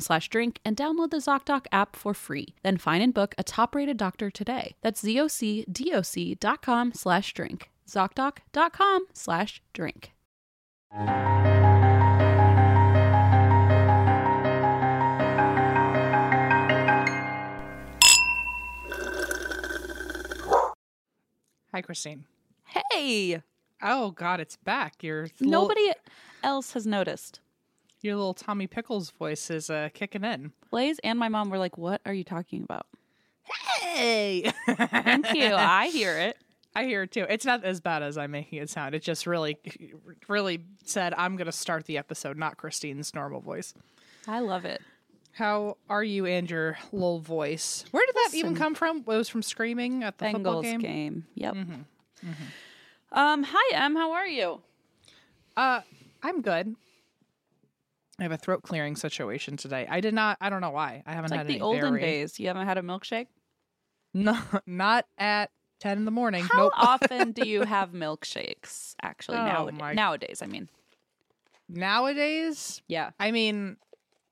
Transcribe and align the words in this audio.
slash 0.00 0.28
drink 0.28 0.60
and 0.64 0.76
download 0.76 1.10
the 1.10 1.18
ZocDoc 1.18 1.66
app 1.72 1.96
for 1.96 2.14
free. 2.14 2.54
Then 2.62 2.76
find 2.76 3.02
and 3.02 3.14
book 3.14 3.34
a 3.38 3.42
top-rated 3.42 3.96
doctor 3.96 4.30
today. 4.30 4.76
That's 4.82 5.02
zocdoc.com 5.02 6.92
slash 6.94 7.34
drink. 7.34 7.70
ZocDoc.com 7.88 9.06
slash 9.12 9.62
drink. 9.72 10.12
Hi, 21.72 21.82
Christine. 21.82 22.24
Hey! 22.64 23.42
Oh 23.82 24.10
God, 24.10 24.40
it's 24.40 24.56
back. 24.56 25.02
Your 25.02 25.28
little, 25.40 25.48
Nobody 25.48 25.92
else 26.42 26.72
has 26.72 26.86
noticed. 26.86 27.40
Your 28.02 28.16
little 28.16 28.34
Tommy 28.34 28.66
Pickles 28.66 29.10
voice 29.10 29.50
is 29.50 29.70
uh, 29.70 29.88
kicking 29.92 30.24
in. 30.24 30.52
Blaze 30.70 30.98
and 31.04 31.18
my 31.18 31.28
mom 31.28 31.50
were 31.50 31.58
like, 31.58 31.76
What 31.78 32.00
are 32.06 32.14
you 32.14 32.24
talking 32.24 32.62
about? 32.62 32.86
Hey, 33.80 34.52
Thank 34.66 35.34
you. 35.34 35.54
I 35.54 35.88
hear 35.88 36.18
it. 36.18 36.36
I 36.76 36.84
hear 36.84 37.04
it 37.04 37.10
too. 37.12 37.26
It's 37.28 37.44
not 37.44 37.64
as 37.64 37.80
bad 37.80 38.02
as 38.02 38.16
I'm 38.18 38.30
making 38.30 38.60
it 38.60 38.70
sound. 38.70 38.94
It 38.94 39.02
just 39.02 39.26
really, 39.26 39.58
really 40.28 40.64
said 40.84 41.14
I'm 41.16 41.36
going 41.36 41.46
to 41.46 41.52
start 41.52 41.86
the 41.86 41.98
episode, 41.98 42.36
not 42.36 42.56
Christine's 42.56 43.14
normal 43.14 43.40
voice. 43.40 43.74
I 44.28 44.40
love 44.40 44.64
it. 44.64 44.80
How 45.32 45.76
are 45.88 46.04
you 46.04 46.26
and 46.26 46.48
your 46.50 46.78
little 46.92 47.20
voice? 47.20 47.84
Where 47.90 48.04
did 48.04 48.14
that 48.14 48.30
even 48.34 48.54
come 48.54 48.74
from? 48.74 48.98
It 48.98 49.06
was 49.06 49.28
from 49.28 49.42
screaming 49.42 50.04
at 50.04 50.18
the 50.18 50.30
football 50.30 50.62
game. 50.62 50.80
game. 50.80 51.26
Yep. 51.34 51.56
Um, 53.12 53.42
hi 53.42 53.74
Em, 53.74 53.96
how 53.96 54.12
are 54.12 54.26
you? 54.26 54.60
Uh, 55.56 55.80
I'm 56.22 56.42
good. 56.42 56.74
I 58.18 58.24
have 58.24 58.32
a 58.32 58.36
throat 58.36 58.62
clearing 58.62 58.96
situation 58.96 59.56
today. 59.56 59.86
I 59.88 60.00
did 60.00 60.12
not. 60.14 60.38
I 60.40 60.50
don't 60.50 60.60
know 60.60 60.70
why. 60.70 61.02
I 61.06 61.12
haven't 61.12 61.26
It's 61.26 61.30
like 61.32 61.38
had 61.40 61.46
the 61.48 61.60
olden 61.60 61.80
berry. 61.94 62.00
days. 62.00 62.40
You 62.40 62.48
haven't 62.48 62.66
had 62.66 62.78
a 62.78 62.82
milkshake? 62.82 63.26
No, 64.14 64.36
not 64.66 65.04
at 65.18 65.50
ten 65.80 65.98
in 65.98 66.04
the 66.06 66.10
morning. 66.10 66.42
How 66.42 66.56
nope. 66.64 66.72
often 66.78 67.32
do 67.32 67.46
you 67.46 67.62
have 67.64 67.92
milkshakes? 67.92 68.94
Actually, 69.02 69.36
Oh, 69.36 69.44
nowadays, 69.44 69.78
my- 69.78 69.92
nowadays, 69.92 70.40
I 70.42 70.46
mean, 70.46 70.68
Nowadays, 71.68 72.80
yeah. 72.88 73.10
I 73.20 73.30
mean, 73.30 73.76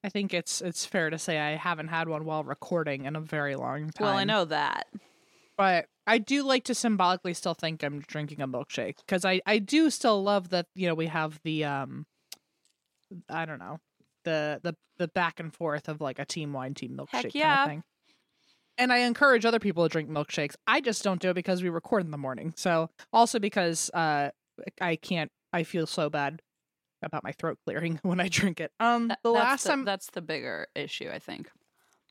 I 0.03 0.09
think 0.09 0.33
it's 0.33 0.63
it's 0.63 0.87
fair 0.87 1.11
to 1.11 1.19
say 1.19 1.39
I 1.39 1.57
haven't 1.57 1.89
had 1.89 2.09
one 2.09 2.25
while 2.25 2.43
recording 2.43 3.05
in 3.05 3.15
a 3.17 3.21
very 3.21 3.55
long 3.57 3.91
time. 3.91 4.07
Well, 4.07 4.17
I 4.17 4.25
know 4.25 4.47
that. 4.47 4.87
but 5.59 5.87
I 6.07 6.17
do 6.19 6.43
like 6.43 6.65
to 6.65 6.75
symbolically 6.75 7.35
still 7.35 7.55
think 7.55 7.83
I'm 7.83 8.01
drinking 8.01 8.41
a 8.41 8.49
milkshake 8.49 8.97
because 8.99 9.25
I 9.27 9.43
I 9.47 9.59
do 9.59 9.91
still 9.91 10.23
love 10.23 10.49
that 10.49 10.67
you 10.75 10.89
know 10.89 10.95
we 10.95 11.07
have 11.07 11.39
the 11.45 11.65
um 11.65 12.07
I 13.29 13.45
don't 13.45 13.59
know 13.59 13.79
the 14.25 14.61
the 14.63 14.75
the 14.99 15.09
back 15.09 15.41
and 15.41 15.55
forth 15.55 15.89
of 15.89 16.01
like 16.01 16.19
a 16.19 16.25
team 16.25 16.53
wine 16.53 16.75
team 16.75 16.97
milkshake 16.97 17.23
kind 17.23 17.35
yeah. 17.35 17.63
of 17.65 17.69
thing. 17.69 17.83
And 18.79 18.93
I 18.93 18.99
encourage 18.99 19.47
other 19.47 19.59
people 19.59 19.85
to 19.85 19.89
drink 19.89 20.11
milkshakes. 20.11 20.55
I 20.67 20.81
just 20.83 21.03
don't 21.03 21.21
do 21.21 21.31
it 21.31 21.35
because 21.35 21.63
we 21.63 21.71
record 21.71 22.05
in 22.05 22.11
the 22.11 22.19
morning. 22.19 22.53
So 22.57 22.91
also 23.13 23.39
because 23.39 23.91
uh 23.95 24.31
I 24.81 24.97
can't 24.97 25.31
I 25.53 25.63
feel 25.63 25.87
so 25.87 26.11
bad 26.11 26.41
about 27.03 27.25
my 27.25 27.33
throat 27.33 27.59
clearing 27.65 28.01
when 28.03 28.21
I 28.21 28.29
drink 28.29 28.61
it. 28.61 28.73
Um 28.81 29.09
the 29.09 29.17
that's 29.25 29.35
last 29.35 29.63
the, 29.63 29.69
time 29.71 29.85
that's 29.85 30.11
the 30.11 30.23
bigger 30.23 30.67
issue, 30.75 31.11
I 31.13 31.19
think. 31.19 31.51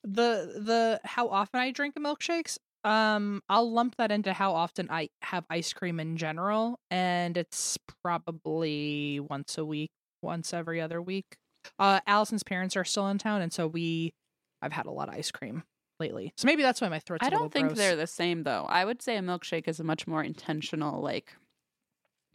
the 0.04 0.62
the 0.64 1.02
how 1.04 1.28
often 1.28 1.60
I 1.60 1.72
drink 1.72 1.96
milkshakes, 1.96 2.58
um, 2.86 3.42
I'll 3.50 3.72
lump 3.72 3.96
that 3.98 4.12
into 4.12 4.32
how 4.32 4.54
often 4.54 4.88
I 4.92 5.10
have 5.24 5.44
ice 5.50 5.74
cream 5.74 6.00
in 6.00 6.18
general, 6.18 6.80
and 6.92 7.36
it's 7.36 7.80
probably 8.04 9.20
once 9.20 9.58
a 9.58 9.66
week, 9.66 9.90
once 10.26 10.54
every 10.54 10.82
other 10.82 11.02
week. 11.02 11.38
Uh, 11.80 12.00
Allison's 12.06 12.44
parents 12.44 12.76
are 12.76 12.84
still 12.84 13.08
in 13.08 13.18
town, 13.18 13.42
and 13.42 13.54
so 13.54 13.68
we, 13.68 14.14
I've 14.62 14.74
had 14.74 14.86
a 14.86 14.92
lot 14.92 15.08
of 15.08 15.16
ice 15.16 15.32
cream 15.32 15.64
lately. 16.00 16.34
So 16.38 16.46
maybe 16.46 16.64
that's 16.64 16.82
why 16.82 16.90
my 16.90 17.00
throat's. 17.00 17.26
I 17.26 17.30
don't 17.30 17.52
think 17.52 17.70
gross. 17.70 17.78
they're 17.78 17.96
the 17.96 18.08
same 18.08 18.44
though. 18.44 18.66
I 18.68 18.86
would 18.86 19.02
say 19.02 19.18
a 19.18 19.22
milkshake 19.22 19.68
is 19.68 19.80
a 19.80 19.84
much 19.84 20.08
more 20.08 20.24
intentional 20.24 21.02
like 21.02 21.34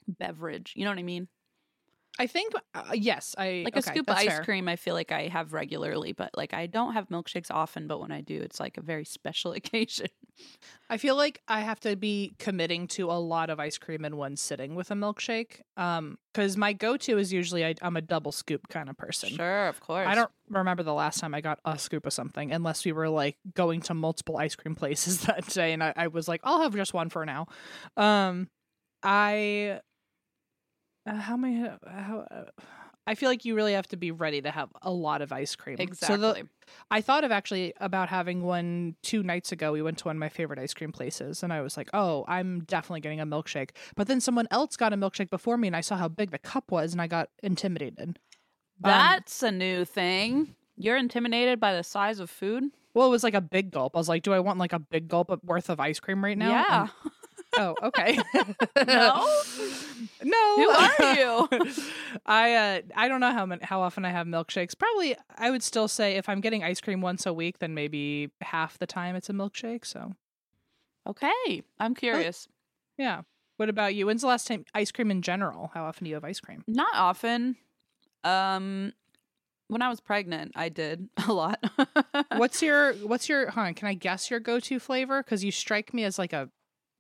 beverage. 0.09 0.73
You 0.77 0.85
know 0.85 0.91
what 0.91 0.99
I 0.99 1.05
mean? 1.05 1.29
I 2.19 2.27
think 2.27 2.53
uh, 2.75 2.83
yes, 2.93 3.35
I 3.39 3.63
Like 3.65 3.77
a 3.77 3.83
scoop 3.83 4.11
of 4.11 4.17
ice 4.17 4.27
fair. 4.27 4.45
cream 4.45 4.69
I 4.69 4.77
feel 4.77 4.95
like 4.95 5.13
I 5.13 5.29
have 5.29 5.53
regularly, 5.53 6.13
but 6.13 6.31
like 6.37 6.53
I 6.53 6.67
don't 6.67 6.95
have 6.95 7.09
milkshakes 7.09 7.51
often, 7.51 7.87
but 7.87 8.01
when 8.01 8.13
I 8.13 8.21
do, 8.21 8.41
it's 8.41 8.61
like 8.61 8.77
a 8.77 8.83
very 8.83 9.05
special 9.05 9.53
occasion. 9.61 10.09
I 10.89 10.97
feel 10.97 11.17
like 11.17 11.41
I 11.47 11.61
have 11.61 11.79
to 11.81 11.97
be 11.97 12.35
committing 12.39 12.89
to 12.89 13.11
a 13.11 13.19
lot 13.19 13.49
of 13.49 13.61
ice 13.61 13.79
cream 13.79 14.05
in 14.05 14.17
one 14.17 14.37
sitting 14.37 14.75
with 14.75 14.91
a 14.91 14.95
milkshake. 14.95 15.61
Um, 15.77 16.19
because 16.33 16.57
my 16.57 16.73
go-to 16.73 17.19
is 17.19 17.33
usually 17.33 17.65
I, 17.65 17.75
I'm 17.83 17.97
a 17.97 18.01
double 18.01 18.33
scoop 18.33 18.69
kind 18.69 18.89
of 18.89 18.97
person. 18.97 19.31
Sure, 19.31 19.69
of 19.69 19.81
course. 19.81 20.07
I 20.07 20.15
don't 20.15 20.31
remember 20.49 20.83
the 20.83 20.95
last 20.95 21.21
time 21.21 21.35
I 21.35 21.41
got 21.41 21.59
a 21.65 21.79
scoop 21.79 22.07
of 22.07 22.13
something, 22.13 22.53
unless 22.53 22.85
we 22.85 22.93
were 22.93 23.09
like 23.09 23.37
going 23.55 23.81
to 23.83 23.95
multiple 23.95 24.37
ice 24.37 24.55
cream 24.55 24.75
places 24.75 25.21
that 25.27 25.47
day, 25.49 25.73
and 25.73 25.83
I, 25.83 25.93
I 25.97 26.07
was 26.09 26.29
like, 26.29 26.41
I'll 26.45 26.63
have 26.63 26.75
just 26.75 26.95
one 26.95 27.09
for 27.09 27.27
now. 27.27 27.47
Um, 27.97 28.49
I 29.03 29.81
uh, 31.07 31.15
how 31.15 31.37
many 31.37 31.69
how 31.87 32.27
uh, 32.31 32.45
I 33.11 33.17
feel 33.17 33.29
like 33.29 33.45
you 33.45 33.57
really 33.57 33.73
have 33.73 33.89
to 33.89 33.97
be 33.97 34.13
ready 34.13 34.41
to 34.41 34.53
have 34.53 34.69
a 34.83 34.91
lot 34.93 35.21
of 35.21 35.33
ice 35.33 35.57
cream. 35.57 35.79
Exactly. 35.81 36.17
So 36.17 36.33
the, 36.33 36.49
I 36.93 37.01
thought 37.01 37.25
of 37.25 37.33
actually 37.33 37.73
about 37.81 38.09
having 38.09 38.45
one 38.45 38.95
two 39.03 39.25
nights 39.25 39.51
ago. 39.51 39.73
We 39.73 39.83
went 39.83 39.99
to 39.99 40.05
one 40.05 40.15
of 40.15 40.21
my 40.21 40.29
favorite 40.29 40.61
ice 40.61 40.73
cream 40.73 40.93
places, 40.93 41.43
and 41.43 41.53
I 41.53 41.61
was 41.61 41.77
like, 41.77 41.91
"Oh, 41.93 42.25
I'm 42.29 42.61
definitely 42.61 43.01
getting 43.01 43.19
a 43.21 43.27
milkshake." 43.27 43.71
But 43.97 44.07
then 44.07 44.21
someone 44.21 44.47
else 44.53 44.77
got 44.77 44.93
a 44.93 44.97
milkshake 44.97 45.29
before 45.29 45.57
me, 45.57 45.67
and 45.67 45.75
I 45.75 45.81
saw 45.81 45.97
how 45.97 46.07
big 46.07 46.31
the 46.31 46.39
cup 46.39 46.71
was, 46.71 46.93
and 46.93 47.03
I 47.03 47.09
got 47.09 47.31
intimidated. 47.43 48.11
Um, 48.11 48.15
That's 48.93 49.43
a 49.43 49.51
new 49.51 49.85
thing. 49.85 50.55
You're 50.77 50.97
intimidated 50.97 51.59
by 51.59 51.75
the 51.75 51.83
size 51.83 52.21
of 52.21 52.31
food? 52.31 52.71
well, 52.95 53.09
it 53.09 53.11
was 53.11 53.25
like 53.25 53.35
a 53.35 53.41
big 53.41 53.73
gulp. 53.73 53.97
I 53.97 53.99
was 53.99 54.09
like, 54.09 54.23
"Do 54.23 54.33
I 54.33 54.39
want 54.39 54.61
like 54.61 54.73
a 54.73 54.79
big 54.79 55.09
gulp 55.09 55.37
worth 55.43 55.69
of 55.69 55.81
ice 55.81 55.99
cream 55.99 56.23
right 56.23 56.39
now?" 56.39 56.51
yeah. 56.51 56.83
And- 56.83 57.13
oh, 57.57 57.75
okay. 57.83 58.19
No? 58.87 59.27
no. 60.23 60.57
Who 60.57 60.71
are 60.71 61.15
you? 61.15 61.49
I 62.27 62.55
uh 62.55 62.81
I 62.97 63.09
don't 63.09 63.21
know 63.21 63.33
how 63.33 63.47
many, 63.47 63.65
how 63.65 63.81
often 63.81 64.05
I 64.05 64.11
have 64.11 64.27
milkshakes. 64.27 64.79
Probably 64.79 65.17
I 65.37 65.51
would 65.51 65.63
still 65.63 65.89
say 65.89 66.17
if 66.17 66.29
I'm 66.29 66.41
getting 66.41 66.63
ice 66.65 66.81
cream 66.81 67.01
once 67.01 67.27
a 67.27 67.33
week, 67.33 67.59
then 67.59 67.75
maybe 67.75 68.31
half 68.41 68.79
the 68.79 68.87
time 68.87 69.17
it's 69.17 69.29
a 69.31 69.33
milkshake. 69.33 69.85
So 69.85 70.15
Okay. 71.07 71.63
I'm 71.79 71.95
curious. 71.95 72.47
yeah. 72.99 73.23
What 73.57 73.69
about 73.69 73.95
you? 73.95 74.07
When's 74.07 74.23
the 74.23 74.27
last 74.29 74.47
time 74.47 74.65
ice 74.75 74.91
cream 74.91 75.11
in 75.11 75.21
general? 75.23 75.71
How 75.75 75.85
often 75.85 76.05
do 76.05 76.09
you 76.09 76.15
have 76.15 76.25
ice 76.25 76.41
cream? 76.41 76.65
Not 76.67 76.95
often. 76.95 77.57
Um 78.25 78.93
when 79.69 79.83
I 79.83 79.89
was 79.89 80.01
pregnant, 80.01 80.53
I 80.57 80.69
did 80.69 81.09
a 81.29 81.33
lot. 81.33 81.63
What's 82.37 82.61
your 82.63 82.93
what's 82.95 83.29
your 83.29 83.51
hold 83.51 83.67
on, 83.69 83.75
can 83.75 83.87
I 83.89 83.95
guess 83.95 84.31
your 84.31 84.41
go 84.41 84.59
to 84.61 84.79
flavor? 84.81 85.23
Because 85.23 85.45
you 85.45 85.53
strike 85.53 85.95
me 85.95 86.05
as 86.05 86.19
like 86.19 86.33
a 86.33 86.49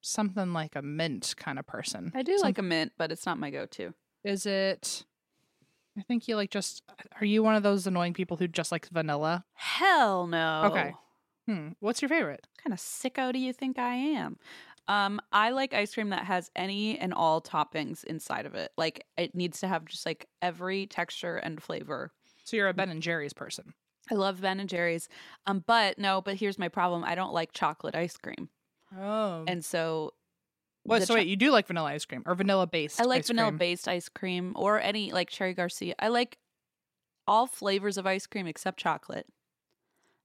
something 0.00 0.52
like 0.52 0.76
a 0.76 0.82
mint 0.82 1.34
kind 1.36 1.58
of 1.58 1.66
person. 1.66 2.12
I 2.14 2.22
do 2.22 2.36
Some- 2.38 2.46
like 2.46 2.58
a 2.58 2.62
mint, 2.62 2.92
but 2.98 3.12
it's 3.12 3.26
not 3.26 3.38
my 3.38 3.50
go-to. 3.50 3.94
Is 4.24 4.46
it 4.46 5.04
I 5.98 6.02
think 6.02 6.28
you 6.28 6.36
like 6.36 6.50
just 6.50 6.82
are 7.20 7.24
you 7.24 7.42
one 7.42 7.54
of 7.56 7.62
those 7.62 7.86
annoying 7.86 8.14
people 8.14 8.36
who 8.36 8.48
just 8.48 8.72
likes 8.72 8.88
vanilla? 8.88 9.44
Hell 9.54 10.26
no. 10.26 10.64
Okay. 10.70 10.94
Hmm. 11.46 11.68
What's 11.80 12.00
your 12.02 12.08
favorite? 12.08 12.46
What 12.54 12.64
kind 12.64 12.72
of 12.72 12.78
sicko 12.78 13.32
do 13.32 13.38
you 13.38 13.52
think 13.52 13.78
I 13.78 13.94
am? 13.94 14.38
Um, 14.88 15.20
I 15.32 15.50
like 15.50 15.72
ice 15.72 15.94
cream 15.94 16.10
that 16.10 16.24
has 16.24 16.50
any 16.56 16.98
and 16.98 17.14
all 17.14 17.40
toppings 17.40 18.02
inside 18.04 18.46
of 18.46 18.54
it. 18.54 18.72
Like 18.76 19.04
it 19.16 19.34
needs 19.34 19.60
to 19.60 19.68
have 19.68 19.84
just 19.84 20.04
like 20.06 20.26
every 20.42 20.86
texture 20.86 21.36
and 21.36 21.62
flavor. 21.62 22.12
So 22.44 22.56
you're 22.56 22.68
a 22.68 22.74
Ben 22.74 22.90
and 22.90 23.02
Jerry's 23.02 23.32
person. 23.32 23.74
I 24.10 24.14
love 24.16 24.40
Ben 24.40 24.58
and 24.58 24.68
Jerry's. 24.68 25.08
Um, 25.46 25.62
but 25.66 25.98
no, 25.98 26.20
but 26.20 26.34
here's 26.36 26.58
my 26.58 26.68
problem. 26.68 27.04
I 27.04 27.14
don't 27.14 27.32
like 27.32 27.52
chocolate 27.52 27.94
ice 27.94 28.16
cream. 28.16 28.48
Oh. 28.98 29.44
And 29.46 29.64
so 29.64 30.14
what? 30.82 31.02
So 31.02 31.14
wait, 31.14 31.28
you 31.28 31.36
do 31.36 31.50
like 31.50 31.66
vanilla 31.66 31.90
ice 31.90 32.04
cream 32.04 32.22
or 32.26 32.34
vanilla 32.34 32.66
based? 32.66 33.00
I 33.00 33.04
like 33.04 33.26
vanilla 33.26 33.52
based 33.52 33.86
ice 33.86 34.08
cream 34.08 34.52
or 34.56 34.80
any 34.80 35.12
like 35.12 35.28
Cherry 35.28 35.54
Garcia. 35.54 35.94
I 35.98 36.08
like 36.08 36.38
all 37.26 37.46
flavors 37.46 37.96
of 37.98 38.06
ice 38.06 38.26
cream 38.26 38.46
except 38.46 38.78
chocolate. 38.78 39.26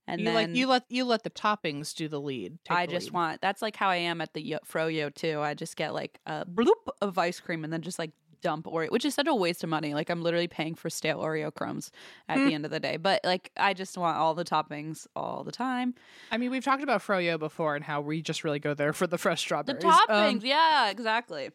And 0.08 0.20
you 0.20 0.24
then 0.26 0.34
like 0.34 0.54
you 0.54 0.66
let 0.66 0.84
you 0.88 1.04
let 1.04 1.24
the 1.24 1.30
toppings 1.30 1.94
do 1.94 2.08
the 2.08 2.20
lead. 2.20 2.58
I 2.70 2.86
the 2.86 2.92
just 2.92 3.06
lead. 3.06 3.14
want 3.14 3.40
that's 3.40 3.60
like 3.60 3.76
how 3.76 3.88
I 3.88 3.96
am 3.96 4.20
at 4.20 4.34
the 4.34 4.44
yo- 4.44 4.58
froyo 4.66 5.12
too. 5.12 5.40
I 5.40 5.54
just 5.54 5.76
get 5.76 5.94
like 5.94 6.20
a 6.26 6.46
bloop 6.46 6.88
of 7.02 7.18
ice 7.18 7.40
cream 7.40 7.64
and 7.64 7.72
then 7.72 7.82
just 7.82 7.98
like 7.98 8.12
dump 8.42 8.66
Oreo, 8.66 8.90
which 8.90 9.04
is 9.04 9.14
such 9.14 9.26
a 9.26 9.34
waste 9.34 9.62
of 9.64 9.70
money. 9.70 9.94
Like 9.94 10.10
I'm 10.10 10.22
literally 10.22 10.48
paying 10.48 10.74
for 10.74 10.88
stale 10.90 11.18
Oreo 11.20 11.52
crumbs 11.54 11.90
at 12.28 12.38
Hmm. 12.38 12.46
the 12.48 12.54
end 12.54 12.64
of 12.64 12.70
the 12.70 12.80
day. 12.80 12.96
But 12.96 13.20
like 13.24 13.50
I 13.56 13.74
just 13.74 13.96
want 13.98 14.16
all 14.16 14.34
the 14.34 14.44
toppings 14.44 15.06
all 15.16 15.44
the 15.44 15.52
time. 15.52 15.94
I 16.30 16.36
mean, 16.38 16.50
we've 16.50 16.64
talked 16.64 16.82
about 16.82 17.02
froyo 17.02 17.38
before 17.38 17.76
and 17.76 17.84
how 17.84 18.00
we 18.00 18.22
just 18.22 18.44
really 18.44 18.58
go 18.58 18.74
there 18.74 18.92
for 18.92 19.06
the 19.06 19.18
fresh 19.18 19.40
strawberries. 19.40 19.82
The 19.82 19.88
toppings, 19.88 20.34
Um, 20.36 20.40
yeah, 20.44 20.90
exactly. 20.90 21.50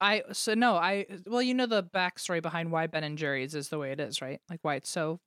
I 0.00 0.22
so 0.32 0.54
no, 0.54 0.74
I 0.74 1.06
well, 1.26 1.40
you 1.42 1.54
know 1.54 1.66
the 1.66 1.82
backstory 1.82 2.42
behind 2.42 2.72
why 2.72 2.86
Ben 2.88 3.04
and 3.04 3.16
Jerry's 3.16 3.54
is 3.54 3.68
the 3.68 3.78
way 3.78 3.92
it 3.92 4.00
is, 4.00 4.20
right? 4.20 4.40
Like 4.50 4.60
why 4.62 4.74
it's 4.74 4.90
so. 4.90 5.20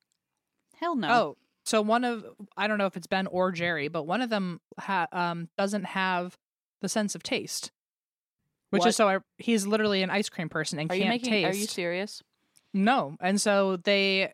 Hell 0.75 0.95
no. 0.95 1.09
Oh, 1.09 1.37
so 1.65 1.81
one 1.81 2.03
of 2.03 2.25
I 2.55 2.67
don't 2.67 2.77
know 2.77 2.85
if 2.85 2.95
it's 2.97 3.07
Ben 3.07 3.27
or 3.27 3.51
Jerry, 3.51 3.87
but 3.87 4.03
one 4.03 4.21
of 4.21 4.29
them 4.29 4.59
ha- 4.79 5.07
um 5.11 5.49
doesn't 5.57 5.85
have 5.85 6.37
the 6.81 6.89
sense 6.89 7.15
of 7.15 7.23
taste, 7.23 7.71
which 8.69 8.81
What? 8.81 8.89
is 8.89 8.95
so 8.95 9.07
I, 9.07 9.19
he's 9.37 9.65
literally 9.65 10.03
an 10.03 10.09
ice 10.09 10.29
cream 10.29 10.49
person 10.49 10.79
and 10.79 10.89
are 10.91 10.93
can't 10.93 11.03
you 11.05 11.09
making? 11.09 11.29
taste. 11.31 11.55
Are 11.55 11.57
you 11.59 11.67
serious? 11.67 12.21
No. 12.73 13.15
And 13.21 13.39
so 13.39 13.77
they 13.77 14.33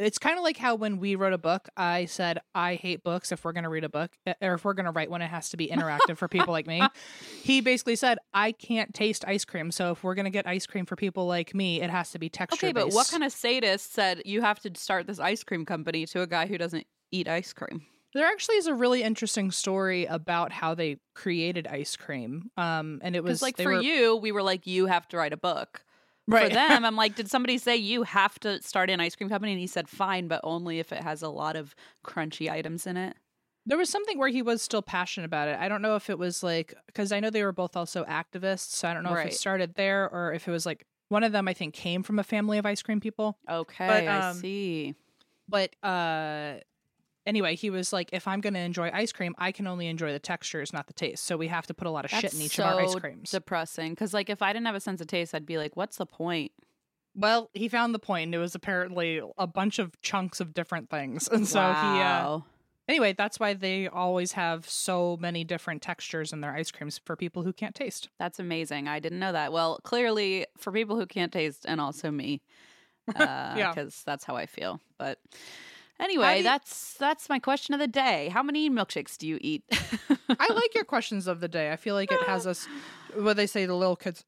it's 0.00 0.18
kind 0.18 0.38
of 0.38 0.42
like 0.42 0.56
how 0.56 0.74
when 0.74 0.98
we 0.98 1.16
wrote 1.16 1.34
a 1.34 1.38
book, 1.38 1.68
I 1.76 2.06
said 2.06 2.40
I 2.54 2.76
hate 2.76 3.02
books 3.04 3.30
if 3.30 3.44
we're 3.44 3.52
going 3.52 3.64
to 3.64 3.70
read 3.70 3.84
a 3.84 3.90
book 3.90 4.10
eh, 4.26 4.32
or 4.40 4.54
if 4.54 4.64
we're 4.64 4.72
going 4.72 4.86
to 4.86 4.90
write 4.90 5.10
one 5.10 5.20
it 5.20 5.28
has 5.28 5.50
to 5.50 5.56
be 5.58 5.68
interactive 5.68 6.16
for 6.16 6.28
people 6.28 6.52
like 6.52 6.66
me. 6.66 6.80
He 7.42 7.60
basically 7.60 7.96
said 7.96 8.18
I 8.32 8.52
can't 8.52 8.94
taste 8.94 9.24
ice 9.26 9.44
cream, 9.44 9.70
so 9.70 9.90
if 9.92 10.02
we're 10.02 10.14
going 10.14 10.24
to 10.24 10.30
get 10.30 10.46
ice 10.46 10.66
cream 10.66 10.86
for 10.86 10.96
people 10.96 11.26
like 11.26 11.54
me, 11.54 11.82
it 11.82 11.90
has 11.90 12.10
to 12.12 12.18
be 12.18 12.28
texture 12.28 12.66
Okay, 12.68 12.72
but 12.72 12.92
what 12.92 13.08
kind 13.08 13.22
of 13.24 13.32
sadist 13.32 13.92
said 13.92 14.22
you 14.24 14.40
have 14.40 14.60
to 14.60 14.70
start 14.76 15.06
this 15.06 15.18
ice 15.18 15.44
cream 15.44 15.66
company 15.66 16.06
to 16.06 16.22
a 16.22 16.26
guy 16.26 16.46
who 16.46 16.56
doesn't 16.56 16.86
eat 17.10 17.28
ice 17.28 17.52
cream? 17.52 17.82
There 18.14 18.26
actually 18.26 18.56
is 18.56 18.66
a 18.66 18.74
really 18.74 19.02
interesting 19.02 19.50
story 19.50 20.04
about 20.04 20.52
how 20.52 20.74
they 20.74 20.98
created 21.14 21.66
ice 21.66 21.96
cream. 21.96 22.50
Um 22.56 23.00
and 23.02 23.16
it 23.16 23.24
was 23.24 23.42
like 23.42 23.56
for 23.56 23.72
were- 23.72 23.80
you, 23.80 24.16
we 24.16 24.32
were 24.32 24.42
like, 24.42 24.66
you 24.66 24.86
have 24.86 25.08
to 25.08 25.16
write 25.16 25.32
a 25.32 25.36
book. 25.36 25.84
right. 26.28 26.48
For 26.48 26.54
them, 26.54 26.84
I'm 26.84 26.96
like, 27.02 27.14
did 27.14 27.30
somebody 27.30 27.58
say 27.58 27.76
you 27.76 28.02
have 28.02 28.38
to 28.40 28.60
start 28.62 28.90
an 28.90 29.00
ice 29.00 29.16
cream 29.16 29.28
company? 29.28 29.52
And 29.52 29.60
he 29.60 29.66
said, 29.66 29.88
fine, 29.88 30.28
but 30.28 30.40
only 30.44 30.78
if 30.78 30.92
it 30.92 31.02
has 31.02 31.22
a 31.22 31.28
lot 31.28 31.56
of 31.56 31.74
crunchy 32.04 32.50
items 32.50 32.86
in 32.86 32.96
it. 32.96 33.16
There 33.64 33.78
was 33.78 33.88
something 33.88 34.18
where 34.18 34.28
he 34.28 34.42
was 34.42 34.60
still 34.60 34.82
passionate 34.82 35.24
about 35.24 35.48
it. 35.48 35.56
I 35.58 35.68
don't 35.68 35.82
know 35.82 35.94
if 35.94 36.10
it 36.10 36.18
was 36.18 36.42
like 36.42 36.74
because 36.86 37.12
I 37.12 37.20
know 37.20 37.30
they 37.30 37.44
were 37.44 37.52
both 37.52 37.76
also 37.76 38.04
activists. 38.04 38.74
So 38.74 38.88
I 38.88 38.94
don't 38.94 39.04
know 39.04 39.14
if 39.14 39.26
it 39.26 39.34
started 39.34 39.74
there 39.74 40.10
or 40.10 40.32
if 40.32 40.48
it 40.48 40.50
was 40.50 40.66
like 40.66 40.84
one 41.08 41.22
of 41.22 41.30
them. 41.32 41.46
I 41.46 41.54
think 41.54 41.72
came 41.72 42.02
from 42.02 42.18
a 42.18 42.24
family 42.24 42.58
of 42.58 42.66
ice 42.66 42.82
cream 42.82 42.98
people. 42.98 43.38
Okay, 43.48 44.08
I 44.08 44.30
um, 44.30 44.36
see. 44.36 44.96
But 45.48 45.76
uh, 45.82 46.54
anyway, 47.26 47.54
he 47.56 47.70
was 47.70 47.92
like, 47.92 48.10
if 48.12 48.26
I'm 48.28 48.40
going 48.40 48.54
to 48.54 48.60
enjoy 48.60 48.90
ice 48.92 49.12
cream, 49.12 49.34
I 49.38 49.52
can 49.52 49.66
only 49.66 49.86
enjoy 49.86 50.12
the 50.12 50.18
textures, 50.18 50.72
not 50.72 50.86
the 50.86 50.92
taste. 50.92 51.24
So 51.24 51.36
we 51.36 51.48
have 51.48 51.66
to 51.68 51.74
put 51.74 51.86
a 51.86 51.90
lot 51.90 52.04
of 52.04 52.10
shit 52.10 52.34
in 52.34 52.40
each 52.40 52.56
so 52.56 52.64
of 52.64 52.74
our 52.74 52.80
ice 52.82 52.94
creams. 52.94 53.30
depressing. 53.30 53.92
Because 53.92 54.12
like 54.14 54.30
if 54.30 54.42
I 54.42 54.52
didn't 54.52 54.66
have 54.66 54.74
a 54.74 54.80
sense 54.80 55.00
of 55.00 55.06
taste, 55.06 55.34
I'd 55.34 55.46
be 55.46 55.58
like, 55.58 55.76
what's 55.76 55.96
the 55.96 56.06
point? 56.06 56.52
well, 57.14 57.50
he 57.52 57.68
found 57.68 57.94
the 57.94 57.98
point, 57.98 58.28
and 58.28 58.34
it 58.34 58.38
was 58.38 58.54
apparently 58.54 59.20
a 59.36 59.46
bunch 59.46 59.78
of 59.78 60.00
chunks 60.00 60.40
of 60.40 60.54
different 60.54 60.88
things, 60.88 61.28
and 61.32 61.46
so 61.46 61.60
he. 61.60 62.00
Uh, 62.00 62.38
anyway, 62.88 63.12
that's 63.12 63.38
why 63.38 63.52
they 63.52 63.86
always 63.86 64.32
have 64.32 64.66
so 64.66 65.18
many 65.20 65.44
different 65.44 65.82
textures 65.82 66.32
in 66.32 66.40
their 66.40 66.54
ice 66.54 66.70
creams 66.70 66.98
for 67.04 67.14
people 67.14 67.42
who 67.42 67.52
can't 67.52 67.74
taste. 67.74 68.08
That's 68.18 68.38
amazing. 68.38 68.88
I 68.88 68.98
didn't 68.98 69.18
know 69.18 69.32
that. 69.32 69.52
Well, 69.52 69.78
clearly 69.84 70.46
for 70.56 70.72
people 70.72 70.96
who 70.96 71.04
can't 71.04 71.30
taste, 71.32 71.66
and 71.68 71.82
also 71.82 72.10
me, 72.10 72.40
because 73.06 73.18
Yeah. 73.58 73.74
that's 74.06 74.24
how 74.24 74.36
I 74.36 74.46
feel. 74.46 74.80
But 74.96 75.18
anyway, 76.02 76.38
you- 76.38 76.42
that's 76.42 76.94
that's 76.94 77.28
my 77.28 77.38
question 77.38 77.74
of 77.74 77.80
the 77.80 77.86
day. 77.88 78.28
How 78.28 78.42
many 78.42 78.68
milkshakes 78.70 79.16
do 79.16 79.26
you 79.26 79.38
eat? 79.40 79.62
I 80.28 80.48
like 80.52 80.74
your 80.74 80.84
questions 80.84 81.26
of 81.26 81.40
the 81.40 81.48
day. 81.48 81.72
I 81.72 81.76
feel 81.76 81.94
like 81.94 82.10
it 82.12 82.22
has 82.24 82.46
us. 82.46 82.66
Uh. 83.16 83.22
What 83.22 83.36
they 83.36 83.46
say, 83.46 83.66
the 83.66 83.74
little 83.74 83.96
kids 83.96 84.24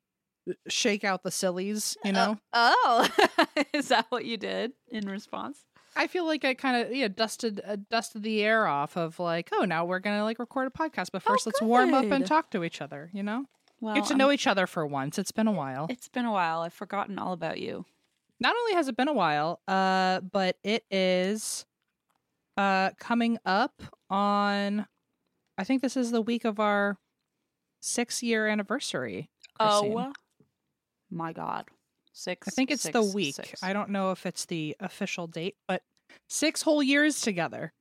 shake 0.69 1.05
out 1.05 1.23
the 1.23 1.31
sillies. 1.31 1.97
You 2.04 2.11
uh, 2.11 2.12
know, 2.14 2.38
oh, 2.52 3.09
is 3.73 3.88
that 3.88 4.07
what 4.11 4.25
you 4.25 4.37
did 4.37 4.73
in 4.90 5.09
response? 5.09 5.64
I 5.97 6.07
feel 6.09 6.26
like 6.26 6.45
I 6.45 6.54
kind 6.54 6.85
of 6.87 6.95
yeah 6.95 7.09
dusted 7.09 7.61
uh, 7.66 7.76
dusted 7.90 8.23
the 8.25 8.43
air 8.43 8.66
off 8.66 8.97
of 8.97 9.19
like, 9.21 9.50
oh, 9.52 9.64
now 9.64 9.85
we're 9.85 10.00
gonna 10.00 10.25
like 10.25 10.38
record 10.38 10.66
a 10.66 10.71
podcast, 10.71 11.09
but 11.12 11.23
Oh, 11.26 11.31
first 11.33 11.47
let's 11.47 11.62
warm 11.62 11.95
up 11.95 12.04
and 12.07 12.26
talk 12.26 12.50
to 12.50 12.64
each 12.64 12.81
other. 12.83 13.11
You 13.12 13.23
know, 13.23 13.45
Well, 13.81 13.95
get 13.95 14.04
to 14.07 14.11
I'm- 14.11 14.19
know 14.19 14.26
um, 14.26 14.33
each 14.33 14.47
other 14.47 14.66
for 14.66 14.85
once. 14.87 15.19
It's 15.19 15.33
been 15.33 15.47
a 15.47 15.52
while. 15.52 15.87
It's 15.88 16.09
been 16.09 16.25
a 16.26 16.33
while. 16.33 16.61
I've 16.61 16.75
forgotten 16.75 17.19
all 17.19 17.33
about 17.33 17.59
you. 17.61 17.85
Not 18.41 18.55
only 18.57 18.75
has 18.75 18.88
it 18.88 18.97
been 18.97 19.09
a 19.09 19.12
while, 19.12 19.61
uh, 19.69 20.21
but 20.21 20.57
it 20.62 20.85
is 20.91 21.67
uh 22.57 22.91
coming 22.99 23.38
up 23.45 23.83
on. 24.11 24.87
I 25.57 25.64
think 25.64 25.83
this 25.83 25.97
is 25.97 26.11
the 26.11 26.23
week 26.23 26.45
of 26.45 26.59
our 26.59 26.99
six 27.81 28.23
year 28.23 28.49
anniversary. 28.49 29.31
Christine. 29.59 29.93
Oh 29.99 30.12
my 31.11 31.33
god, 31.33 31.67
six. 32.12 32.49
I 32.49 32.50
think 32.50 32.71
it's 32.71 32.88
the 32.88 33.03
week. 33.03 33.37
six. 33.37 33.62
I 33.62 33.73
don't 33.73 33.91
know 33.91 34.11
if 34.11 34.26
it's 34.26 34.47
the 34.47 34.76
official 34.81 35.26
date, 35.26 35.57
but 35.69 35.83
six 36.29 36.62
whole 36.62 36.83
years 36.83 37.21
together. 37.21 37.73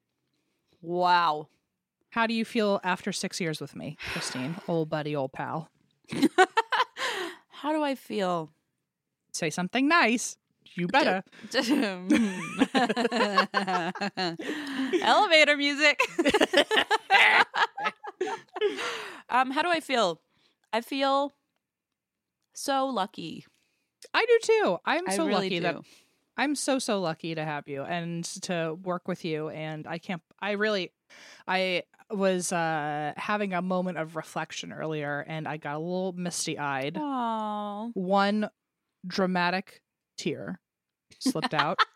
Wow. 0.81 1.47
How 2.09 2.27
do 2.27 2.33
you 2.35 2.45
feel 2.45 2.79
after 2.83 3.11
six 3.11 3.41
years 3.41 3.59
with 3.59 3.75
me, 3.75 3.97
Christine? 4.11 4.55
old 4.67 4.89
buddy, 4.89 5.15
old 5.15 5.33
pal. 5.33 5.69
How 7.49 7.71
do 7.71 7.81
I 7.81 7.95
feel? 7.95 8.51
Say 9.33 9.49
something 9.49 9.87
nice. 9.87 10.37
You 10.75 10.87
better. 10.87 11.23
Elevator 15.01 15.57
music. 15.57 15.99
um, 19.29 19.51
how 19.51 19.61
do 19.61 19.69
I 19.69 19.79
feel? 19.79 20.19
I 20.71 20.81
feel 20.81 21.31
so 22.53 22.87
lucky. 22.87 23.45
I 24.13 24.25
do 24.25 24.39
too. 24.41 24.77
I'm 24.85 25.09
so 25.11 25.27
really 25.27 25.33
lucky 25.33 25.57
do. 25.57 25.61
that 25.61 25.75
I'm 26.35 26.55
so 26.55 26.79
so 26.79 26.99
lucky 26.99 27.35
to 27.35 27.43
have 27.43 27.67
you 27.67 27.83
and 27.83 28.23
to 28.43 28.75
work 28.83 29.07
with 29.07 29.23
you 29.23 29.49
and 29.49 29.85
I 29.87 29.99
can't 29.99 30.21
I 30.39 30.51
really 30.51 30.91
I 31.47 31.83
was 32.09 32.51
uh 32.51 33.13
having 33.17 33.53
a 33.53 33.61
moment 33.61 33.99
of 33.99 34.15
reflection 34.15 34.73
earlier 34.73 35.23
and 35.27 35.47
I 35.47 35.57
got 35.57 35.75
a 35.75 35.79
little 35.79 36.13
misty 36.13 36.57
eyed. 36.57 36.97
One 37.93 38.49
dramatic 39.05 39.83
tear 40.17 40.59
slipped 41.19 41.53
out. 41.53 41.79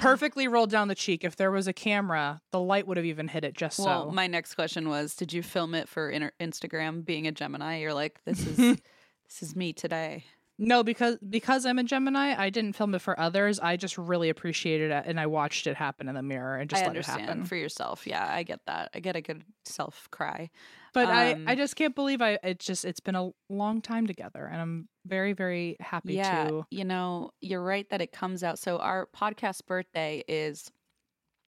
Perfectly 0.00 0.48
rolled 0.48 0.70
down 0.70 0.88
the 0.88 0.94
cheek. 0.94 1.22
If 1.24 1.36
there 1.36 1.50
was 1.50 1.68
a 1.68 1.72
camera, 1.72 2.40
the 2.50 2.58
light 2.60 2.86
would 2.86 2.96
have 2.96 3.06
even 3.06 3.28
hit 3.28 3.44
it 3.44 3.54
just 3.54 3.78
Well, 3.78 4.08
so. 4.08 4.10
my 4.10 4.26
next 4.26 4.54
question 4.54 4.88
was, 4.88 5.14
did 5.14 5.32
you 5.32 5.42
film 5.42 5.74
it 5.74 5.88
for 5.88 6.10
inter- 6.10 6.32
Instagram? 6.40 7.04
Being 7.04 7.26
a 7.26 7.32
Gemini, 7.32 7.78
you're 7.80 7.94
like, 7.94 8.18
this 8.24 8.44
is 8.46 8.56
this 8.56 9.42
is 9.42 9.54
me 9.54 9.72
today. 9.72 10.24
no, 10.58 10.82
because 10.82 11.18
because 11.28 11.64
I'm 11.66 11.78
a 11.78 11.84
Gemini, 11.84 12.34
I 12.36 12.50
didn't 12.50 12.72
film 12.74 12.94
it 12.96 13.00
for 13.00 13.18
others. 13.20 13.60
I 13.60 13.76
just 13.76 13.96
really 13.96 14.28
appreciated 14.28 14.90
it 14.90 15.04
and 15.06 15.20
I 15.20 15.26
watched 15.26 15.66
it 15.68 15.76
happen 15.76 16.08
in 16.08 16.14
the 16.16 16.22
mirror 16.22 16.56
and 16.56 16.68
just 16.68 16.82
I 16.82 16.86
let 16.88 16.96
it 16.96 17.06
happen. 17.06 17.44
for 17.44 17.56
yourself. 17.56 18.06
Yeah, 18.06 18.26
I 18.28 18.42
get 18.42 18.60
that. 18.66 18.90
I 18.94 19.00
get 19.00 19.14
a 19.14 19.20
good 19.20 19.44
self 19.64 20.08
cry. 20.10 20.50
But 20.94 21.08
I, 21.08 21.32
Um, 21.32 21.44
I 21.48 21.54
just 21.54 21.74
can't 21.76 21.94
believe 21.94 22.20
I 22.20 22.38
it's 22.42 22.64
just 22.66 22.84
it's 22.84 23.00
been 23.00 23.14
a 23.14 23.30
long 23.48 23.80
time 23.80 24.06
together 24.06 24.44
and 24.46 24.60
I'm 24.60 24.88
very, 25.06 25.32
very 25.32 25.76
happy 25.80 26.14
Yeah, 26.14 26.48
to 26.48 26.66
you 26.70 26.84
know, 26.84 27.30
you're 27.40 27.62
right 27.62 27.88
that 27.90 28.00
it 28.00 28.12
comes 28.12 28.42
out. 28.44 28.58
So 28.58 28.78
our 28.78 29.08
podcast 29.16 29.66
birthday 29.66 30.22
is 30.28 30.70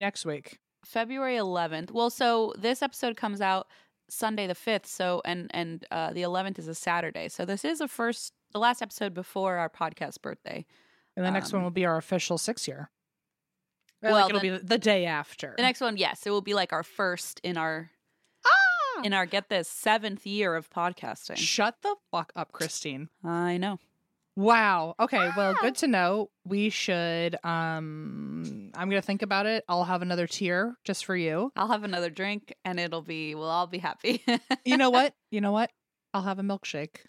next 0.00 0.24
week. 0.24 0.58
February 0.84 1.36
11th. 1.36 1.92
Well, 1.92 2.10
so 2.10 2.52
this 2.58 2.82
episode 2.82 3.16
comes 3.16 3.40
out 3.40 3.68
Sunday 4.10 4.46
the 4.46 4.54
5th. 4.54 4.86
So 4.86 5.22
and 5.24 5.50
and 5.54 5.84
uh, 5.90 6.12
the 6.12 6.22
11th 6.22 6.58
is 6.58 6.68
a 6.68 6.74
Saturday. 6.74 7.28
So 7.28 7.44
this 7.44 7.64
is 7.64 7.78
the 7.78 7.88
first, 7.88 8.32
the 8.52 8.58
last 8.58 8.82
episode 8.82 9.14
before 9.14 9.56
our 9.58 9.68
podcast 9.70 10.22
birthday. 10.22 10.66
And 11.16 11.24
the 11.24 11.30
next 11.30 11.52
one 11.52 11.60
Um, 11.60 11.64
will 11.64 11.70
be 11.70 11.84
our 11.84 11.98
official 11.98 12.38
six 12.38 12.66
year. 12.66 12.90
Well, 14.02 14.14
like 14.14 14.30
it'll 14.30 14.40
be 14.40 14.48
the, 14.50 14.78
day 14.78 15.06
after. 15.06 15.54
The 15.56 15.62
next 15.62 15.80
one, 15.80 15.96
yes, 15.96 16.26
it 16.26 16.30
will 16.30 16.40
be 16.40 16.54
like 16.54 16.72
our 16.72 16.82
first 16.82 17.40
in 17.44 17.56
our! 17.56 17.91
In 19.04 19.12
our 19.12 19.26
get 19.26 19.48
this 19.48 19.68
seventh 19.68 20.26
year 20.26 20.54
of 20.54 20.70
podcasting. 20.70 21.36
Shut 21.36 21.76
the 21.82 21.96
fuck 22.10 22.32
up, 22.36 22.52
Christine. 22.52 23.08
I 23.24 23.56
know. 23.56 23.78
Wow. 24.34 24.94
Okay. 24.98 25.30
Well, 25.36 25.54
good 25.60 25.76
to 25.76 25.86
know. 25.86 26.30
We 26.46 26.70
should. 26.70 27.36
Um, 27.44 28.70
I'm 28.74 28.88
gonna 28.88 29.02
think 29.02 29.22
about 29.22 29.46
it. 29.46 29.64
I'll 29.68 29.84
have 29.84 30.00
another 30.00 30.26
tier 30.26 30.76
just 30.84 31.04
for 31.04 31.14
you. 31.14 31.52
I'll 31.54 31.68
have 31.68 31.84
another 31.84 32.08
drink 32.08 32.54
and 32.64 32.80
it'll 32.80 33.02
be 33.02 33.34
we'll 33.34 33.48
all 33.48 33.66
be 33.66 33.78
happy. 33.78 34.24
You 34.64 34.76
know 34.76 34.90
what? 34.90 35.14
You 35.30 35.40
know 35.40 35.52
what? 35.52 35.70
I'll 36.14 36.22
have 36.22 36.38
a 36.38 36.42
milkshake 36.42 36.96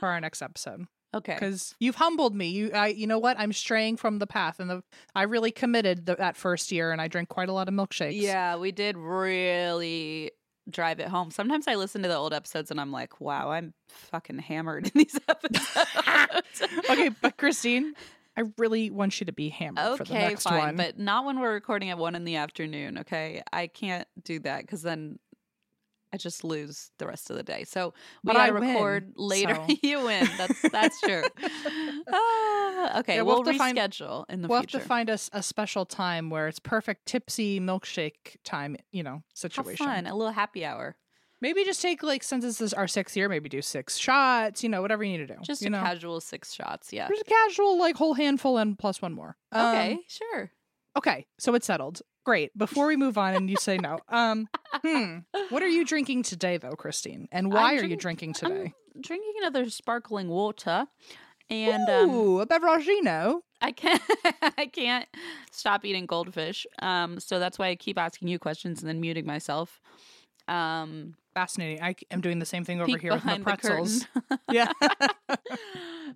for 0.00 0.08
our 0.08 0.20
next 0.20 0.42
episode 0.42 0.86
okay. 1.14 1.34
because 1.34 1.74
you've 1.78 1.96
humbled 1.96 2.34
me. 2.34 2.48
You, 2.48 2.70
I, 2.72 2.88
you 2.88 3.06
know 3.06 3.18
what? 3.18 3.38
I'm 3.38 3.52
straying 3.52 3.96
from 3.96 4.18
the 4.18 4.26
path, 4.26 4.60
and 4.60 4.70
the 4.70 4.82
I 5.14 5.22
really 5.22 5.50
committed 5.50 6.06
the, 6.06 6.16
that 6.16 6.36
first 6.36 6.72
year, 6.72 6.92
and 6.92 7.00
I 7.00 7.08
drank 7.08 7.28
quite 7.28 7.48
a 7.48 7.52
lot 7.52 7.68
of 7.68 7.74
milkshakes. 7.74 8.20
Yeah, 8.20 8.56
we 8.56 8.72
did 8.72 8.96
really 8.96 10.30
drive 10.70 11.00
it 11.00 11.08
home. 11.08 11.30
Sometimes 11.30 11.66
I 11.68 11.74
listen 11.74 12.02
to 12.02 12.08
the 12.08 12.16
old 12.16 12.32
episodes 12.32 12.70
and 12.70 12.80
I'm 12.80 12.92
like, 12.92 13.20
wow, 13.20 13.50
I'm 13.50 13.74
fucking 13.88 14.38
hammered 14.38 14.86
in 14.86 14.92
these 14.94 15.18
episodes. 15.28 16.62
okay, 16.90 17.10
but 17.20 17.36
Christine, 17.36 17.94
I 18.36 18.44
really 18.58 18.90
want 18.90 19.20
you 19.20 19.26
to 19.26 19.32
be 19.32 19.48
hammered 19.48 19.98
for 19.98 20.04
the 20.04 20.12
Okay, 20.12 20.28
next 20.28 20.44
fine, 20.44 20.58
one. 20.58 20.76
but 20.76 20.98
not 20.98 21.24
when 21.24 21.40
we're 21.40 21.52
recording 21.52 21.90
at 21.90 21.98
one 21.98 22.14
in 22.14 22.24
the 22.24 22.36
afternoon. 22.36 22.98
Okay, 22.98 23.42
I 23.52 23.66
can't 23.66 24.06
do 24.22 24.38
that 24.40 24.62
because 24.62 24.82
then 24.82 25.18
I 26.12 26.18
just 26.18 26.44
lose 26.44 26.90
the 26.98 27.06
rest 27.06 27.30
of 27.30 27.36
the 27.36 27.42
day. 27.42 27.64
So 27.64 27.94
we 28.22 28.28
But 28.32 28.36
I 28.36 28.50
win, 28.50 28.62
record 28.62 29.12
later. 29.16 29.54
so. 29.54 29.76
you 29.82 30.04
win. 30.04 30.28
That's 30.36 30.60
that's 30.70 31.00
true. 31.00 31.22
Ah, 32.12 32.98
okay, 33.00 33.16
Yeah, 33.16 33.22
we'll 33.22 33.36
we'll, 33.42 33.44
have 33.44 33.52
to 33.54 33.58
find- 33.58 33.78
reschedule 33.78 34.24
in 34.28 34.42
the 34.42 34.48
we'll 34.48 34.60
future. 34.60 34.78
have 34.78 34.82
to 34.82 34.88
find 34.88 35.10
us 35.10 35.30
a, 35.32 35.42
special 35.42 35.84
time 35.86 36.30
where 36.30 36.48
it's 36.48 36.58
perfect 36.58 37.06
tipsy 37.06 37.60
milkshake 37.60 38.36
time. 38.44 38.76
You 38.90 39.02
know, 39.02 39.22
situation. 39.34 39.86
Have 39.86 39.94
fun, 39.96 40.06
a 40.06 40.14
little 40.16 40.32
happy 40.32 40.64
hour. 40.64 40.96
Maybe 41.40 41.64
just 41.64 41.82
take 41.82 42.02
like 42.02 42.22
since 42.22 42.44
this 42.44 42.60
is 42.60 42.72
our 42.74 42.86
sixth 42.88 43.16
year, 43.16 43.28
maybe 43.28 43.48
do 43.48 43.62
six 43.62 43.98
shots. 43.98 44.62
You 44.62 44.68
know, 44.68 44.80
whatever 44.82 45.02
you 45.04 45.12
need 45.18 45.26
to 45.28 45.34
do. 45.34 45.40
Just 45.42 45.62
you 45.62 45.68
a 45.68 45.70
know, 45.70 45.80
casual 45.80 46.20
six 46.20 46.52
shots. 46.52 46.92
Yeah. 46.92 47.08
just 47.08 47.22
a 47.22 47.24
casual 47.24 47.78
like 47.78 47.96
whole 47.96 48.14
handful 48.14 48.58
and 48.58 48.78
plus 48.78 49.00
one 49.02 49.12
more. 49.12 49.36
Um, 49.52 49.66
Okay, 49.74 49.98
sure. 50.08 50.50
Okay, 50.96 51.26
so 51.38 51.54
it's 51.54 51.66
settled. 51.66 52.02
Great. 52.24 52.56
Before 52.56 52.86
we 52.86 52.96
move 52.96 53.18
on 53.18 53.34
and 53.34 53.50
you 53.50 53.56
say 53.56 53.78
no, 53.78 53.98
um, 54.08 54.48
hmm, 54.84 55.18
what 55.48 55.62
are 55.62 55.68
you 55.68 55.84
drinking 55.84 56.22
today 56.22 56.58
though, 56.58 56.72
Christine? 56.72 57.28
And 57.32 57.52
why 57.52 57.76
are 57.76 57.84
you 57.84 57.96
drinking 57.96 58.34
today? 58.34 58.74
I'm 58.94 59.00
drinking 59.00 59.32
another 59.38 59.68
sparkling 59.70 60.28
water, 60.28 60.86
and 61.50 61.88
um, 61.88 62.10
a 62.40 62.46
beveragino. 62.46 63.40
I 63.60 63.72
can't 63.72 64.02
I 64.58 64.66
can't 64.66 65.08
stop 65.50 65.84
eating 65.84 66.06
goldfish. 66.06 66.66
Um, 66.80 67.18
so 67.20 67.38
that's 67.38 67.58
why 67.58 67.68
I 67.68 67.76
keep 67.76 67.98
asking 67.98 68.28
you 68.28 68.38
questions 68.38 68.80
and 68.80 68.88
then 68.88 69.00
muting 69.00 69.26
myself. 69.26 69.80
Um, 70.48 71.14
Fascinating. 71.34 71.82
I 71.82 71.94
am 72.10 72.20
doing 72.20 72.38
the 72.40 72.44
same 72.46 72.62
thing 72.64 72.80
over 72.82 72.98
here 72.98 73.12
with 73.14 73.24
my 73.24 73.38
pretzels. 73.38 74.06
yeah. 74.50 74.70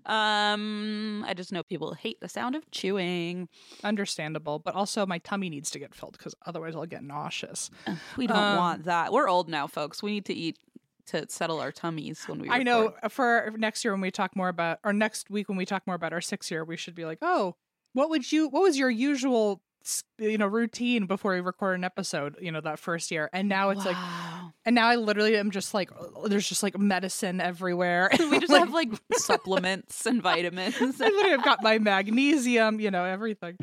um, 0.05 1.25
I 1.27 1.35
just 1.35 1.53
know 1.53 1.63
people 1.63 1.95
hate 1.95 2.21
the 2.21 2.29
sound 2.29 2.55
of 2.55 2.71
chewing. 2.71 3.49
Understandable, 3.83 4.59
but 4.59 4.75
also 4.75 5.07
my 5.07 5.19
tummy 5.19 5.49
needs 5.49 5.71
to 5.71 5.79
get 5.79 5.95
filled 5.95 6.13
because 6.19 6.35
otherwise 6.45 6.75
I'll 6.77 6.87
get 6.87 7.03
nauseous. 7.03 7.71
We 8.17 8.27
don't 8.27 8.37
Um, 8.37 8.57
want 8.59 8.85
that. 8.85 9.13
We're 9.13 9.29
old 9.29 9.49
now, 9.49 9.67
folks. 9.67 10.03
We 10.03 10.11
need 10.13 10.27
to 10.27 10.35
eat 10.35 10.59
to 11.07 11.25
settle 11.29 11.61
our 11.61 11.73
tummies 11.73 12.25
when 12.27 12.41
we. 12.41 12.51
I 12.51 12.63
know 12.63 12.93
for 13.09 13.53
next 13.57 13.85
year 13.85 13.95
when 13.95 14.01
we 14.01 14.11
talk 14.11 14.37
more 14.37 14.49
about, 14.49 14.81
or 14.85 14.93
next 14.93 15.31
week 15.31 15.49
when 15.49 15.57
we 15.57 15.65
talk 15.65 15.87
more 15.87 15.97
about 15.97 16.13
our 16.13 16.21
six 16.21 16.51
year, 16.51 16.65
we 16.65 16.77
should 16.77 16.95
be 16.95 17.05
like, 17.05 17.19
oh, 17.23 17.55
what 17.93 18.11
would 18.11 18.31
you, 18.31 18.49
what 18.49 18.63
was 18.63 18.77
your 18.79 18.91
usual, 18.91 19.63
you 20.19 20.39
know, 20.39 20.47
routine 20.47 21.07
before 21.07 21.35
we 21.35 21.41
record 21.41 21.79
an 21.79 21.85
episode? 21.85 22.37
You 22.41 22.53
know, 22.53 22.61
that 22.61 22.79
first 22.79 23.11
year, 23.11 23.31
and 23.33 23.49
now 23.49 23.71
it's 23.71 23.85
like, 23.85 23.97
and 24.65 24.75
now 24.75 24.89
I 24.89 24.97
literally 24.97 25.37
am 25.37 25.51
just 25.51 25.75
like, 25.75 25.91
oh, 25.99 26.29
there's 26.29 26.49
just 26.49 26.63
like 26.63 26.79
medicine 26.79 27.41
everywhere. 27.41 28.11
we 28.19 28.39
just 28.41 28.53
have 28.53 28.73
like 28.73 28.91
supplements 29.13 30.07
and 30.07 30.23
vitamins. 30.23 30.77
I 31.01 31.07
literally 31.07 31.31
have 31.31 31.45
got 31.45 31.63
my 31.63 31.79
magnesium, 31.79 32.81
you 32.81 32.91
know, 32.91 33.05
everything. 33.05 33.57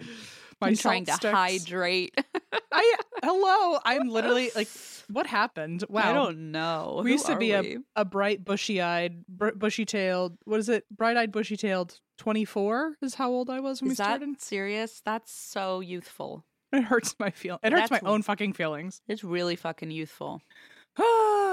My 0.62 0.68
I'm 0.70 0.76
trying 0.76 1.06
to 1.06 1.14
sticks. 1.14 1.34
hydrate. 1.34 2.14
I 2.72 2.96
hello. 3.24 3.80
I'm 3.86 4.10
literally 4.10 4.52
like, 4.56 4.68
what 5.12 5.28
happened? 5.28 5.84
Wow. 5.90 6.10
I 6.10 6.14
don't 6.14 6.52
know. 6.52 7.02
We 7.04 7.10
Who 7.10 7.14
used 7.14 7.26
to 7.28 7.36
be 7.38 7.52
a, 7.52 7.62
we? 7.62 7.78
a 7.96 8.06
bright, 8.06 8.44
bushy 8.44 8.82
eyed, 8.82 9.26
br- 9.28 9.52
bushy 9.52 9.86
tailed. 9.86 10.38
What 10.46 10.60
is 10.60 10.70
it? 10.70 10.86
Bright 10.96 11.18
eyed, 11.18 11.32
bushy 11.32 11.58
tailed. 11.58 12.00
Twenty 12.18 12.46
four 12.46 12.96
is 13.02 13.16
how 13.16 13.30
old 13.32 13.50
I 13.50 13.60
was 13.60 13.82
when 13.82 13.92
Is 13.92 13.98
we 14.00 14.04
that 14.04 14.18
started. 14.18 14.42
serious? 14.42 15.02
That's 15.04 15.32
so 15.32 15.80
youthful. 15.80 16.44
It 16.72 16.84
hurts 16.84 17.16
my 17.20 17.30
feel. 17.32 17.60
It 17.64 17.72
hurts 17.74 17.90
That's- 17.90 18.02
my 18.04 18.10
own 18.10 18.22
fucking 18.22 18.54
feelings. 18.54 19.02
It's 19.08 19.24
really 19.24 19.56
fucking 19.56 19.92
youthful. 19.92 20.42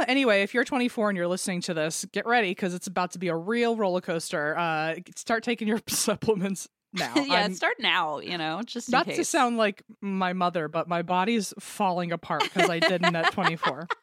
anyway, 0.07 0.43
if 0.43 0.53
you're 0.55 0.65
24 0.65 1.11
and 1.11 1.17
you're 1.17 1.29
listening 1.29 1.61
to 1.63 1.75
this, 1.75 2.05
get 2.13 2.27
ready 2.27 2.51
because 2.51 2.75
it's 2.75 2.87
about 2.87 3.13
to 3.13 3.19
be 3.19 3.29
a 3.29 3.37
real 3.37 3.77
roller 3.77 4.01
coaster. 4.01 4.57
Uh, 4.57 4.97
start 5.17 5.43
taking 5.43 5.67
your 5.69 5.81
supplements 5.89 6.69
now. 6.93 7.15
yeah, 7.17 7.35
I'm- 7.35 7.55
start 7.55 7.77
now. 7.79 8.19
You 8.21 8.39
know, 8.39 8.63
just 8.65 8.91
not 8.91 9.07
to 9.07 9.25
sound 9.25 9.57
like 9.57 9.83
my 10.01 10.33
mother, 10.33 10.69
but 10.69 10.89
my 10.89 11.03
body's 11.03 11.53
falling 11.59 12.13
apart 12.13 12.43
because 12.43 12.69
I 12.71 12.79
didn't 12.79 13.15
at 13.17 13.33
24. 13.33 13.89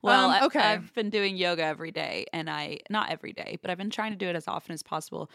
Well, 0.00 0.30
Um, 0.30 0.44
okay. 0.44 0.60
I've 0.60 0.94
been 0.94 1.10
doing 1.10 1.36
yoga 1.36 1.62
every 1.62 1.90
day, 1.90 2.24
and 2.32 2.48
I 2.48 2.78
not 2.88 3.10
every 3.10 3.34
day, 3.34 3.58
but 3.60 3.70
I've 3.70 3.76
been 3.76 3.90
trying 3.90 4.12
to 4.12 4.16
do 4.16 4.26
it 4.26 4.34
as 4.34 4.48
often 4.48 4.72
as 4.72 4.82
possible. 4.82 5.30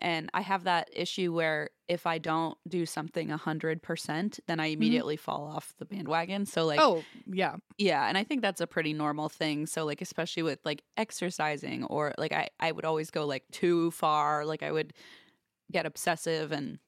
And 0.00 0.30
I 0.34 0.40
have 0.42 0.64
that 0.64 0.90
issue 0.92 1.32
where 1.32 1.70
if 1.88 2.06
I 2.06 2.18
don't 2.18 2.56
do 2.68 2.86
something 2.86 3.30
a 3.30 3.36
hundred 3.36 3.82
percent, 3.82 4.40
then 4.48 4.58
I 4.60 4.66
immediately 4.66 5.16
fall 5.16 5.44
off 5.44 5.74
the 5.78 5.84
bandwagon. 5.84 6.44
So 6.46 6.66
like, 6.66 6.80
oh, 6.80 7.04
yeah. 7.26 7.56
yeah, 7.78 8.08
and 8.08 8.16
I 8.18 8.24
think 8.24 8.42
that's 8.42 8.60
a 8.60 8.66
pretty 8.66 8.92
normal 8.92 9.28
thing. 9.28 9.66
So 9.66 9.84
like, 9.84 10.00
especially 10.00 10.42
with 10.42 10.58
like 10.64 10.82
exercising, 10.96 11.84
or 11.84 12.14
like 12.18 12.32
I 12.32 12.48
I 12.60 12.72
would 12.72 12.84
always 12.84 13.10
go 13.10 13.26
like 13.26 13.44
too 13.52 13.90
far. 13.92 14.44
Like 14.44 14.62
I 14.64 14.72
would 14.72 14.92
get 15.72 15.86
obsessive 15.86 16.52
and. 16.52 16.78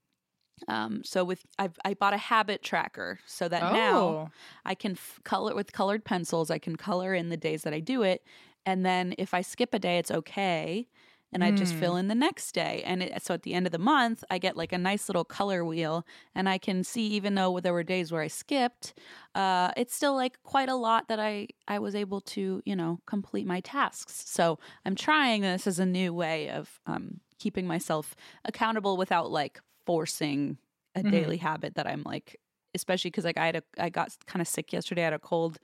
Um, 0.69 1.03
so 1.05 1.25
with 1.25 1.47
I've 1.59 1.79
I 1.85 1.95
bought 1.95 2.13
a 2.15 2.19
habit 2.19 2.63
tracker 2.63 3.19
so 3.27 3.49
that 3.49 3.65
now 3.67 4.19
Oh, 4.19 4.33
I 4.65 4.75
can 4.75 4.93
f- 4.93 5.21
color 5.25 5.55
with 5.55 5.73
colored 5.73 6.05
pencils. 6.05 6.51
I 6.51 6.59
can 6.59 6.77
color 6.77 7.15
in 7.15 7.31
the 7.31 7.37
days 7.37 7.63
that 7.63 7.73
I 7.75 7.81
do 7.81 8.03
it, 8.03 8.23
and 8.67 8.85
then 8.85 9.15
if 9.19 9.33
I 9.33 9.41
skip 9.41 9.73
a 9.73 9.79
day, 9.79 9.99
it's 9.99 10.11
okay, 10.11 10.87
and 11.33 11.43
I 11.43 11.51
just 11.51 11.73
Mm. 11.73 11.75
fill 11.75 11.97
in 11.97 12.09
the 12.09 12.15
next 12.15 12.53
day. 12.53 12.83
And 12.85 13.03
it, 13.03 13.23
so 13.23 13.33
at 13.35 13.43
the 13.43 13.55
end 13.55 13.67
of 13.67 13.73
the 13.73 13.79
month, 13.79 14.23
I 14.31 14.39
get 14.39 14.57
like 14.57 14.73
a 14.73 14.79
nice 14.79 15.09
little 15.09 15.25
color 15.25 15.65
wheel, 15.65 16.07
and 16.35 16.47
I 16.49 16.59
can 16.59 16.85
see 16.85 17.07
even 17.09 17.37
though 17.37 17.59
there 17.61 17.73
were 17.73 17.83
days 17.85 18.13
where 18.13 18.23
I 18.23 18.29
skipped, 18.29 18.93
uh, 19.35 19.73
it's 19.77 19.95
still 19.95 20.15
like 20.15 20.43
quite 20.43 20.69
a 20.69 20.75
lot 20.75 21.09
that 21.09 21.19
I 21.21 21.49
I 21.69 21.79
was 21.79 21.95
able 21.95 22.21
to 22.23 22.63
you 22.67 22.77
know 22.77 23.01
complete 23.07 23.47
my 23.47 23.61
tasks. 23.61 24.29
So 24.29 24.59
I'm 24.85 24.95
trying 24.95 25.41
this 25.43 25.67
as 25.67 25.79
a 25.79 25.87
new 25.87 26.13
way 26.13 26.51
of 26.51 26.81
um, 26.87 27.21
keeping 27.41 27.67
myself 27.67 28.15
accountable 28.45 28.97
without 28.97 29.31
like 29.31 29.61
forcing 29.87 30.59
a 30.95 31.03
Mhm. 31.03 31.11
daily 31.11 31.37
habit 31.39 31.75
that 31.75 31.87
I'm 31.87 32.03
like 32.05 32.37
especially 32.75 33.11
because 33.11 33.25
like 33.25 33.39
I 33.39 33.47
had 33.47 33.57
a 33.57 33.63
I 33.79 33.89
got 33.91 34.15
kind 34.27 34.41
of 34.41 34.47
sick 34.47 34.73
yesterday. 34.73 35.03
I 35.03 35.05
had 35.07 35.13
a 35.15 35.19
cold, 35.19 35.59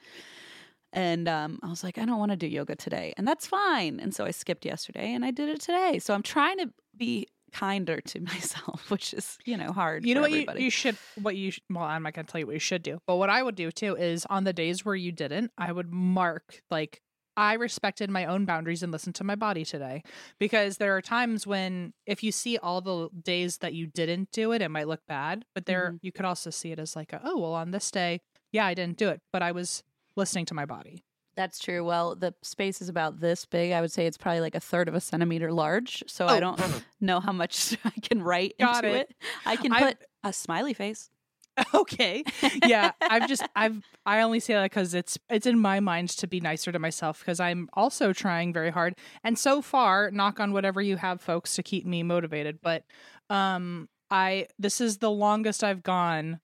and 0.93 1.29
um, 1.29 1.59
I 1.63 1.69
was 1.69 1.85
like, 1.85 1.99
I 1.99 2.05
don't 2.05 2.19
want 2.19 2.33
to 2.33 2.37
do 2.37 2.47
yoga 2.47 2.75
today, 2.75 3.13
and 3.17 3.27
that's 3.29 3.47
fine. 3.47 4.01
And 4.01 4.15
so 4.15 4.25
I 4.25 4.31
skipped 4.31 4.65
yesterday, 4.65 5.13
and 5.13 5.25
I 5.25 5.31
did 5.31 5.49
it 5.49 5.61
today. 5.61 5.99
So 5.99 6.15
I'm 6.15 6.23
trying 6.23 6.59
to 6.59 6.71
be 6.97 7.27
kinder 7.53 8.01
to 8.01 8.21
myself, 8.33 8.91
which 8.91 9.15
is 9.15 9.39
you 9.45 9.57
know 9.57 9.73
hard. 9.73 10.05
you 10.05 10.15
know 10.15 10.21
what 10.21 10.33
you, 10.33 10.47
you 10.57 10.71
should 10.71 10.97
what 11.15 11.37
you 11.37 11.53
sh- 11.53 11.61
well 11.71 11.85
i'm 11.85 12.03
not 12.03 12.13
going 12.13 12.27
to 12.27 12.31
tell 12.31 12.41
you 12.41 12.47
what 12.47 12.53
you 12.55 12.59
should 12.59 12.83
do 12.83 12.99
but 13.07 13.17
what 13.17 13.31
i 13.31 13.41
would 13.43 13.55
do 13.55 13.71
too 13.71 13.95
is 13.97 14.27
on 14.27 14.43
the 14.45 14.53
days 14.53 14.85
where 14.85 14.97
you 14.97 15.13
didn't 15.13 15.51
i 15.57 15.71
would 15.71 15.91
mark 15.91 16.61
like 16.71 17.01
I 17.37 17.55
respected 17.55 18.11
my 18.11 18.25
own 18.25 18.45
boundaries 18.45 18.83
and 18.83 18.91
listened 18.93 19.15
to 19.17 19.25
my 19.25 19.35
body 19.35 19.65
today 19.65 20.03
because 20.39 20.79
there 20.79 20.97
are 20.97 21.03
times 21.03 21.47
when 21.47 21.93
if 22.07 22.23
you 22.23 22.33
see 22.33 22.57
all 22.59 22.81
the 22.81 23.09
days 23.23 23.59
that 23.59 23.75
you 23.75 23.87
didn't 23.87 24.31
do 24.33 24.53
it, 24.53 24.63
it 24.63 24.71
might 24.71 24.89
look 24.89 25.01
bad, 25.07 25.45
but 25.55 25.67
there 25.67 25.93
Mhm. 25.93 25.99
you 26.03 26.13
could 26.13 26.25
also 26.25 26.51
see 26.51 26.73
it 26.73 26.79
as 26.79 26.97
like, 26.97 27.13
a, 27.13 27.21
oh, 27.25 27.39
well, 27.39 27.53
on 27.55 27.71
this 27.73 27.91
day, 27.91 28.21
yeah, 28.53 28.65
I 28.67 28.75
didn't 28.75 28.97
do 28.99 29.09
it, 29.11 29.21
but 29.33 29.43
I 29.43 29.53
was 29.53 29.83
listening 30.17 30.47
to 30.47 30.55
my 30.55 30.65
body. 30.65 31.05
That's 31.37 31.59
true. 31.59 31.85
Well, 31.85 32.15
the 32.17 32.35
space 32.43 32.81
is 32.81 32.89
about 32.89 33.21
this 33.21 33.45
big. 33.45 33.73
I 33.73 33.83
would 33.83 33.93
say 33.93 34.07
it's 34.07 34.17
probably 34.17 34.41
like 34.41 34.55
a 34.55 34.61
third 34.61 34.89
of 34.89 34.95
a 34.95 35.01
centimeter 35.03 35.53
large. 35.53 36.03
So 36.07 36.27
I 36.27 36.39
Oh. 36.39 36.41
don't 36.41 36.59
know 37.01 37.21
how 37.21 37.33
much 37.33 37.77
I 37.85 37.91
can 38.01 38.23
write 38.23 38.55
Got 38.59 38.85
into 38.87 38.97
it. 38.97 39.11
it. 39.11 39.17
I 39.45 39.57
can 39.57 39.75
put 39.75 39.99
a 40.25 40.33
smiley 40.33 40.73
face. 40.73 41.11
okay. 41.75 42.23
Yeah 42.67 42.93
i've 43.01 43.29
just 43.29 43.43
i've 43.57 43.81
i 44.05 44.21
only 44.21 44.41
say 44.41 44.55
that 44.55 44.65
because 44.65 44.95
it's 44.95 45.19
it's 45.31 45.47
in 45.47 45.59
my 45.59 45.81
mind 45.81 46.11
to 46.11 46.27
be 46.27 46.41
nicer 46.41 46.73
to 46.73 46.79
myself 46.79 47.21
because 47.21 47.41
i'm 47.41 47.69
also 47.75 48.13
trying 48.13 48.53
very 48.53 48.71
hard. 48.71 48.95
And 49.25 49.39
so 49.39 49.63
far 49.63 50.11
knock 50.11 50.41
on 50.41 50.53
whatever 50.53 50.83
you 50.83 50.97
have 50.97 51.21
folks 51.21 51.55
to 51.57 51.63
keep 51.63 51.87
me 51.87 52.03
motivated 52.03 52.61
but 52.63 52.85
um 53.31 53.89
i 54.11 54.47
this 54.59 54.81
is 54.81 54.99
the 54.99 55.11
longest 55.11 55.65
i've 55.65 55.83
gone 55.83 56.41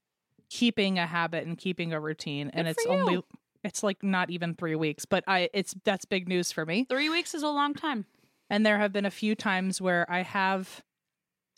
keeping 0.50 0.98
a 0.98 1.06
habit 1.06 1.46
and 1.46 1.56
keeping 1.58 1.92
a 1.92 2.00
routine 2.00 2.50
and 2.52 2.68
it's 2.68 2.84
only 2.86 3.22
it's 3.64 3.82
like 3.82 4.02
not 4.02 4.30
even 4.30 4.54
three 4.54 4.74
weeks 4.74 5.04
but 5.04 5.22
i 5.26 5.48
it's 5.54 5.74
that's 5.84 6.04
big 6.04 6.28
news 6.28 6.50
for 6.52 6.66
me. 6.66 6.84
Three 6.88 7.08
weeks 7.08 7.34
is 7.34 7.42
a 7.42 7.48
long 7.48 7.74
time. 7.74 8.06
and 8.50 8.66
there 8.66 8.78
have 8.78 8.92
been 8.92 9.06
a 9.06 9.10
few 9.10 9.34
times 9.34 9.80
where 9.80 10.04
i 10.10 10.22
have 10.22 10.82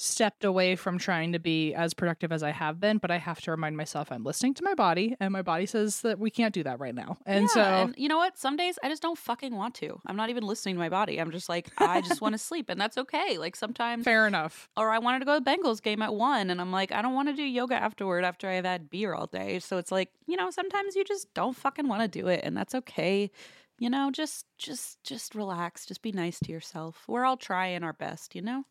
stepped 0.05 0.45
away 0.45 0.77
from 0.77 0.99
trying 0.99 1.33
to 1.33 1.39
be 1.39 1.75
as 1.75 1.95
productive 1.95 2.31
as 2.31 2.43
I 2.43 2.51
have 2.51 2.79
been, 2.79 2.99
but 2.99 3.11
I 3.11 3.17
have 3.19 3.41
to 3.43 3.51
remind 3.51 3.77
myself 3.77 4.13
I'm 4.13 4.23
listening 4.25 4.55
to 4.55 4.65
my 4.65 4.75
body, 4.75 5.17
and 5.19 5.33
my 5.33 5.43
body 5.43 5.67
says 5.67 6.03
that 6.03 6.19
we 6.19 6.31
can't 6.31 6.53
do 6.53 6.63
that 6.63 6.79
right 6.79 6.95
now. 6.95 7.17
And 7.27 7.43
Yeah, 7.45 7.49
so, 7.49 7.61
and 7.61 7.95
you 7.97 8.09
know 8.09 8.19
what? 8.19 8.39
Some 8.39 8.57
days 8.57 8.79
I 8.83 8.89
just 8.89 9.03
don't 9.03 9.19
fucking 9.19 9.55
want 9.55 9.75
to. 9.77 10.01
I'm 10.07 10.17
not 10.17 10.31
even 10.31 10.45
listening 10.45 10.75
to 10.75 10.79
my 10.79 10.89
body. 10.89 11.19
I'm 11.19 11.31
just 11.31 11.49
like, 11.49 11.71
I 11.79 12.01
just 12.01 12.21
want 12.21 12.35
to 12.35 12.39
sleep, 12.51 12.69
and 12.69 12.81
that's 12.81 12.99
okay. 12.99 13.39
Like 13.39 13.57
sometimes, 13.57 14.05
fair 14.05 14.27
enough. 14.27 14.69
or 14.77 14.91
I 14.91 14.99
wanted 14.99 15.21
to 15.21 15.25
go 15.25 15.39
to 15.39 15.45
the 15.45 15.51
Bengals 15.51 15.83
game 15.83 16.03
at 16.03 16.15
one, 16.15 16.51
and 16.51 16.61
I'm 16.61 16.71
like, 16.73 16.93
I 16.93 17.03
don't 17.03 17.15
want 17.15 17.29
to 17.29 17.35
do 17.35 17.43
yoga 17.43 17.75
afterward 17.75 18.25
after 18.25 18.49
I've 18.49 18.65
had 18.65 18.91
beer 18.91 19.15
all 19.15 19.27
day. 19.27 19.59
So 19.59 19.79
it's 19.79 19.91
like, 19.91 20.11
you 20.27 20.37
know, 20.37 20.51
sometimes 20.51 20.95
you 20.95 21.05
just 21.05 21.33
don't 21.35 21.57
fucking 21.57 21.89
want 21.89 22.03
to 22.03 22.09
do 22.09 22.29
it, 22.29 22.41
and 22.45 22.57
that's 22.57 22.75
okay. 22.75 23.31
You 23.79 23.91
know, 23.91 24.11
just 24.13 24.47
just 24.59 25.03
just 25.03 25.35
relax. 25.35 25.87
Just 25.87 26.03
be 26.03 26.13
nice 26.13 26.39
to 26.41 26.53
yourself. 26.53 27.05
We're 27.09 27.25
all 27.25 27.37
trying 27.37 27.83
our 27.83 27.93
best, 27.93 28.35
you 28.37 28.43
know. 28.43 28.65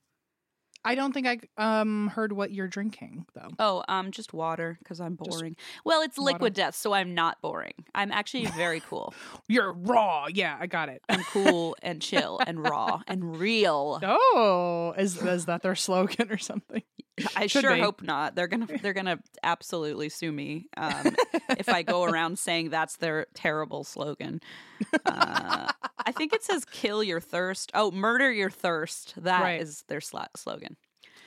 I 0.86 0.96
don't 0.96 1.14
think 1.14 1.28
I 1.28 1.40
um 1.58 2.08
heard 2.08 2.34
what 2.34 2.52
you're 2.52 2.68
drinking 2.68 3.26
though. 3.34 3.50
Oh, 3.60 3.84
um, 3.88 4.12
just 4.12 4.34
water 4.34 4.78
because 4.80 5.00
I'm 5.00 5.18
Just 5.18 5.40
boring. 5.40 5.56
well, 5.86 6.02
it's 6.02 6.18
water. 6.18 6.34
liquid 6.34 6.54
death, 6.54 6.76
so 6.76 6.94
I'm 6.94 7.14
not 7.14 7.42
boring. 7.42 7.74
I'm 7.96 8.12
actually 8.12 8.46
very 8.48 8.80
cool. 8.82 9.14
You're 9.48 9.74
raw. 9.74 10.28
Yeah, 10.28 10.58
I 10.60 10.68
got 10.68 10.90
it. 10.90 11.02
I'm 11.10 11.24
cool 11.32 11.76
and 11.82 12.02
chill 12.02 12.40
and 12.46 12.62
raw 12.68 13.02
and 13.08 13.38
real. 13.38 14.00
Oh, 14.04 14.94
is 14.98 15.22
is 15.22 15.46
that 15.46 15.62
their 15.62 15.76
slogan 15.76 16.32
or 16.32 16.38
something? 16.38 16.84
I 17.36 17.48
Should 17.48 17.62
sure 17.62 17.76
be. 17.76 17.80
hope 17.82 18.02
not. 18.02 18.36
They're 18.36 18.48
gonna 18.48 18.68
they're 18.82 18.94
gonna 18.94 19.20
absolutely 19.44 20.10
sue 20.10 20.32
me 20.32 20.68
um, 20.78 21.16
if 21.58 21.70
I 21.70 21.84
go 21.84 22.04
around 22.06 22.40
saying 22.40 22.70
that's 22.70 22.98
their 22.98 23.28
terrible 23.36 23.84
slogan. 23.84 24.40
Uh, 25.06 25.68
I 26.06 26.12
think 26.12 26.34
it 26.34 26.44
says 26.44 26.66
"kill 26.66 27.04
your 27.04 27.20
thirst." 27.20 27.72
Oh, 27.74 27.92
murder 27.92 28.32
your 28.32 28.50
thirst. 28.50 29.14
That 29.24 29.62
is 29.62 29.84
Right. 29.84 29.88
their 29.90 30.00
sla- 30.00 30.28
slogan. 30.36 30.76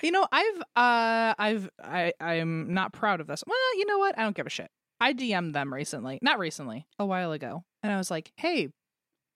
You 0.03 0.11
know, 0.11 0.27
I've 0.33 0.61
uh 0.77 1.35
I've 1.39 1.71
I 1.83 2.13
I'm 2.21 2.75
not 2.75 2.93
proud 2.93 3.21
of 3.21 3.27
this. 3.27 3.43
Well, 3.47 3.79
you 3.79 3.87
know 3.87 3.99
what? 3.99 4.19
I 4.19 4.23
don't 4.23 4.37
give 4.37 4.47
a 4.47 4.51
shit. 4.51 4.71
I 5.01 5.13
DM'd 5.15 5.55
them 5.55 5.73
recently. 5.73 6.19
Not 6.23 6.39
recently, 6.39 6.87
a 6.99 7.07
while 7.07 7.33
ago. 7.33 7.63
And 7.83 7.93
I 7.93 7.97
was 7.97 8.11
like, 8.11 8.33
"Hey, 8.37 8.69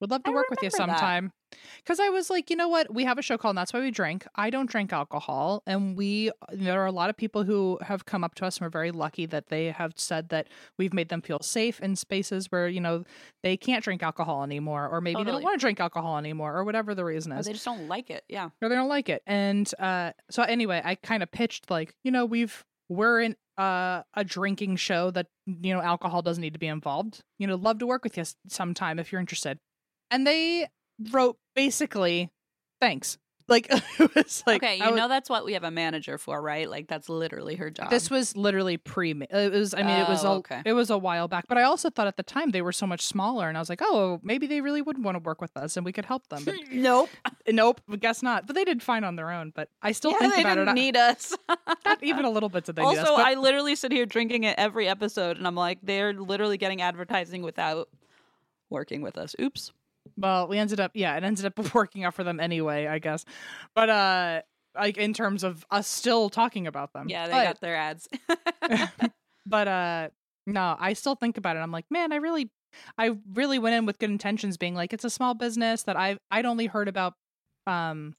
would 0.01 0.11
love 0.11 0.23
to 0.23 0.31
I 0.31 0.33
work 0.33 0.49
with 0.49 0.61
you 0.63 0.69
sometime." 0.69 1.25
that. 1.27 1.33
Sometime." 1.51 1.81
Cuz 1.85 1.99
I 1.99 2.09
was 2.09 2.29
like, 2.29 2.49
"You 2.49 2.55
know 2.55 2.67
what? 2.67 2.93
We 2.93 3.03
have 3.05 3.17
a 3.17 3.21
show 3.21 3.37
called 3.37 3.51
and 3.51 3.57
That's 3.57 3.73
Why 3.73 3.79
We 3.81 3.91
Drink. 3.91 4.25
I 4.35 4.49
don't 4.49 4.69
drink 4.69 4.93
alcohol, 4.93 5.63
and 5.65 5.95
we 5.95 6.31
there 6.51 6.81
are 6.81 6.85
a 6.85 6.91
lot 6.91 7.09
of 7.09 7.17
people 7.17 7.43
who 7.43 7.77
have 7.81 8.05
come 8.05 8.23
up 8.23 8.35
to 8.35 8.45
us 8.45 8.57
and 8.57 8.65
we're 8.65 8.69
very 8.69 8.91
lucky 8.91 9.25
that 9.27 9.47
they 9.47 9.71
have 9.71 9.93
said 9.95 10.29
that 10.29 10.47
we've 10.77 10.93
made 10.93 11.09
them 11.09 11.21
feel 11.21 11.39
safe 11.41 11.79
in 11.79 11.95
spaces 11.95 12.51
where, 12.51 12.67
you 12.67 12.79
know, 12.79 13.03
they 13.43 13.57
can't 13.57 13.83
drink 13.83 14.03
alcohol 14.03 14.43
anymore 14.43 14.87
or 14.87 15.01
maybe 15.01 15.23
they 15.23 15.31
don't 15.31 15.43
want 15.43 15.59
to 15.59 15.63
drink 15.63 15.79
alcohol 15.79 16.17
anymore 16.17 16.55
or 16.55 16.63
whatever 16.63 16.93
the 16.95 17.03
reason 17.05 17.31
Or 17.33 17.39
is 17.39 17.45
they 17.45 17.53
just 17.53 17.65
don't 17.65 17.87
like 17.87 18.09
it. 18.09 18.23
Yeah. 18.27 18.49
or 18.61 18.69
they 18.69 18.75
don't 18.75 18.89
like 18.89 19.09
it. 19.09 19.21
And 19.25 19.71
uh, 19.79 20.11
so 20.29 20.43
anyway, 20.43 20.81
I 20.83 20.95
kind 20.95 21.23
of 21.23 21.31
pitched 21.31 21.69
like, 21.69 21.95
you 22.03 22.11
know, 22.11 22.25
we've 22.25 22.63
we're 22.89 23.21
in 23.21 23.35
uh, 23.57 24.03
a 24.15 24.23
drinking 24.23 24.75
show 24.75 25.11
that 25.11 25.27
you 25.45 25.73
know 25.73 25.81
alcohol 25.81 26.21
doesn't 26.21 26.41
need 26.41 26.53
to 26.53 26.59
be 26.59 26.67
involved. 26.67 27.21
You 27.39 27.47
know, 27.47 27.55
love 27.55 27.79
to 27.79 27.87
work 27.87 28.03
with 28.03 28.17
you 28.17 28.23
sometime 28.47 28.99
if 28.99 29.11
you're 29.11 29.21
interested. 29.21 29.59
And 30.09 30.27
they 30.27 30.67
wrote 31.11 31.37
basically, 31.55 32.31
thanks. 32.79 33.17
Like 33.51 33.67
it 33.99 34.15
was 34.15 34.43
like 34.47 34.63
okay, 34.63 34.77
you 34.77 34.85
was- 34.85 34.95
know 34.95 35.07
that's 35.09 35.29
what 35.29 35.43
we 35.43 35.53
have 35.53 35.65
a 35.65 35.71
manager 35.71 36.17
for, 36.17 36.41
right? 36.41 36.69
Like 36.69 36.87
that's 36.87 37.09
literally 37.09 37.55
her 37.55 37.69
job. 37.69 37.89
This 37.89 38.09
was 38.09 38.37
literally 38.37 38.77
pre. 38.77 39.11
It 39.11 39.51
was. 39.51 39.73
I 39.73 39.83
mean, 39.83 39.99
it 39.99 40.07
was 40.07 40.23
oh, 40.23 40.27
a. 40.27 40.31
Oh, 40.31 40.37
okay. 40.37 40.61
It 40.65 40.73
was 40.73 40.89
a 40.89 40.97
while 40.97 41.27
back, 41.27 41.47
but 41.49 41.57
I 41.57 41.63
also 41.63 41.89
thought 41.89 42.07
at 42.07 42.15
the 42.15 42.23
time 42.23 42.51
they 42.51 42.61
were 42.61 42.71
so 42.71 42.87
much 42.87 43.01
smaller, 43.01 43.49
and 43.49 43.57
I 43.57 43.59
was 43.59 43.69
like, 43.69 43.81
oh, 43.81 44.21
maybe 44.23 44.47
they 44.47 44.61
really 44.61 44.81
wouldn't 44.81 45.05
want 45.05 45.15
to 45.15 45.19
work 45.19 45.41
with 45.41 45.55
us, 45.57 45.75
and 45.75 45.85
we 45.85 45.91
could 45.91 46.05
help 46.05 46.27
them. 46.27 46.45
But 46.45 46.55
nope. 46.71 47.09
nope, 47.49 47.81
guess 47.99 48.23
not. 48.23 48.47
But 48.47 48.55
they 48.55 48.63
did 48.63 48.81
fine 48.81 49.03
on 49.03 49.17
their 49.17 49.29
own. 49.29 49.51
But 49.53 49.69
I 49.81 49.91
still 49.91 50.11
yeah, 50.11 50.19
think 50.19 50.35
they 50.35 50.41
about 50.41 50.55
didn't 50.55 50.69
it. 50.69 50.73
need 50.73 50.95
us. 50.95 51.35
not 51.85 52.01
even 52.01 52.23
a 52.23 52.29
little 52.29 52.49
bit 52.49 52.63
did 52.63 52.77
they 52.77 52.83
also, 52.83 53.01
us, 53.01 53.09
but- 53.09 53.25
I 53.25 53.33
literally 53.33 53.75
sit 53.75 53.91
here 53.91 54.05
drinking 54.05 54.45
it 54.45 54.55
every 54.57 54.87
episode, 54.87 55.37
and 55.37 55.45
I'm 55.45 55.55
like, 55.55 55.79
they're 55.83 56.13
literally 56.13 56.57
getting 56.57 56.81
advertising 56.81 57.41
without 57.41 57.89
working 58.69 59.01
with 59.01 59.17
us. 59.17 59.35
Oops. 59.41 59.73
Well, 60.17 60.47
we 60.47 60.57
ended 60.57 60.79
up, 60.79 60.91
yeah, 60.93 61.15
it 61.17 61.23
ended 61.23 61.45
up 61.45 61.73
working 61.73 62.03
out 62.03 62.13
for 62.13 62.23
them 62.23 62.39
anyway, 62.39 62.87
I 62.87 62.99
guess. 62.99 63.25
But 63.75 63.89
uh, 63.89 64.41
like 64.75 64.97
in 64.97 65.13
terms 65.13 65.43
of 65.43 65.65
us 65.71 65.87
still 65.87 66.29
talking 66.29 66.67
about 66.67 66.93
them, 66.93 67.09
Yeah, 67.09 67.27
they 67.27 67.33
but, 67.33 67.43
got 67.43 67.61
their 67.61 67.75
ads. 67.75 68.07
but 69.45 69.67
uh, 69.67 70.09
no, 70.47 70.75
I 70.79 70.93
still 70.93 71.15
think 71.15 71.37
about 71.37 71.55
it. 71.55 71.59
I'm 71.59 71.71
like, 71.71 71.85
man, 71.89 72.11
I 72.11 72.17
really, 72.17 72.51
I 72.97 73.17
really 73.33 73.59
went 73.59 73.75
in 73.75 73.85
with 73.85 73.99
good 73.99 74.09
intentions, 74.09 74.57
being 74.57 74.75
like, 74.75 74.93
it's 74.93 75.05
a 75.05 75.09
small 75.09 75.33
business 75.33 75.83
that 75.83 75.97
I 75.97 76.17
I'd 76.29 76.45
only 76.45 76.67
heard 76.67 76.87
about, 76.87 77.13
um, 77.67 78.15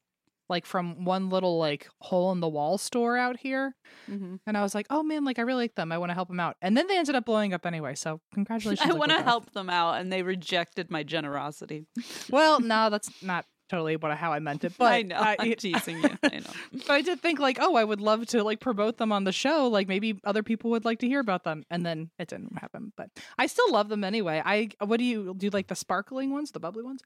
like 0.52 0.66
from 0.66 1.04
one 1.04 1.28
little 1.30 1.58
like 1.58 1.88
hole 2.00 2.30
in 2.30 2.38
the 2.40 2.48
wall 2.48 2.78
store 2.78 3.16
out 3.16 3.38
here, 3.40 3.74
Mhm. 4.08 4.38
and 4.46 4.56
I 4.56 4.62
was 4.62 4.74
like, 4.74 4.86
oh 4.90 5.02
man, 5.02 5.24
like 5.24 5.38
I 5.40 5.42
really 5.42 5.64
like 5.64 5.74
them. 5.74 5.90
I 5.90 5.98
want 5.98 6.10
to 6.10 6.14
help 6.14 6.28
them 6.28 6.38
out, 6.38 6.56
and 6.62 6.76
then 6.76 6.86
they 6.86 6.96
ended 6.98 7.16
up 7.16 7.24
blowing 7.24 7.52
up 7.52 7.66
anyway. 7.66 7.94
So 7.96 8.20
congratulations. 8.34 8.86
I 8.86 8.90
like, 8.92 9.00
want 9.00 9.10
to 9.12 9.22
help 9.22 9.50
them 9.52 9.68
out, 9.68 9.94
and 10.00 10.12
they 10.12 10.22
rejected 10.22 10.90
my 10.90 11.02
generosity. 11.02 11.86
Well, 12.30 12.60
no, 12.60 12.88
that's 12.94 13.10
not 13.22 13.46
totally 13.68 13.96
what 13.96 14.14
how 14.18 14.32
I 14.34 14.38
meant 14.38 14.64
it. 14.64 14.74
But 14.78 14.92
I 14.92 15.00
know. 15.02 15.16
I, 15.16 15.36
am 15.40 15.54
teasing 15.56 16.02
you. 16.02 16.10
I 16.22 16.40
know. 16.40 16.50
but 16.86 16.90
I 16.90 17.00
did 17.00 17.20
think 17.20 17.38
like, 17.40 17.56
oh, 17.58 17.74
I 17.74 17.84
would 17.84 18.02
love 18.02 18.26
to 18.26 18.44
like 18.44 18.60
promote 18.60 18.98
them 18.98 19.10
on 19.12 19.24
the 19.24 19.32
show. 19.32 19.66
Like 19.68 19.88
maybe 19.88 20.20
other 20.24 20.42
people 20.42 20.70
would 20.72 20.84
like 20.84 20.98
to 20.98 21.08
hear 21.08 21.20
about 21.20 21.44
them, 21.44 21.64
and 21.70 21.84
then 21.86 22.10
it 22.18 22.28
didn't 22.28 22.58
happen. 22.58 22.92
But 22.98 23.08
I 23.38 23.46
still 23.46 23.72
love 23.72 23.88
them 23.88 24.04
anyway. 24.04 24.42
I 24.44 24.68
what 24.84 24.98
do 24.98 25.04
you 25.04 25.34
do? 25.34 25.46
You 25.46 25.50
like 25.50 25.68
the 25.68 25.74
sparkling 25.74 26.30
ones, 26.32 26.50
the 26.50 26.60
bubbly 26.60 26.82
ones? 26.84 27.00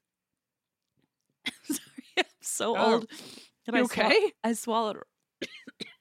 So 2.47 2.75
Oh, 2.77 2.93
old. 2.93 3.07
And 3.67 3.75
I 3.75 3.81
okay? 3.81 4.31
I 4.43 4.53
swallowed. 4.53 4.97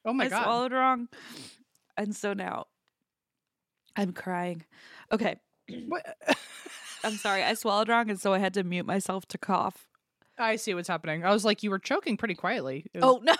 Oh 0.05 0.13
my 0.13 0.25
I 0.25 0.29
god! 0.29 0.41
I 0.41 0.45
swallowed 0.45 0.73
wrong, 0.73 1.09
and 1.97 2.15
so 2.15 2.33
now 2.33 2.67
I'm 3.97 4.13
crying. 4.13 4.65
Okay, 5.13 5.37
What? 5.89 6.05
I'm 7.05 7.17
sorry. 7.17 7.43
I 7.43 7.55
swallowed 7.55 7.89
wrong, 7.89 8.11
and 8.11 8.21
so 8.21 8.33
I 8.33 8.39
had 8.39 8.55
to 8.55 8.65
mute 8.65 8.87
myself 8.87 9.27
to 9.29 9.39
cough. 9.39 9.89
I 10.39 10.57
see 10.57 10.75
what's 10.75 10.89
happening. 10.89 11.25
I 11.25 11.33
was 11.33 11.45
like, 11.47 11.63
you 11.63 11.71
were 11.71 11.79
choking 11.79 12.17
pretty 12.19 12.35
quietly. 12.35 12.87
Was- 12.95 13.03
Oh 13.05 13.21
no, 13.25 13.35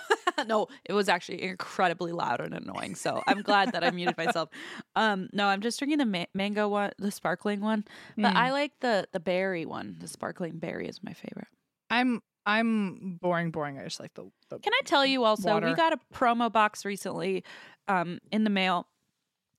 no! 0.45 0.67
It 0.85 0.93
was 0.93 1.07
actually 1.09 1.43
incredibly 1.43 2.11
loud 2.11 2.41
and 2.41 2.53
annoying. 2.53 2.95
So 2.95 3.21
I'm 3.27 3.41
glad 3.43 3.71
that 3.73 3.83
I 3.83 3.91
muted 3.91 4.17
myself. 4.17 4.49
Um, 4.95 5.29
no, 5.31 5.47
I'm 5.47 5.61
just 5.61 5.77
drinking 5.79 5.99
the 5.99 6.05
ma- 6.05 6.25
mango 6.33 6.67
one, 6.67 6.91
the 6.97 7.11
sparkling 7.11 7.61
one. 7.61 7.85
But 8.17 8.33
Mm. 8.33 8.37
I 8.37 8.51
like 8.51 8.73
the 8.81 9.07
the 9.13 9.19
berry 9.19 9.65
one. 9.65 9.95
The 9.99 10.07
sparkling 10.07 10.57
berry 10.57 10.87
is 10.87 11.03
my 11.03 11.13
favorite. 11.13 11.47
I'm 11.89 12.21
I'm 12.47 13.19
boring, 13.21 13.51
boring. 13.51 13.77
I 13.77 13.83
just 13.83 13.99
like 13.99 14.13
the. 14.13 14.31
the 14.49 14.59
Can 14.59 14.73
I 14.73 14.81
tell 14.85 15.05
you 15.05 15.25
also? 15.25 15.53
Water. 15.53 15.67
We 15.67 15.75
got 15.75 15.91
a 15.91 15.99
promo 16.13 16.51
box 16.51 16.85
recently, 16.85 17.43
um, 17.89 18.19
in 18.31 18.45
the 18.45 18.49
mail. 18.49 18.87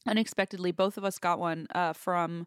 Unexpectedly, 0.07 0.73
both 0.73 0.97
of 0.97 1.05
us 1.05 1.19
got 1.19 1.39
one 1.39 1.67
uh, 1.75 1.93
from 1.93 2.47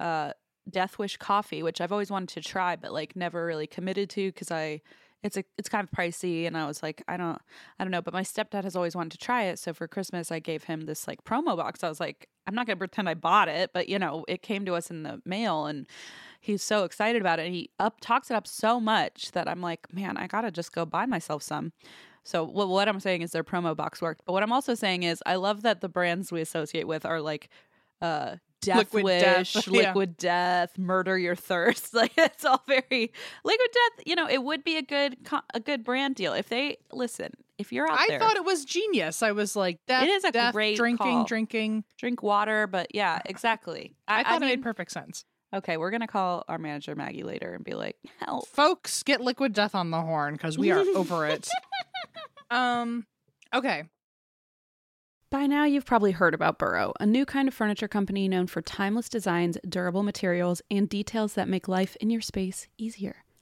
uh, 0.00 0.32
Death 0.68 0.98
Wish 0.98 1.18
Coffee, 1.18 1.62
which 1.62 1.80
I've 1.80 1.92
always 1.92 2.10
wanted 2.10 2.30
to 2.30 2.40
try, 2.40 2.74
but 2.74 2.90
like 2.92 3.14
never 3.14 3.44
really 3.44 3.66
committed 3.66 4.08
to 4.10 4.28
because 4.28 4.50
I 4.50 4.80
it's 5.22 5.36
a 5.36 5.44
it's 5.58 5.68
kind 5.68 5.86
of 5.86 5.90
pricey, 5.96 6.46
and 6.46 6.56
I 6.56 6.66
was 6.66 6.82
like, 6.82 7.02
I 7.06 7.18
don't 7.18 7.40
I 7.78 7.84
don't 7.84 7.90
know. 7.90 8.00
But 8.02 8.14
my 8.14 8.22
stepdad 8.22 8.64
has 8.64 8.74
always 8.74 8.96
wanted 8.96 9.12
to 9.12 9.18
try 9.18 9.44
it, 9.44 9.58
so 9.58 9.74
for 9.74 9.86
Christmas 9.86 10.32
I 10.32 10.38
gave 10.38 10.64
him 10.64 10.82
this 10.82 11.06
like 11.06 11.22
promo 11.24 11.54
box. 11.56 11.84
I 11.84 11.90
was 11.90 12.00
like, 12.00 12.28
I'm 12.46 12.54
not 12.54 12.66
gonna 12.66 12.78
pretend 12.78 13.10
I 13.10 13.14
bought 13.14 13.48
it, 13.48 13.72
but 13.74 13.90
you 13.90 13.98
know, 13.98 14.24
it 14.26 14.42
came 14.42 14.64
to 14.64 14.74
us 14.74 14.90
in 14.90 15.02
the 15.02 15.20
mail, 15.26 15.66
and 15.66 15.86
he's 16.42 16.62
so 16.62 16.84
excited 16.84 17.22
about 17.22 17.38
it. 17.38 17.50
He 17.50 17.70
up 17.78 18.00
talks 18.00 18.30
it 18.30 18.34
up 18.34 18.46
so 18.46 18.78
much 18.78 19.30
that 19.32 19.48
I'm 19.48 19.62
like, 19.62 19.90
man, 19.94 20.16
I 20.18 20.26
gotta 20.26 20.50
just 20.50 20.72
go 20.72 20.84
buy 20.84 21.06
myself 21.06 21.42
some. 21.42 21.72
So 22.24 22.44
what 22.44 22.68
what 22.68 22.88
I'm 22.88 23.00
saying 23.00 23.22
is 23.22 23.30
their 23.30 23.44
promo 23.44 23.74
box 23.74 24.02
worked. 24.02 24.22
But 24.26 24.34
what 24.34 24.42
I'm 24.42 24.52
also 24.52 24.74
saying 24.74 25.04
is 25.04 25.22
I 25.24 25.36
love 25.36 25.62
that 25.62 25.80
the 25.80 25.88
brands 25.88 26.30
we 26.30 26.40
associate 26.40 26.86
with 26.86 27.06
are 27.06 27.20
like 27.20 27.48
uh 28.02 28.36
death 28.60 28.78
Liquid 28.78 29.04
wish, 29.04 29.52
death, 29.54 29.66
yeah. 29.68 29.88
liquid 29.88 30.16
death, 30.16 30.78
murder 30.78 31.18
your 31.18 31.34
thirst. 31.36 31.94
Like 32.02 32.12
it's 32.16 32.44
all 32.44 32.62
very 32.66 33.12
liquid 33.44 33.70
death. 33.72 34.04
You 34.06 34.16
know, 34.16 34.28
it 34.28 34.42
would 34.42 34.64
be 34.64 34.76
a 34.76 34.82
good 34.82 35.16
a 35.54 35.60
good 35.60 35.84
brand 35.84 36.16
deal 36.16 36.32
if 36.32 36.48
they 36.48 36.78
listen. 36.92 37.32
If 37.58 37.72
you're 37.72 37.88
out 37.88 37.98
I 37.98 38.06
there, 38.08 38.18
thought 38.18 38.34
it 38.36 38.44
was 38.44 38.64
genius. 38.64 39.22
I 39.22 39.30
was 39.32 39.54
like, 39.54 39.78
death, 39.86 40.02
It 40.02 40.10
is 40.10 40.24
a 40.24 40.32
death, 40.32 40.52
great 40.52 40.76
drinking, 40.76 41.06
call. 41.06 41.24
drinking. 41.24 41.84
drink 41.96 42.20
water, 42.22 42.66
but 42.66 42.92
yeah, 42.92 43.20
exactly. 43.24 43.94
I, 44.08 44.24
thought 44.24 44.36
it 44.36 44.40
mean, 44.40 44.48
made 44.50 44.62
perfect 44.62 44.90
sense. 44.90 45.24
Okay, 45.54 45.76
we're 45.76 45.90
gonna 45.90 46.06
call 46.06 46.44
our 46.48 46.58
manager 46.58 46.94
Maggie 46.94 47.22
later 47.24 47.54
and 47.54 47.64
be 47.64 47.74
like, 47.74 47.96
"Help." 48.20 48.48
Folks, 48.48 49.02
get 49.02 49.20
liquid 49.20 49.52
death 49.52 49.74
on 49.74 49.90
the 49.90 50.00
horn 50.00 50.34
because 50.34 50.56
we 50.56 50.70
are 50.70 50.84
over 50.96 51.26
it. 51.26 51.48
Um, 52.50 53.06
okay. 53.54 53.84
By 55.30 55.46
now, 55.46 55.64
you've 55.64 55.86
probably 55.86 56.10
heard 56.10 56.34
about 56.34 56.58
Burrow, 56.58 56.92
a 57.00 57.06
new 57.06 57.24
kind 57.24 57.48
of 57.48 57.54
furniture 57.54 57.88
company 57.88 58.28
known 58.28 58.46
for 58.46 58.60
timeless 58.60 59.08
designs, 59.08 59.56
durable 59.66 60.02
materials, 60.02 60.60
and 60.70 60.86
details 60.86 61.32
that 61.32 61.48
make 61.48 61.66
life 61.66 61.96
in 62.02 62.10
your 62.10 62.20
space 62.20 62.68
easier. 62.76 63.24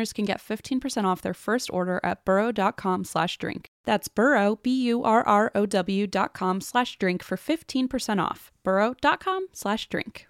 listeners 0.00 0.12
can 0.12 0.24
get 0.24 0.40
15% 0.40 1.04
off 1.04 1.22
their 1.22 1.34
first 1.34 1.70
order 1.72 2.00
at 2.02 2.24
burrow.com 2.24 3.04
slash 3.04 3.38
drink. 3.38 3.68
That's 3.84 4.08
burrow, 4.08 4.56
B-U-R-R-O-W 4.62 6.06
dot 6.06 6.34
com 6.34 6.60
slash 6.60 6.98
drink 6.98 7.22
for 7.22 7.36
15% 7.36 8.22
off. 8.22 8.52
burrow.com 8.64 9.48
slash 9.52 9.88
drink. 9.88 10.29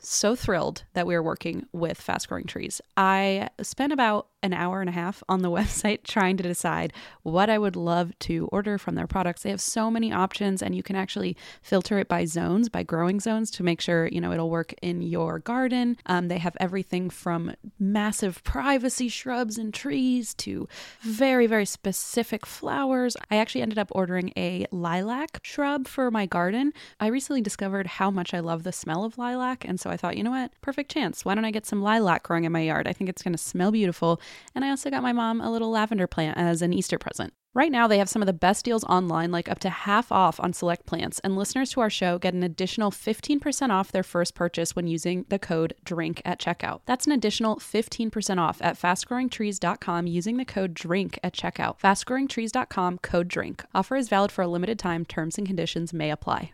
so 0.00 0.36
thrilled 0.36 0.84
that 0.94 1.06
we 1.06 1.14
are 1.14 1.22
working 1.22 1.66
with 1.72 2.00
Fast 2.00 2.28
Growing 2.28 2.44
Trees. 2.44 2.80
I 2.96 3.48
spent 3.62 3.92
about 3.92 4.28
an 4.42 4.52
hour 4.52 4.80
and 4.80 4.88
a 4.88 4.92
half 4.92 5.22
on 5.28 5.42
the 5.42 5.50
website 5.58 6.04
trying 6.04 6.36
to 6.36 6.42
decide 6.42 6.92
what 7.22 7.50
I 7.50 7.58
would 7.58 7.76
love 7.76 8.16
to 8.20 8.48
order 8.52 8.78
from 8.78 8.94
their 8.94 9.06
products. 9.06 9.42
They 9.42 9.50
have 9.50 9.60
so 9.60 9.90
many 9.90 10.12
options 10.12 10.62
and 10.62 10.74
you 10.74 10.82
can 10.82 10.96
actually 10.96 11.36
filter 11.62 11.98
it 11.98 12.08
by 12.08 12.24
zones, 12.24 12.68
by 12.68 12.82
growing 12.82 13.20
zones 13.20 13.50
to 13.52 13.62
make 13.62 13.80
sure, 13.80 14.06
you 14.06 14.20
know, 14.20 14.32
it'll 14.32 14.50
work 14.50 14.74
in 14.80 15.02
your 15.02 15.38
garden. 15.40 15.96
Um, 16.06 16.28
they 16.28 16.38
have 16.38 16.56
everything 16.60 17.10
from 17.10 17.54
massive 17.78 18.42
privacy 18.44 19.08
shrubs 19.08 19.58
and 19.58 19.74
trees 19.74 20.34
to 20.34 20.68
very, 21.00 21.46
very 21.46 21.66
specific 21.66 22.46
flowers. 22.46 23.16
I 23.30 23.36
actually 23.36 23.62
ended 23.62 23.78
up 23.78 23.90
ordering 23.92 24.32
a 24.36 24.66
lilac 24.70 25.40
shrub 25.42 25.88
for 25.88 26.10
my 26.10 26.26
garden. 26.26 26.72
I 27.00 27.08
recently 27.08 27.40
discovered 27.40 27.86
how 27.86 28.10
much 28.10 28.32
I 28.32 28.40
love 28.40 28.62
the 28.62 28.72
smell 28.72 29.04
of 29.04 29.18
lilac. 29.18 29.64
And 29.66 29.80
so 29.80 29.87
I 29.90 29.96
thought, 29.96 30.16
you 30.16 30.22
know 30.22 30.30
what? 30.30 30.52
Perfect 30.60 30.90
chance. 30.90 31.24
Why 31.24 31.34
don't 31.34 31.44
I 31.44 31.50
get 31.50 31.66
some 31.66 31.82
lilac 31.82 32.22
growing 32.22 32.44
in 32.44 32.52
my 32.52 32.60
yard? 32.60 32.86
I 32.86 32.92
think 32.92 33.10
it's 33.10 33.22
going 33.22 33.32
to 33.32 33.38
smell 33.38 33.70
beautiful. 33.70 34.20
And 34.54 34.64
I 34.64 34.70
also 34.70 34.90
got 34.90 35.02
my 35.02 35.12
mom 35.12 35.40
a 35.40 35.50
little 35.50 35.70
lavender 35.70 36.06
plant 36.06 36.38
as 36.38 36.62
an 36.62 36.72
Easter 36.72 36.98
present. 36.98 37.32
Right 37.54 37.72
now, 37.72 37.88
they 37.88 37.98
have 37.98 38.08
some 38.08 38.22
of 38.22 38.26
the 38.26 38.32
best 38.32 38.64
deals 38.64 38.84
online, 38.84 39.32
like 39.32 39.48
up 39.48 39.58
to 39.60 39.70
half 39.70 40.12
off 40.12 40.38
on 40.38 40.52
select 40.52 40.86
plants, 40.86 41.18
and 41.20 41.36
listeners 41.36 41.70
to 41.70 41.80
our 41.80 41.90
show 41.90 42.18
get 42.18 42.34
an 42.34 42.42
additional 42.42 42.90
15% 42.90 43.70
off 43.70 43.90
their 43.90 44.02
first 44.02 44.34
purchase 44.34 44.76
when 44.76 44.86
using 44.86 45.24
the 45.28 45.38
code 45.38 45.74
DRINK 45.82 46.22
at 46.24 46.38
checkout. 46.38 46.82
That's 46.86 47.06
an 47.06 47.12
additional 47.12 47.56
15% 47.56 48.38
off 48.38 48.58
at 48.60 48.78
fastgrowingtrees.com 48.78 50.06
using 50.06 50.36
the 50.36 50.44
code 50.44 50.74
DRINK 50.74 51.18
at 51.24 51.34
checkout. 51.34 51.80
Fastgrowingtrees.com 51.80 52.98
code 52.98 53.28
DRINK. 53.28 53.64
Offer 53.74 53.96
is 53.96 54.08
valid 54.08 54.30
for 54.30 54.42
a 54.42 54.48
limited 54.48 54.78
time. 54.78 55.04
Terms 55.04 55.38
and 55.38 55.46
conditions 55.46 55.92
may 55.92 56.10
apply. 56.10 56.52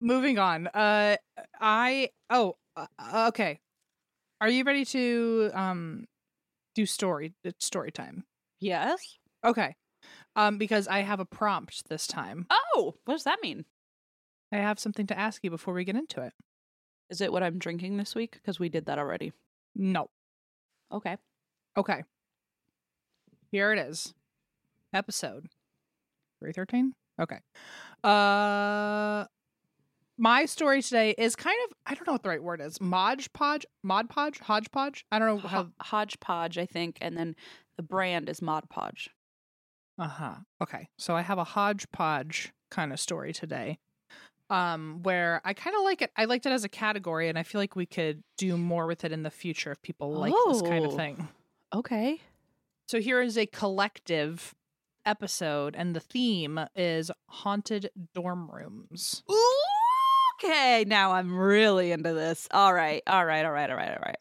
Moving 0.00 0.38
on. 0.38 0.68
Uh, 0.68 1.16
I 1.60 2.10
oh 2.30 2.56
uh, 2.76 3.26
okay. 3.28 3.60
Are 4.40 4.48
you 4.48 4.64
ready 4.64 4.84
to 4.86 5.50
um 5.54 6.06
do 6.74 6.86
story 6.86 7.34
it's 7.42 7.66
story 7.66 7.90
time? 7.90 8.24
Yes. 8.60 9.18
Okay. 9.44 9.74
Um, 10.36 10.58
because 10.58 10.86
I 10.86 11.00
have 11.00 11.18
a 11.20 11.24
prompt 11.24 11.88
this 11.88 12.06
time. 12.06 12.46
Oh, 12.50 12.94
what 13.04 13.14
does 13.14 13.24
that 13.24 13.40
mean? 13.42 13.64
I 14.52 14.58
have 14.58 14.78
something 14.78 15.06
to 15.08 15.18
ask 15.18 15.42
you 15.42 15.50
before 15.50 15.74
we 15.74 15.84
get 15.84 15.96
into 15.96 16.22
it. 16.22 16.32
Is 17.10 17.20
it 17.20 17.32
what 17.32 17.42
I'm 17.42 17.58
drinking 17.58 17.96
this 17.96 18.14
week? 18.14 18.32
Because 18.32 18.60
we 18.60 18.68
did 18.68 18.86
that 18.86 18.98
already. 18.98 19.32
No. 19.74 20.10
Okay. 20.92 21.16
Okay. 21.76 22.04
Here 23.50 23.72
it 23.72 23.78
is. 23.78 24.14
Episode 24.92 25.46
313. 26.40 26.94
Okay. 27.20 27.38
Uh 28.04 29.24
my 30.18 30.44
story 30.44 30.82
today 30.82 31.14
is 31.16 31.36
kind 31.36 31.56
of 31.68 31.74
I 31.86 31.94
don't 31.94 32.06
know 32.06 32.12
what 32.12 32.22
the 32.22 32.28
right 32.28 32.42
word 32.42 32.60
is. 32.60 32.80
Modge 32.80 33.32
podge, 33.32 33.64
mod 33.82 34.10
podge, 34.10 34.38
hodgepodge. 34.40 35.06
I 35.12 35.18
don't 35.18 35.28
know 35.28 35.48
how 35.48 35.64
Ho- 35.64 35.70
hodgepodge, 35.80 36.58
I 36.58 36.66
think, 36.66 36.98
and 37.00 37.16
then 37.16 37.34
the 37.76 37.82
brand 37.82 38.28
is 38.28 38.42
Mod 38.42 38.68
Podge. 38.68 39.10
Uh-huh. 39.98 40.34
Okay. 40.60 40.88
So 40.98 41.14
I 41.16 41.22
have 41.22 41.38
a 41.38 41.44
hodgepodge 41.44 42.52
kind 42.70 42.92
of 42.92 43.00
story 43.00 43.32
today. 43.32 43.78
Um, 44.50 45.00
where 45.02 45.40
I 45.44 45.52
kind 45.54 45.76
of 45.76 45.82
like 45.82 46.00
it. 46.02 46.10
I 46.16 46.24
liked 46.24 46.46
it 46.46 46.52
as 46.52 46.64
a 46.64 46.68
category, 46.70 47.28
and 47.28 47.38
I 47.38 47.42
feel 47.42 47.60
like 47.60 47.76
we 47.76 47.84
could 47.86 48.22
do 48.38 48.56
more 48.56 48.86
with 48.86 49.04
it 49.04 49.12
in 49.12 49.22
the 49.22 49.30
future 49.30 49.70
if 49.72 49.82
people 49.82 50.12
like 50.12 50.32
this 50.48 50.62
kind 50.62 50.84
of 50.86 50.94
Oh. 50.94 50.96
thing. 50.96 51.28
Okay. 51.74 52.20
So 52.86 52.98
here 52.98 53.20
is 53.20 53.36
a 53.36 53.44
collective 53.46 54.54
episode, 55.04 55.76
and 55.76 55.94
the 55.94 56.00
theme 56.00 56.58
is 56.74 57.10
haunted 57.28 57.90
dorm 58.14 58.50
rooms. 58.50 59.22
Okay, 60.42 60.84
now 60.86 61.12
I'm 61.12 61.36
really 61.36 61.92
into 61.92 62.12
this. 62.14 62.48
All 62.52 62.72
right, 62.72 63.02
all 63.06 63.24
right, 63.24 63.44
all 63.44 63.52
right, 63.52 63.70
all 63.70 63.76
right, 63.76 63.90
all 63.90 64.02
right. 64.04 64.16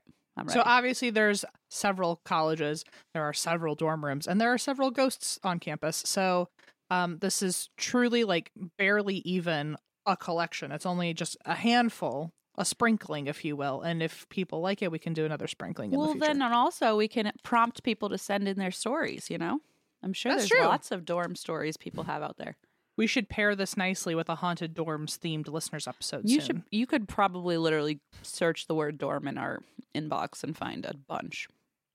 So 0.50 0.62
obviously, 0.64 1.10
there's 1.10 1.44
several 1.70 2.22
colleges, 2.24 2.86
there 3.14 3.24
are 3.24 3.34
several 3.34 3.76
dorm 3.76 4.06
rooms, 4.06 4.28
and 4.28 4.40
there 4.40 4.54
are 4.54 4.58
several 4.58 4.92
ghosts 4.92 5.40
on 5.44 5.60
campus. 5.60 6.04
So 6.06 6.50
um, 6.92 7.18
this 7.20 7.42
is 7.42 7.70
truly 7.78 8.24
like 8.24 8.52
barely 8.78 9.16
even 9.26 9.78
a 10.06 10.16
collection. 10.16 10.72
It's 10.72 10.86
only 10.86 11.14
just 11.14 11.38
a 11.46 11.56
handful, 11.56 12.32
a 12.58 12.66
sprinkling, 12.66 13.28
if 13.28 13.44
you 13.44 13.56
will. 13.56 13.82
And 13.82 14.04
if 14.04 14.30
people 14.30 14.62
like 14.62 14.82
it, 14.82 14.92
we 14.92 15.00
can 15.00 15.14
do 15.14 15.26
another 15.26 15.48
sprinkling 15.48 15.92
in 15.92 15.98
well, 15.98 16.08
the 16.08 16.14
future. 16.14 16.28
then, 16.28 16.42
and 16.42 16.54
also 16.54 16.96
we 16.96 17.08
can 17.08 17.32
prompt 17.44 17.84
people 17.84 18.10
to 18.10 18.18
send 18.18 18.48
in 18.48 18.58
their 18.58 18.72
stories. 18.72 19.30
You 19.30 19.40
know, 19.40 19.60
I'm 20.04 20.14
sure 20.14 20.32
That's 20.32 20.50
there's 20.50 20.62
true. 20.62 20.68
lots 20.68 20.92
of 20.92 21.04
dorm 21.04 21.36
stories 21.36 21.78
people 21.78 22.04
have 22.04 22.22
out 22.22 22.38
there. 22.38 22.56
We 22.98 23.08
should 23.08 23.30
pair 23.30 23.56
this 23.56 23.78
nicely 23.78 24.16
with 24.16 24.28
a 24.28 24.36
haunted 24.36 24.74
dorms 24.76 25.18
themed 25.18 25.48
listeners 25.48 25.88
episode. 25.88 26.28
You 26.28 26.42
soon. 26.42 26.46
should, 26.46 26.64
you 26.72 26.86
could 26.88 27.08
probably 27.08 27.58
literally 27.58 28.00
search 28.24 28.68
the 28.68 28.76
word 28.76 28.98
dorm 28.98 29.28
in 29.28 29.38
our 29.38 29.62
inbox 29.96 30.44
and 30.44 30.58
find 30.58 30.86
a 30.86 30.94
bunch. 30.96 31.48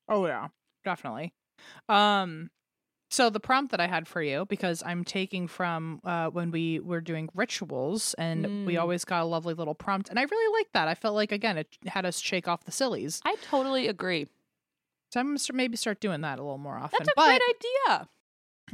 Oh 0.09 0.27
yeah, 0.27 0.49
definitely. 0.85 1.33
Um 1.89 2.51
so 3.11 3.29
the 3.29 3.41
prompt 3.41 3.73
that 3.73 3.81
I 3.81 3.87
had 3.89 4.09
for 4.09 4.23
you 4.23 4.47
because 4.47 4.83
I'm 4.87 5.05
taking 5.05 5.47
from 5.47 6.01
uh 6.05 6.29
when 6.29 6.51
we 6.51 6.81
were 6.81 7.01
doing 7.03 7.29
rituals 7.35 8.15
and 8.15 8.67
we 8.67 8.75
Mm. 8.75 8.81
always 8.81 9.05
got 9.05 9.23
a 9.23 9.27
lovely 9.27 9.53
little 9.55 9.75
prompt 9.75 10.09
and 10.09 10.19
I 10.19 10.23
really 10.23 10.59
liked 10.61 10.73
that. 10.73 10.89
I 10.89 10.95
felt 10.95 11.15
like 11.15 11.31
again 11.33 11.59
it 11.59 11.69
had 11.87 12.07
us 12.07 12.19
shake 12.21 12.49
off 12.49 12.65
the 12.65 12.73
sillies. 12.73 13.21
I 13.25 13.37
totally 13.43 13.87
agree. 13.89 14.29
So 15.13 15.21
I'm 15.21 15.27
gonna 15.37 15.39
maybe 15.53 15.77
start 15.77 16.01
doing 16.01 16.23
that 16.23 16.39
a 16.39 16.43
little 16.43 16.57
more 16.59 16.77
often. 16.79 16.97
That's 17.01 17.11
a 17.11 17.13
but 17.15 17.27
great 17.27 17.43
idea. 17.89 18.09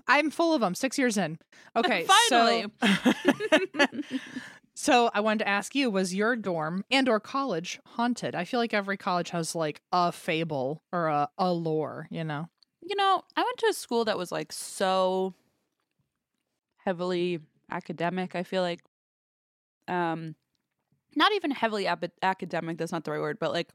I'm 0.06 0.30
full 0.30 0.54
of 0.54 0.60
them. 0.60 0.74
Six 0.74 0.98
years 0.98 1.16
in. 1.16 1.38
Okay, 1.76 2.06
Finally. 2.30 2.66
So, 2.78 3.88
so 4.74 5.10
I 5.14 5.20
wanted 5.20 5.40
to 5.40 5.48
ask 5.48 5.74
you: 5.74 5.90
Was 5.90 6.14
your 6.14 6.36
dorm 6.36 6.84
and 6.90 7.08
or 7.08 7.20
college 7.20 7.80
haunted? 7.84 8.34
I 8.34 8.44
feel 8.44 8.60
like 8.60 8.74
every 8.74 8.96
college 8.96 9.30
has 9.30 9.54
like 9.54 9.80
a 9.92 10.12
fable 10.12 10.82
or 10.92 11.06
a, 11.06 11.28
a 11.38 11.52
lore. 11.52 12.06
You 12.10 12.24
know. 12.24 12.48
You 12.82 12.96
know, 12.96 13.22
I 13.36 13.42
went 13.42 13.58
to 13.58 13.66
a 13.66 13.74
school 13.74 14.04
that 14.06 14.16
was 14.16 14.32
like 14.32 14.52
so 14.52 15.34
heavily 16.78 17.40
academic. 17.70 18.34
I 18.34 18.44
feel 18.44 18.62
like, 18.62 18.80
um, 19.88 20.34
not 21.14 21.32
even 21.32 21.50
heavily 21.50 21.86
ab- 21.86 22.10
academic. 22.22 22.78
That's 22.78 22.92
not 22.92 23.04
the 23.04 23.10
right 23.10 23.20
word, 23.20 23.38
but 23.38 23.52
like 23.52 23.68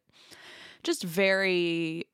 just 0.81 1.03
very 1.03 2.07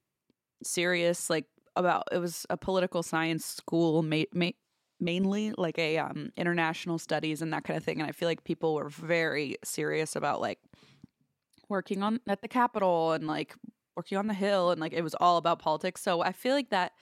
serious. 0.63 1.29
Like 1.29 1.45
about 1.79 2.03
it 2.11 2.19
was 2.19 2.45
a 2.49 2.57
political 2.57 3.01
science 3.01 3.45
school, 3.45 4.03
ma- 4.03 4.23
ma- 4.33 4.51
mainly 4.99 5.53
like 5.57 5.79
a 5.79 5.97
um 5.97 6.31
international 6.37 6.99
studies 6.99 7.41
and 7.41 7.53
that 7.53 7.63
kind 7.63 7.77
of 7.77 7.83
thing. 7.83 7.99
And 7.99 8.07
I 8.09 8.11
feel 8.11 8.27
like 8.27 8.43
people 8.43 8.75
were 8.75 8.89
very 8.89 9.55
serious 9.63 10.15
about 10.15 10.41
like 10.41 10.59
working 11.69 12.03
on 12.03 12.19
at 12.27 12.41
the 12.41 12.47
Capitol 12.47 13.13
and 13.13 13.27
like 13.27 13.55
working 13.95 14.17
on 14.17 14.27
the 14.27 14.33
Hill 14.33 14.71
and 14.71 14.79
like 14.79 14.93
it 14.93 15.01
was 15.03 15.15
all 15.15 15.37
about 15.37 15.59
politics. 15.59 16.01
So 16.01 16.21
I 16.21 16.31
feel 16.31 16.53
like 16.53 16.69
that 16.69 16.93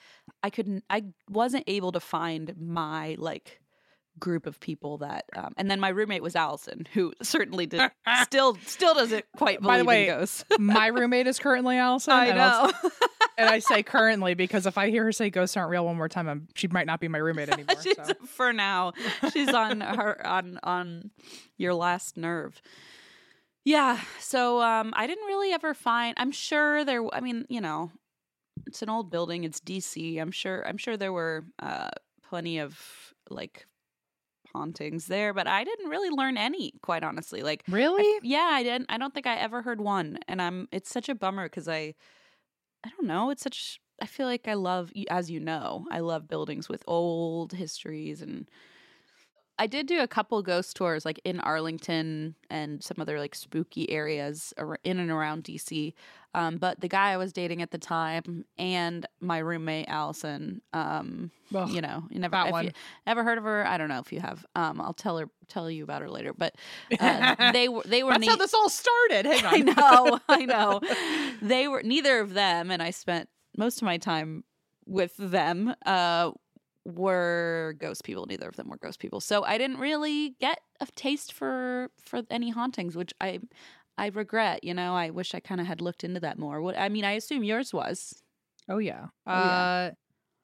I 0.42 0.50
couldn't 0.50 0.84
I 0.90 1.04
wasn't 1.30 1.64
able 1.66 1.92
to 1.92 2.00
find 2.00 2.54
my 2.58 3.16
like 3.18 3.60
group 4.18 4.46
of 4.46 4.58
people 4.58 4.98
that 4.98 5.24
um 5.36 5.52
and 5.56 5.70
then 5.70 5.78
my 5.78 5.90
roommate 5.90 6.22
was 6.22 6.34
Allison 6.34 6.86
who 6.92 7.12
certainly 7.22 7.66
did 7.66 7.80
still 8.22 8.56
still 8.66 8.94
doesn't 8.94 9.24
quite 9.36 9.60
believe 9.60 9.70
By 9.70 9.78
the 9.78 9.84
way, 9.84 10.08
in 10.08 10.18
ghosts. 10.18 10.44
My 10.58 10.88
roommate 10.88 11.26
is 11.26 11.38
currently 11.38 11.76
Allison. 11.88 12.14
I 12.14 12.30
know. 12.32 12.72
And 13.38 13.48
I 13.48 13.60
say 13.60 13.82
currently 13.82 14.34
because 14.34 14.66
if 14.66 14.76
I 14.76 14.90
hear 14.90 15.04
her 15.04 15.12
say 15.12 15.30
ghosts 15.30 15.56
aren't 15.56 15.70
real 15.70 15.84
one 15.86 15.96
more 15.96 16.08
time, 16.08 16.28
I'm, 16.28 16.48
she 16.54 16.68
might 16.68 16.86
not 16.86 17.00
be 17.00 17.08
my 17.08 17.18
roommate 17.18 17.48
anymore. 17.52 17.80
she's 17.82 17.96
so. 17.96 18.12
for 18.26 18.52
now. 18.52 18.92
She's 19.32 19.54
on 19.54 19.80
her 19.80 20.26
on 20.26 20.58
on 20.62 21.10
your 21.56 21.72
last 21.74 22.16
nerve. 22.16 22.60
Yeah. 23.64 24.00
So 24.20 24.60
um 24.60 24.92
I 24.96 25.06
didn't 25.06 25.26
really 25.26 25.52
ever 25.52 25.72
find 25.74 26.14
I'm 26.18 26.32
sure 26.32 26.84
there 26.84 27.02
I 27.14 27.20
mean, 27.20 27.46
you 27.48 27.60
know, 27.60 27.90
it's 28.66 28.82
an 28.82 28.88
old 28.90 29.10
building, 29.10 29.44
it's 29.44 29.60
DC. 29.60 30.20
I'm 30.20 30.30
sure 30.32 30.66
I'm 30.66 30.76
sure 30.78 30.96
there 30.96 31.12
were 31.12 31.44
uh 31.58 31.88
plenty 32.28 32.58
of 32.58 32.78
like 33.30 33.66
hauntings 34.54 35.06
there, 35.06 35.34
but 35.34 35.46
I 35.46 35.62
didn't 35.64 35.90
really 35.90 36.08
learn 36.10 36.38
any, 36.38 36.72
quite 36.82 37.04
honestly. 37.04 37.42
Like 37.42 37.62
I- 37.68 37.72
Really? 37.72 38.20
yeah, 38.22 38.48
I 38.52 38.62
didn't 38.62 38.86
I 38.88 38.96
don't 38.98 39.12
think 39.12 39.26
I 39.26 39.36
ever 39.36 39.62
heard 39.62 39.80
one. 39.80 40.18
And 40.26 40.40
I'm 40.40 40.68
it's 40.72 40.90
such 40.90 41.08
a 41.08 41.14
bummer 41.14 41.48
cuz 41.48 41.68
I 41.68 41.94
I 42.84 42.90
don't 42.90 43.06
know, 43.06 43.30
it's 43.30 43.42
such 43.42 43.80
I 44.00 44.06
feel 44.06 44.26
like 44.26 44.46
I 44.46 44.54
love 44.54 44.92
as 45.10 45.30
you 45.30 45.40
know, 45.40 45.86
I 45.90 46.00
love 46.00 46.28
buildings 46.28 46.68
with 46.68 46.84
old 46.86 47.52
histories 47.52 48.22
and 48.22 48.48
I 49.58 49.66
did 49.66 49.86
do 49.86 50.00
a 50.00 50.08
couple 50.08 50.40
ghost 50.42 50.76
tours 50.76 51.04
like 51.04 51.20
in 51.24 51.40
Arlington 51.40 52.36
and 52.48 52.82
some 52.82 52.96
other 53.00 53.18
like 53.18 53.34
spooky 53.34 53.90
areas 53.90 54.54
in 54.84 54.98
and 54.98 55.10
around 55.10 55.44
DC. 55.44 55.94
Um, 56.34 56.58
but 56.58 56.80
the 56.80 56.88
guy 56.88 57.10
I 57.12 57.16
was 57.16 57.32
dating 57.32 57.62
at 57.62 57.70
the 57.70 57.78
time 57.78 58.44
and 58.58 59.06
my 59.20 59.38
roommate 59.38 59.88
Allison, 59.88 60.60
um, 60.72 61.30
Ugh, 61.54 61.70
you 61.70 61.80
know, 61.80 62.04
you 62.10 62.20
never 62.20 62.36
if 62.46 62.64
you 62.64 62.70
ever 63.06 63.24
heard 63.24 63.38
of 63.38 63.44
her? 63.44 63.66
I 63.66 63.78
don't 63.78 63.88
know 63.88 63.98
if 63.98 64.12
you 64.12 64.20
have. 64.20 64.44
Um, 64.54 64.80
I'll 64.80 64.92
tell 64.92 65.18
her 65.18 65.28
tell 65.48 65.70
you 65.70 65.82
about 65.84 66.02
her 66.02 66.10
later. 66.10 66.32
But 66.34 66.54
uh, 67.00 67.52
they 67.52 67.68
were 67.68 67.82
they 67.84 68.02
were 68.02 68.12
That's 68.12 68.28
how 68.28 68.36
this 68.36 68.54
all 68.54 68.68
started. 68.68 69.26
Hang 69.26 69.46
on. 69.46 69.54
I 69.54 69.58
know, 69.60 70.20
I 70.28 70.44
know. 70.44 70.80
They 71.40 71.66
were 71.66 71.82
neither 71.82 72.20
of 72.20 72.34
them, 72.34 72.70
and 72.70 72.82
I 72.82 72.90
spent 72.90 73.28
most 73.56 73.78
of 73.78 73.84
my 73.84 73.96
time 73.96 74.44
with 74.86 75.16
them. 75.16 75.74
Uh, 75.86 76.32
were 76.84 77.74
ghost 77.78 78.04
people. 78.04 78.26
Neither 78.26 78.48
of 78.48 78.56
them 78.56 78.68
were 78.68 78.76
ghost 78.78 78.98
people, 78.98 79.20
so 79.20 79.44
I 79.44 79.58
didn't 79.58 79.78
really 79.78 80.30
get 80.40 80.60
a 80.80 80.86
taste 80.94 81.32
for 81.32 81.90
for 82.02 82.22
any 82.30 82.50
hauntings, 82.50 82.96
which 82.96 83.12
I 83.20 83.40
I 83.96 84.06
regret. 84.08 84.64
You 84.64 84.74
know, 84.74 84.94
I 84.94 85.10
wish 85.10 85.34
I 85.34 85.40
kind 85.40 85.60
of 85.60 85.66
had 85.66 85.80
looked 85.80 86.04
into 86.04 86.20
that 86.20 86.38
more. 86.38 86.60
What 86.62 86.78
I 86.78 86.88
mean, 86.88 87.04
I 87.04 87.12
assume 87.12 87.44
yours 87.44 87.72
was. 87.72 88.22
Oh 88.68 88.78
yeah. 88.78 89.06
Oh, 89.26 89.32
yeah. 89.32 89.38
Uh, 89.38 89.90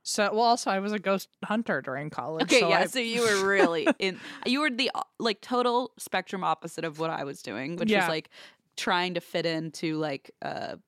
so 0.03 0.31
well, 0.33 0.43
also 0.45 0.71
I 0.71 0.81
was 0.81 0.93
a 0.93 0.99
ghost 0.99 1.29
hunter 1.45 1.81
during 1.81 2.11
college. 2.11 2.45
Okay, 2.45 2.61
so 2.61 2.69
yeah. 2.69 2.81
I- 2.81 2.87
so 2.87 2.99
you 2.99 3.23
were 3.23 3.47
really 3.49 3.87
in. 3.99 4.19
You 4.45 4.61
were 4.61 4.71
the 4.71 4.91
uh, 4.95 5.03
like 5.19 5.41
total 5.41 5.93
spectrum 5.99 6.45
opposite 6.45 6.85
of 6.85 6.99
what 6.99 7.11
I 7.11 7.25
was 7.25 7.41
doing, 7.43 7.77
which 7.77 7.91
Yeah. 7.91 8.01
was 8.01 8.09
like 8.09 8.29
trying 8.77 9.15
to 9.15 9.21
fit 9.21 9.47
into 9.47 9.97
like 9.97 10.31
a 10.43 10.79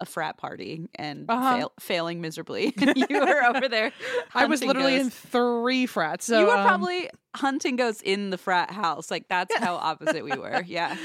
a 0.00 0.06
frat 0.06 0.36
party 0.38 0.88
and 0.94 1.26
Uh-huh. 1.28 1.56
fail, 1.56 1.72
failing 1.80 2.20
miserably. 2.20 2.72
you 2.78 3.06
were 3.20 3.44
over 3.44 3.68
there. 3.68 3.92
I 4.34 4.46
was 4.46 4.62
literally 4.62 4.96
in 4.96 5.10
three 5.10 5.86
frats. 5.86 6.26
So 6.26 6.40
you 6.40 6.46
were 6.46 6.56
um, 6.56 6.66
probably 6.66 7.10
hunting 7.34 7.76
ghosts 7.76 8.02
in 8.02 8.30
the 8.30 8.38
frat 8.38 8.70
house. 8.70 9.10
Like 9.10 9.28
that's 9.28 9.54
how 9.58 9.74
opposite 9.76 10.24
we 10.24 10.32
were. 10.36 10.62
Yeah. 10.66 10.96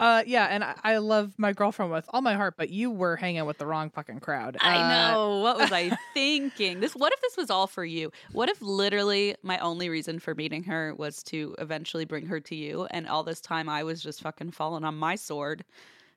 Uh, 0.00 0.24
yeah, 0.26 0.46
and 0.46 0.64
I, 0.64 0.74
I 0.82 0.96
love 0.96 1.32
my 1.38 1.52
girlfriend 1.52 1.92
with 1.92 2.04
all 2.08 2.20
my 2.20 2.34
heart, 2.34 2.54
but 2.58 2.68
you 2.68 2.90
were 2.90 3.14
hanging 3.14 3.44
with 3.44 3.58
the 3.58 3.66
wrong 3.66 3.90
fucking 3.90 4.18
crowd. 4.18 4.56
I 4.60 4.74
Uh, 4.76 4.88
know. 5.12 5.38
What 5.38 5.56
was 5.56 5.70
I 5.70 5.96
thinking? 6.14 6.80
This 6.80 6.96
what 6.96 7.12
if 7.12 7.20
this 7.20 7.36
was 7.36 7.48
all 7.48 7.68
for 7.68 7.84
you? 7.84 8.10
What 8.32 8.48
if 8.48 8.60
literally 8.60 9.36
my 9.44 9.56
only 9.58 9.88
reason 9.88 10.18
for 10.18 10.34
meeting 10.34 10.64
her 10.64 10.94
was 10.96 11.22
to 11.24 11.54
eventually 11.58 12.06
bring 12.06 12.26
her 12.26 12.40
to 12.40 12.56
you 12.56 12.86
and 12.90 13.06
all 13.06 13.22
this 13.22 13.40
time 13.40 13.68
I 13.68 13.84
was 13.84 14.02
just 14.02 14.20
fucking 14.22 14.50
falling 14.50 14.82
on 14.84 14.96
my 14.96 15.14
sword 15.14 15.64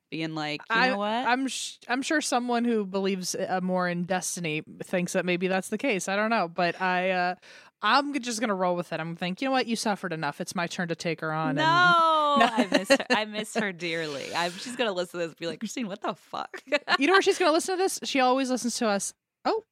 being 0.10 0.36
like, 0.36 0.62
you 0.70 0.76
I, 0.76 0.90
know 0.90 0.98
what? 0.98 1.08
I'm 1.08 1.48
sh- 1.48 1.78
I'm 1.88 2.02
sure 2.02 2.22
someone 2.22 2.64
who 2.66 2.86
believes 2.86 3.36
uh, 3.36 3.60
more 3.62 3.88
in 3.88 4.04
destiny 4.04 4.64
thinks 4.84 5.14
that 5.14 5.26
maybe 5.26 5.48
that's 5.48 5.70
the 5.70 5.78
case. 5.78 6.08
I 6.08 6.16
don't 6.16 6.30
know, 6.30 6.48
but 6.48 6.82
I 6.82 7.12
uh, 7.12 7.36
I'm 7.82 8.20
just 8.20 8.40
gonna 8.40 8.56
roll 8.56 8.76
with 8.76 8.92
it. 8.94 9.00
I'm 9.00 9.16
think 9.16 9.42
you 9.42 9.48
know 9.48 9.52
what 9.52 9.68
you 9.68 9.76
suffered 9.76 10.14
enough. 10.14 10.42
It's 10.42 10.56
my 10.56 10.68
turn 10.68 10.88
to 10.88 10.96
take 10.96 11.22
her 11.22 11.32
on. 11.32 11.56
no, 11.56 12.38
and, 12.42 12.44
I 12.52 12.68
miss 12.72 12.90
her. 12.90 13.06
I 13.10 13.26
miss 13.26 13.54
her 13.56 13.72
dearly. 13.72 14.26
I'm, 14.36 14.52
she's 14.52 14.76
gonna 14.76 14.94
listen 14.94 15.20
to 15.20 15.26
this 15.26 15.32
and 15.32 15.38
be 15.40 15.48
like, 15.48 15.60
Christine, 15.60 15.88
what 15.88 16.02
the 16.02 16.14
fuck? 16.16 16.62
you 17.00 17.08
know 17.08 17.14
where 17.14 17.22
she's 17.22 17.38
gonna 17.38 17.52
listen 17.52 17.78
to 17.78 17.84
this? 17.84 18.00
She 18.04 18.20
always 18.20 18.50
listens 18.50 18.76
to 18.78 18.88
us. 18.88 19.14
Oh, 19.46 19.64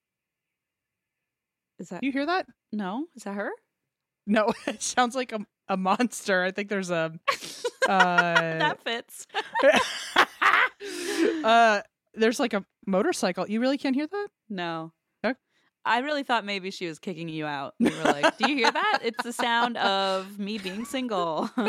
is 1.80 1.89
that 1.89 2.04
You 2.04 2.12
hear 2.12 2.26
that? 2.26 2.48
no? 2.71 3.06
Is 3.15 3.24
that 3.24 3.36
her? 3.36 3.52
No, 4.28 4.54
it 4.67 4.82
sounds 4.82 5.15
like 5.15 5.32
a 5.32 5.39
a 5.67 5.78
monster. 5.78 6.43
I 6.43 6.52
think 6.52 6.69
there's 6.69 6.91
a 6.91 7.12
uh, 7.89 8.34
that 8.36 8.84
fits. 8.84 9.26
Uh 11.43 11.82
there's 12.13 12.39
like 12.39 12.54
a 12.54 12.63
motorcycle. 12.86 13.48
You 13.50 13.60
really 13.60 13.78
can't 13.78 13.95
hear 13.95 14.08
that? 14.08 14.28
No. 14.50 14.93
I 15.86 16.00
really 16.00 16.24
thought 16.24 16.43
maybe 16.45 16.71
she 16.71 16.88
was 16.88 16.98
kicking 16.98 17.30
you 17.30 17.45
out. 17.45 17.76
You 17.78 17.91
were 17.91 18.12
like, 18.12 18.38
"Do 18.38 18.50
you 18.50 18.58
hear 18.58 18.71
that? 18.71 19.00
It's 19.04 19.24
the 19.24 19.32
sound 19.32 19.78
of 19.78 20.39
me 20.39 20.58
being 20.58 20.86
single." 20.86 21.50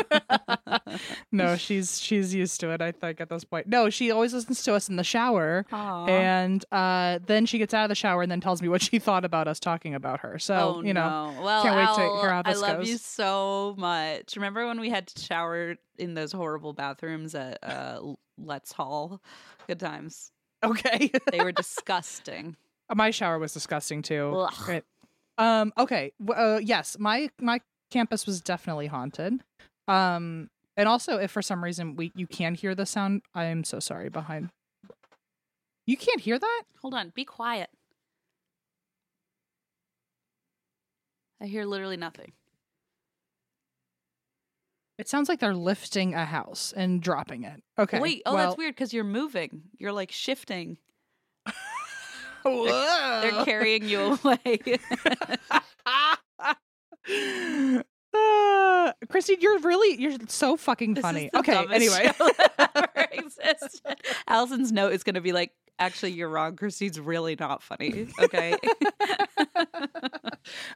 No, 1.31 1.55
she's 1.57 1.99
she's 2.01 2.33
used 2.33 2.59
to 2.61 2.71
it. 2.71 2.81
I 2.81 2.91
think 2.91 3.21
at 3.21 3.29
this 3.29 3.43
point. 3.43 3.67
No, 3.67 3.89
she 3.89 4.09
always 4.11 4.33
listens 4.33 4.63
to 4.63 4.73
us 4.73 4.89
in 4.89 4.95
the 4.95 5.03
shower, 5.03 5.65
Aw. 5.71 6.05
and 6.07 6.65
uh, 6.71 7.19
then 7.25 7.45
she 7.45 7.57
gets 7.57 7.73
out 7.73 7.83
of 7.83 7.89
the 7.89 7.95
shower 7.95 8.23
and 8.23 8.31
then 8.31 8.41
tells 8.41 8.61
me 8.61 8.67
what 8.69 8.81
she 8.81 8.97
thought 8.97 9.23
about 9.25 9.47
us 9.47 9.59
talking 9.59 9.93
about 9.93 10.21
her. 10.21 10.39
So 10.39 10.77
oh, 10.77 10.81
you 10.83 10.93
know, 10.93 11.31
no. 11.33 11.41
well, 11.41 11.63
can't 11.63 11.75
wait 11.75 11.95
to 11.95 12.21
hear 12.21 12.29
how 12.31 12.41
this 12.43 12.57
I 12.57 12.67
love 12.67 12.77
goes. 12.79 12.89
you 12.89 12.97
so 12.97 13.75
much. 13.77 14.35
Remember 14.35 14.65
when 14.65 14.79
we 14.79 14.89
had 14.89 15.07
to 15.07 15.21
shower 15.21 15.75
in 15.97 16.13
those 16.13 16.31
horrible 16.31 16.73
bathrooms 16.73 17.35
at 17.35 17.59
uh, 17.63 17.99
Letts 18.37 18.71
Hall? 18.71 19.21
Good 19.67 19.79
times. 19.79 20.31
okay. 20.63 21.11
They 21.31 21.39
were 21.43 21.51
disgusting. 21.53 22.55
My 22.95 23.11
shower 23.11 23.39
was 23.39 23.53
disgusting 23.53 24.01
too. 24.01 24.47
Great. 24.59 24.83
Um. 25.37 25.73
Okay. 25.77 26.13
Uh, 26.27 26.59
yes, 26.61 26.97
my 26.99 27.29
my 27.39 27.61
campus 27.91 28.25
was 28.25 28.41
definitely 28.41 28.87
haunted. 28.87 29.41
Um. 29.87 30.49
And 30.75 30.87
also, 30.87 31.17
if 31.17 31.31
for 31.31 31.41
some 31.41 31.63
reason 31.63 31.95
we 31.95 32.11
you 32.15 32.27
can 32.27 32.53
hear 32.53 32.75
the 32.75 32.85
sound, 32.85 33.23
I 33.33 33.45
am 33.45 33.63
so 33.63 33.79
sorry. 33.79 34.09
Behind, 34.09 34.49
you 35.85 35.97
can't 35.97 36.21
hear 36.21 36.37
that. 36.37 36.63
Hold 36.81 36.93
on, 36.93 37.11
be 37.15 37.25
quiet. 37.25 37.69
I 41.41 41.45
hear 41.45 41.65
literally 41.65 41.97
nothing. 41.97 42.31
It 44.97 45.07
sounds 45.07 45.29
like 45.29 45.39
they're 45.39 45.53
lifting 45.53 46.15
a 46.15 46.25
house 46.25 46.73
and 46.75 47.01
dropping 47.01 47.43
it. 47.43 47.61
Okay. 47.77 47.99
Wait, 47.99 48.23
oh, 48.25 48.33
well, 48.33 48.47
that's 48.47 48.57
weird 48.57 48.73
because 48.73 48.93
you're 48.93 49.03
moving. 49.03 49.61
You're 49.77 49.91
like 49.91 50.11
shifting. 50.11 50.77
Whoa. 52.49 53.19
They're 53.21 53.45
carrying 53.45 53.83
you 53.87 54.17
away. 54.23 54.59
Uh, 58.13 58.93
Christine, 59.09 59.37
you're 59.41 59.59
really 59.59 60.01
you're 60.01 60.17
so 60.27 60.57
fucking 60.57 60.95
funny. 60.95 61.29
Okay, 61.35 61.65
anyway. 61.71 62.11
Allison's 64.27 64.71
note 64.71 64.93
is 64.93 65.03
going 65.03 65.15
to 65.15 65.21
be 65.21 65.31
like, 65.33 65.51
actually, 65.79 66.11
you're 66.13 66.29
wrong. 66.29 66.55
Christine's 66.55 66.99
really 66.99 67.35
not 67.39 67.61
funny. 67.61 68.07
Okay. 68.19 68.55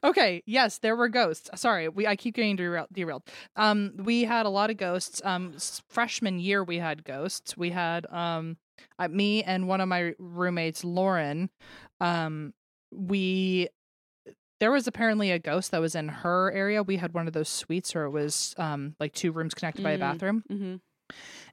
okay, 0.03 0.43
yes, 0.45 0.79
there 0.79 0.95
were 0.95 1.09
ghosts. 1.09 1.49
Sorry, 1.55 1.87
we 1.89 2.05
I 2.07 2.15
keep 2.15 2.35
getting 2.35 2.55
derailed. 2.55 2.87
derailed. 2.91 3.23
Um, 3.55 3.93
we 3.97 4.23
had 4.23 4.45
a 4.45 4.49
lot 4.49 4.69
of 4.69 4.77
ghosts. 4.77 5.21
Um, 5.23 5.53
freshman 5.89 6.39
year 6.39 6.63
we 6.63 6.77
had 6.77 7.03
ghosts. 7.03 7.57
We 7.57 7.69
had 7.71 8.05
um 8.11 8.57
uh, 8.99 9.07
me 9.07 9.43
and 9.43 9.67
one 9.67 9.81
of 9.81 9.87
my 9.87 10.13
roommates, 10.19 10.83
Lauren, 10.83 11.49
um, 11.99 12.53
we 12.91 13.67
there 14.59 14.71
was 14.71 14.85
apparently 14.85 15.31
a 15.31 15.39
ghost 15.39 15.71
that 15.71 15.81
was 15.81 15.95
in 15.95 16.07
her 16.07 16.51
area. 16.51 16.83
We 16.83 16.97
had 16.97 17.13
one 17.13 17.25
of 17.27 17.33
those 17.33 17.49
suites 17.49 17.95
where 17.95 18.05
it 18.05 18.11
was 18.11 18.53
um 18.57 18.95
like 18.99 19.13
two 19.13 19.31
rooms 19.31 19.53
connected 19.53 19.83
by 19.83 19.91
a 19.91 19.97
Mm. 19.97 19.99
bathroom. 19.99 20.43
Mm-hmm. 20.51 20.75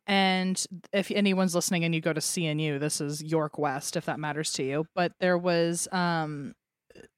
And 0.06 0.62
if 0.92 1.10
anyone's 1.10 1.54
listening 1.54 1.84
and 1.84 1.94
you 1.94 2.00
go 2.00 2.12
to 2.12 2.20
CNU, 2.20 2.78
this 2.80 3.00
is 3.00 3.22
York 3.22 3.58
West, 3.58 3.96
if 3.96 4.06
that 4.06 4.18
matters 4.18 4.52
to 4.54 4.62
you. 4.62 4.86
But 4.94 5.12
there 5.20 5.36
was, 5.36 5.86
um, 5.92 6.54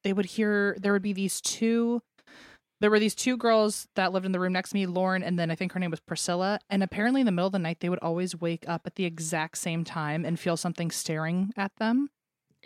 they 0.02 0.12
would 0.12 0.26
hear, 0.26 0.76
there 0.80 0.92
would 0.92 1.02
be 1.02 1.12
these 1.12 1.40
two, 1.40 2.02
there 2.80 2.90
were 2.90 2.98
these 2.98 3.14
two 3.14 3.36
girls 3.36 3.88
that 3.94 4.12
lived 4.12 4.26
in 4.26 4.32
the 4.32 4.40
room 4.40 4.52
next 4.52 4.70
to 4.70 4.76
me, 4.76 4.86
Lauren, 4.86 5.22
and 5.22 5.38
then 5.38 5.50
I 5.50 5.54
think 5.54 5.72
her 5.72 5.80
name 5.80 5.90
was 5.90 6.00
Priscilla. 6.00 6.58
And 6.68 6.82
apparently 6.82 7.20
in 7.20 7.26
the 7.26 7.32
middle 7.32 7.46
of 7.46 7.52
the 7.52 7.58
night, 7.58 7.80
they 7.80 7.88
would 7.88 7.98
always 8.00 8.40
wake 8.40 8.64
up 8.66 8.82
at 8.86 8.94
the 8.94 9.04
exact 9.04 9.58
same 9.58 9.84
time 9.84 10.24
and 10.24 10.40
feel 10.40 10.56
something 10.56 10.90
staring 10.90 11.52
at 11.56 11.76
them. 11.76 12.08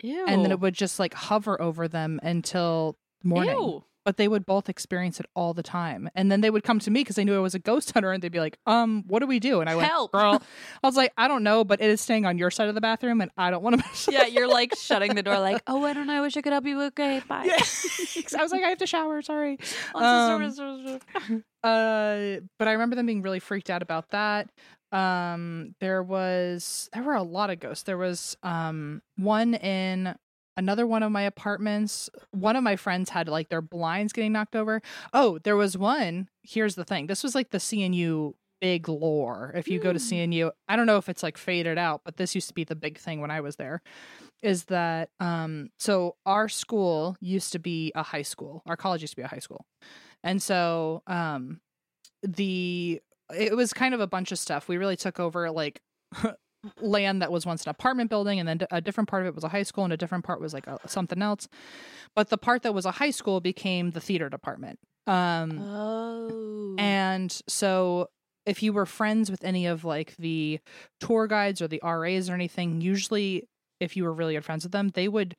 Ew. 0.01 0.25
And 0.27 0.43
then 0.43 0.51
it 0.51 0.59
would 0.59 0.73
just 0.73 0.99
like 0.99 1.13
hover 1.13 1.61
over 1.61 1.87
them 1.87 2.19
until 2.23 2.97
morning 3.23 3.55
Ew. 3.55 3.83
But 4.05 4.17
they 4.17 4.27
would 4.27 4.45
both 4.45 4.69
experience 4.69 5.19
it 5.19 5.25
all 5.35 5.53
the 5.55 5.63
time. 5.63 6.09
And 6.15 6.31
then 6.31 6.41
they 6.41 6.49
would 6.51 6.63
come 6.63 6.79
to 6.79 6.91
me 6.91 7.01
because 7.01 7.15
they 7.15 7.25
knew 7.25 7.35
I 7.35 7.39
was 7.39 7.55
a 7.55 7.59
ghost 7.59 7.91
hunter 7.93 8.11
and 8.11 8.21
they'd 8.23 8.31
be 8.31 8.39
like, 8.39 8.57
um, 8.67 9.03
what 9.07 9.19
do 9.19 9.27
we 9.27 9.39
do? 9.39 9.59
And 9.61 9.69
I 9.69 9.75
went, 9.75 9.89
Help. 9.89 10.11
girl, 10.11 10.41
I 10.83 10.87
was 10.87 10.95
like, 10.95 11.11
I 11.17 11.27
don't 11.27 11.43
know, 11.43 11.63
but 11.65 11.81
it 11.81 11.89
is 11.89 11.99
staying 11.99 12.25
on 12.25 12.37
your 12.37 12.51
side 12.51 12.69
of 12.69 12.75
the 12.75 12.81
bathroom 12.81 13.19
and 13.19 13.31
I 13.35 13.49
don't 13.49 13.63
want 13.63 13.73
to 13.77 13.77
mess 13.85 14.07
Yeah, 14.11 14.25
you're 14.27 14.47
like 14.47 14.75
shutting 14.77 15.15
the 15.15 15.23
door, 15.23 15.39
like, 15.39 15.61
oh, 15.67 15.83
I 15.83 15.93
don't 15.93 16.07
know. 16.07 16.13
I 16.13 16.21
wish 16.21 16.37
I 16.37 16.41
could 16.41 16.53
help 16.53 16.65
you. 16.65 16.81
Okay, 16.83 17.21
bye. 17.27 17.45
Yeah. 17.45 17.55
I 18.39 18.43
was 18.43 18.51
like, 18.51 18.63
I 18.63 18.69
have 18.69 18.77
to 18.77 18.87
shower. 18.87 19.21
Sorry. 19.21 19.57
Um, 19.95 20.53
Uh, 21.63 22.41
but 22.59 22.67
I 22.67 22.73
remember 22.73 22.95
them 22.95 23.07
being 23.07 23.23
really 23.23 23.39
freaked 23.39 23.71
out 23.71 23.81
about 23.81 24.11
that. 24.11 24.49
Um, 24.91 25.73
there 25.79 26.03
was 26.03 26.89
there 26.93 27.01
were 27.01 27.15
a 27.15 27.23
lot 27.23 27.49
of 27.49 27.59
ghosts. 27.59 27.83
There 27.83 27.97
was 27.97 28.37
um 28.43 29.01
one 29.17 29.55
in 29.55 30.15
another 30.57 30.85
one 30.87 31.03
of 31.03 31.11
my 31.11 31.23
apartments. 31.23 32.09
One 32.31 32.55
of 32.55 32.63
my 32.63 32.75
friends 32.75 33.09
had 33.09 33.27
like 33.27 33.49
their 33.49 33.61
blinds 33.61 34.13
getting 34.13 34.31
knocked 34.33 34.55
over. 34.55 34.81
Oh, 35.13 35.39
there 35.43 35.55
was 35.55 35.77
one. 35.77 36.29
Here's 36.43 36.75
the 36.75 36.83
thing. 36.85 37.07
This 37.07 37.23
was 37.23 37.35
like 37.35 37.51
the 37.51 37.59
CNU 37.59 38.33
big 38.61 38.87
lore. 38.87 39.51
If 39.55 39.67
you 39.67 39.79
go 39.79 39.91
to 39.91 39.99
Mm. 39.99 40.29
CNU, 40.29 40.51
I 40.67 40.75
don't 40.75 40.85
know 40.85 40.97
if 40.97 41.09
it's 41.09 41.21
like 41.23 41.37
faded 41.37 41.77
out, 41.77 42.01
but 42.05 42.17
this 42.17 42.33
used 42.35 42.47
to 42.47 42.53
be 42.53 42.63
the 42.63 42.75
big 42.75 42.97
thing 42.97 43.19
when 43.19 43.29
I 43.31 43.41
was 43.41 43.57
there. 43.57 43.81
Is 44.41 44.65
that 44.65 45.09
um 45.19 45.69
so 45.77 46.15
our 46.25 46.47
school 46.49 47.17
used 47.19 47.51
to 47.53 47.59
be 47.59 47.91
a 47.95 48.03
high 48.03 48.21
school. 48.21 48.63
Our 48.65 48.77
college 48.77 49.01
used 49.01 49.13
to 49.13 49.17
be 49.17 49.23
a 49.23 49.27
high 49.27 49.39
school. 49.39 49.65
And 50.23 50.41
so 50.41 51.03
um 51.07 51.59
the 52.23 53.01
it 53.35 53.55
was 53.55 53.73
kind 53.73 53.93
of 53.93 53.99
a 54.01 54.07
bunch 54.07 54.31
of 54.31 54.39
stuff. 54.39 54.67
We 54.67 54.77
really 54.77 54.95
took 54.95 55.19
over 55.19 55.51
like 55.51 55.81
land 56.81 57.21
that 57.21 57.31
was 57.31 57.45
once 57.45 57.63
an 57.63 57.69
apartment 57.69 58.09
building 58.09 58.39
and 58.39 58.47
then 58.47 58.59
a 58.71 58.81
different 58.81 59.09
part 59.09 59.23
of 59.23 59.27
it 59.27 59.35
was 59.35 59.43
a 59.43 59.49
high 59.49 59.63
school 59.63 59.83
and 59.83 59.93
a 59.93 59.97
different 59.97 60.23
part 60.23 60.39
was 60.41 60.53
like 60.53 60.67
a, 60.67 60.77
something 60.87 61.21
else. 61.21 61.47
But 62.15 62.29
the 62.29 62.37
part 62.37 62.63
that 62.63 62.73
was 62.73 62.85
a 62.85 62.91
high 62.91 63.11
school 63.11 63.39
became 63.41 63.91
the 63.91 64.01
theater 64.01 64.29
department. 64.29 64.79
Um 65.07 65.59
oh. 65.61 66.75
and 66.79 67.31
so 67.47 68.09
if 68.45 68.61
you 68.63 68.73
were 68.73 68.85
friends 68.85 69.29
with 69.31 69.43
any 69.43 69.65
of 69.65 69.83
like 69.85 70.15
the 70.17 70.59
tour 70.99 71.27
guides 71.27 71.61
or 71.61 71.67
the 71.67 71.81
RAs 71.83 72.29
or 72.29 72.33
anything, 72.33 72.81
usually 72.81 73.47
if 73.79 73.95
you 73.97 74.03
were 74.03 74.13
really 74.13 74.33
good 74.35 74.45
friends 74.45 74.63
with 74.63 74.71
them, 74.71 74.89
they 74.93 75.07
would 75.07 75.35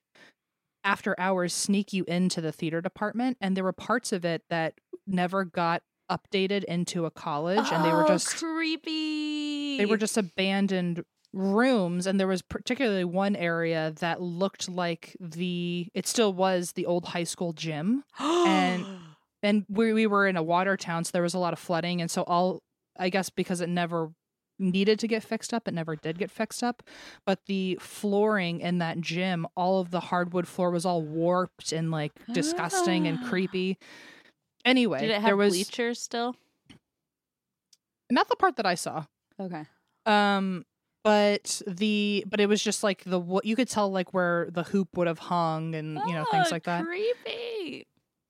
after 0.85 1.15
hours 1.19 1.53
sneak 1.53 1.93
you 1.93 2.05
into 2.07 2.41
the 2.41 2.53
theater 2.53 2.81
department 2.81 3.37
and 3.41 3.57
there 3.57 3.65
were 3.65 3.73
parts 3.73 4.13
of 4.13 4.25
it 4.25 4.43
that 4.51 4.75
never 5.07 5.45
got 5.45 5.83
updated 6.11 6.63
into 6.65 7.05
a 7.07 7.11
college 7.11 7.67
and 7.73 7.85
they 7.85 7.91
were 7.91 8.05
Oh, 8.05 8.09
just 8.09 8.37
creepy. 8.37 9.79
they 9.79 9.87
were 9.87 9.97
just 9.97 10.17
abandoned 10.17 11.03
rooms 11.37 12.07
and 12.07 12.19
there 12.19 12.27
was 12.27 12.41
particularly 12.41 13.05
one 13.05 13.37
area 13.37 13.93
that 14.01 14.23
looked 14.23 14.69
like 14.71 15.15
the 15.21 15.87
it 15.93 16.07
still 16.07 16.33
was 16.33 16.73
the 16.73 16.87
old 16.87 17.05
high 17.05 17.25
school 17.25 17.53
gym 17.53 18.03
and- 18.19 18.87
and 19.43 19.67
we, 19.69 19.93
we 19.93 20.07
were 20.07 20.27
in 20.27 20.37
a 20.37 20.43
water 20.43 20.77
town 20.79 21.05
so 21.05 21.11
there 21.13 21.23
was 21.23 21.35
a 21.35 21.39
lot 21.39 21.53
of 21.53 21.59
flooding 21.59 22.01
and 22.01 22.11
so 22.11 22.23
all 22.23 22.63
i 22.99 23.11
guess 23.11 23.29
because 23.29 23.61
it 23.61 23.69
never 23.69 24.11
needed 24.59 24.99
to 24.99 25.07
get 25.07 25.23
fixed 25.23 25.53
up 25.53 25.69
it 25.69 25.75
never 25.75 25.95
did 25.95 26.17
get 26.19 26.31
fixed 26.31 26.63
up 26.65 26.83
but 27.27 27.41
the 27.47 27.77
flooring 27.83 28.61
in 28.61 28.79
that 28.79 28.99
gym 29.03 29.47
all 29.55 29.79
of 29.79 29.91
the 29.91 30.01
hardwood 30.01 30.49
floor 30.49 30.71
was 30.71 30.87
all 30.87 31.03
warped 31.03 31.71
and 31.71 31.91
like 31.91 32.13
disgusting 32.33 33.07
and 33.07 33.23
creepy 33.27 33.77
anyway 34.65 35.01
Did 35.01 35.11
it 35.11 35.15
have 35.17 35.25
there 35.25 35.37
was 35.37 35.53
bleachers 35.53 36.01
still? 36.01 36.35
not 38.11 38.29
the 38.29 38.37
part 38.37 38.57
that 38.57 38.65
i 38.67 38.75
saw 38.75 39.05
Okay. 39.39 39.65
um 40.07 40.65
but 41.07 41.63
the 41.69 42.25
but 42.29 42.41
it 42.41 42.49
was 42.49 42.61
just 42.61 42.83
like 42.83 43.05
the 43.05 43.17
what 43.21 43.45
you 43.45 43.55
could 43.55 43.69
tell 43.69 43.89
like 43.93 44.13
where 44.13 44.49
the 44.51 44.65
hoop 44.65 44.97
would 44.97 45.07
have 45.07 45.21
hung 45.21 45.73
and 45.77 46.01
you 46.09 46.13
know 46.13 46.25
things 46.33 46.49
Oh, 46.49 46.55
like 46.57 46.65
that 46.65 46.85
Creepy. 46.85 47.56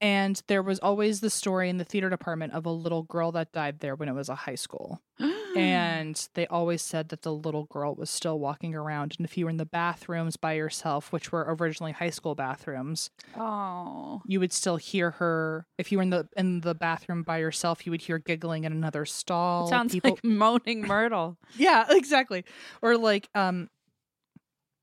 And 0.00 0.42
there 0.46 0.62
was 0.62 0.78
always 0.80 1.20
the 1.20 1.30
story 1.30 1.70
in 1.70 1.78
the 1.78 1.84
theater 1.84 2.10
department 2.10 2.52
of 2.52 2.66
a 2.66 2.70
little 2.70 3.02
girl 3.04 3.32
that 3.32 3.52
died 3.52 3.80
there 3.80 3.94
when 3.94 4.08
it 4.08 4.14
was 4.14 4.28
a 4.28 4.34
high 4.34 4.54
school 4.54 5.00
and 5.56 6.28
they 6.34 6.46
always 6.48 6.82
said 6.82 7.08
that 7.08 7.22
the 7.22 7.32
little 7.32 7.64
girl 7.64 7.94
was 7.94 8.10
still 8.10 8.38
walking 8.38 8.74
around 8.74 9.14
and 9.18 9.24
if 9.26 9.38
you 9.38 9.46
were 9.46 9.50
in 9.50 9.56
the 9.56 9.64
bathrooms 9.64 10.36
by 10.36 10.52
yourself 10.52 11.12
which 11.12 11.32
were 11.32 11.56
originally 11.58 11.92
high 11.92 12.10
school 12.10 12.34
bathrooms 12.34 13.10
oh. 13.36 14.20
you 14.26 14.38
would 14.38 14.52
still 14.52 14.76
hear 14.76 15.12
her 15.12 15.66
if 15.78 15.90
you 15.90 15.98
were 15.98 16.02
in 16.02 16.10
the 16.10 16.28
in 16.36 16.60
the 16.60 16.74
bathroom 16.74 17.22
by 17.22 17.38
yourself 17.38 17.86
you 17.86 17.90
would 17.90 18.02
hear 18.02 18.18
giggling 18.18 18.64
in 18.64 18.72
another 18.72 19.06
stall 19.06 19.66
It 19.66 19.70
sounds 19.70 19.92
people 19.92 20.10
like 20.12 20.24
moaning 20.24 20.82
Myrtle. 20.82 21.38
yeah 21.56 21.86
exactly 21.88 22.44
or 22.82 22.96
like 22.96 23.28
um 23.34 23.70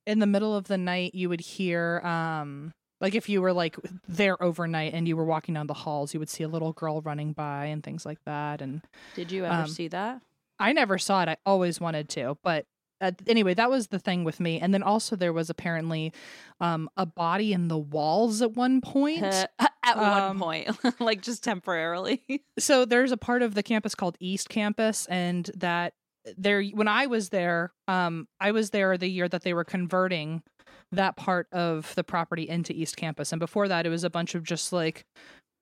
in 0.05 0.19
the 0.19 0.27
middle 0.27 0.55
of 0.55 0.65
the 0.67 0.77
night 0.77 1.13
you 1.13 1.29
would 1.29 1.41
hear 1.41 2.01
um 2.03 2.73
like 3.03 3.13
if 3.13 3.29
you 3.29 3.39
were 3.41 3.53
like 3.53 3.75
there 4.07 4.41
overnight 4.41 4.93
and 4.95 5.07
you 5.07 5.15
were 5.15 5.25
walking 5.25 5.53
down 5.53 5.67
the 5.67 5.73
halls 5.75 6.13
you 6.15 6.19
would 6.19 6.29
see 6.29 6.43
a 6.43 6.47
little 6.47 6.73
girl 6.73 7.01
running 7.01 7.33
by 7.33 7.65
and 7.65 7.83
things 7.83 8.03
like 8.05 8.17
that 8.25 8.61
and 8.61 8.81
Did 9.13 9.31
you 9.31 9.45
ever 9.45 9.61
Um, 9.63 9.67
see 9.67 9.89
that? 9.89 10.21
i 10.59 10.73
never 10.73 10.97
saw 10.97 11.21
it 11.21 11.29
i 11.29 11.37
always 11.45 11.79
wanted 11.79 12.09
to 12.09 12.37
but 12.43 12.65
uh, 13.01 13.11
anyway 13.27 13.53
that 13.53 13.69
was 13.69 13.87
the 13.87 13.99
thing 13.99 14.23
with 14.23 14.39
me 14.39 14.59
and 14.59 14.73
then 14.73 14.81
also 14.81 15.15
there 15.15 15.33
was 15.33 15.49
apparently 15.49 16.13
um 16.61 16.89
a 16.97 17.05
body 17.05 17.51
in 17.53 17.67
the 17.67 17.77
walls 17.77 18.41
at 18.41 18.53
one 18.53 18.81
point 18.81 19.21
At 19.85 19.97
one 19.97 20.21
um, 20.23 20.39
point, 20.39 20.69
like 21.01 21.21
just 21.21 21.43
temporarily. 21.43 22.23
so 22.57 22.85
there's 22.85 23.11
a 23.11 23.17
part 23.17 23.41
of 23.41 23.53
the 23.53 23.61
campus 23.61 23.95
called 23.95 24.15
East 24.21 24.47
Campus, 24.47 25.05
and 25.07 25.51
that 25.57 25.93
there 26.37 26.63
when 26.63 26.87
I 26.87 27.07
was 27.07 27.27
there, 27.29 27.73
um, 27.89 28.29
I 28.39 28.51
was 28.53 28.69
there 28.69 28.97
the 28.97 29.09
year 29.09 29.27
that 29.27 29.41
they 29.41 29.53
were 29.53 29.65
converting 29.65 30.41
that 30.95 31.15
part 31.15 31.47
of 31.51 31.93
the 31.95 32.03
property 32.03 32.47
into 32.47 32.73
East 32.73 32.97
Campus, 32.97 33.31
and 33.31 33.39
before 33.39 33.67
that, 33.67 33.85
it 33.85 33.89
was 33.89 34.03
a 34.03 34.09
bunch 34.09 34.35
of 34.35 34.43
just 34.43 34.71
like 34.73 35.05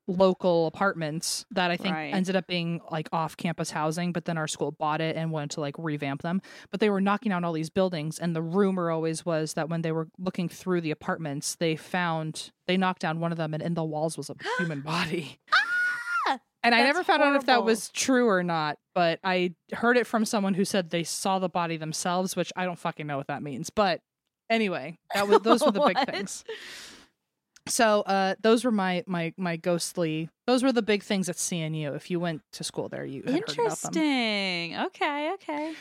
local 0.08 0.66
apartments 0.68 1.46
that 1.52 1.72
I 1.72 1.78
think 1.78 1.94
Right. 1.96 2.14
ended 2.14 2.36
up 2.36 2.48
being 2.48 2.82
like 2.90 3.08
off 3.14 3.38
campus 3.38 3.72
housing, 3.72 4.12
but 4.12 4.26
then 4.26 4.38
our 4.38 4.48
school 4.48 4.72
bought 4.72 5.00
it 5.00 5.16
and 5.16 5.32
wanted 5.32 5.52
to 5.52 5.62
like 5.62 5.76
revamp 5.78 6.22
them. 6.22 6.42
But 6.72 6.80
they 6.80 6.90
were 6.90 7.00
knocking 7.00 7.30
down 7.30 7.44
all 7.44 7.54
these 7.54 7.70
buildings, 7.70 8.20
and 8.20 8.36
the 8.36 8.42
rumor 8.42 8.90
always 8.92 9.26
was 9.26 9.54
that 9.54 9.70
when 9.70 9.84
they 9.84 9.92
were 9.92 10.08
looking 10.18 10.50
through 10.50 10.82
the 10.82 10.92
apartments, 10.92 11.56
they 11.56 11.76
found 11.76 12.52
they 12.68 12.78
knocked 12.78 13.02
down 13.02 13.20
one 13.20 13.32
of 13.32 13.38
them, 13.38 13.54
and 13.54 13.62
in 13.64 13.74
the 13.76 13.84
walls 13.84 14.18
was 14.18 14.30
a 14.30 14.36
human 14.58 14.82
body. 14.82 15.40
Ah! 16.28 16.40
And 16.64 16.76
I 16.76 16.84
never 16.84 17.04
found 17.04 17.24
out 17.24 17.36
if 17.36 17.46
that 17.46 17.64
was 17.64 17.90
true 17.90 18.28
or 18.28 18.44
not, 18.44 18.78
but 18.94 19.20
I 19.24 19.56
heard 19.74 19.98
it 19.98 20.06
from 20.06 20.26
someone 20.26 20.54
who 20.56 20.66
said 20.66 20.90
they 20.90 21.04
saw 21.04 21.40
the 21.40 21.50
body 21.50 21.78
themselves, 21.78 22.36
which 22.36 22.52
I 22.56 22.66
don't 22.66 22.78
fucking 22.78 23.08
know 23.08 23.18
what 23.18 23.28
that 23.28 23.42
means. 23.42 23.70
But 23.70 24.02
anyway, 24.52 24.98
that 25.14 25.28
was 25.28 25.40
those 25.40 25.62
were 25.64 25.72
the 25.72 25.82
big 25.82 25.98
things. 26.10 26.44
So 27.68 28.02
uh 28.02 28.36
those 28.42 28.64
were 28.64 28.72
my 28.72 29.04
my 29.08 29.34
my 29.38 29.56
ghostly 29.56 30.30
those 30.48 30.64
were 30.64 30.72
the 30.72 30.82
big 30.82 31.04
things 31.04 31.30
at 31.30 31.38
CNU. 31.38 31.96
If 31.96 32.12
you 32.12 32.20
went 32.20 32.42
to 32.54 32.64
school 32.64 32.90
there, 32.90 33.06
you 33.06 33.24
had 33.24 33.34
heard 33.34 33.60
about 33.60 33.80
them. 33.80 33.94
Interesting. 33.94 34.78
Okay, 34.78 35.32
okay. 35.34 35.74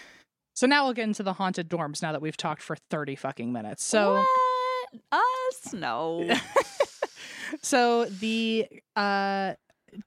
So 0.55 0.67
now 0.67 0.85
we'll 0.85 0.95
get 0.95 1.05
into 1.05 1.23
the 1.23 1.33
haunted 1.35 1.69
dorms 1.71 2.03
now 2.03 2.13
that 2.13 2.21
we've 2.21 2.37
talked 2.37 2.63
for 2.63 2.77
30 2.91 3.17
fucking 3.17 3.53
minutes. 3.53 3.85
So 3.85 4.15
what? 4.15 5.01
us 5.13 5.73
no. 5.73 6.37
so 7.63 8.05
the 8.05 8.67
uh 8.97 9.55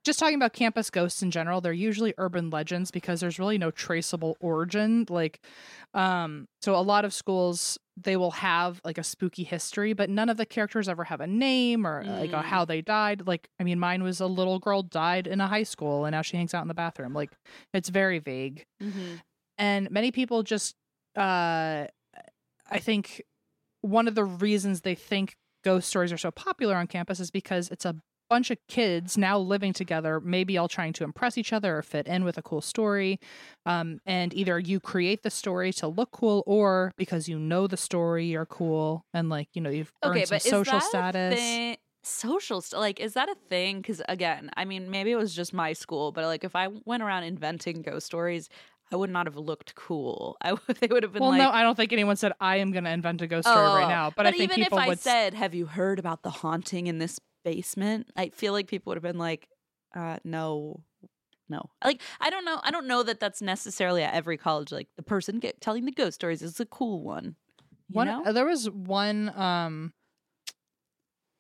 just 0.04 0.20
talking 0.20 0.36
about 0.36 0.54
campus 0.54 0.90
ghosts 0.90 1.22
in 1.22 1.32
general 1.32 1.62
they're 1.62 1.74
usually 1.74 2.14
urban 2.18 2.50
legends 2.50 2.92
because 2.92 3.20
there's 3.20 3.40
really 3.40 3.58
no 3.58 3.70
traceable 3.72 4.38
origin 4.40 5.06
like 5.10 5.40
um 5.94 6.48
so 6.62 6.76
a 6.76 6.82
lot 6.82 7.06
of 7.06 7.14
schools 7.14 7.78
they 7.96 8.18
will 8.18 8.32
have 8.32 8.82
like 8.84 8.98
a 8.98 9.04
spooky 9.04 9.44
history 9.44 9.94
but 9.94 10.10
none 10.10 10.30
of 10.30 10.38
the 10.38 10.46
characters 10.46 10.90
ever 10.90 11.04
have 11.04 11.22
a 11.22 11.28
name 11.28 11.86
or 11.86 12.04
like 12.04 12.32
a 12.32 12.38
Mm. 12.38 12.44
how 12.44 12.66
they 12.66 12.82
died 12.82 13.28
like 13.28 13.48
i 13.60 13.64
mean 13.64 13.80
mine 13.80 14.02
was 14.04 14.20
a 14.20 14.28
little 14.28 14.60
girl 14.60 14.82
died 14.84 15.28
in 15.28 15.40
a 15.42 15.48
high 15.48 15.64
school 15.64 16.06
and 16.06 16.14
now 16.14 16.22
she 16.22 16.38
hangs 16.38 16.54
out 16.54 16.62
in 16.62 16.68
the 16.68 16.74
bathroom 16.74 17.14
like 17.14 17.32
it's 17.74 17.90
very 17.90 18.20
vague 18.20 18.66
Mhm. 18.82 19.22
and 19.58 19.92
many 19.92 20.12
people 20.12 20.44
just 20.44 20.76
uh 21.18 21.86
i 22.72 22.80
think 22.80 23.22
one 23.82 24.08
of 24.08 24.16
the 24.16 24.24
reasons 24.24 24.82
they 24.82 24.96
think 24.96 25.36
ghost 25.64 25.88
stories 25.90 26.12
are 26.12 26.18
so 26.18 26.32
popular 26.32 26.76
on 26.76 26.88
campus 26.88 27.20
is 27.20 27.30
because 27.32 27.70
it's 27.70 27.86
a 27.86 27.96
bunch 28.34 28.50
of 28.50 28.58
kids 28.68 29.18
now 29.18 29.38
living 29.38 29.74
together, 29.74 30.20
maybe 30.20 30.58
all 30.58 30.68
trying 30.68 30.94
to 30.94 31.04
impress 31.04 31.38
each 31.38 31.54
other 31.54 31.78
or 31.78 31.82
fit 31.84 32.08
in 32.08 32.24
with 32.24 32.38
a 32.38 32.42
cool 32.42 32.62
story. 32.62 33.20
Um, 33.66 34.00
and 34.06 34.34
either 34.34 34.58
you 34.58 34.80
create 34.80 35.22
the 35.22 35.30
story 35.30 35.72
to 35.74 35.88
look 35.88 36.12
cool, 36.12 36.44
or 36.48 36.92
because 36.98 37.30
you 37.30 37.38
know 37.38 37.68
the 37.68 37.78
story, 37.78 38.26
you're 38.26 38.48
cool, 38.48 39.06
and 39.14 39.30
like 39.30 39.50
you 39.54 39.62
know 39.62 39.70
you've 39.70 39.94
earned 40.04 40.18
Okay, 40.18 40.26
some 40.26 40.36
but 40.36 40.42
social 40.42 40.80
status. 40.82 41.40
Thing? 41.40 41.78
Social 42.06 42.60
st- 42.60 42.82
like 42.82 43.00
is 43.00 43.14
that 43.14 43.30
a 43.30 43.36
thing? 43.50 43.82
Because 43.82 44.02
again, 44.10 44.50
I 44.58 44.66
mean, 44.66 44.90
maybe 44.90 45.12
it 45.12 45.16
was 45.16 45.34
just 45.34 45.54
my 45.54 45.72
school, 45.74 46.12
but 46.12 46.26
like 46.26 46.44
if 46.44 46.56
I 46.56 46.68
went 46.86 47.04
around 47.04 47.24
inventing 47.24 47.82
ghost 47.82 48.06
stories, 48.06 48.50
I 48.92 48.96
would 48.98 49.10
not 49.10 49.26
have 49.28 49.38
looked 49.38 49.76
cool. 49.76 50.36
I 50.42 50.54
would, 50.54 50.78
they 50.82 50.88
would 50.88 51.04
have 51.04 51.14
been 51.14 51.22
Well, 51.22 51.32
like, 51.32 51.40
no, 51.40 51.50
I 51.50 51.62
don't 51.64 51.76
think 51.76 51.94
anyone 51.94 52.18
said 52.18 52.34
I 52.42 52.58
am 52.58 52.72
going 52.72 52.84
to 52.84 52.90
invent 52.92 53.22
a 53.22 53.28
ghost 53.28 53.48
story 53.48 53.66
right 53.68 53.86
"Oh." 53.86 53.90
now. 54.00 54.12
But, 54.16 54.26
I 54.26 54.32
think 54.32 54.52
even 54.52 54.64
people 54.64 54.80
if 54.80 54.84
I 54.84 54.88
would. 54.90 55.00
said, 55.00 55.34
"Have 55.34 55.54
you 55.54 55.66
heard 55.66 55.98
about 56.00 56.24
the 56.24 56.30
haunting 56.30 56.88
in 56.88 56.98
this 57.00 57.20
basement?" 57.44 58.10
I 58.16 58.30
feel 58.30 58.54
like 58.54 58.68
people 58.68 58.92
would 58.92 58.98
have 58.98 59.04
been 59.04 59.18
like, 59.20 59.50
uh, 59.96 60.18
"No." 60.24 60.84
No, 61.50 61.62
like 61.84 62.02
I 62.22 62.30
don't 62.30 62.46
know. 62.46 62.60
I 62.64 62.72
don't 62.72 62.88
know 62.88 63.04
that 63.04 63.20
that's 63.20 63.42
necessarily 63.42 64.02
at 64.02 64.14
every 64.14 64.38
college. 64.38 64.72
Like 64.72 64.88
the 64.96 65.04
person 65.04 65.40
get, 65.40 65.60
telling 65.62 65.86
the 65.86 65.92
ghost 65.92 66.16
stories 66.16 66.42
is 66.42 66.60
a 66.60 66.66
cool 66.66 67.04
one. 67.04 67.36
You 67.90 68.00
one, 68.00 68.08
know? 68.08 68.26
uh, 68.26 68.32
there 68.32 68.46
was 68.46 68.70
one. 68.70 69.30
um 69.38 69.94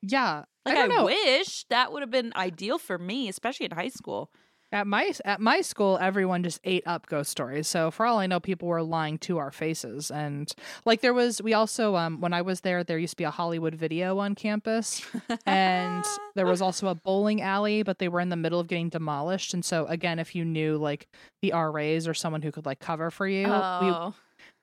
Yeah, 0.02 0.46
Like 0.66 0.78
I 0.78 0.88
I, 0.90 1.04
wish 1.04 1.66
that 1.66 1.92
would 1.92 2.02
have 2.02 2.12
been 2.12 2.32
ideal 2.36 2.78
for 2.78 2.98
me, 2.98 3.28
especially 3.28 3.66
in 3.66 3.72
high 3.72 3.90
school. 3.90 4.32
At 4.74 4.88
my 4.88 5.14
at 5.24 5.40
my 5.40 5.62
school, 5.62 6.00
everyone 6.02 6.42
just 6.44 6.60
ate 6.64 6.82
up 6.88 7.06
ghost 7.06 7.30
stories. 7.30 7.68
So 7.68 7.92
for 7.92 8.08
all 8.08 8.18
I 8.18 8.26
know, 8.26 8.40
people 8.40 8.68
were 8.68 8.82
lying 8.82 9.20
to 9.20 9.38
our 9.38 9.52
faces. 9.52 10.10
And 10.10 10.52
like 10.84 11.02
there 11.02 11.14
was, 11.14 11.42
we 11.44 11.54
also 11.54 11.96
um 11.96 12.20
when 12.22 12.34
I 12.34 12.42
was 12.42 12.62
there, 12.62 12.84
there 12.84 12.98
used 12.98 13.12
to 13.12 13.18
be 13.18 13.24
a 13.24 13.30
Hollywood 13.32 13.76
Video 13.76 14.18
on 14.18 14.34
campus, 14.34 15.06
and 15.46 16.04
there 16.36 16.48
was 16.48 16.60
also 16.60 16.88
a 16.88 16.96
bowling 16.96 17.40
alley, 17.40 17.84
but 17.84 18.00
they 18.00 18.08
were 18.08 18.20
in 18.20 18.30
the 18.30 18.36
middle 18.36 18.60
of 18.60 18.68
getting 18.68 18.90
demolished. 18.90 19.54
And 19.54 19.64
so 19.64 19.86
again, 19.86 20.18
if 20.18 20.34
you 20.34 20.44
knew 20.44 20.78
like 20.78 21.08
the 21.44 21.52
RAs 21.54 22.08
or 22.08 22.16
someone 22.16 22.42
who 22.42 22.52
could 22.52 22.66
like 22.66 22.80
cover 22.80 23.12
for 23.12 23.28
you, 23.28 23.44
we, 23.46 23.54
Oh. 23.54 24.16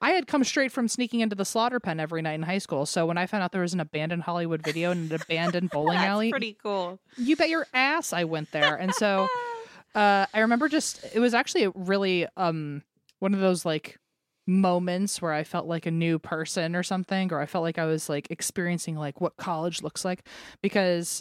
I 0.03 0.11
had 0.11 0.27
come 0.27 0.43
straight 0.45 0.73
from 0.73 0.89
sneaking 0.89 1.21
into 1.21 1.37
the 1.37 1.45
slaughter 1.45 1.79
pen 1.79 2.01
every 2.01 2.21
night 2.23 2.33
in 2.35 2.43
high 2.43 2.59
school. 2.59 2.85
So 2.87 3.07
when 3.07 3.17
I 3.19 3.27
found 3.27 3.45
out 3.45 3.53
there 3.53 3.61
was 3.61 3.75
an 3.75 3.81
abandoned 3.81 4.23
Hollywood 4.23 4.63
Video 4.63 4.91
and 4.91 5.13
an 5.13 5.21
abandoned 5.23 5.71
bowling 5.73 5.99
That's 5.99 6.09
alley, 6.09 6.31
pretty 6.31 6.57
cool. 6.63 6.99
you 7.17 7.37
bet 7.37 7.49
your 7.49 7.67
ass 7.73 8.13
I 8.13 8.25
went 8.25 8.51
there. 8.51 8.75
And 8.77 8.95
so 8.95 9.29
uh, 9.95 10.27
I 10.33 10.41
remember 10.41 10.69
just 10.69 11.05
it 11.15 11.21
was 11.21 11.35
actually 11.35 11.65
a 11.65 11.71
really 11.75 12.27
um 12.37 12.83
one 13.19 13.35
of 13.35 13.41
those 13.41 13.65
like 13.65 13.99
moments 14.47 15.23
where 15.23 15.33
I 15.33 15.45
felt 15.45 15.67
like 15.67 15.87
a 15.87 15.91
new 15.91 16.19
person 16.19 16.75
or 16.75 16.83
something, 16.83 17.33
or 17.33 17.41
I 17.41 17.47
felt 17.47 17.63
like 17.63 17.79
I 17.79 17.87
was 17.87 18.09
like 18.09 18.31
experiencing 18.31 18.97
like 18.97 19.21
what 19.21 19.37
college 19.37 19.83
looks 19.83 20.05
like 20.05 20.27
because 20.63 21.21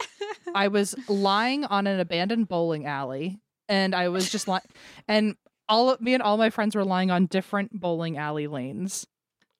I 0.53 0.67
was 0.69 0.95
lying 1.07 1.65
on 1.65 1.87
an 1.87 1.99
abandoned 1.99 2.47
bowling 2.47 2.85
alley 2.85 3.39
and 3.67 3.93
I 3.93 4.09
was 4.09 4.29
just 4.29 4.47
lying 4.47 4.63
and 5.07 5.35
all 5.69 5.89
of 5.91 6.01
me 6.01 6.13
and 6.13 6.23
all 6.23 6.37
my 6.37 6.49
friends 6.49 6.75
were 6.75 6.83
lying 6.83 7.11
on 7.11 7.27
different 7.27 7.79
bowling 7.79 8.17
alley 8.17 8.47
lanes. 8.47 9.05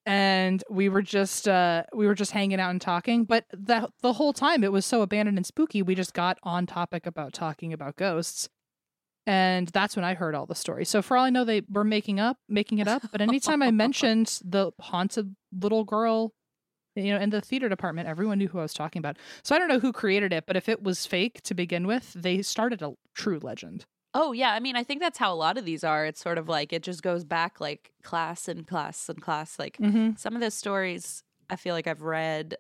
And 0.06 0.64
we 0.70 0.90
were 0.90 1.04
just 1.04 1.48
uh 1.48 1.84
we 1.94 2.08
were 2.08 2.16
just 2.16 2.32
hanging 2.32 2.60
out 2.60 2.72
and 2.72 2.82
talking, 2.82 3.26
but 3.26 3.46
the 3.52 3.90
the 4.02 4.14
whole 4.14 4.34
time 4.34 4.64
it 4.64 4.72
was 4.72 4.86
so 4.86 5.04
abandoned 5.04 5.38
and 5.38 5.46
spooky, 5.46 5.84
we 5.84 5.94
just 5.94 6.14
got 6.14 6.40
on 6.42 6.66
topic 6.66 7.06
about 7.06 7.34
talking 7.34 7.72
about 7.74 7.96
ghosts. 7.96 8.50
And 9.30 9.68
that's 9.68 9.96
when 9.96 10.04
I 10.04 10.16
heard 10.16 10.34
all 10.34 10.48
the 10.48 10.56
stories. 10.56 10.90
So 10.90 11.04
for 11.04 11.16
all 11.16 11.24
I 11.24 11.30
know, 11.30 11.46
they 11.46 11.62
were 11.70 11.84
making 11.84 12.20
up, 12.20 12.38
making 12.50 12.80
it 12.80 12.88
up. 12.88 13.04
But 13.12 13.22
anytime 13.22 13.62
I 13.62 13.70
mentioned 13.70 14.40
the 14.44 14.72
haunted 14.82 15.36
little 15.52 15.84
girl, 15.84 16.34
you 16.96 17.14
know, 17.14 17.20
in 17.20 17.30
the 17.30 17.40
theater 17.40 17.70
department, 17.70 18.08
everyone 18.08 18.40
knew 18.40 18.48
who 18.48 18.58
I 18.58 18.64
was 18.64 18.74
talking 18.74 19.00
about. 19.00 19.18
So 19.44 19.56
I 19.56 19.60
don't 19.60 19.68
know 19.68 19.80
who 19.80 19.94
created 19.94 20.34
it, 20.34 20.46
but 20.48 20.58
if 20.58 20.68
it 20.68 20.82
was 20.82 21.06
fake 21.06 21.42
to 21.44 21.54
begin 21.54 21.86
with, 21.86 22.12
they 22.14 22.42
started 22.42 22.82
a 22.82 22.94
true 23.14 23.40
legend. 23.42 23.86
Oh 24.16 24.32
yeah, 24.32 24.54
I 24.54 24.60
mean, 24.60 24.76
I 24.76 24.84
think 24.84 25.00
that's 25.00 25.20
how 25.20 25.32
a 25.32 25.36
lot 25.38 25.60
of 25.60 25.66
these 25.66 25.84
are. 25.84 26.08
It's 26.08 26.20
sort 26.20 26.40
of 26.40 26.50
like 26.50 26.74
it 26.74 26.82
just 26.82 27.04
goes 27.04 27.24
back 27.24 27.62
like 27.62 27.92
class 28.04 28.48
and 28.48 28.66
class 28.66 29.08
and 29.08 29.22
class. 29.22 29.60
Like 29.60 29.78
Mm-hmm. 29.78 30.16
some 30.18 30.34
of 30.34 30.42
the 30.42 30.50
stories 30.50 31.22
I 31.52 31.56
feel 31.56 31.76
like 31.76 31.86
I've 31.86 32.02
read 32.02 32.56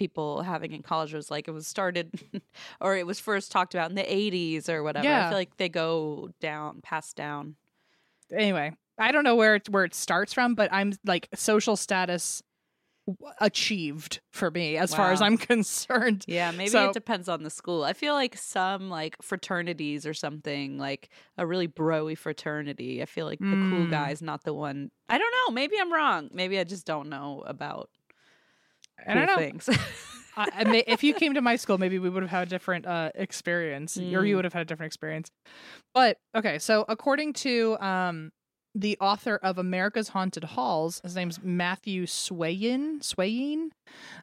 people 0.00 0.40
having 0.40 0.72
in 0.72 0.82
college 0.82 1.12
was 1.12 1.30
like 1.30 1.46
it 1.46 1.50
was 1.50 1.66
started 1.66 2.10
or 2.80 2.96
it 2.96 3.06
was 3.06 3.20
first 3.20 3.52
talked 3.52 3.74
about 3.74 3.90
in 3.90 3.96
the 3.96 4.02
80s 4.02 4.66
or 4.70 4.82
whatever. 4.82 5.06
I 5.06 5.28
feel 5.28 5.36
like 5.38 5.58
they 5.58 5.68
go 5.68 6.30
down, 6.40 6.80
passed 6.82 7.16
down. 7.16 7.56
Anyway, 8.32 8.72
I 8.98 9.12
don't 9.12 9.24
know 9.24 9.36
where 9.36 9.56
it, 9.56 9.68
where 9.68 9.84
it 9.84 9.94
starts 9.94 10.32
from, 10.32 10.54
but 10.54 10.72
I'm 10.72 10.94
like 11.04 11.28
social 11.34 11.76
status 11.76 12.42
achieved 13.40 14.20
for 14.30 14.50
me 14.50 14.76
as 14.76 14.94
far 14.94 15.12
as 15.12 15.20
I'm 15.20 15.36
concerned. 15.52 16.24
Yeah, 16.28 16.50
maybe 16.50 16.70
So- 16.70 16.88
it 16.88 16.94
depends 16.94 17.28
on 17.28 17.42
the 17.42 17.50
school. 17.50 17.84
I 17.84 17.92
feel 17.92 18.14
like 18.14 18.36
some 18.38 18.88
like 18.88 19.16
fraternities 19.20 20.06
or 20.06 20.14
something, 20.14 20.78
like 20.78 21.10
a 21.36 21.46
really 21.46 21.68
broy 21.68 22.16
fraternity. 22.16 23.02
I 23.02 23.06
feel 23.06 23.26
like 23.26 23.38
the 23.38 23.44
cool 23.46 23.86
Mm. 23.86 23.90
guy's 23.90 24.22
not 24.22 24.44
the 24.44 24.54
one. 24.54 24.90
I 25.08 25.18
don't 25.18 25.32
know. 25.32 25.52
Maybe 25.52 25.76
I'm 25.78 25.92
wrong. 25.92 26.30
Maybe 26.32 26.58
I 26.58 26.64
just 26.64 26.86
don't 26.86 27.08
know 27.08 27.42
about 27.46 27.90
cool 29.06 29.26
know. 29.26 29.36
things. 29.36 29.68
I, 30.36 30.64
may, 30.64 30.84
if 30.86 31.02
you 31.02 31.12
came 31.12 31.34
to 31.34 31.42
my 31.42 31.56
school, 31.56 31.76
maybe 31.76 31.98
we 31.98 32.08
would 32.08 32.22
have 32.22 32.30
had 32.30 32.46
a 32.46 32.50
different 32.50 32.86
uh, 32.86 33.10
experience, 33.14 33.98
or 33.98 34.00
you 34.24 34.34
Mm. 34.34 34.36
would 34.36 34.44
have 34.44 34.52
had 34.54 34.62
a 34.62 34.64
different 34.64 34.86
experience. 34.88 35.30
But 35.92 36.18
okay, 36.34 36.58
so 36.58 36.84
according 36.88 37.32
to 37.34 37.76
um, 37.80 38.30
the 38.74 38.96
author 39.00 39.38
of 39.42 39.58
America's 39.58 40.08
Haunted 40.10 40.44
Halls, 40.44 41.00
his 41.02 41.14
name's 41.16 41.42
Matthew 41.42 42.06
Swayne. 42.06 43.02
Swayne. 43.02 43.70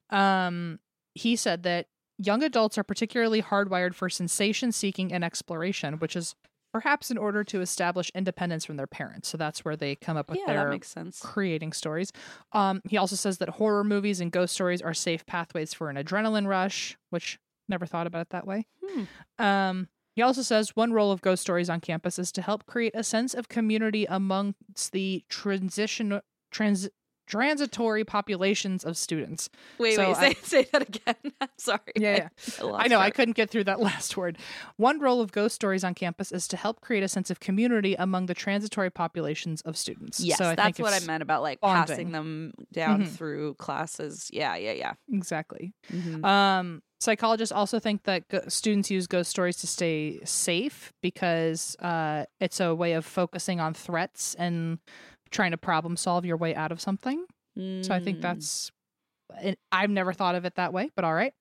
Um, 0.10 0.80
he 1.14 1.36
said 1.36 1.64
that 1.64 1.88
young 2.18 2.42
adults 2.42 2.78
are 2.78 2.84
particularly 2.84 3.42
hardwired 3.42 3.94
for 3.94 4.10
sensation 4.10 4.72
seeking 4.72 5.12
and 5.14 5.24
exploration, 5.24 5.96
which 5.96 6.16
is 6.16 6.36
perhaps 6.78 7.10
in 7.10 7.18
order 7.18 7.44
to 7.44 7.60
establish 7.60 8.12
independence 8.14 8.64
from 8.64 8.78
their 8.78 8.86
parents. 8.86 9.28
So 9.28 9.36
that's 9.36 9.66
where 9.66 9.76
they 9.76 9.96
come 9.96 10.16
up 10.16 10.30
with 10.30 10.38
yeah, 10.38 10.46
their 10.46 10.80
creating 11.22 11.74
stories. 11.74 12.12
Um, 12.52 12.84
he 12.88 12.98
also 12.98 13.16
says 13.16 13.40
that 13.40 13.50
horror 13.50 13.84
movies 13.84 14.22
and 14.22 14.32
ghost 14.32 14.54
stories 14.54 14.80
are 14.80 14.94
safe 14.94 15.26
pathways 15.26 15.74
for 15.74 15.90
an 15.90 15.96
adrenaline 15.96 16.46
rush, 16.46 16.96
which 17.10 17.40
never 17.68 17.88
thought 17.88 18.06
about 18.06 18.22
it 18.22 18.30
that 18.30 18.46
way. 18.46 18.68
Hmm. 18.86 19.04
Um, 19.44 19.88
he 20.16 20.22
also 20.22 20.44
says 20.44 20.76
one 20.76 20.94
role 20.94 21.12
of 21.12 21.22
ghost 21.22 21.42
stories 21.42 21.68
on 21.68 21.82
campus 21.82 22.20
is 22.20 22.32
to 22.34 22.44
help 22.44 22.68
create 22.68 22.94
a 22.94 23.04
sense 23.04 23.34
of 23.34 23.50
community 23.50 24.06
amongst 24.06 24.92
the 24.92 25.24
transition 25.30 26.22
trans 26.52 26.88
transitory 27.28 28.04
populations 28.04 28.84
of 28.84 28.98
students. 28.98 29.50
Wait, 29.78 29.96
So 29.96 30.08
wait, 30.08 30.18
I- 30.18 30.34
say, 30.34 30.38
say 30.64 30.68
that 30.72 30.82
again. 30.90 31.16
I'm 31.42 31.48
sorry. 31.58 31.80
Yeah, 31.96 32.30
yeah. 32.60 32.64
I, 32.74 32.86
I 32.86 32.88
know 32.88 33.00
I 33.00 33.12
couldn't 33.12 33.36
get 33.36 33.50
through 33.50 33.66
that 33.66 33.80
last 33.80 34.18
word. 34.18 34.38
One 34.78 35.00
role 35.00 35.22
of 35.22 35.32
ghost 35.32 35.54
stories 35.56 35.84
on 35.84 35.94
campus 35.94 36.32
is 36.32 36.48
to 36.50 36.58
help 36.58 36.82
create 36.82 37.04
a 37.04 37.08
sense 37.08 37.30
of 37.30 37.40
community 37.40 37.96
among 38.00 38.26
the 38.26 38.34
transitory 38.34 38.90
populations 38.90 39.62
of 39.62 39.78
students. 39.78 40.20
Yes, 40.20 40.38
so 40.38 40.46
I 40.46 40.56
that's 40.56 40.80
what 40.80 40.94
I 40.94 41.06
meant 41.06 41.22
about 41.22 41.42
like 41.44 41.60
bonding. 41.60 41.88
passing 41.88 42.12
them 42.12 42.54
down 42.72 43.04
Mhm. 43.04 43.10
through 43.10 43.54
classes. 43.56 44.30
Yeah, 44.34 44.56
yeah, 44.56 44.72
yeah. 44.72 44.94
Exactly. 45.12 45.74
Mhm. 45.92 46.24
Um, 46.26 46.82
psychologists 47.00 47.52
also 47.52 47.80
think 47.80 48.04
that 48.04 48.28
go- 48.30 48.42
students 48.48 48.90
use 48.90 49.06
ghost 49.06 49.30
stories 49.30 49.58
to 49.58 49.68
stay 49.68 50.20
safe 50.24 50.94
because 51.02 51.76
uh, 51.80 52.26
it's 52.40 52.60
a 52.60 52.74
way 52.74 52.94
of 52.94 53.06
focusing 53.06 53.60
on 53.60 53.74
threats 53.74 54.34
and 54.36 54.80
trying 55.32 55.52
to 55.52 55.58
problem 55.58 55.98
solve 55.98 56.26
your 56.26 56.38
way 56.38 56.56
out 56.56 56.72
of 56.72 56.82
something. 56.82 57.26
So 57.82 57.94
I 57.94 58.00
think 58.00 58.18
Mm. 58.18 58.22
that's, 58.22 58.72
I've 59.72 59.90
never 59.90 60.14
thought 60.14 60.36
of 60.36 60.46
it 60.46 60.56
that 60.56 60.74
way, 60.74 60.92
but 60.96 61.04
all 61.06 61.14
right. 61.14 61.34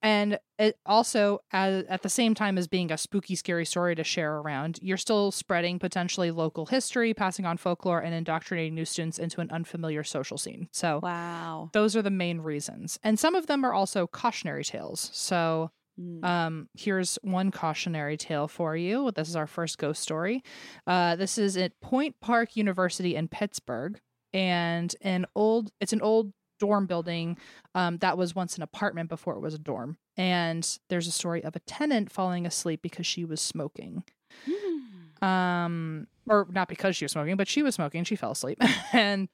And 0.00 0.38
it 0.60 0.76
also, 0.86 1.40
as, 1.50 1.84
at 1.86 2.02
the 2.02 2.08
same 2.08 2.34
time 2.34 2.56
as 2.56 2.68
being 2.68 2.92
a 2.92 2.96
spooky, 2.96 3.34
scary 3.34 3.64
story 3.64 3.96
to 3.96 4.04
share 4.04 4.36
around, 4.36 4.78
you're 4.80 4.96
still 4.96 5.32
spreading 5.32 5.80
potentially 5.80 6.30
local 6.30 6.66
history, 6.66 7.12
passing 7.14 7.44
on 7.46 7.56
folklore, 7.56 7.98
and 7.98 8.14
indoctrinating 8.14 8.76
new 8.76 8.84
students 8.84 9.18
into 9.18 9.40
an 9.40 9.50
unfamiliar 9.50 10.04
social 10.04 10.38
scene. 10.38 10.68
So 10.72 11.00
wow. 11.02 11.70
those 11.72 11.96
are 11.96 12.02
the 12.02 12.10
main 12.10 12.40
reasons. 12.40 13.00
And 13.02 13.18
some 13.18 13.34
of 13.34 13.48
them 13.48 13.64
are 13.64 13.72
also 13.72 14.06
cautionary 14.06 14.62
tales. 14.62 15.10
So 15.12 15.72
Mm. 15.98 16.24
um, 16.24 16.68
here's 16.74 17.18
one 17.22 17.50
cautionary 17.50 18.16
tale 18.16 18.46
for 18.48 18.76
you. 18.76 19.10
This 19.10 19.28
is 19.28 19.36
our 19.36 19.46
first 19.46 19.78
ghost 19.78 20.02
story. 20.02 20.42
Uh, 20.86 21.16
this 21.16 21.38
is 21.38 21.56
at 21.56 21.80
Point 21.80 22.16
Park 22.20 22.56
University 22.56 23.16
in 23.16 23.28
Pittsburgh, 23.28 23.98
and 24.32 24.94
an 25.00 25.26
old 25.34 25.70
it's 25.80 25.92
an 25.92 26.00
old 26.00 26.32
dorm 26.58 26.86
building 26.86 27.38
um, 27.74 27.98
that 27.98 28.18
was 28.18 28.34
once 28.34 28.56
an 28.56 28.62
apartment 28.62 29.08
before 29.08 29.34
it 29.34 29.40
was 29.40 29.54
a 29.54 29.58
dorm. 29.58 29.96
And 30.16 30.78
there's 30.88 31.06
a 31.06 31.12
story 31.12 31.42
of 31.44 31.54
a 31.56 31.60
tenant 31.60 32.10
falling 32.10 32.46
asleep 32.46 32.82
because 32.82 33.06
she 33.06 33.24
was 33.24 33.40
smoking. 33.40 34.02
Mm. 34.48 35.26
Um, 35.26 36.06
or 36.28 36.46
not 36.50 36.68
because 36.68 36.96
she 36.96 37.04
was 37.04 37.12
smoking, 37.12 37.36
but 37.36 37.48
she 37.48 37.62
was 37.62 37.74
smoking. 37.74 38.04
She 38.04 38.16
fell 38.16 38.32
asleep, 38.32 38.58
and 38.92 39.28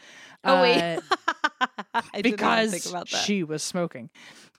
oh 0.44 0.62
wait, 0.62 0.80
uh, 0.80 1.00
I 2.14 2.22
because 2.22 2.70
think 2.70 2.86
about 2.86 3.10
that. 3.10 3.18
she 3.18 3.42
was 3.42 3.62
smoking. 3.62 4.10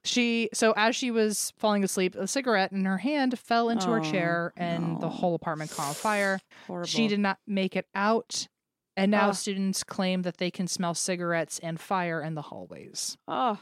She 0.06 0.50
so 0.54 0.74
as 0.78 0.96
she 0.96 1.12
was 1.12 1.52
falling 1.58 1.84
asleep, 1.84 2.16
a 2.16 2.28
cigarette 2.28 2.72
in 2.72 2.86
her 2.86 3.00
hand 3.00 3.38
fell 3.40 3.70
into 3.70 3.88
her 3.90 3.98
Oh, 3.98 4.04
chair, 4.12 4.54
and 4.56 5.00
the 5.02 5.10
whole 5.10 5.36
apartment 5.36 5.72
caught 5.72 5.90
on 5.90 5.94
fire. 5.96 6.40
Horrible. 6.68 6.88
She 6.88 7.08
did 7.08 7.20
not 7.20 7.40
make 7.48 7.76
it 7.76 7.88
out, 7.96 8.48
and 8.96 9.12
now 9.12 9.32
students 9.32 9.84
claim 9.84 10.22
that 10.22 10.38
they 10.38 10.52
can 10.52 10.68
smell 10.68 10.94
cigarettes 10.94 11.60
and 11.60 11.80
fire 11.80 12.22
in 12.22 12.36
the 12.36 12.44
hallways. 12.44 13.18
Oh, 13.28 13.60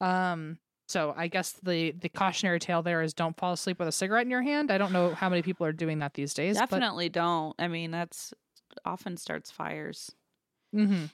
Um, 0.00 0.58
So 0.88 1.14
I 1.16 1.28
guess 1.28 1.52
the 1.52 1.92
the 1.92 2.08
cautionary 2.08 2.58
tale 2.58 2.82
there 2.82 3.02
is 3.02 3.14
don't 3.14 3.36
fall 3.36 3.52
asleep 3.52 3.78
with 3.78 3.88
a 3.88 3.92
cigarette 3.92 4.24
in 4.24 4.30
your 4.30 4.42
hand. 4.42 4.70
I 4.70 4.78
don't 4.78 4.92
know 4.92 5.14
how 5.14 5.28
many 5.28 5.42
people 5.42 5.64
are 5.66 5.72
doing 5.72 6.00
that 6.00 6.14
these 6.14 6.34
days. 6.34 6.56
Definitely 6.58 7.08
don't. 7.08 7.54
I 7.58 7.68
mean, 7.68 7.90
that's 7.90 8.34
often 8.84 9.16
starts 9.16 9.50
fires. 9.50 10.12
But, 10.72 10.86
hmm 10.86 11.04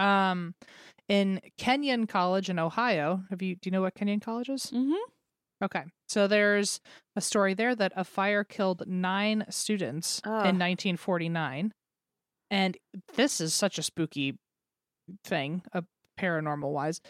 Um, 0.00 0.54
in 1.08 1.40
Kenyon 1.58 2.06
College 2.06 2.50
in 2.50 2.58
Ohio, 2.58 3.22
have 3.30 3.42
you 3.42 3.56
do 3.56 3.68
you 3.68 3.70
know 3.70 3.82
what 3.82 3.94
Kenyon 3.94 4.20
College 4.20 4.48
is? 4.48 4.66
Mm-hmm. 4.66 4.94
Okay, 5.64 5.84
so 6.06 6.26
there's 6.26 6.80
a 7.14 7.20
story 7.20 7.54
there 7.54 7.74
that 7.74 7.92
a 7.96 8.04
fire 8.04 8.44
killed 8.44 8.82
nine 8.86 9.46
students 9.48 10.20
Ugh. 10.24 10.30
in 10.30 10.58
1949, 10.58 11.72
and 12.50 12.76
this 13.14 13.40
is 13.40 13.54
such 13.54 13.78
a 13.78 13.82
spooky 13.82 14.38
thing, 15.24 15.62
a 15.72 15.84
paranormal 16.18 16.70
wise. 16.70 17.00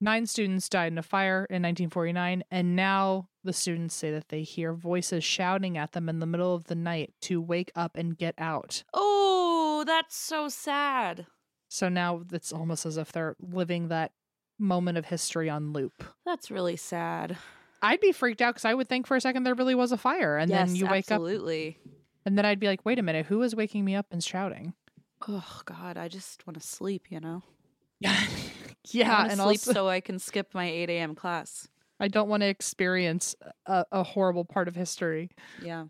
Nine 0.00 0.26
students 0.26 0.68
died 0.68 0.92
in 0.92 0.98
a 0.98 1.02
fire 1.02 1.46
in 1.48 1.62
1949, 1.62 2.42
and 2.50 2.76
now 2.76 3.28
the 3.44 3.52
students 3.52 3.94
say 3.94 4.10
that 4.10 4.28
they 4.28 4.42
hear 4.42 4.72
voices 4.72 5.22
shouting 5.24 5.78
at 5.78 5.92
them 5.92 6.08
in 6.08 6.18
the 6.18 6.26
middle 6.26 6.54
of 6.54 6.64
the 6.64 6.74
night 6.74 7.12
to 7.22 7.40
wake 7.40 7.70
up 7.74 7.96
and 7.96 8.18
get 8.18 8.34
out. 8.38 8.82
Oh, 8.92 9.84
that's 9.86 10.16
so 10.16 10.48
sad. 10.48 11.26
So 11.72 11.88
now 11.88 12.22
it's 12.30 12.52
almost 12.52 12.84
as 12.84 12.98
if 12.98 13.12
they're 13.12 13.34
living 13.40 13.88
that 13.88 14.12
moment 14.58 14.98
of 14.98 15.06
history 15.06 15.48
on 15.48 15.72
loop. 15.72 16.04
That's 16.26 16.50
really 16.50 16.76
sad. 16.76 17.38
I'd 17.80 17.98
be 17.98 18.12
freaked 18.12 18.42
out 18.42 18.52
because 18.52 18.66
I 18.66 18.74
would 18.74 18.90
think 18.90 19.06
for 19.06 19.16
a 19.16 19.20
second 19.22 19.44
there 19.44 19.54
really 19.54 19.74
was 19.74 19.90
a 19.90 19.96
fire, 19.96 20.36
and 20.36 20.50
yes, 20.50 20.68
then 20.68 20.76
you 20.76 20.84
wake 20.84 21.10
up, 21.10 21.22
absolutely. 21.22 21.78
and 22.26 22.36
then 22.36 22.44
I'd 22.44 22.60
be 22.60 22.66
like, 22.66 22.84
"Wait 22.84 22.98
a 22.98 23.02
minute, 23.02 23.24
who 23.24 23.40
is 23.40 23.56
waking 23.56 23.86
me 23.86 23.94
up 23.94 24.04
and 24.10 24.22
shouting?" 24.22 24.74
Oh 25.26 25.62
God, 25.64 25.96
I 25.96 26.08
just 26.08 26.46
want 26.46 26.60
to 26.60 26.66
sleep. 26.66 27.06
You 27.10 27.20
know. 27.20 27.42
Yeah, 28.00 28.20
yeah, 28.90 29.22
and 29.22 29.34
sleep 29.34 29.46
also 29.46 29.72
so 29.72 29.88
I 29.88 30.00
can 30.00 30.18
skip 30.18 30.54
my 30.54 30.68
eight 30.68 30.90
a.m. 30.90 31.14
class. 31.14 31.68
I 32.00 32.08
don't 32.08 32.28
want 32.28 32.42
to 32.42 32.48
experience 32.48 33.34
a, 33.64 33.86
a 33.92 34.02
horrible 34.02 34.44
part 34.44 34.66
of 34.68 34.74
history. 34.74 35.30
Yeah. 35.62 35.84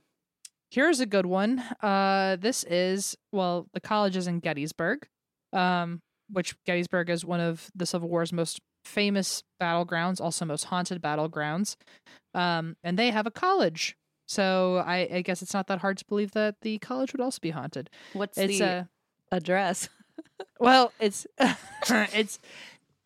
Here's 0.71 1.01
a 1.01 1.07
good 1.07 1.25
one. 1.25 1.59
Uh, 1.81 2.37
this 2.39 2.65
is 2.65 3.17
well, 3.33 3.67
the 3.73 3.81
college 3.81 4.15
is 4.15 4.27
in 4.27 4.41
Gettysburg, 4.41 5.09
um, 5.53 6.01
which 6.31 6.55
Gettysburg 6.65 7.11
is 7.11 7.25
one 7.25 7.41
of 7.41 7.71
the 7.75 7.87
Civil 7.87 8.09
War's 8.09 8.33
most 8.33 8.61
famous 8.85 9.43
battlegrounds, 9.61 10.21
also 10.21 10.45
most 10.45 10.65
haunted 10.65 11.03
battlegrounds. 11.03 11.77
Um, 12.35 12.77
and 12.83 12.99
they 12.99 13.11
have 13.11 13.27
a 13.27 13.31
college, 13.31 13.97
so 14.27 14.83
I, 14.87 15.09
I 15.13 15.23
guess 15.23 15.43
it's 15.43 15.53
not 15.55 15.67
that 15.67 15.81
hard 15.81 15.99
to 15.99 16.05
believe 16.07 16.33
that 16.33 16.57
the 16.63 16.79
college 16.79 17.13
would 17.13 17.21
also 17.21 17.39
be 17.41 17.51
haunted. 17.51 17.91
What's 18.15 18.39
It's 18.39 18.59
the 18.59 18.65
a 18.65 18.89
address? 19.31 19.89
well, 20.61 20.93
it's 20.99 21.27
it's 21.89 22.39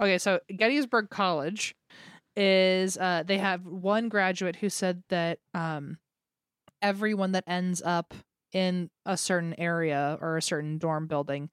okay. 0.01 0.19
So 0.19 0.41
Gettysburg 0.57 1.11
College 1.11 1.75
is 2.37 2.97
uh, 2.97 3.25
they 3.27 3.39
have 3.39 3.67
one 3.67 4.09
graduate 4.09 4.57
who 4.57 4.69
said 4.69 5.03
that 5.09 5.41
um, 5.55 5.99
everyone 6.83 7.33
that 7.33 7.45
ends 7.47 7.83
up 7.85 8.15
in 8.53 8.91
a 9.05 9.17
certain 9.17 9.55
area 9.59 10.17
or 10.21 10.37
a 10.37 10.43
certain 10.43 10.79
dorm 10.79 11.07
building, 11.07 11.51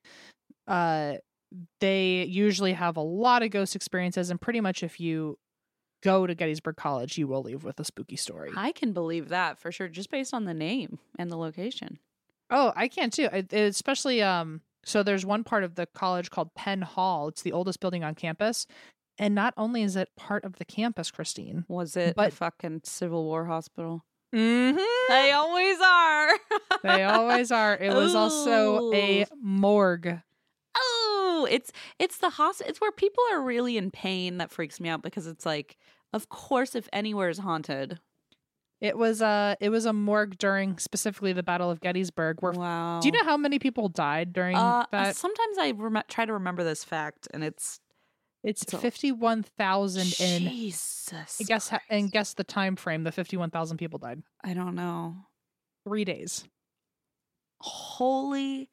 uh, 0.68 1.16
they 1.80 2.24
usually 2.26 2.74
have 2.74 2.98
a 2.98 3.02
lot 3.02 3.44
of 3.44 3.52
ghost 3.52 3.76
experiences, 3.76 4.30
and 4.30 4.40
pretty 4.42 4.62
much 4.62 4.84
if 4.84 5.00
you 5.00 5.38
go 6.02 6.26
to 6.28 6.36
Gettysburg 6.36 6.76
College, 6.76 7.18
you 7.18 7.28
will 7.28 7.42
leave 7.44 7.64
with 7.64 7.80
a 7.80 7.84
spooky 7.86 8.16
story. 8.16 8.52
I 8.56 8.72
can 8.72 8.92
believe 8.94 9.30
that 9.30 9.58
for 9.60 9.72
sure, 9.72 9.88
just 9.88 10.10
based 10.10 10.34
on 10.34 10.46
the 10.46 10.54
name 10.54 11.00
and 11.18 11.32
the 11.32 11.38
location. 11.38 12.00
Oh, 12.50 12.74
I 12.76 12.88
can 12.88 13.10
too. 13.10 13.30
It- 13.32 13.54
it- 13.54 13.70
especially 13.70 14.22
um 14.22 14.62
so 14.86 15.02
there's 15.02 15.26
one 15.26 15.46
part 15.46 15.64
of 15.64 15.76
the 15.76 15.86
college 15.86 16.30
called 16.30 16.54
Penn 16.56 16.82
Hall. 16.82 17.30
It's 17.30 17.42
the 17.42 17.54
oldest 17.54 17.80
building 17.80 18.04
on 18.04 18.16
campus. 18.16 18.68
And 19.18 19.34
not 19.34 19.54
only 19.56 19.82
is 19.82 19.96
it 19.96 20.10
part 20.18 20.44
of 20.44 20.58
the 20.58 20.66
campus, 20.66 21.10
Christine. 21.10 21.64
Was 21.70 21.96
it 21.96 22.16
But- 22.18 22.34
a 22.34 22.36
fucking 22.36 22.82
Civil 22.84 23.24
War 23.24 23.46
hospital? 23.46 24.04
Mm-hmm. 24.36 24.78
They 25.10 25.32
always 25.32 25.78
are. 25.80 26.32
They 26.84 27.04
always 27.04 27.50
are. 27.52 27.78
It 27.78 27.94
was 27.94 28.14
also 28.14 28.92
a 28.94 29.26
morgue. 29.42 30.20
It's 31.46 31.72
it's 32.00 32.18
the 32.18 32.30
hospital. 32.32 32.70
It's 32.70 32.82
where 32.82 32.92
people 32.92 33.24
are 33.32 33.42
really 33.42 33.78
in 33.78 33.92
pain. 33.92 34.38
That 34.38 34.52
freaks 34.52 34.80
me 34.80 34.90
out 34.90 35.02
because 35.02 35.28
it's 35.28 35.46
like, 35.46 35.78
of 36.14 36.30
course, 36.30 36.76
if 36.76 36.88
anywhere 36.94 37.30
is 37.30 37.40
haunted. 37.40 38.00
It 38.82 38.98
was 38.98 39.22
uh 39.22 39.56
it 39.62 39.70
was 39.70 39.86
a 39.86 39.94
morgue 39.94 40.38
during 40.38 40.78
specifically 40.78 41.32
the 41.32 41.44
Battle 41.44 41.72
of 41.72 41.80
Gettysburg 41.80 42.42
where 42.42 42.52
wow. 42.52 43.00
Do 43.02 43.08
you 43.08 43.14
know 43.14 43.24
how 43.24 43.38
many 43.38 43.58
people 43.58 43.88
died 43.88 44.34
during 44.34 44.58
Uh, 44.58 44.86
that? 44.92 45.16
sometimes 45.16 45.58
I 45.58 45.72
rem- 45.72 46.04
try 46.10 46.26
to 46.26 46.34
remember 46.34 46.66
this 46.66 46.84
fact, 46.84 47.28
and 47.34 47.44
it's 47.46 47.80
It's 48.44 48.64
it's 48.64 48.74
51,000 48.74 50.02
in 50.20 50.50
Jesus. 50.50 51.38
I 51.40 51.44
guess 51.46 51.70
ha- 51.70 51.80
and 51.90 52.12
guess 52.12 52.34
the 52.34 52.44
time 52.44 52.76
frame 52.76 53.04
the 53.06 53.14
51,000 53.14 53.78
people 53.78 54.00
died. 54.00 54.22
I 54.44 54.54
don't 54.54 54.76
know. 54.76 55.16
3 55.86 56.04
days. 56.04 56.44
Holy 57.62 58.70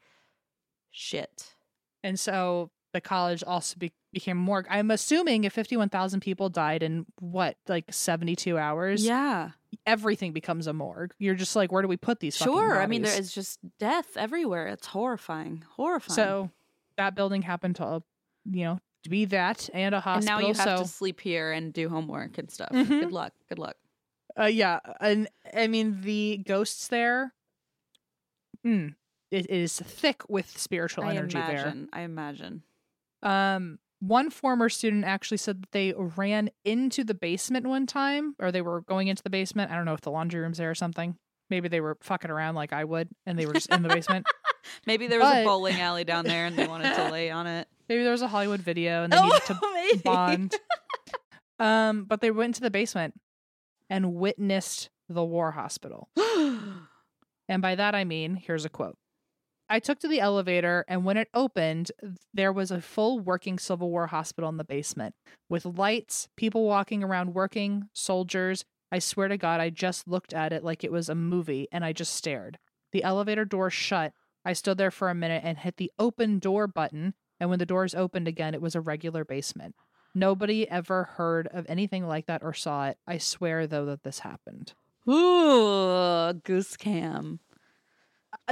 shit! 0.90 1.54
And 2.02 2.18
so 2.18 2.70
the 2.92 3.00
college 3.00 3.44
also 3.44 3.76
be- 3.78 3.92
became 4.12 4.36
morgue. 4.36 4.66
I'm 4.68 4.90
assuming 4.90 5.44
if 5.44 5.52
51,000 5.52 6.20
people 6.20 6.48
died 6.48 6.82
in 6.82 7.06
what, 7.20 7.56
like 7.68 7.84
72 7.92 8.58
hours, 8.58 9.04
Yeah, 9.04 9.50
everything 9.86 10.32
becomes 10.32 10.66
a 10.66 10.72
morgue. 10.72 11.14
You're 11.18 11.34
just 11.36 11.54
like, 11.54 11.70
where 11.70 11.82
do 11.82 11.88
we 11.88 11.96
put 11.96 12.20
these? 12.20 12.36
sure. 12.36 12.80
I 12.80 12.86
mean, 12.86 13.02
there 13.02 13.18
is 13.18 13.32
just 13.32 13.58
death 13.78 14.16
everywhere. 14.16 14.66
It's 14.68 14.86
horrifying. 14.88 15.64
Horrifying. 15.76 16.16
So 16.16 16.50
that 16.96 17.14
building 17.14 17.42
happened 17.42 17.76
to, 17.76 18.02
you 18.50 18.64
know, 18.64 18.78
to 19.04 19.10
be 19.10 19.24
that 19.26 19.70
and 19.72 19.94
a 19.94 19.98
and 19.98 20.04
hospital. 20.04 20.40
now 20.40 20.46
you 20.46 20.54
have 20.54 20.78
so, 20.78 20.82
to 20.82 20.88
sleep 20.88 21.20
here 21.20 21.52
and 21.52 21.72
do 21.72 21.88
homework 21.88 22.36
and 22.38 22.50
stuff. 22.50 22.70
Mhm. 22.70 22.88
Good 22.88 23.12
luck. 23.12 23.32
Good 23.48 23.58
luck. 23.58 23.76
uh, 24.38 24.44
yeah. 24.46 24.80
And 25.00 25.28
I 25.54 25.66
mean, 25.68 26.00
the 26.02 26.42
ghosts 26.46 26.88
there, 26.88 27.32
mm, 28.66 28.94
it 29.30 29.48
is 29.50 29.78
thick 29.80 30.22
with 30.28 30.58
spiritual 30.58 31.04
I 31.04 31.14
energy 31.14 31.38
there. 31.38 31.74
I 31.92 32.00
imagine. 32.02 32.62
Um, 33.22 33.78
one 34.00 34.30
former 34.30 34.68
student 34.68 35.04
actually 35.04 35.36
said 35.36 35.62
that 35.62 35.72
they 35.72 35.92
ran 35.96 36.50
into 36.64 37.04
the 37.04 37.14
basement 37.14 37.66
one 37.66 37.86
time, 37.86 38.34
or 38.38 38.50
they 38.50 38.62
were 38.62 38.80
going 38.82 39.08
into 39.08 39.22
the 39.22 39.30
basement. 39.30 39.70
I 39.70 39.76
don't 39.76 39.84
know 39.84 39.92
if 39.94 40.00
the 40.00 40.10
laundry 40.10 40.40
room's 40.40 40.58
there 40.58 40.70
or 40.70 40.74
something. 40.74 41.16
Maybe 41.50 41.68
they 41.68 41.80
were 41.80 41.98
fucking 42.00 42.30
around 42.30 42.54
like 42.54 42.72
I 42.72 42.84
would, 42.84 43.08
and 43.26 43.38
they 43.38 43.44
were 43.46 43.52
just 43.52 43.70
in 43.70 43.82
the 43.82 43.88
basement. 43.88 44.26
Maybe 44.86 45.06
there 45.06 45.18
was 45.18 45.28
But- 45.30 45.42
a 45.42 45.44
bowling 45.44 45.80
alley 45.80 46.04
down 46.04 46.24
there 46.24 46.46
and 46.46 46.56
they 46.56 46.66
wanted 46.66 46.94
to 46.94 47.08
lay 47.12 47.30
on 47.30 47.46
it. 47.46 47.68
Maybe 47.88 48.02
there 48.02 48.12
was 48.12 48.22
a 48.22 48.28
Hollywood 48.28 48.60
video, 48.60 49.02
and 49.02 49.12
they 49.12 49.20
needed 49.20 49.42
to 49.46 49.58
maybe. 49.74 49.98
bond. 50.02 50.54
Um, 51.58 52.04
but 52.04 52.20
they 52.20 52.30
went 52.30 52.50
into 52.50 52.60
the 52.60 52.70
basement 52.70 53.14
and 53.90 54.14
witnessed 54.14 54.88
the 55.08 55.24
war 55.24 55.50
hospital. 55.52 56.08
And 57.48 57.60
by 57.60 57.74
that 57.74 57.96
I 57.96 58.04
mean, 58.04 58.36
here's 58.36 58.64
a 58.64 58.68
quote. 58.68 58.96
I 59.72 59.78
took 59.78 60.00
to 60.00 60.08
the 60.08 60.18
elevator, 60.18 60.84
and 60.88 61.04
when 61.04 61.16
it 61.16 61.28
opened, 61.32 61.92
there 62.34 62.52
was 62.52 62.72
a 62.72 62.80
full 62.80 63.20
working 63.20 63.56
Civil 63.56 63.88
War 63.88 64.08
hospital 64.08 64.50
in 64.50 64.56
the 64.56 64.64
basement 64.64 65.14
with 65.48 65.64
lights, 65.64 66.28
people 66.36 66.64
walking 66.64 67.04
around 67.04 67.34
working, 67.34 67.88
soldiers. 67.92 68.64
I 68.90 68.98
swear 68.98 69.28
to 69.28 69.36
God, 69.36 69.60
I 69.60 69.70
just 69.70 70.08
looked 70.08 70.34
at 70.34 70.52
it 70.52 70.64
like 70.64 70.82
it 70.82 70.90
was 70.90 71.08
a 71.08 71.14
movie 71.14 71.68
and 71.70 71.84
I 71.84 71.92
just 71.92 72.16
stared. 72.16 72.58
The 72.90 73.04
elevator 73.04 73.44
door 73.44 73.70
shut. 73.70 74.12
I 74.44 74.54
stood 74.54 74.76
there 74.76 74.90
for 74.90 75.08
a 75.08 75.14
minute 75.14 75.42
and 75.44 75.58
hit 75.58 75.76
the 75.76 75.92
open 76.00 76.40
door 76.40 76.66
button. 76.66 77.14
And 77.38 77.48
when 77.48 77.60
the 77.60 77.66
doors 77.66 77.94
opened 77.94 78.26
again, 78.26 78.54
it 78.54 78.60
was 78.60 78.74
a 78.74 78.80
regular 78.80 79.24
basement. 79.24 79.76
Nobody 80.16 80.68
ever 80.68 81.04
heard 81.04 81.46
of 81.52 81.64
anything 81.68 82.08
like 82.08 82.26
that 82.26 82.42
or 82.42 82.52
saw 82.52 82.88
it. 82.88 82.98
I 83.06 83.18
swear, 83.18 83.68
though, 83.68 83.84
that 83.86 84.02
this 84.02 84.18
happened. 84.18 84.72
Ooh, 85.08 86.32
goose 86.44 86.76
cam. 86.76 87.38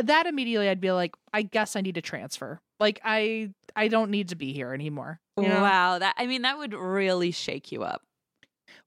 That 0.02 0.26
immediately 0.26 0.68
I'd 0.68 0.80
be 0.80 0.92
like, 0.92 1.14
I 1.32 1.42
guess 1.42 1.76
I 1.76 1.80
need 1.80 1.94
to 1.96 2.02
transfer. 2.02 2.60
Like 2.80 3.00
I 3.04 3.50
I 3.74 3.88
don't 3.88 4.10
need 4.10 4.28
to 4.30 4.36
be 4.36 4.52
here 4.52 4.72
anymore. 4.72 5.20
you 5.36 5.48
know? 5.48 5.62
Wow, 5.62 5.98
that 5.98 6.14
I 6.16 6.26
mean 6.26 6.42
that 6.42 6.58
would 6.58 6.74
really 6.74 7.30
shake 7.30 7.72
you 7.72 7.82
up. 7.82 8.02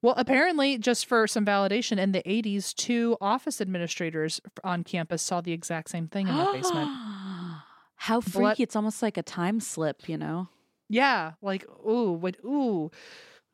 Well, 0.03 0.15
apparently, 0.17 0.77
just 0.77 1.05
for 1.05 1.27
some 1.27 1.45
validation, 1.45 1.99
in 1.99 2.11
the 2.11 2.23
80s, 2.23 2.73
two 2.73 3.17
office 3.21 3.61
administrators 3.61 4.41
on 4.63 4.83
campus 4.83 5.21
saw 5.21 5.41
the 5.41 5.51
exact 5.51 5.89
same 5.89 6.07
thing 6.07 6.27
in 6.27 6.35
the 6.35 6.45
basement. 6.51 6.89
How 7.95 8.19
Blood- 8.19 8.31
freaky! 8.31 8.63
It's 8.63 8.75
almost 8.75 9.01
like 9.03 9.17
a 9.17 9.23
time 9.23 9.59
slip, 9.59 10.09
you 10.09 10.17
know. 10.17 10.49
Yeah, 10.89 11.33
like 11.41 11.65
ooh, 11.87 12.13
what 12.13 12.37
ooh, 12.43 12.91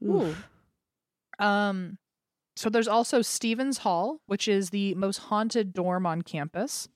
ooh. 0.04 0.36
Um, 1.40 1.98
so 2.56 2.70
there's 2.70 2.88
also 2.88 3.22
Stevens 3.22 3.80
Hall, 3.80 4.22
which 4.26 4.48
is 4.48 4.70
the 4.72 4.96
most 4.96 5.18
haunted 5.18 5.74
dorm 5.74 6.06
on 6.06 6.22
campus. 6.22 6.88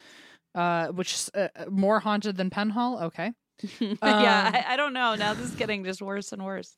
Uh, 0.54 0.88
which 0.88 1.14
is 1.14 1.32
uh, 1.34 1.48
uh, 1.56 1.66
more 1.70 2.00
haunted 2.02 2.36
than 2.38 2.50
Penn 2.50 2.72
Hall. 2.72 3.00
Okay. 3.04 3.32
yeah, 3.80 3.96
Um, 4.02 4.56
I, 4.56 4.66
I 4.70 4.76
don't 4.76 4.94
know. 4.94 5.16
Now 5.16 5.34
this 5.34 5.50
is 5.50 5.56
getting 5.56 5.84
just 5.84 6.02
worse 6.02 6.32
and 6.34 6.44
worse. 6.44 6.76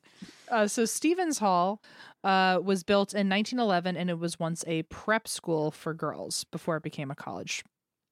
Uh, 0.50 0.68
so 0.68 0.86
Stevens 0.86 1.40
Hall 1.40 1.82
uh, 2.24 2.60
was 2.64 2.84
built 2.84 3.14
in 3.14 3.30
1911, 3.30 3.98
and 3.98 4.10
it 4.10 4.20
was 4.20 4.40
once 4.40 4.64
a 4.68 4.84
prep 4.84 5.28
school 5.28 5.72
for 5.72 5.94
girls 5.94 6.44
before 6.46 6.78
it 6.78 6.84
became 6.84 7.10
a 7.10 7.16
college. 7.16 7.64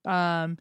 Um, 0.06 0.58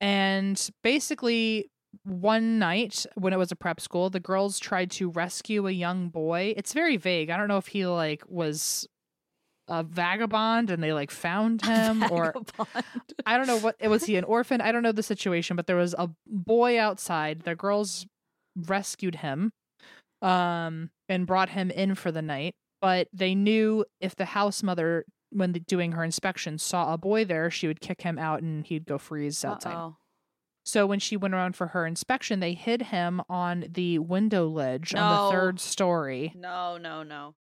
and 0.00 0.70
basically, 0.82 1.70
one 2.04 2.58
night 2.58 3.06
when 3.14 3.32
it 3.32 3.38
was 3.38 3.50
a 3.52 3.56
prep 3.56 3.80
school, 3.80 4.10
the 4.10 4.20
girls 4.20 4.58
tried 4.58 4.90
to 4.92 5.10
rescue 5.10 5.66
a 5.66 5.72
young 5.72 6.08
boy. 6.08 6.54
It's 6.56 6.72
very 6.72 6.96
vague. 6.96 7.30
I 7.30 7.36
don't 7.36 7.48
know 7.48 7.58
if 7.58 7.68
he 7.68 7.86
like 7.86 8.22
was 8.28 8.86
a 9.68 9.82
vagabond 9.82 10.70
and 10.70 10.82
they 10.82 10.92
like 10.92 11.10
found 11.10 11.62
him 11.64 12.04
or 12.10 12.34
I 13.24 13.36
don't 13.36 13.46
know 13.46 13.58
what 13.58 13.76
was 13.82 14.04
he 14.04 14.16
an 14.16 14.24
orphan? 14.24 14.60
I 14.60 14.72
don't 14.72 14.82
know 14.82 14.92
the 14.92 15.02
situation, 15.02 15.56
but 15.56 15.66
there 15.66 15.76
was 15.76 15.94
a 15.98 16.10
boy 16.26 16.78
outside. 16.78 17.42
The 17.42 17.54
girls 17.54 18.06
rescued 18.56 19.16
him 19.16 19.52
um 20.22 20.90
and 21.08 21.26
brought 21.26 21.50
him 21.50 21.70
in 21.70 21.94
for 21.94 22.10
the 22.10 22.22
night, 22.22 22.54
but 22.80 23.08
they 23.12 23.34
knew 23.34 23.84
if 24.00 24.16
the 24.16 24.24
house 24.24 24.62
mother 24.62 25.04
when 25.30 25.52
the, 25.52 25.60
doing 25.60 25.92
her 25.92 26.04
inspection 26.04 26.58
saw 26.58 26.94
a 26.94 26.98
boy 26.98 27.24
there, 27.24 27.50
she 27.50 27.66
would 27.66 27.80
kick 27.80 28.02
him 28.02 28.18
out 28.18 28.42
and 28.42 28.64
he'd 28.64 28.86
go 28.86 28.98
freeze 28.98 29.44
outside. 29.44 29.74
Uh-oh. 29.74 29.96
So 30.64 30.84
when 30.84 30.98
she 30.98 31.16
went 31.16 31.32
around 31.32 31.54
for 31.54 31.68
her 31.68 31.86
inspection, 31.86 32.40
they 32.40 32.54
hid 32.54 32.82
him 32.82 33.22
on 33.28 33.66
the 33.70 34.00
window 34.00 34.48
ledge 34.48 34.94
on 34.96 35.26
the 35.26 35.30
third 35.30 35.60
story. 35.60 36.32
No, 36.34 36.76
no, 36.76 37.04
no. 37.04 37.34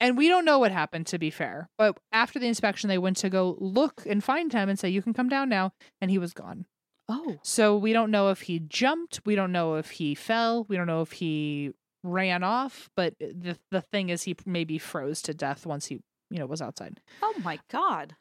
And 0.00 0.16
we 0.16 0.28
don't 0.28 0.46
know 0.46 0.58
what 0.58 0.72
happened, 0.72 1.06
to 1.08 1.18
be 1.18 1.30
fair. 1.30 1.68
But 1.76 1.98
after 2.10 2.38
the 2.38 2.46
inspection, 2.46 2.88
they 2.88 2.98
went 2.98 3.18
to 3.18 3.28
go 3.28 3.56
look 3.60 4.02
and 4.06 4.24
find 4.24 4.52
him 4.52 4.68
and 4.68 4.78
say, 4.78 4.88
You 4.88 5.02
can 5.02 5.12
come 5.12 5.28
down 5.28 5.48
now. 5.48 5.72
And 6.00 6.10
he 6.10 6.18
was 6.18 6.32
gone. 6.32 6.66
Oh. 7.08 7.38
So 7.42 7.76
we 7.76 7.92
don't 7.92 8.10
know 8.10 8.30
if 8.30 8.42
he 8.42 8.60
jumped. 8.60 9.20
We 9.26 9.34
don't 9.34 9.52
know 9.52 9.74
if 9.74 9.90
he 9.90 10.14
fell. 10.14 10.64
We 10.68 10.76
don't 10.76 10.86
know 10.86 11.02
if 11.02 11.12
he 11.12 11.72
ran 12.02 12.42
off. 12.42 12.88
But 12.96 13.14
the, 13.18 13.58
the 13.70 13.82
thing 13.82 14.08
is, 14.08 14.22
he 14.22 14.36
maybe 14.46 14.78
froze 14.78 15.20
to 15.22 15.34
death 15.34 15.66
once 15.66 15.86
he, 15.86 16.00
you 16.30 16.38
know, 16.38 16.46
was 16.46 16.62
outside. 16.62 17.00
Oh 17.20 17.34
my 17.42 17.58
god. 17.70 18.16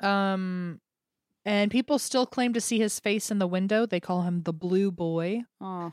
Um, 0.00 0.80
and 1.44 1.70
people 1.70 1.98
still 1.98 2.26
claim 2.26 2.52
to 2.52 2.60
see 2.60 2.78
his 2.78 3.00
face 3.00 3.30
in 3.30 3.38
the 3.38 3.46
window. 3.48 3.86
They 3.86 4.00
call 4.00 4.22
him 4.22 4.42
the 4.42 4.52
blue 4.52 4.92
boy. 4.92 5.42
Oh. 5.60 5.92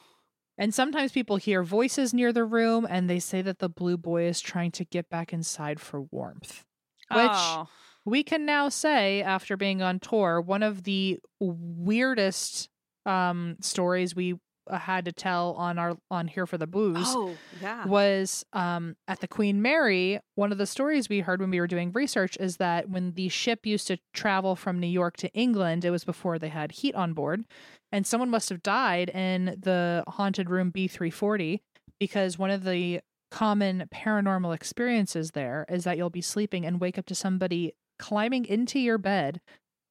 And 0.59 0.73
sometimes 0.73 1.13
people 1.13 1.37
hear 1.37 1.63
voices 1.63 2.13
near 2.13 2.31
the 2.33 2.43
room 2.43 2.85
and 2.87 3.09
they 3.09 3.19
say 3.19 3.41
that 3.41 3.59
the 3.59 3.69
blue 3.69 3.97
boy 3.97 4.25
is 4.25 4.41
trying 4.41 4.71
to 4.73 4.83
get 4.85 5.09
back 5.09 5.31
inside 5.33 5.79
for 5.79 6.01
warmth. 6.01 6.65
Which 7.09 7.31
Oh. 7.31 7.67
we 8.05 8.23
can 8.23 8.45
now 8.45 8.67
say, 8.69 9.23
after 9.23 9.55
being 9.57 9.81
on 9.81 9.99
tour, 9.99 10.41
one 10.41 10.61
of 10.61 10.83
the 10.83 11.19
weirdest 11.39 12.69
um, 13.05 13.55
stories 13.61 14.15
we 14.15 14.35
uh, 14.69 14.77
had 14.77 15.05
to 15.05 15.11
tell 15.11 15.53
on 15.53 15.79
our 15.79 15.97
on 16.11 16.27
Here 16.27 16.45
for 16.45 16.57
the 16.57 16.67
Booze 16.67 17.07
Oh, 17.07 17.35
yeah. 17.61 17.85
was 17.85 18.45
um, 18.53 18.95
at 19.07 19.19
the 19.21 19.27
Queen 19.27 19.61
Mary. 19.63 20.19
One 20.35 20.51
of 20.51 20.57
the 20.59 20.67
stories 20.67 21.09
we 21.09 21.21
heard 21.21 21.39
when 21.41 21.49
we 21.49 21.59
were 21.59 21.65
doing 21.67 21.91
research 21.91 22.37
is 22.39 22.57
that 22.57 22.89
when 22.89 23.13
the 23.13 23.29
ship 23.29 23.65
used 23.65 23.87
to 23.87 23.97
travel 24.13 24.55
from 24.55 24.79
New 24.79 24.87
York 24.87 25.17
to 25.17 25.33
England, 25.33 25.85
it 25.85 25.89
was 25.89 26.03
before 26.03 26.37
they 26.37 26.49
had 26.49 26.73
heat 26.73 26.93
on 26.93 27.13
board, 27.13 27.45
and 27.91 28.05
someone 28.05 28.29
must 28.29 28.49
have 28.49 28.63
died 28.63 29.09
in 29.09 29.45
the 29.59 30.03
haunted 30.07 30.49
room 30.49 30.71
B340 30.71 31.59
because 31.99 32.37
one 32.37 32.51
of 32.51 32.63
the 32.63 33.01
common 33.31 33.87
paranormal 33.93 34.55
experiences 34.55 35.31
there 35.31 35.65
is 35.69 35.83
that 35.83 35.97
you'll 35.97 36.09
be 36.09 36.21
sleeping 36.21 36.65
and 36.65 36.79
wake 36.79 36.97
up 36.97 37.05
to 37.07 37.15
somebody 37.15 37.73
climbing 37.99 38.45
into 38.45 38.79
your 38.79 38.97
bed, 38.97 39.41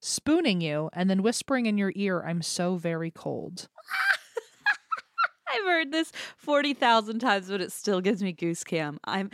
spooning 0.01 0.61
you, 0.61 0.91
and 0.93 1.09
then 1.11 1.23
whispering 1.23 1.67
in 1.67 1.79
your 1.79 1.93
ear, 1.95 2.23
I'm 2.27 2.43
so 2.43 2.77
very 2.77 3.11
cold. 3.11 3.69
I've 5.51 5.65
heard 5.65 5.93
this 5.93 6.13
40,000 6.37 7.21
times, 7.21 7.49
but 7.49 7.61
it 7.61 7.73
still 7.73 8.01
gives 8.01 8.23
me 8.23 8.33
goose 8.33 8.65
cam. 8.65 8.99
I'm 9.05 9.31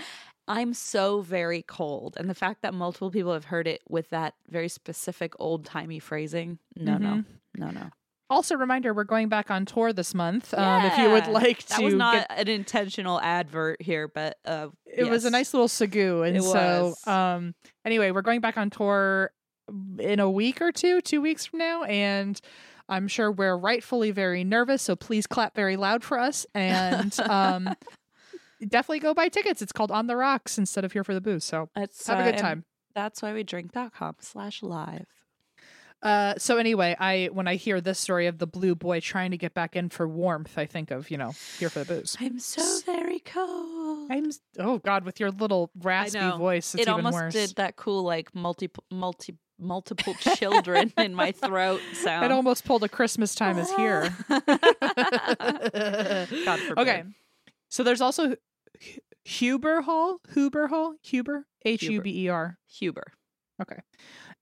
I'm 0.47 0.75
so 0.75 1.23
very 1.23 1.63
cold. 1.63 2.17
And 2.19 2.29
the 2.29 2.35
fact 2.35 2.61
that 2.63 2.75
multiple 2.75 3.11
people 3.11 3.33
have 3.33 3.47
heard 3.47 3.67
it 3.67 3.81
with 3.89 4.11
that 4.11 4.35
very 4.51 4.69
specific 4.69 5.33
old 5.39 5.65
timey 5.65 5.99
phrasing. 5.99 6.59
No, 6.77 6.99
no, 6.99 7.09
Mhm. 7.09 7.25
no, 7.57 7.71
no. 7.71 7.91
Also, 8.35 8.57
reminder 8.57 8.93
we're 8.93 9.05
going 9.05 9.29
back 9.29 9.51
on 9.51 9.65
tour 9.65 9.93
this 9.93 10.13
month. 10.13 10.53
Um, 10.55 10.85
if 10.85 10.99
you 10.99 11.09
would 11.11 11.29
like 11.29 11.59
to, 11.59 11.69
That 11.69 11.83
was 11.83 11.95
not 11.95 12.29
get- 12.29 12.41
an 12.41 12.49
intentional 12.49 13.21
advert 13.21 13.81
here, 13.81 14.09
but 14.09 14.39
uh, 14.45 14.69
it 14.87 15.09
was 15.09 15.25
a 15.25 15.31
nice 15.31 15.55
little 15.55 15.69
sagoo, 15.69 16.27
and 16.27 16.37
It 16.37 16.43
so 16.43 16.95
um, 17.07 17.55
anyway, 17.85 18.11
we're 18.11 18.23
going 18.23 18.41
back 18.41 18.59
on 18.59 18.71
tour 18.71 19.31
in 19.99 20.19
a 20.21 20.29
week 20.29 20.61
or 20.61 20.73
two, 20.73 21.01
two 21.01 21.21
weeks 21.21 21.47
from 21.47 21.61
now, 21.61 21.85
and 21.85 22.41
I'm 22.89 23.09
sure 23.09 23.31
we're 23.31 23.57
rightfully 23.57 24.11
very 24.11 24.43
nervous. 24.43 24.83
So 24.83 24.97
please 24.97 25.27
clap 25.27 25.55
very 25.55 25.77
loud 25.77 26.03
for 26.03 26.19
us, 26.19 26.45
and 26.55 27.19
um, 27.31 27.75
definitely 28.61 28.99
go 28.99 29.15
buy 29.15 29.29
tickets. 29.29 29.63
It's 29.63 29.73
called 29.73 29.91
On 29.91 30.07
the 30.07 30.17
Rocks 30.17 30.59
instead 30.59 30.85
of 30.85 30.93
Here 30.93 31.05
for 31.05 31.15
the 31.15 31.21
Booze. 31.21 31.45
So 31.45 31.71
It's, 31.77 32.07
have 32.09 32.19
a 32.19 32.23
uh, 32.23 32.25
good 32.25 32.35
and 32.35 32.43
time. 32.43 32.65
That's 32.95 33.23
why 33.23 33.33
we 33.33 33.43
drink.com 33.45 34.17
slash 34.21 34.63
live. 34.63 35.07
Uh, 36.05 36.35
so 36.37 36.59
anyway, 36.59 36.95
I 37.01 37.31
when 37.33 37.49
I 37.49 37.55
hear 37.57 37.81
this 37.81 37.99
story 37.99 38.27
of 38.27 38.37
the 38.37 38.47
blue 38.47 38.75
boy 38.75 39.01
trying 39.01 39.31
to 39.31 39.39
get 39.39 39.55
back 39.55 39.75
in 39.75 39.89
for 39.89 40.07
warmth, 40.07 40.59
I 40.59 40.67
think 40.67 40.91
of 40.91 41.11
you 41.11 41.17
know 41.17 41.33
Here 41.59 41.71
for 41.71 41.79
the 41.79 41.87
Booze. 41.87 42.15
I'm 42.21 42.39
so 42.39 42.81
very 42.85 43.21
cold. 43.21 44.11
I'm 44.13 44.31
oh 44.59 44.79
god, 44.79 45.05
with 45.05 45.19
your 45.19 45.31
little 45.31 45.71
raspy 45.81 46.19
voice, 46.37 46.75
it's 46.75 46.83
it 46.83 46.89
almost 46.89 47.15
worse. 47.15 47.33
did 47.33 47.57
that 47.57 47.77
cool 47.77 48.03
like 48.03 48.35
multi 48.35 48.71
multi 48.91 49.39
multiple 49.59 50.13
children 50.15 50.93
in 50.99 51.15
my 51.15 51.33
throat 51.33 51.81
sound. 51.95 52.27
It 52.27 52.33
almost 52.33 52.67
pulled 52.67 52.85
a 52.85 52.89
Christmas 52.89 53.35
time 53.35 53.57
is 53.57 53.75
here. 53.75 54.15
God 54.29 54.49
forbid. 56.61 56.79
okay, 56.79 57.05
so 57.71 57.83
there's 57.83 58.03
also 58.03 58.29
Hu- 58.29 58.37
Huber 59.25 59.81
Hall, 59.81 60.21
Huber 60.35 60.67
Hall, 60.67 60.97
Huber, 61.03 61.47
H 61.65 61.85
U 61.85 62.03
B 62.03 62.25
E 62.25 62.29
R. 62.29 62.59
Huber. 62.69 63.13
Okay. 63.63 63.79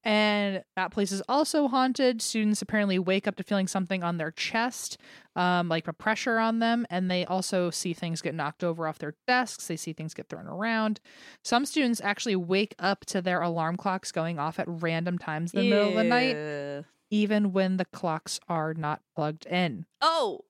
And 0.04 0.64
that 0.74 0.90
place 0.90 1.12
is 1.12 1.22
also 1.28 1.68
haunted. 1.68 2.20
Students 2.20 2.60
apparently 2.60 2.98
wake 2.98 3.28
up 3.28 3.36
to 3.36 3.44
feeling 3.44 3.68
something 3.68 4.02
on 4.02 4.16
their 4.16 4.32
chest, 4.32 4.98
um, 5.36 5.68
like 5.68 5.86
a 5.86 5.92
pressure 5.92 6.38
on 6.38 6.58
them, 6.58 6.86
and 6.90 7.10
they 7.10 7.24
also 7.24 7.70
see 7.70 7.92
things 7.92 8.20
get 8.20 8.34
knocked 8.34 8.64
over 8.64 8.88
off 8.88 8.98
their 8.98 9.14
desks. 9.28 9.68
They 9.68 9.76
see 9.76 9.92
things 9.92 10.12
get 10.12 10.28
thrown 10.28 10.48
around. 10.48 11.00
Some 11.44 11.64
students 11.64 12.00
actually 12.00 12.36
wake 12.36 12.74
up 12.80 13.04
to 13.06 13.22
their 13.22 13.40
alarm 13.42 13.76
clocks 13.76 14.10
going 14.10 14.38
off 14.40 14.58
at 14.58 14.66
random 14.68 15.18
times 15.18 15.54
in 15.54 15.60
the 15.60 15.70
middle 15.70 15.88
of 15.90 15.94
the 15.94 16.04
night, 16.04 16.84
even 17.10 17.52
when 17.52 17.76
the 17.76 17.84
clocks 17.84 18.40
are 18.48 18.74
not 18.74 19.02
plugged 19.14 19.46
in. 19.46 19.86
Oh. 20.00 20.40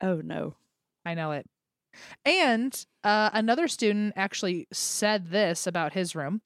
Oh 0.00 0.20
no. 0.22 0.54
I 1.04 1.14
know 1.14 1.32
it. 1.32 1.46
And 2.24 2.86
uh, 3.02 3.30
another 3.32 3.66
student 3.66 4.12
actually 4.14 4.68
said 4.72 5.30
this 5.30 5.66
about 5.66 5.94
his 5.94 6.14
room. 6.14 6.42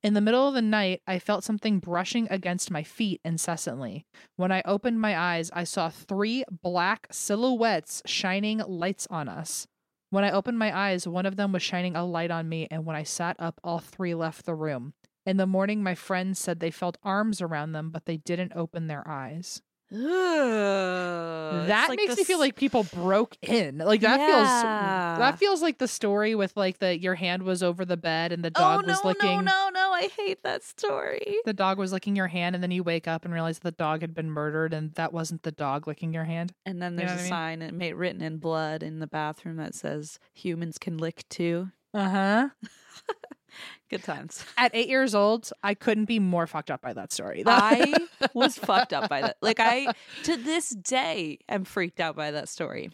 In 0.00 0.14
the 0.14 0.20
middle 0.20 0.46
of 0.46 0.54
the 0.54 0.62
night, 0.62 1.02
I 1.08 1.18
felt 1.18 1.42
something 1.42 1.80
brushing 1.80 2.28
against 2.30 2.70
my 2.70 2.84
feet 2.84 3.20
incessantly. 3.24 4.06
When 4.36 4.52
I 4.52 4.62
opened 4.64 5.00
my 5.00 5.18
eyes, 5.18 5.50
I 5.52 5.64
saw 5.64 5.88
three 5.88 6.44
black 6.62 7.08
silhouettes 7.10 8.02
shining 8.06 8.58
lights 8.58 9.08
on 9.10 9.28
us. 9.28 9.66
When 10.10 10.22
I 10.22 10.30
opened 10.30 10.58
my 10.58 10.76
eyes, 10.76 11.08
one 11.08 11.26
of 11.26 11.36
them 11.36 11.52
was 11.52 11.62
shining 11.62 11.96
a 11.96 12.04
light 12.04 12.30
on 12.30 12.48
me, 12.48 12.68
and 12.70 12.86
when 12.86 12.94
I 12.94 13.02
sat 13.02 13.36
up, 13.40 13.60
all 13.64 13.80
three 13.80 14.14
left 14.14 14.46
the 14.46 14.54
room. 14.54 14.94
In 15.26 15.36
the 15.36 15.46
morning, 15.46 15.82
my 15.82 15.94
friends 15.94 16.38
said 16.38 16.60
they 16.60 16.70
felt 16.70 16.96
arms 17.02 17.42
around 17.42 17.72
them, 17.72 17.90
but 17.90 18.06
they 18.06 18.16
didn't 18.18 18.52
open 18.54 18.86
their 18.86 19.06
eyes. 19.06 19.62
That 19.90 21.86
like 21.88 21.96
makes 21.96 22.16
me 22.16 22.24
feel 22.24 22.38
like 22.38 22.56
people 22.56 22.84
broke 22.84 23.36
in. 23.42 23.78
Like 23.78 24.00
that 24.02 24.18
feels 24.18 24.48
that 25.18 25.38
feels 25.38 25.62
like 25.62 25.78
the 25.78 25.88
story 25.88 26.34
with 26.34 26.56
like 26.56 26.78
the 26.78 26.98
your 26.98 27.14
hand 27.14 27.42
was 27.42 27.62
over 27.62 27.84
the 27.84 27.96
bed 27.96 28.32
and 28.32 28.44
the 28.44 28.52
Oh 28.54 28.60
dog 28.60 28.86
no 28.86 28.92
was 28.92 29.04
licking 29.04 29.44
no 29.44 29.68
no 29.70 29.70
no! 29.72 29.92
I 29.92 30.08
hate 30.16 30.42
that 30.42 30.62
story. 30.62 31.36
the 31.44 31.52
dog 31.54 31.78
was 31.78 31.92
licking 31.92 32.16
your 32.16 32.28
hand 32.28 32.54
and 32.54 32.62
then 32.62 32.70
you 32.70 32.82
wake 32.82 33.08
up 33.08 33.24
and 33.24 33.32
realize 33.32 33.58
the 33.60 33.70
dog 33.72 34.00
had 34.02 34.14
been 34.14 34.30
murdered 34.30 34.72
and 34.74 34.92
that 34.94 35.12
wasn't 35.12 35.42
the 35.42 35.52
dog 35.52 35.86
licking 35.86 36.12
your 36.12 36.24
hand. 36.24 36.52
And 36.66 36.80
then 36.82 36.92
You 36.94 37.00
know 37.00 37.06
there's 37.06 37.20
a 37.20 37.22
mean? 37.22 37.30
sign 37.30 37.62
and 37.62 37.78
made 37.78 37.94
written 37.94 38.20
in 38.22 38.38
blood 38.38 38.82
in 38.82 38.98
the 39.00 39.06
bathroom 39.06 39.56
that 39.56 39.74
says 39.74 40.18
humans 40.34 40.78
can 40.78 40.98
lick 40.98 41.24
too. 41.28 41.70
Uh-huh. 41.94 42.48
Good 43.90 44.04
times. 44.04 44.44
At 44.56 44.74
8 44.74 44.88
years 44.88 45.14
old, 45.14 45.50
I 45.62 45.74
couldn't 45.74 46.04
be 46.06 46.18
more 46.18 46.46
fucked 46.46 46.70
up 46.70 46.82
by 46.82 46.92
that 46.92 47.12
story. 47.12 47.42
I 47.46 47.94
was 48.34 48.56
fucked 48.58 48.92
up 48.92 49.08
by 49.08 49.22
that. 49.22 49.36
Like 49.40 49.60
I 49.60 49.92
to 50.24 50.36
this 50.36 50.70
day 50.70 51.38
am 51.48 51.64
freaked 51.64 52.00
out 52.00 52.16
by 52.16 52.30
that 52.32 52.48
story. 52.48 52.90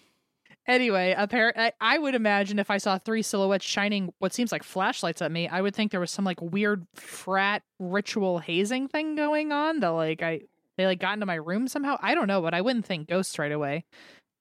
Anyway, 0.66 1.14
appar- 1.16 1.52
I, 1.56 1.72
I 1.80 1.98
would 1.98 2.14
imagine 2.14 2.58
if 2.58 2.70
I 2.70 2.78
saw 2.78 2.96
three 2.96 3.20
silhouettes 3.20 3.66
shining 3.66 4.14
what 4.18 4.32
seems 4.32 4.50
like 4.50 4.62
flashlights 4.62 5.20
at 5.20 5.30
me, 5.30 5.46
I 5.46 5.60
would 5.60 5.74
think 5.74 5.90
there 5.90 6.00
was 6.00 6.10
some 6.10 6.24
like 6.24 6.40
weird 6.40 6.86
frat 6.94 7.62
ritual 7.78 8.38
hazing 8.38 8.88
thing 8.88 9.14
going 9.14 9.52
on 9.52 9.80
that 9.80 9.88
like 9.88 10.22
I 10.22 10.40
they 10.76 10.86
like 10.86 11.00
got 11.00 11.14
into 11.14 11.26
my 11.26 11.34
room 11.34 11.68
somehow. 11.68 11.98
I 12.00 12.14
don't 12.14 12.26
know, 12.26 12.40
but 12.40 12.54
I 12.54 12.62
wouldn't 12.62 12.86
think 12.86 13.08
ghosts 13.08 13.38
right 13.38 13.52
away. 13.52 13.84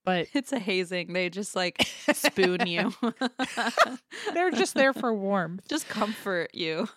But 0.05 0.27
It's 0.33 0.51
a 0.51 0.59
hazing. 0.59 1.13
They 1.13 1.29
just 1.29 1.55
like 1.55 1.81
spoon 2.13 2.67
you. 2.67 2.93
they're 4.33 4.51
just 4.51 4.73
there 4.73 4.93
for 4.93 5.13
warmth. 5.13 5.65
just 5.69 5.87
comfort 5.87 6.51
you. 6.53 6.87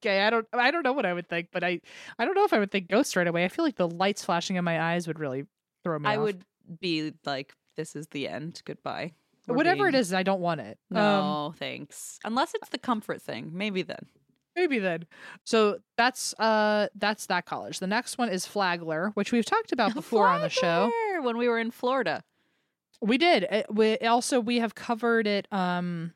Okay, 0.00 0.20
I 0.22 0.30
don't 0.30 0.46
I 0.52 0.70
don't 0.70 0.84
know 0.84 0.92
what 0.92 1.06
I 1.06 1.12
would 1.12 1.28
think, 1.28 1.48
but 1.52 1.64
I 1.64 1.80
I 2.18 2.24
don't 2.24 2.34
know 2.34 2.44
if 2.44 2.52
I 2.52 2.58
would 2.60 2.70
think 2.70 2.88
ghosts 2.88 3.16
right 3.16 3.26
away. 3.26 3.44
I 3.44 3.48
feel 3.48 3.64
like 3.64 3.76
the 3.76 3.88
lights 3.88 4.24
flashing 4.24 4.56
in 4.56 4.64
my 4.64 4.80
eyes 4.80 5.08
would 5.08 5.18
really 5.18 5.44
throw 5.82 5.98
me 5.98 6.08
I 6.08 6.16
off. 6.16 6.22
would 6.22 6.44
be 6.80 7.12
like, 7.26 7.52
this 7.76 7.96
is 7.96 8.06
the 8.08 8.28
end. 8.28 8.62
Goodbye. 8.64 9.12
We're 9.48 9.56
Whatever 9.56 9.84
being- 9.84 9.94
it 9.94 9.98
is, 9.98 10.12
I 10.12 10.22
don't 10.22 10.40
want 10.40 10.60
it. 10.60 10.78
Um, 10.92 10.96
No, 10.96 11.54
thanks. 11.58 12.18
Unless 12.24 12.54
it's 12.54 12.68
the 12.68 12.78
comfort 12.78 13.22
thing. 13.22 13.50
Maybe 13.54 13.82
then. 13.82 14.06
Maybe 14.58 14.80
then. 14.80 15.06
So 15.44 15.78
that's 15.96 16.34
uh 16.34 16.88
that's 16.96 17.26
that 17.26 17.46
college. 17.46 17.78
The 17.78 17.86
next 17.86 18.18
one 18.18 18.28
is 18.28 18.44
Flagler, 18.44 19.12
which 19.14 19.30
we've 19.30 19.44
talked 19.44 19.70
about 19.70 19.94
before 20.02 20.26
on 20.26 20.40
the 20.40 20.48
show. 20.48 20.90
When 21.22 21.38
we 21.38 21.48
were 21.48 21.60
in 21.60 21.70
Florida. 21.70 22.24
We 23.00 23.18
did. 23.18 23.44
It, 23.44 23.66
we 23.72 23.98
also 23.98 24.40
we 24.40 24.58
have 24.58 24.74
covered 24.74 25.28
it 25.28 25.46
um 25.52 26.12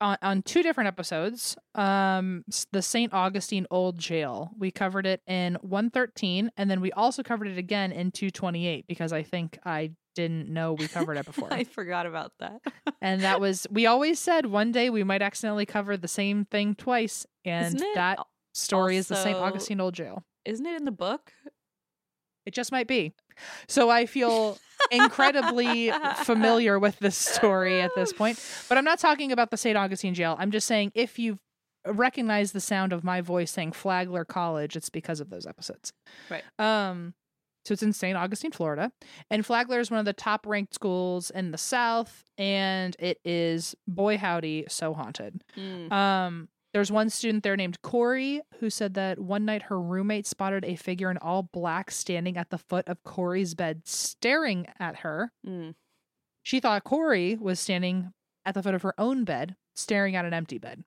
on, 0.00 0.18
on 0.20 0.42
two 0.42 0.64
different 0.64 0.88
episodes. 0.88 1.56
Um 1.76 2.44
the 2.72 2.82
St. 2.82 3.12
Augustine 3.14 3.68
Old 3.70 3.98
Jail. 3.98 4.50
We 4.58 4.72
covered 4.72 5.06
it 5.06 5.20
in 5.28 5.54
113 5.60 6.50
and 6.56 6.68
then 6.68 6.80
we 6.80 6.90
also 6.90 7.22
covered 7.22 7.46
it 7.46 7.56
again 7.56 7.92
in 7.92 8.10
228 8.10 8.88
because 8.88 9.12
I 9.12 9.22
think 9.22 9.60
I 9.64 9.92
didn't 10.16 10.48
know 10.48 10.72
we 10.72 10.88
covered 10.88 11.16
it 11.16 11.24
before. 11.32 11.52
I 11.52 11.62
forgot 11.62 12.06
about 12.06 12.32
that. 12.40 12.60
and 13.00 13.20
that 13.22 13.40
was 13.40 13.66
we 13.70 13.86
always 13.86 14.18
said 14.18 14.46
one 14.46 14.72
day 14.72 14.90
we 14.90 15.04
might 15.04 15.22
accidentally 15.22 15.66
cover 15.66 15.96
the 15.96 16.08
same 16.08 16.44
thing 16.46 16.74
twice 16.74 17.24
and 17.44 17.80
that 17.94 18.18
story 18.52 18.96
is 18.96 19.06
the 19.06 19.14
St. 19.14 19.36
Augustine 19.36 19.80
Old 19.80 19.94
Jail. 19.94 20.24
Isn't 20.44 20.66
it 20.66 20.76
in 20.76 20.84
the 20.84 20.90
book? 20.90 21.32
It 22.46 22.54
just 22.54 22.72
might 22.72 22.86
be. 22.86 23.12
So 23.68 23.90
I 23.90 24.06
feel 24.06 24.58
incredibly 24.90 25.90
familiar 26.24 26.78
with 26.78 26.98
this 27.00 27.16
story 27.16 27.80
at 27.82 27.90
this 27.94 28.12
point. 28.12 28.42
But 28.68 28.78
I'm 28.78 28.84
not 28.84 28.98
talking 28.98 29.32
about 29.32 29.50
the 29.50 29.56
St. 29.56 29.76
Augustine 29.76 30.14
jail. 30.14 30.36
I'm 30.38 30.50
just 30.50 30.66
saying 30.66 30.92
if 30.94 31.18
you've 31.18 31.38
recognized 31.86 32.52
the 32.52 32.60
sound 32.60 32.92
of 32.92 33.04
my 33.04 33.20
voice 33.20 33.50
saying 33.50 33.72
Flagler 33.72 34.24
College, 34.24 34.76
it's 34.76 34.88
because 34.90 35.20
of 35.20 35.28
those 35.28 35.46
episodes. 35.46 35.92
Right. 36.30 36.44
Um 36.58 37.14
so 37.66 37.72
it's 37.72 37.82
in 37.82 37.92
St. 37.92 38.16
Augustine, 38.16 38.52
Florida. 38.52 38.92
And 39.28 39.44
Flagler 39.44 39.80
is 39.80 39.90
one 39.90 39.98
of 39.98 40.06
the 40.06 40.12
top 40.12 40.46
ranked 40.46 40.72
schools 40.72 41.30
in 41.30 41.50
the 41.50 41.58
South. 41.58 42.22
And 42.38 42.94
it 43.00 43.18
is, 43.24 43.74
boy 43.88 44.18
howdy, 44.18 44.66
so 44.68 44.94
haunted. 44.94 45.42
Mm. 45.56 45.90
Um, 45.90 46.48
there's 46.72 46.92
one 46.92 47.10
student 47.10 47.42
there 47.42 47.56
named 47.56 47.82
Corey 47.82 48.40
who 48.60 48.70
said 48.70 48.94
that 48.94 49.18
one 49.18 49.44
night 49.44 49.62
her 49.62 49.80
roommate 49.80 50.26
spotted 50.26 50.64
a 50.64 50.76
figure 50.76 51.10
in 51.10 51.16
all 51.18 51.42
black 51.42 51.90
standing 51.90 52.36
at 52.36 52.50
the 52.50 52.58
foot 52.58 52.86
of 52.86 53.02
Corey's 53.02 53.54
bed, 53.54 53.82
staring 53.84 54.66
at 54.78 54.96
her. 54.96 55.32
Mm. 55.44 55.74
She 56.44 56.60
thought 56.60 56.84
Corey 56.84 57.36
was 57.40 57.58
standing 57.58 58.12
at 58.44 58.54
the 58.54 58.62
foot 58.62 58.74
of 58.74 58.82
her 58.82 58.94
own 58.98 59.24
bed, 59.24 59.56
staring 59.74 60.14
at 60.14 60.24
an 60.24 60.34
empty 60.34 60.58
bed. 60.58 60.84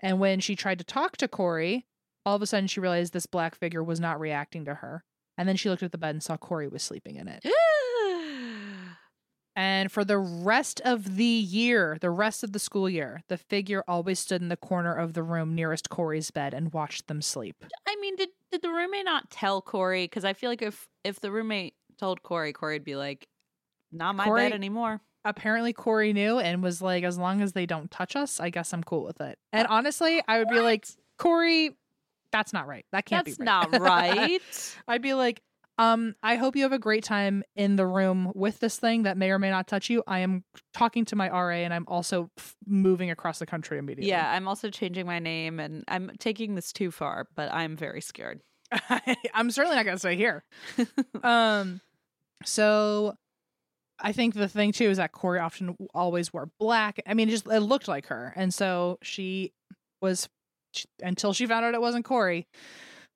And 0.00 0.18
when 0.18 0.40
she 0.40 0.56
tried 0.56 0.78
to 0.78 0.84
talk 0.84 1.18
to 1.18 1.28
Corey, 1.28 1.84
all 2.24 2.36
of 2.36 2.42
a 2.42 2.46
sudden 2.46 2.68
she 2.68 2.80
realized 2.80 3.12
this 3.12 3.26
black 3.26 3.54
figure 3.54 3.82
was 3.82 4.00
not 4.00 4.18
reacting 4.18 4.64
to 4.64 4.76
her. 4.76 5.04
And 5.38 5.48
then 5.48 5.56
she 5.56 5.68
looked 5.68 5.82
at 5.82 5.92
the 5.92 5.98
bed 5.98 6.14
and 6.14 6.22
saw 6.22 6.36
Corey 6.36 6.68
was 6.68 6.82
sleeping 6.82 7.16
in 7.16 7.28
it. 7.28 7.44
And 9.58 9.90
for 9.90 10.04
the 10.04 10.18
rest 10.18 10.82
of 10.84 11.16
the 11.16 11.24
year, 11.24 11.96
the 12.02 12.10
rest 12.10 12.44
of 12.44 12.52
the 12.52 12.58
school 12.58 12.90
year, 12.90 13.22
the 13.28 13.38
figure 13.38 13.82
always 13.88 14.18
stood 14.18 14.42
in 14.42 14.50
the 14.50 14.56
corner 14.56 14.94
of 14.94 15.14
the 15.14 15.22
room 15.22 15.54
nearest 15.54 15.88
Corey's 15.88 16.30
bed 16.30 16.52
and 16.52 16.74
watched 16.74 17.08
them 17.08 17.22
sleep. 17.22 17.64
I 17.88 17.96
mean, 17.96 18.16
did 18.16 18.28
did 18.52 18.60
the 18.60 18.68
roommate 18.68 19.06
not 19.06 19.30
tell 19.30 19.62
Corey? 19.62 20.04
Because 20.04 20.26
I 20.26 20.34
feel 20.34 20.50
like 20.50 20.60
if 20.60 20.86
if 21.04 21.20
the 21.20 21.32
roommate 21.32 21.74
told 21.98 22.22
Corey, 22.22 22.52
Corey'd 22.52 22.84
be 22.84 22.96
like, 22.96 23.28
"Not 23.90 24.14
my 24.14 24.24
Corey- 24.26 24.42
bed 24.42 24.52
anymore." 24.52 25.00
Apparently, 25.24 25.72
Corey 25.72 26.12
knew 26.12 26.38
and 26.38 26.62
was 26.62 26.80
like, 26.80 27.02
as 27.02 27.18
long 27.18 27.40
as 27.40 27.52
they 27.52 27.66
don't 27.66 27.90
touch 27.90 28.14
us, 28.14 28.38
I 28.38 28.50
guess 28.50 28.72
I'm 28.72 28.84
cool 28.84 29.02
with 29.02 29.20
it. 29.20 29.40
And 29.52 29.66
uh, 29.66 29.72
honestly, 29.72 30.22
I 30.28 30.38
would 30.38 30.48
be 30.48 30.60
like, 30.60 30.86
Corey, 31.18 31.76
that's 32.36 32.52
not 32.52 32.66
right. 32.66 32.84
That 32.92 33.06
can't 33.06 33.24
That's 33.24 33.38
be 33.38 33.44
right. 33.44 33.70
That's 33.70 33.80
not 33.80 33.88
right. 33.88 34.40
I'd 34.88 35.02
be 35.02 35.14
like, 35.14 35.42
um, 35.78 36.14
I 36.22 36.36
hope 36.36 36.56
you 36.56 36.62
have 36.62 36.72
a 36.72 36.78
great 36.78 37.04
time 37.04 37.42
in 37.54 37.76
the 37.76 37.86
room 37.86 38.32
with 38.34 38.60
this 38.60 38.78
thing 38.78 39.02
that 39.02 39.16
may 39.16 39.30
or 39.30 39.38
may 39.38 39.50
not 39.50 39.66
touch 39.66 39.90
you. 39.90 40.02
I 40.06 40.20
am 40.20 40.42
talking 40.72 41.04
to 41.06 41.16
my 41.16 41.28
RA 41.28 41.56
and 41.56 41.74
I'm 41.74 41.84
also 41.86 42.30
f- 42.38 42.56
moving 42.66 43.10
across 43.10 43.38
the 43.38 43.46
country 43.46 43.78
immediately. 43.78 44.08
yeah, 44.08 44.30
I'm 44.30 44.48
also 44.48 44.70
changing 44.70 45.06
my 45.06 45.18
name, 45.18 45.60
and 45.60 45.84
I'm 45.88 46.12
taking 46.18 46.54
this 46.54 46.72
too 46.72 46.90
far, 46.90 47.28
but 47.34 47.52
I'm 47.52 47.76
very 47.76 48.00
scared. 48.00 48.40
I'm 49.34 49.50
certainly 49.50 49.76
not 49.76 49.84
going 49.84 49.96
to 49.96 50.00
stay 50.00 50.16
here. 50.16 50.44
um, 51.22 51.80
so 52.44 53.14
I 53.98 54.12
think 54.12 54.34
the 54.34 54.48
thing 54.48 54.72
too 54.72 54.88
is 54.88 54.96
that 54.96 55.12
Corey 55.12 55.40
often 55.40 55.76
always 55.94 56.32
wore 56.32 56.50
black. 56.58 57.00
I 57.06 57.12
mean, 57.12 57.28
it 57.28 57.32
just 57.32 57.46
it 57.46 57.60
looked 57.60 57.88
like 57.88 58.06
her, 58.06 58.32
and 58.34 58.52
so 58.52 58.98
she 59.02 59.52
was 60.00 60.28
until 61.00 61.32
she 61.32 61.46
found 61.46 61.64
out 61.64 61.74
it 61.74 61.80
wasn't 61.80 62.04
Corey. 62.04 62.46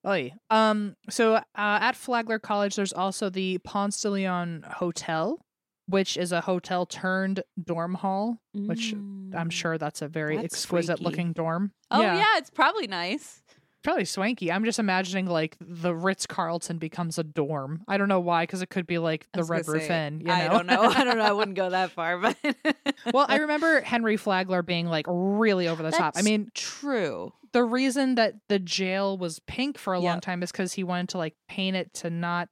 Oy. 0.07 0.33
Um. 0.49 0.97
So 1.11 1.35
uh, 1.35 1.43
at 1.55 1.97
Flagler 1.97 2.39
College, 2.39 2.77
there's 2.77 2.93
also 2.93 3.29
the 3.29 3.59
Ponce 3.59 4.01
de 4.01 4.09
Leon 4.11 4.65
Hotel, 4.67 5.39
which 5.87 6.17
is 6.17 6.33
a 6.33 6.41
hotel 6.41 6.87
turned 6.87 7.43
dorm 7.63 7.95
hall. 7.95 8.39
Which 8.55 8.93
I'm 8.93 9.31
Mm. 9.31 9.53
sure 9.53 9.79
that's 9.79 10.03
a 10.03 10.09
very 10.09 10.37
That's 10.37 10.55
exquisite 10.55 10.99
freaky. 10.99 11.05
looking 11.05 11.33
dorm. 11.33 11.73
Oh 11.91 12.01
yeah. 12.01 12.25
it's 12.37 12.51
probably 12.51 12.87
nice. 12.87 13.43
Probably 13.83 14.05
swanky. 14.05 14.53
I'm 14.53 14.65
just 14.65 14.79
imagining 14.79 15.27
like 15.27 15.57
the 15.61 15.95
Ritz 15.95 16.27
Carlton 16.27 16.79
becomes 16.79 17.19
a 17.19 17.25
dorm. 17.25 17.83
I 17.89 17.97
don't 17.97 18.09
know 18.09 18.21
why, 18.21 18.43
because 18.43 18.61
it 18.61 18.69
could 18.69 18.87
be 18.87 18.99
like 18.99 19.27
the 19.33 19.45
Red 19.45 19.67
Roof 19.67 19.85
say, 19.85 20.07
Inn. 20.07 20.21
You 20.21 20.27
know? 20.27 20.35
I 20.35 20.49
don't 20.49 20.67
know. 20.67 20.83
I 20.83 21.05
don't 21.05 21.17
know. 21.17 21.25
I 21.25 21.33
wouldn't 21.33 21.57
go 21.57 21.71
that 21.71 21.91
far, 21.91 22.19
but 22.19 22.37
well, 23.15 23.25
I 23.29 23.39
remember 23.39 23.81
Henry 23.81 24.17
Flagler 24.17 24.63
being 24.63 24.87
like 24.87 25.07
really 25.09 25.67
over 25.67 25.83
the 25.83 25.93
top. 25.93 26.15
I 26.17 26.23
mean, 26.23 26.51
true. 26.55 27.33
the 27.53 27.65
reason 27.65 28.17
that 28.17 28.35
the 28.49 28.59
jail 28.59 29.17
was 29.17 29.39
pink 29.41 29.79
for 29.79 29.95
a 29.95 30.01
long 30.01 30.21
time 30.21 30.43
is 30.43 30.53
because 30.53 30.75
he 30.75 30.85
wanted 30.85 31.11
to 31.11 31.19
like 31.19 31.35
paint 31.49 31.77
it 31.77 31.95
to 31.95 32.11
not 32.11 32.49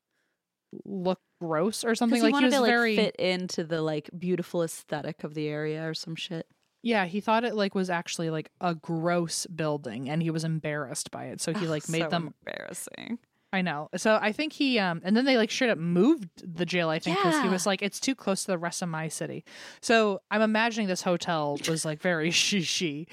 look 0.84 1.20
gross 1.40 1.84
or 1.84 1.94
something. 1.94 2.16
He 2.16 2.22
Like 2.22 2.30
he 2.30 2.32
wanted 2.32 2.46
was 2.46 2.54
to 2.54 2.60
like 2.60 2.70
very 2.70 2.96
fit 2.96 3.16
into 3.16 3.64
the 3.64 3.82
like 3.82 4.10
beautiful 4.18 4.62
aesthetic 4.62 5.24
of 5.24 5.34
the 5.34 5.46
area 5.46 5.86
or 5.86 5.94
some 5.94 6.16
shit. 6.16 6.46
Yeah. 6.82 7.06
He 7.06 7.20
thought 7.20 7.44
it 7.44 7.54
like 7.54 7.74
was 7.74 7.90
actually 7.90 8.30
like 8.30 8.50
a 8.60 8.74
gross 8.74 9.46
building, 9.46 10.08
and 10.08 10.22
he 10.22 10.30
was 10.30 10.44
embarrassed 10.44 11.10
by 11.10 11.26
it. 11.26 11.40
So 11.40 11.52
he 11.54 11.66
like 11.66 11.88
made 11.88 12.02
So 12.04 12.08
them 12.08 12.34
embarrassing. 12.46 13.18
I 13.50 13.62
know. 13.62 13.88
So 13.96 14.18
I 14.20 14.32
think 14.32 14.52
he 14.52 14.78
um 14.78 15.00
and 15.04 15.16
then 15.16 15.24
they 15.24 15.38
like 15.38 15.50
straight 15.50 15.70
up 15.70 15.78
moved 15.78 16.28
the 16.56 16.66
jail, 16.66 16.90
I 16.90 16.98
think, 16.98 17.16
because 17.16 17.40
he 17.42 17.48
was 17.48 17.64
like, 17.64 17.80
it's 17.80 17.98
too 17.98 18.14
close 18.14 18.42
to 18.44 18.50
the 18.52 18.58
rest 18.58 18.82
of 18.82 18.90
my 18.90 19.08
city. 19.08 19.42
So 19.80 20.20
I'm 20.30 20.42
imagining 20.42 20.86
this 20.86 21.00
hotel 21.02 21.58
was 21.66 21.84
like 21.84 22.00
very 22.02 22.30
shishi. 22.44 23.06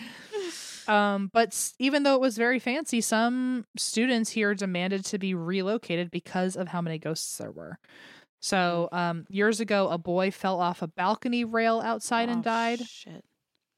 Um, 0.88 1.32
but 1.34 1.72
even 1.80 2.04
though 2.04 2.16
it 2.16 2.22
was 2.22 2.38
very 2.38 2.60
fancy, 2.60 3.02
some 3.02 3.66
students 3.78 4.30
here 4.30 4.54
demanded 4.54 5.04
to 5.06 5.18
be 5.18 5.34
relocated 5.34 6.12
because 6.12 6.56
of 6.56 6.68
how 6.68 6.82
many 6.82 7.00
ghosts 7.00 7.38
there 7.38 7.50
were. 7.52 7.80
So 8.42 8.90
um 8.92 9.26
years 9.30 9.62
ago 9.62 9.88
a 9.90 9.98
boy 9.98 10.32
fell 10.32 10.60
off 10.60 10.82
a 10.82 10.88
balcony 10.88 11.46
rail 11.46 11.80
outside 11.80 12.28
and 12.30 12.40
Oh, 12.40 12.44
died. 12.44 12.82
Shit. 12.86 13.24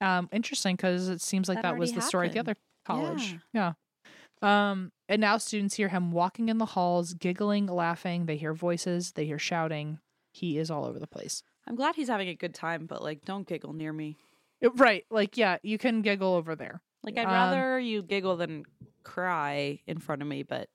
Um 0.02 0.30
interesting 0.32 0.76
because 0.76 1.10
it 1.10 1.22
seems 1.22 1.48
like 1.50 1.58
That 1.58 1.74
that, 1.74 1.78
was 1.78 1.94
the 1.94 2.02
story 2.02 2.28
at 2.28 2.34
the 2.34 2.40
other 2.40 2.56
college. 2.86 3.38
Yeah. 3.54 3.74
Um, 4.42 4.92
and 5.10 5.20
now 5.20 5.38
students 5.40 5.76
hear 5.76 5.88
him 5.88 6.12
walking 6.12 6.50
in 6.50 6.60
the 6.60 6.66
halls, 6.68 7.16
giggling, 7.16 7.66
laughing. 7.66 8.28
They 8.28 8.38
hear 8.38 8.54
voices, 8.54 9.14
they 9.14 9.26
hear 9.26 9.40
shouting. 9.40 10.00
He 10.32 10.60
is 10.60 10.70
all 10.70 10.86
over 10.86 11.00
the 11.00 11.08
place. 11.08 11.42
I'm 11.68 11.76
glad 11.76 11.96
he's 11.96 12.08
having 12.08 12.30
a 12.30 12.36
good 12.36 12.54
time, 12.54 12.86
but 12.86 13.02
like, 13.02 13.26
don't 13.26 13.48
giggle 13.48 13.74
near 13.74 13.92
me. 13.92 14.18
Uh, 14.64 14.70
Right. 14.72 15.06
Like, 15.10 15.38
yeah, 15.38 15.58
you 15.64 15.78
can 15.80 16.04
giggle 16.04 16.36
over 16.36 16.56
there. 16.56 16.82
Like, 17.04 17.18
I'd 17.18 17.26
Um, 17.26 17.32
rather 17.32 17.80
you 17.80 18.04
giggle 18.04 18.38
than 18.38 18.64
cry 19.04 19.80
in 19.88 19.98
front 19.98 20.22
of 20.22 20.28
me. 20.28 20.44
But 20.44 20.70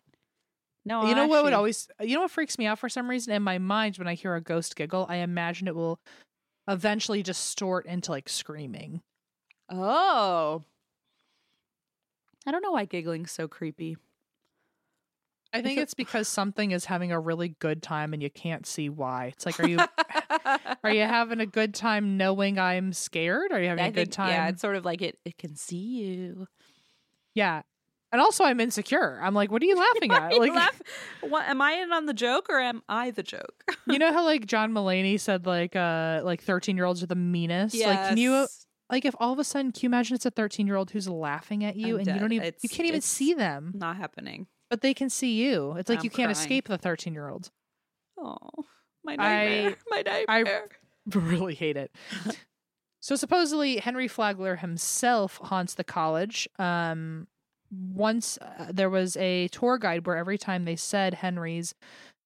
no, 0.84 1.06
you 1.08 1.14
know 1.14 1.28
what 1.28 1.44
would 1.44 1.52
always, 1.52 1.86
you 2.00 2.14
know 2.16 2.22
what 2.22 2.30
freaks 2.32 2.58
me 2.58 2.66
out 2.66 2.80
for 2.80 2.88
some 2.88 3.08
reason? 3.08 3.32
In 3.32 3.42
my 3.44 3.58
mind, 3.58 3.96
when 3.98 4.08
I 4.08 4.14
hear 4.14 4.34
a 4.34 4.40
ghost 4.40 4.74
giggle, 4.74 5.06
I 5.08 5.16
imagine 5.16 5.68
it 5.68 5.76
will 5.76 6.00
eventually 6.66 7.22
distort 7.22 7.86
into 7.86 8.10
like 8.10 8.28
screaming. 8.28 9.02
Oh, 9.72 10.62
I 12.46 12.50
don't 12.50 12.62
know 12.62 12.72
why 12.72 12.86
giggling's 12.86 13.30
so 13.32 13.48
creepy. 13.48 13.96
I 15.54 15.60
think 15.60 15.78
it's 15.78 15.94
because 15.94 16.28
something 16.28 16.70
is 16.70 16.86
having 16.86 17.12
a 17.12 17.20
really 17.20 17.48
good 17.48 17.82
time 17.82 18.14
and 18.14 18.22
you 18.22 18.30
can't 18.30 18.66
see 18.66 18.88
why. 18.88 19.26
It's 19.26 19.44
like, 19.44 19.60
are 19.60 19.68
you 19.68 19.78
are 20.84 20.90
you 20.90 21.02
having 21.02 21.40
a 21.40 21.46
good 21.46 21.74
time 21.74 22.16
knowing 22.16 22.58
I'm 22.58 22.92
scared? 22.92 23.52
Are 23.52 23.60
you 23.60 23.68
having 23.68 23.84
I 23.84 23.88
a 23.88 23.92
good 23.92 24.12
time? 24.12 24.30
Yeah, 24.30 24.48
it's 24.48 24.62
sort 24.62 24.76
of 24.76 24.84
like 24.84 25.02
it. 25.02 25.18
It 25.24 25.36
can 25.36 25.54
see 25.54 25.76
you. 26.04 26.46
Yeah. 27.34 27.62
And 28.12 28.20
also 28.20 28.44
I'm 28.44 28.60
insecure. 28.60 29.18
I'm 29.22 29.34
like, 29.34 29.50
what 29.50 29.62
are 29.62 29.66
you 29.66 29.76
laughing 29.76 30.10
Why 30.10 30.16
at? 30.26 30.32
you 30.34 30.40
Like 30.40 30.54
laugh- 30.54 30.82
what, 31.22 31.46
am 31.48 31.60
I 31.62 31.72
in 31.72 31.92
on 31.92 32.06
the 32.06 32.14
joke 32.14 32.48
or 32.50 32.58
am 32.58 32.82
I 32.88 33.10
the 33.10 33.22
joke? 33.22 33.64
you 33.86 33.98
know 33.98 34.12
how 34.12 34.24
like 34.24 34.46
John 34.46 34.72
Mulaney 34.72 35.20
said 35.20 35.46
like 35.46 35.76
uh 35.76 36.20
like 36.24 36.42
13 36.42 36.76
year 36.76 36.86
olds 36.86 37.02
are 37.02 37.06
the 37.06 37.14
meanest? 37.14 37.78
Like 37.78 38.08
can 38.08 38.16
you 38.16 38.32
Yes. 38.32 38.66
Like 38.92 39.04
if 39.04 39.14
all 39.18 39.32
of 39.32 39.38
a 39.40 39.44
sudden 39.44 39.72
can 39.72 39.80
you 39.82 39.88
imagine 39.88 40.14
it's 40.14 40.26
a 40.26 40.30
13 40.30 40.66
year 40.68 40.76
old 40.76 40.92
who's 40.92 41.08
laughing 41.08 41.64
at 41.64 41.74
you 41.74 41.94
I'm 41.94 42.00
and 42.00 42.06
you 42.08 42.20
don't 42.20 42.32
even 42.32 42.52
you 42.60 42.68
can't 42.68 42.88
even 42.88 43.00
see 43.00 43.34
them, 43.34 43.72
not 43.74 43.96
happening? 43.96 44.46
but 44.70 44.80
they 44.80 44.94
can 44.94 45.10
see 45.10 45.42
you. 45.42 45.72
It's 45.76 45.88
like 45.90 45.98
I'm 45.98 46.04
you 46.04 46.10
can't 46.10 46.26
crying. 46.32 46.36
escape 46.44 46.68
the 46.68 46.78
13 46.78 47.12
year 47.12 47.28
old. 47.28 47.50
Oh, 48.18 48.38
my 49.04 49.14
I- 49.14 49.16
nightmare! 49.16 49.76
my 49.90 50.02
nightmare. 50.02 50.68
really 51.12 51.54
hate 51.54 51.76
it. 51.76 51.90
so 53.00 53.16
supposedly 53.16 53.78
Henry 53.78 54.06
Flagler 54.06 54.56
himself 54.56 55.38
haunts 55.42 55.74
the 55.74 55.84
college. 55.84 56.48
Um 56.58 57.26
once 57.70 58.38
uh, 58.42 58.66
there 58.70 58.90
was 58.90 59.16
a 59.16 59.48
tour 59.48 59.78
guide 59.78 60.06
where 60.06 60.16
every 60.16 60.36
time 60.36 60.66
they 60.66 60.76
said 60.76 61.14
Henry's 61.14 61.74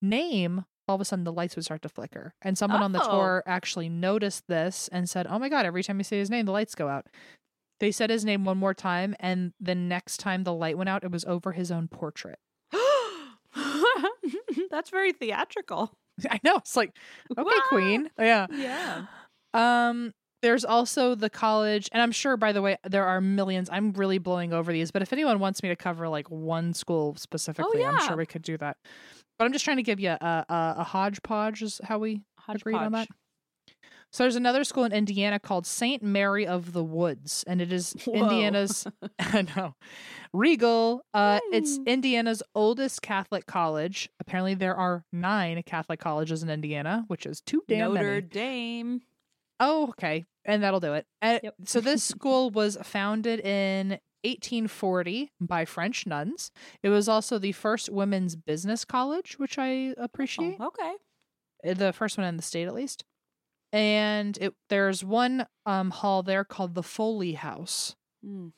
name, 0.03 0.65
all 0.89 0.95
of 0.95 1.01
a 1.01 1.05
sudden 1.05 1.25
the 1.25 1.33
lights 1.33 1.57
would 1.57 1.65
start 1.65 1.83
to 1.83 1.89
flicker. 1.89 2.35
And 2.43 2.57
someone 2.57 2.83
on 2.83 2.93
the 2.93 3.03
Oh. 3.05 3.11
tour 3.11 3.43
actually 3.47 3.89
noticed 3.89 4.47
this 4.49 4.89
and 4.89 5.09
said, 5.09 5.27
"Oh 5.29 5.39
my 5.39 5.49
god, 5.49 5.67
every 5.67 5.83
time 5.83 5.99
you 5.99 6.05
say 6.05 6.19
his 6.19 6.31
name 6.31 6.47
the 6.47 6.53
lights 6.53 6.75
go 6.75 6.89
out." 6.89 7.07
They 7.79 7.93
said 7.93 8.09
his 8.09 8.25
name 8.25 8.45
one 8.45 8.57
more 8.57 8.73
time, 8.75 9.15
and 9.21 9.53
the 9.61 9.75
next 9.75 10.19
time 10.19 10.45
the 10.45 10.53
light 10.55 10.79
went 10.79 10.89
out, 10.89 11.05
it 11.05 11.11
was 11.11 11.25
over 11.27 11.53
his 11.53 11.71
own 11.71 11.89
portrait. 11.89 12.39
That's 14.71 14.91
very 14.91 15.13
theatrical. 15.13 15.93
I 16.31 16.41
know. 16.45 16.57
It's 16.57 16.77
like, 16.77 16.97
okay, 17.37 17.43
Wow. 17.45 17.63
Queen. 17.69 18.11
Yeah. 18.19 18.47
Yeah. 18.51 19.07
Um, 19.55 20.13
there's 20.43 20.65
also 20.65 21.15
the 21.15 21.31
college, 21.31 21.89
and 21.93 22.03
I'm 22.03 22.13
sure, 22.13 22.37
by 22.37 22.53
the 22.53 22.61
way, 22.63 22.77
there 22.85 23.05
are 23.07 23.21
millions. 23.21 23.69
I'm 23.73 23.93
really 23.93 24.19
blowing 24.19 24.53
over 24.53 24.73
these, 24.73 24.91
but 24.91 25.03
if 25.03 25.13
anyone 25.13 25.39
wants 25.39 25.63
me 25.63 25.71
to 25.71 25.77
cover 25.77 26.09
like 26.09 26.31
one 26.31 26.75
school 26.75 27.17
specifically, 27.17 27.85
I'm 27.85 27.99
sure 28.07 28.17
we 28.17 28.27
could 28.27 28.43
do 28.43 28.57
that. 28.59 28.77
But 29.39 29.45
I'm 29.45 29.53
just 29.53 29.65
trying 29.65 29.77
to 29.79 29.83
give 29.83 30.01
you 30.01 30.11
a 30.11 30.45
a, 30.49 30.75
a 30.79 30.85
hodgepodge 30.85 31.63
is 31.63 31.81
how 31.85 31.99
we 31.99 32.23
agreed 32.49 32.77
on 32.77 32.93
that. 32.93 33.09
So 34.13 34.23
there's 34.25 34.37
another 34.37 34.65
school 34.65 34.85
in 34.85 34.93
Indiana 34.93 35.39
called 35.39 35.67
Saint 35.67 36.03
Mary 36.03 36.47
of 36.47 36.73
the 36.73 36.83
Woods, 36.85 37.45
and 37.47 37.61
it 37.61 37.73
is 37.73 37.93
Whoa. 38.05 38.15
Indiana's 38.15 38.87
I 39.19 39.43
know 39.57 39.75
Regal. 40.33 41.03
Uh, 41.13 41.41
it's. 41.53 41.79
Indiana's 41.87 42.43
oldest 42.55 43.03
Catholic 43.03 43.47
college. 43.47 44.09
Apparently, 44.21 44.55
there 44.55 44.75
are 44.77 45.05
nine 45.13 45.63
Catholic 45.65 46.01
colleges 46.01 46.43
in 46.43 46.49
Indiana, 46.51 47.05
which 47.09 47.27
is 47.27 47.41
too 47.41 47.63
damn 47.69 47.95
Notre 47.95 48.07
many. 48.15 48.21
Dame. 48.23 49.01
Oh, 49.61 49.89
okay. 49.89 50.25
And 50.45 50.63
that'll 50.63 50.81
do 50.81 50.95
it. 50.95 51.07
Uh, 51.21 51.41
Yep. 51.43 51.55
So 51.65 51.81
this 51.81 52.05
school 52.15 52.51
was 52.51 52.77
founded 52.85 53.41
in 53.41 53.99
1840 54.25 55.33
by 55.41 55.65
French 55.65 56.07
nuns. 56.07 56.51
It 56.83 56.89
was 56.89 57.09
also 57.09 57.39
the 57.39 57.53
first 57.53 57.91
women's 57.91 58.37
business 58.37 58.85
college, 58.85 59.39
which 59.39 59.59
I 59.59 59.95
appreciate. 59.97 60.57
Oh, 60.61 60.67
okay. 60.69 60.95
Uh, 61.69 61.75
The 61.75 61.93
first 61.93 62.19
one 62.19 62.27
in 62.27 62.37
the 62.37 62.43
state, 62.43 62.67
at 62.67 62.75
least. 62.75 63.05
And 63.73 64.39
it 64.41 64.55
there's 64.69 65.05
one 65.05 65.47
um, 65.67 65.91
hall 65.91 66.23
there 66.23 66.45
called 66.45 66.75
the 66.75 66.83
Foley 66.83 67.33
House. 67.33 67.97
Mm. 68.25 68.53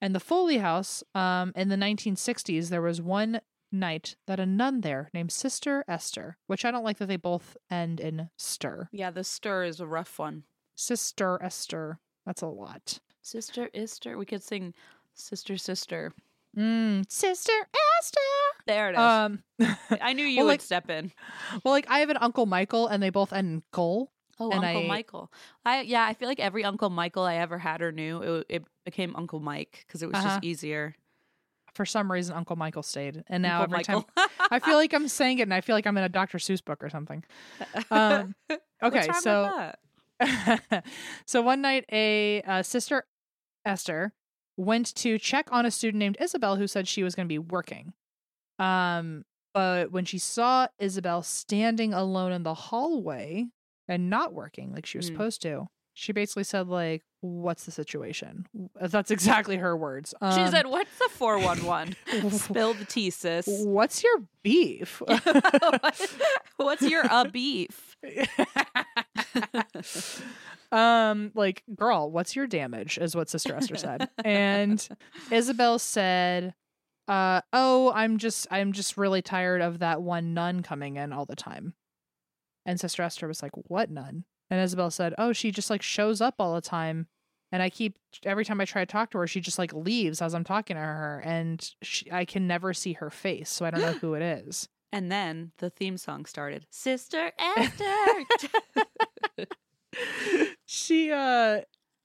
And 0.00 0.14
the 0.14 0.20
Foley 0.20 0.58
House, 0.58 1.02
um, 1.14 1.52
in 1.54 1.68
the 1.68 1.76
1960s, 1.76 2.68
there 2.68 2.82
was 2.82 3.00
one 3.00 3.40
night 3.72 4.16
that 4.26 4.40
a 4.40 4.46
nun 4.46 4.80
there 4.80 5.10
named 5.12 5.32
Sister 5.32 5.84
Esther, 5.88 6.36
which 6.46 6.64
I 6.64 6.70
don't 6.70 6.84
like 6.84 6.98
that 6.98 7.06
they 7.06 7.16
both 7.16 7.56
end 7.70 8.00
in 8.00 8.30
stir. 8.36 8.88
Yeah, 8.92 9.10
the 9.10 9.24
stir 9.24 9.64
is 9.64 9.80
a 9.80 9.86
rough 9.86 10.18
one. 10.18 10.44
Sister 10.74 11.38
Esther. 11.42 11.98
That's 12.24 12.42
a 12.42 12.48
lot. 12.48 13.00
Sister 13.22 13.70
Esther. 13.74 14.16
We 14.18 14.26
could 14.26 14.42
sing 14.42 14.74
Sister 15.16 15.56
Sister. 15.56 16.12
Mm, 16.56 17.10
Sister 17.10 17.52
Esther. 17.98 18.20
There 18.66 18.90
it 18.90 18.92
is. 18.94 18.98
Um, 18.98 19.42
I 20.00 20.12
knew 20.12 20.24
you 20.26 20.38
well, 20.38 20.46
would 20.46 20.50
like- 20.52 20.60
step 20.62 20.88
in. 20.90 21.12
well, 21.64 21.72
like 21.72 21.86
I 21.90 21.98
have 22.00 22.10
an 22.10 22.16
Uncle 22.20 22.46
Michael, 22.46 22.86
and 22.86 23.02
they 23.02 23.10
both 23.10 23.32
end 23.32 23.48
in 23.48 23.62
Cole. 23.72 24.12
Oh, 24.38 24.52
Uncle 24.52 24.84
I- 24.84 24.86
Michael. 24.86 25.32
I 25.64 25.80
yeah, 25.82 26.04
I 26.04 26.14
feel 26.14 26.28
like 26.28 26.40
every 26.40 26.64
Uncle 26.64 26.90
Michael 26.90 27.24
I 27.24 27.36
ever 27.36 27.58
had 27.58 27.82
or 27.82 27.92
knew, 27.92 28.20
it, 28.22 28.46
it 28.48 28.64
became 28.84 29.16
Uncle 29.16 29.40
Mike 29.40 29.84
because 29.86 30.02
it 30.02 30.06
was 30.06 30.16
Uh-huh. 30.16 30.28
just 30.28 30.44
easier. 30.44 30.94
For 31.74 31.84
some 31.84 32.10
reason, 32.10 32.34
Uncle 32.34 32.56
Michael 32.56 32.82
stayed, 32.82 33.22
and 33.28 33.42
now 33.42 33.60
Uncle 33.62 33.74
every 33.74 33.84
time 33.84 34.04
I 34.50 34.60
feel 34.60 34.76
like 34.76 34.94
I'm 34.94 35.08
saying 35.08 35.40
it, 35.40 35.42
and 35.42 35.52
I 35.52 35.60
feel 35.60 35.76
like 35.76 35.86
I'm 35.86 35.96
in 35.98 36.04
a 36.04 36.08
Dr. 36.08 36.38
Seuss 36.38 36.64
book 36.64 36.82
or 36.82 36.88
something. 36.88 37.22
Um, 37.90 38.34
okay, 38.82 39.08
so 39.20 39.72
so 41.26 41.42
one 41.42 41.60
night, 41.60 41.84
a 41.92 42.40
uh, 42.42 42.62
sister 42.62 43.04
Esther 43.66 44.14
went 44.56 44.94
to 44.96 45.18
check 45.18 45.48
on 45.52 45.66
a 45.66 45.70
student 45.70 45.98
named 45.98 46.16
Isabel 46.20 46.56
who 46.56 46.66
said 46.66 46.88
she 46.88 47.02
was 47.02 47.14
going 47.14 47.26
to 47.26 47.32
be 47.32 47.38
working. 47.38 47.92
Um, 48.58 49.24
but 49.54 49.90
when 49.92 50.04
she 50.04 50.18
saw 50.18 50.66
Isabel 50.78 51.22
standing 51.22 51.92
alone 51.94 52.32
in 52.32 52.42
the 52.42 52.54
hallway 52.54 53.46
and 53.88 54.08
not 54.10 54.32
working 54.34 54.72
like 54.72 54.86
she 54.86 54.98
was 54.98 55.06
Hmm. 55.08 55.14
supposed 55.14 55.42
to, 55.42 55.66
she 55.94 56.12
basically 56.12 56.44
said 56.44 56.68
like, 56.68 57.02
"What's 57.20 57.64
the 57.64 57.70
situation?" 57.70 58.46
That's 58.80 59.10
exactly 59.10 59.56
her 59.56 59.76
words. 59.76 60.12
she 60.34 60.40
Um, 60.40 60.50
said, 60.50 60.66
"What's 60.66 60.98
the 60.98 61.08
four 61.12 61.38
one 61.38 61.64
one? 61.64 61.96
Spill 62.30 62.74
the 62.74 62.84
tea, 62.84 63.08
sis. 63.10 63.46
"What's 63.46 64.02
your 64.04 64.24
beef?" 64.42 65.02
What's 66.56 66.82
your 66.82 67.04
uh 67.10 67.24
beef?" 67.24 67.96
um 70.72 71.30
like 71.34 71.62
girl 71.74 72.10
what's 72.10 72.34
your 72.36 72.46
damage? 72.46 72.98
is 72.98 73.14
what 73.16 73.28
sister 73.28 73.54
esther 73.54 73.76
said. 73.76 74.08
And 74.24 74.86
isabel 75.30 75.78
said 75.78 76.54
uh 77.08 77.40
oh 77.52 77.92
i'm 77.94 78.18
just 78.18 78.46
i'm 78.50 78.72
just 78.72 78.96
really 78.96 79.22
tired 79.22 79.62
of 79.62 79.78
that 79.78 80.02
one 80.02 80.34
nun 80.34 80.62
coming 80.62 80.96
in 80.96 81.12
all 81.12 81.24
the 81.24 81.36
time. 81.36 81.74
And 82.64 82.80
sister 82.80 83.02
esther 83.02 83.28
was 83.28 83.42
like 83.42 83.52
what 83.54 83.90
nun? 83.90 84.24
And 84.50 84.60
isabel 84.60 84.90
said 84.90 85.14
oh 85.18 85.32
she 85.32 85.50
just 85.50 85.70
like 85.70 85.82
shows 85.82 86.20
up 86.20 86.34
all 86.38 86.54
the 86.54 86.60
time. 86.60 87.06
And 87.52 87.62
i 87.62 87.70
keep 87.70 87.96
every 88.24 88.44
time 88.44 88.60
i 88.60 88.64
try 88.64 88.82
to 88.82 88.90
talk 88.90 89.10
to 89.12 89.18
her 89.18 89.26
she 89.26 89.40
just 89.40 89.58
like 89.58 89.72
leaves 89.72 90.20
as 90.20 90.34
i'm 90.34 90.44
talking 90.44 90.76
to 90.76 90.82
her. 90.82 91.22
And 91.24 91.68
she, 91.82 92.10
i 92.10 92.24
can 92.24 92.46
never 92.46 92.74
see 92.74 92.94
her 92.94 93.10
face 93.10 93.50
so 93.50 93.64
i 93.64 93.70
don't 93.70 93.80
know 93.82 93.92
who 93.92 94.14
it 94.14 94.22
is. 94.22 94.68
And 94.92 95.10
then 95.12 95.50
the 95.58 95.68
theme 95.68 95.98
song 95.98 96.24
started. 96.26 96.64
Sister 96.70 97.32
Esther. 97.58 98.24
she 100.66 101.10
uh 101.12 101.60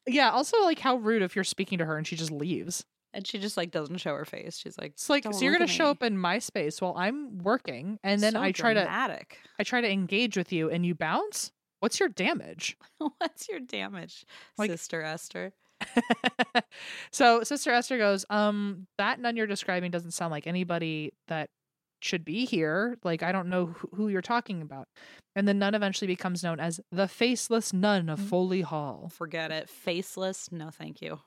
yeah 0.07 0.31
also 0.31 0.57
like 0.63 0.79
how 0.79 0.95
rude 0.97 1.21
if 1.21 1.35
you're 1.35 1.43
speaking 1.43 1.77
to 1.79 1.85
her 1.85 1.97
and 1.97 2.07
she 2.07 2.15
just 2.15 2.31
leaves 2.31 2.85
and 3.13 3.27
she 3.27 3.39
just 3.39 3.57
like 3.57 3.71
doesn't 3.71 3.97
show 3.97 4.15
her 4.15 4.23
face. 4.23 4.57
She's 4.57 4.77
like, 4.77 4.91
it's 4.93 5.09
like 5.09 5.25
so 5.25 5.41
you're 5.41 5.51
gonna 5.51 5.67
show 5.67 5.85
me." 5.85 5.89
up 5.91 6.03
in 6.03 6.17
my 6.17 6.39
space 6.39 6.79
while 6.81 6.93
i'm 6.97 7.39
working 7.39 7.99
and 8.03 8.21
then 8.21 8.33
So 8.33 8.41
i 8.41 8.51
try 8.53 8.73
to 8.73 8.81
dramatic. 8.81 9.37
i 9.59 9.63
try 9.63 9.81
to 9.81 9.89
engage 9.91 10.37
with 10.37 10.53
you 10.53 10.69
and 10.69 10.85
you 10.85 10.95
bounce 10.95 11.51
what's 11.81 11.99
your 11.99 12.09
damage 12.09 12.77
What's 13.17 13.49
your 13.49 13.59
damage, 13.59 14.25
Like- 14.57 14.69
Sister 14.71 15.01
Esther? 15.01 15.51
so 17.11 17.43
sister 17.43 17.71
esther 17.71 17.97
goes 17.97 18.23
um 18.29 18.85
that 18.99 19.19
nun 19.19 19.35
you're 19.35 19.47
describing 19.47 19.89
doesn't 19.91 20.11
sound 20.11 20.29
like 20.31 20.45
anybody 20.45 21.11
that 21.27 21.49
should 22.03 22.25
be 22.25 22.45
here 22.45 22.97
like 23.03 23.21
i 23.23 23.31
don't 23.31 23.47
know 23.49 23.67
who, 23.67 23.89
who 23.95 24.07
you're 24.09 24.21
talking 24.21 24.61
about 24.61 24.87
and 25.35 25.47
the 25.47 25.53
nun 25.53 25.73
eventually 25.75 26.07
becomes 26.07 26.43
known 26.43 26.59
as 26.59 26.79
the 26.91 27.07
faceless 27.07 27.71
nun 27.73 28.09
of 28.09 28.19
Mhm. 28.19 28.27
foley 28.29 28.61
hall 28.61 29.09
Forget 29.13 29.51
it. 29.51 29.69
Faceless. 29.69 30.51
No, 30.51 30.69
thank 30.69 31.01
you. 31.01 31.19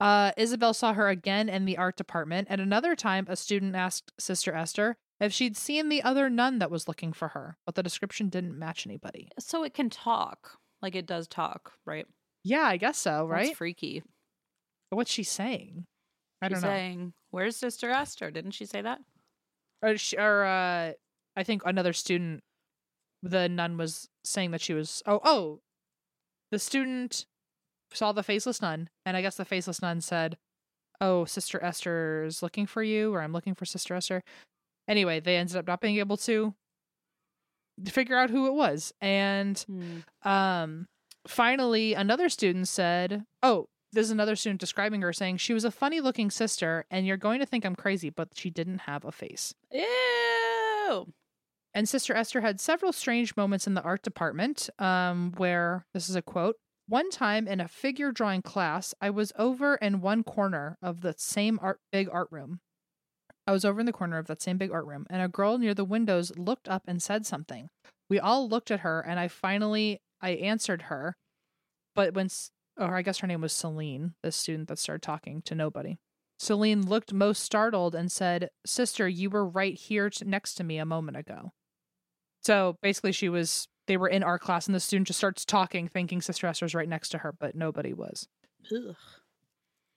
Uh, 0.00 0.32
Isabel 0.36 0.74
saw 0.74 0.92
her 0.94 1.08
again 1.08 1.48
in 1.48 1.64
the 1.64 1.78
art 1.78 1.96
department. 1.96 2.48
At 2.50 2.58
another 2.58 2.96
time, 2.96 3.26
a 3.28 3.36
student 3.36 3.76
asked 3.76 4.12
Sister 4.18 4.52
Esther 4.52 4.96
if 5.20 5.32
she'd 5.32 5.56
seen 5.56 5.88
the 5.88 6.02
other 6.02 6.28
nun 6.28 6.58
that 6.58 6.70
was 6.72 6.88
looking 6.88 7.12
for 7.12 7.28
her, 7.28 7.56
but 7.64 7.76
the 7.76 7.82
description 7.84 8.28
didn't 8.28 8.58
match 8.58 8.84
anybody. 8.86 9.28
So 9.38 9.62
it 9.62 9.74
can 9.74 9.88
talk. 9.90 10.58
Like 10.80 10.96
it 10.96 11.06
does 11.06 11.28
talk, 11.28 11.74
right? 11.86 12.06
Yeah, 12.42 12.62
I 12.62 12.76
guess 12.76 12.98
so, 12.98 13.28
That's 13.30 13.48
right? 13.48 13.56
freaky. 13.56 14.02
What's 14.90 15.12
she 15.12 15.22
saying? 15.22 15.84
I 16.40 16.48
She's 16.48 16.54
don't 16.60 16.62
know. 16.62 16.74
saying, 16.76 17.12
"Where's 17.30 17.56
Sister 17.56 17.88
Esther?" 17.90 18.32
Didn't 18.32 18.50
she 18.50 18.66
say 18.66 18.82
that? 18.82 19.00
Or, 19.82 19.96
she, 19.96 20.16
or 20.16 20.44
uh, 20.44 20.92
I 21.36 21.42
think 21.42 21.62
another 21.64 21.92
student, 21.92 22.42
the 23.22 23.48
nun 23.48 23.76
was 23.76 24.08
saying 24.24 24.50
that 24.52 24.60
she 24.60 24.74
was. 24.74 25.02
Oh, 25.06 25.20
oh, 25.24 25.60
the 26.50 26.58
student 26.58 27.26
saw 27.92 28.12
the 28.12 28.22
faceless 28.22 28.62
nun, 28.62 28.88
and 29.04 29.16
I 29.16 29.22
guess 29.22 29.36
the 29.36 29.44
faceless 29.44 29.82
nun 29.82 30.00
said, 30.00 30.36
"Oh, 31.00 31.24
Sister 31.24 31.62
Esther's 31.62 32.42
looking 32.42 32.66
for 32.66 32.82
you," 32.82 33.12
or 33.14 33.22
"I'm 33.22 33.32
looking 33.32 33.54
for 33.54 33.64
Sister 33.64 33.94
Esther." 33.94 34.22
Anyway, 34.88 35.20
they 35.20 35.36
ended 35.36 35.56
up 35.56 35.66
not 35.66 35.80
being 35.80 35.98
able 35.98 36.16
to 36.18 36.54
figure 37.86 38.16
out 38.16 38.30
who 38.30 38.46
it 38.46 38.52
was, 38.54 38.92
and 39.00 39.58
Hmm. 39.60 39.98
um, 40.28 40.88
finally, 41.26 41.94
another 41.94 42.28
student 42.28 42.68
said, 42.68 43.24
"Oh." 43.42 43.68
There's 43.92 44.10
another 44.10 44.36
student 44.36 44.60
describing 44.60 45.02
her 45.02 45.12
saying 45.12 45.36
she 45.36 45.52
was 45.52 45.64
a 45.64 45.70
funny 45.70 46.00
looking 46.00 46.30
sister, 46.30 46.86
and 46.90 47.06
you're 47.06 47.18
going 47.18 47.40
to 47.40 47.46
think 47.46 47.64
I'm 47.64 47.76
crazy, 47.76 48.08
but 48.08 48.28
she 48.34 48.48
didn't 48.48 48.80
have 48.80 49.04
a 49.04 49.12
face. 49.12 49.54
Ew. 49.70 51.12
And 51.74 51.88
Sister 51.88 52.14
Esther 52.14 52.40
had 52.40 52.60
several 52.60 52.92
strange 52.92 53.36
moments 53.36 53.66
in 53.66 53.74
the 53.74 53.82
art 53.82 54.02
department 54.02 54.68
um, 54.78 55.32
where 55.36 55.86
this 55.94 56.08
is 56.08 56.16
a 56.16 56.22
quote. 56.22 56.56
One 56.86 57.10
time 57.10 57.46
in 57.46 57.60
a 57.60 57.68
figure 57.68 58.12
drawing 58.12 58.42
class, 58.42 58.94
I 59.00 59.10
was 59.10 59.32
over 59.38 59.76
in 59.76 60.00
one 60.00 60.24
corner 60.24 60.76
of 60.82 61.00
the 61.00 61.14
same 61.16 61.58
art 61.62 61.80
big 61.90 62.08
art 62.10 62.28
room. 62.30 62.60
I 63.46 63.52
was 63.52 63.64
over 63.64 63.80
in 63.80 63.86
the 63.86 63.92
corner 63.92 64.18
of 64.18 64.26
that 64.26 64.42
same 64.42 64.58
big 64.58 64.70
art 64.70 64.86
room, 64.86 65.06
and 65.10 65.22
a 65.22 65.28
girl 65.28 65.58
near 65.58 65.74
the 65.74 65.84
windows 65.84 66.32
looked 66.36 66.68
up 66.68 66.82
and 66.86 67.02
said 67.02 67.26
something. 67.26 67.68
We 68.08 68.20
all 68.20 68.48
looked 68.48 68.70
at 68.70 68.80
her, 68.80 69.00
and 69.00 69.18
I 69.18 69.28
finally 69.28 70.00
I 70.20 70.30
answered 70.30 70.82
her, 70.82 71.16
but 71.94 72.14
when 72.14 72.28
or 72.78 72.96
I 72.96 73.02
guess 73.02 73.18
her 73.18 73.26
name 73.26 73.40
was 73.40 73.52
Celine, 73.52 74.14
the 74.22 74.32
student 74.32 74.68
that 74.68 74.78
started 74.78 75.02
talking 75.02 75.42
to 75.42 75.54
nobody. 75.54 75.98
Celine 76.38 76.86
looked 76.86 77.12
most 77.12 77.42
startled 77.42 77.94
and 77.94 78.10
said, 78.10 78.50
"Sister, 78.66 79.08
you 79.08 79.30
were 79.30 79.46
right 79.46 79.74
here 79.74 80.10
t- 80.10 80.24
next 80.24 80.54
to 80.54 80.64
me 80.64 80.78
a 80.78 80.86
moment 80.86 81.16
ago." 81.16 81.52
So 82.42 82.76
basically, 82.82 83.12
she 83.12 83.28
was. 83.28 83.68
They 83.86 83.96
were 83.96 84.08
in 84.08 84.22
our 84.22 84.38
class, 84.38 84.66
and 84.66 84.74
the 84.74 84.80
student 84.80 85.08
just 85.08 85.18
starts 85.18 85.44
talking, 85.44 85.88
thinking 85.88 86.20
Sister 86.22 86.46
Esther's 86.46 86.74
right 86.74 86.88
next 86.88 87.08
to 87.10 87.18
her, 87.18 87.32
but 87.32 87.54
nobody 87.56 87.92
was. 87.92 88.28
Ugh. 88.72 88.96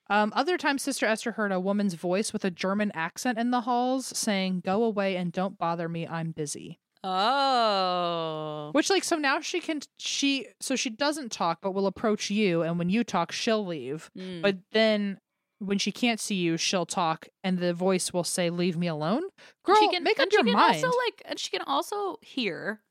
Um, 0.08 0.32
other 0.36 0.58
times, 0.58 0.84
Sister 0.84 1.06
Esther 1.06 1.32
heard 1.32 1.52
a 1.52 1.60
woman's 1.60 1.96
voice 1.96 2.32
with 2.32 2.46
a 2.46 2.52
German 2.52 2.92
accent 2.94 3.40
in 3.40 3.52
the 3.52 3.62
halls 3.62 4.06
saying, 4.06 4.62
Go 4.64 4.84
away 4.84 5.16
and 5.16 5.32
don't 5.32 5.58
bother 5.58 5.90
me, 5.90 6.08
I'm 6.08 6.32
busy. 6.32 6.80
Oh. 7.08 8.70
Which 8.74 8.90
like 8.90 9.04
so 9.04 9.18
now 9.18 9.40
she 9.40 9.60
can 9.60 9.82
she 10.00 10.48
so 10.60 10.76
she 10.76 10.90
doesn't 10.90 11.32
talk 11.32 11.60
but 11.62 11.72
will 11.72 11.88
approach 11.88 12.30
you 12.30 12.62
and 12.64 12.80
when 12.80 12.90
you 12.90 13.04
talk 13.04 13.32
she'll 13.32 13.66
leave. 13.66 14.10
Mm. 14.18 14.42
But 14.42 14.58
then 14.72 15.20
when 15.60 15.78
she 15.78 15.92
can't 15.92 16.20
see 16.20 16.36
you, 16.36 16.58
she'll 16.58 16.86
talk 16.86 17.28
and 17.44 17.60
the 17.60 17.74
voice 17.74 18.12
will 18.12 18.24
say, 18.24 18.50
Leave 18.50 18.76
me 18.78 18.88
alone. 18.88 19.24
Girl, 19.64 19.76
she 19.78 19.88
can 19.90 20.04
make 20.04 20.20
and 20.20 20.28
up 20.28 20.34
your 20.34 20.42
she 20.42 20.52
can 20.52 20.54
mind. 20.54 20.84
Also, 20.84 20.88
like, 20.98 21.22
and 21.26 21.40
she 21.40 21.50
can 21.50 21.62
also 21.62 22.18
hear. 22.22 22.82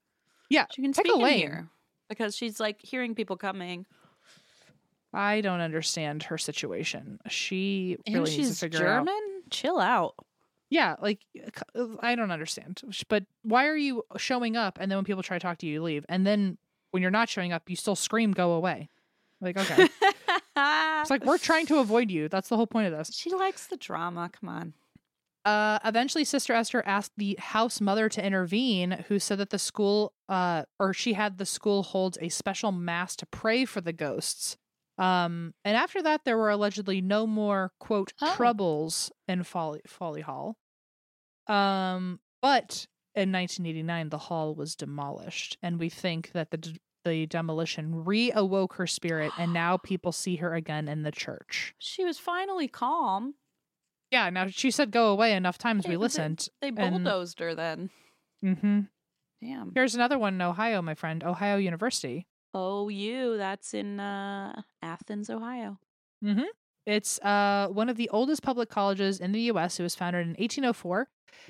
Yeah, 0.50 0.66
She 0.74 0.82
can 0.82 0.92
a 0.92 0.94
speak 0.94 1.12
and 1.12 1.22
lane. 1.22 1.38
hear 1.38 1.68
because 2.08 2.36
she's 2.36 2.60
like 2.60 2.80
hearing 2.80 3.14
people 3.14 3.36
coming, 3.36 3.86
I 5.12 5.40
don't 5.40 5.60
understand 5.60 6.24
her 6.24 6.38
situation. 6.38 7.18
She 7.28 7.96
and 8.06 8.14
really 8.14 8.30
needs 8.30 8.48
she's 8.48 8.60
to 8.60 8.66
figure 8.66 8.86
out. 8.86 9.06
German. 9.06 9.42
Chill 9.50 9.78
out. 9.78 10.14
Yeah, 10.74 10.96
like 11.00 11.20
I 12.00 12.16
don't 12.16 12.32
understand. 12.32 12.82
But 13.08 13.26
why 13.42 13.68
are 13.68 13.76
you 13.76 14.02
showing 14.16 14.56
up 14.56 14.76
and 14.80 14.90
then 14.90 14.98
when 14.98 15.04
people 15.04 15.22
try 15.22 15.38
to 15.38 15.42
talk 15.42 15.58
to 15.58 15.66
you, 15.66 15.74
you 15.74 15.82
leave, 15.82 16.04
and 16.08 16.26
then 16.26 16.58
when 16.90 17.00
you're 17.00 17.12
not 17.12 17.28
showing 17.28 17.52
up, 17.52 17.70
you 17.70 17.76
still 17.76 17.94
scream, 17.94 18.32
"Go 18.32 18.52
away!" 18.54 18.88
Like 19.40 19.56
okay, 19.56 19.88
it's 20.56 21.10
like 21.10 21.24
we're 21.24 21.38
trying 21.38 21.66
to 21.66 21.78
avoid 21.78 22.10
you. 22.10 22.28
That's 22.28 22.48
the 22.48 22.56
whole 22.56 22.66
point 22.66 22.92
of 22.92 22.98
this. 22.98 23.14
She 23.14 23.30
likes 23.32 23.68
the 23.68 23.76
drama. 23.76 24.30
Come 24.32 24.48
on. 24.48 24.72
Uh, 25.44 25.78
eventually, 25.84 26.24
Sister 26.24 26.54
Esther 26.54 26.82
asked 26.84 27.12
the 27.16 27.36
house 27.38 27.80
mother 27.80 28.08
to 28.08 28.24
intervene, 28.26 29.04
who 29.08 29.20
said 29.20 29.38
that 29.38 29.50
the 29.50 29.58
school, 29.60 30.12
uh, 30.28 30.64
or 30.80 30.92
she 30.92 31.12
had 31.12 31.38
the 31.38 31.46
school 31.46 31.84
holds 31.84 32.18
a 32.20 32.30
special 32.30 32.72
mass 32.72 33.14
to 33.16 33.26
pray 33.26 33.64
for 33.64 33.80
the 33.80 33.92
ghosts. 33.92 34.56
Um, 34.98 35.54
and 35.64 35.76
after 35.76 36.02
that, 36.02 36.24
there 36.24 36.36
were 36.38 36.50
allegedly 36.50 37.00
no 37.00 37.26
more 37.26 37.72
quote 37.78 38.12
Oh. 38.20 38.34
troubles 38.34 39.12
in 39.28 39.44
Folly 39.44 39.82
Folly 39.86 40.22
Hall. 40.22 40.56
Um, 41.46 42.20
but 42.42 42.86
in 43.14 43.30
1989, 43.32 44.08
the 44.08 44.18
hall 44.18 44.54
was 44.54 44.74
demolished, 44.74 45.56
and 45.62 45.78
we 45.78 45.88
think 45.88 46.32
that 46.32 46.50
the 46.50 46.56
d- 46.58 46.80
the 47.04 47.26
demolition 47.26 48.04
reawoke 48.06 48.74
her 48.76 48.86
spirit, 48.86 49.30
and 49.38 49.52
now 49.52 49.76
people 49.84 50.10
see 50.12 50.36
her 50.36 50.54
again 50.54 50.88
in 50.88 51.02
the 51.02 51.12
church. 51.12 51.74
She 51.78 52.04
was 52.04 52.18
finally 52.18 52.66
calm. 52.68 53.34
Yeah, 54.10 54.30
now 54.30 54.46
she 54.46 54.70
said 54.70 54.90
go 54.90 55.08
away 55.08 55.32
enough 55.34 55.58
times 55.58 55.84
They- 55.84 55.90
we 55.90 55.94
they- 55.96 55.98
listened. 55.98 56.48
They 56.62 56.68
And- 56.68 56.76
bulldozed 57.04 57.40
her 57.40 57.54
then. 57.54 57.90
Mm-hmm. 58.44 58.80
Damn. 59.42 59.72
Here's 59.74 59.94
another 59.94 60.18
one 60.18 60.34
in 60.34 60.42
Ohio, 60.42 60.80
my 60.80 60.94
friend. 60.94 61.22
Ohio 61.22 61.56
University. 61.58 62.26
OU, 62.56 63.36
that's 63.36 63.74
in 63.74 64.00
uh, 64.00 64.62
Athens, 64.80 65.28
Ohio. 65.28 65.78
Mm-hmm. 66.24 66.44
It's 66.86 67.18
uh, 67.20 67.68
one 67.70 67.88
of 67.88 67.96
the 67.96 68.08
oldest 68.10 68.42
public 68.42 68.68
colleges 68.68 69.20
in 69.20 69.32
the 69.32 69.40
U.S. 69.42 69.80
It 69.80 69.82
was 69.82 69.94
founded 69.94 70.22
in 70.22 70.30
1804, 70.32 71.08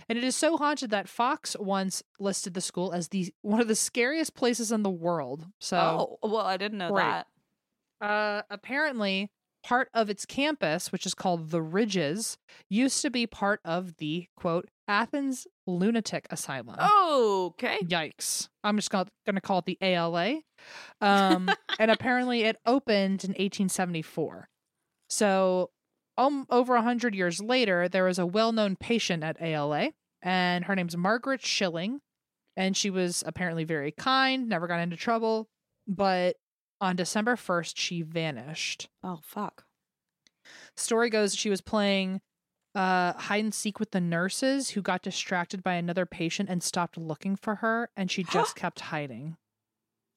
and 0.08 0.16
it 0.18 0.22
is 0.24 0.36
so 0.36 0.56
haunted 0.56 0.90
that 0.90 1.08
Fox 1.08 1.56
once 1.58 2.02
listed 2.20 2.54
the 2.54 2.60
school 2.60 2.92
as 2.92 3.08
the 3.08 3.32
one 3.42 3.60
of 3.60 3.68
the 3.68 3.74
scariest 3.74 4.34
places 4.34 4.70
in 4.70 4.82
the 4.84 4.90
world. 4.90 5.46
So, 5.60 6.18
oh, 6.22 6.28
well, 6.28 6.46
I 6.46 6.56
didn't 6.56 6.78
know 6.78 6.90
Right. 6.90 7.24
that. 8.00 8.06
uh, 8.06 8.42
apparently, 8.50 9.30
part 9.64 9.88
of 9.94 10.08
its 10.10 10.24
campus, 10.24 10.92
which 10.92 11.04
is 11.06 11.14
called 11.14 11.50
the 11.50 11.62
Ridges, 11.62 12.36
used 12.70 13.02
to 13.02 13.10
be 13.10 13.26
part 13.26 13.60
of 13.64 13.96
the 13.96 14.26
quote 14.36 14.68
Athens 14.86 15.46
Lunatic 15.66 16.26
Asylum. 16.30 16.76
Oh, 16.78 17.46
okay. 17.54 17.78
Yikes. 17.82 18.48
I'm 18.62 18.76
just 18.76 18.90
going 18.90 19.06
to 19.26 19.40
call 19.40 19.60
it 19.60 19.64
the 19.64 19.78
ALA. 19.80 20.40
Um, 21.00 21.50
and 21.78 21.90
apparently 21.90 22.42
it 22.44 22.56
opened 22.66 23.24
in 23.24 23.30
1874. 23.30 24.48
So, 25.14 25.70
um, 26.18 26.44
over 26.50 26.74
100 26.74 27.14
years 27.14 27.40
later, 27.40 27.88
there 27.88 28.02
was 28.02 28.18
a 28.18 28.26
well 28.26 28.50
known 28.50 28.74
patient 28.74 29.22
at 29.22 29.40
ALA, 29.40 29.92
and 30.20 30.64
her 30.64 30.74
name's 30.74 30.96
Margaret 30.96 31.40
Schilling. 31.40 32.00
And 32.56 32.76
she 32.76 32.90
was 32.90 33.22
apparently 33.24 33.62
very 33.62 33.92
kind, 33.92 34.48
never 34.48 34.66
got 34.66 34.80
into 34.80 34.96
trouble. 34.96 35.48
But 35.86 36.36
on 36.80 36.96
December 36.96 37.36
1st, 37.36 37.74
she 37.76 38.02
vanished. 38.02 38.88
Oh, 39.04 39.20
fuck. 39.22 39.64
Story 40.76 41.10
goes 41.10 41.34
she 41.34 41.50
was 41.50 41.60
playing 41.60 42.20
uh, 42.74 43.12
hide 43.12 43.44
and 43.44 43.54
seek 43.54 43.78
with 43.78 43.92
the 43.92 44.00
nurses 44.00 44.70
who 44.70 44.82
got 44.82 45.02
distracted 45.02 45.62
by 45.62 45.74
another 45.74 46.06
patient 46.06 46.48
and 46.48 46.60
stopped 46.60 46.98
looking 46.98 47.36
for 47.36 47.56
her, 47.56 47.88
and 47.96 48.10
she 48.10 48.24
just 48.32 48.56
kept 48.56 48.80
hiding. 48.80 49.36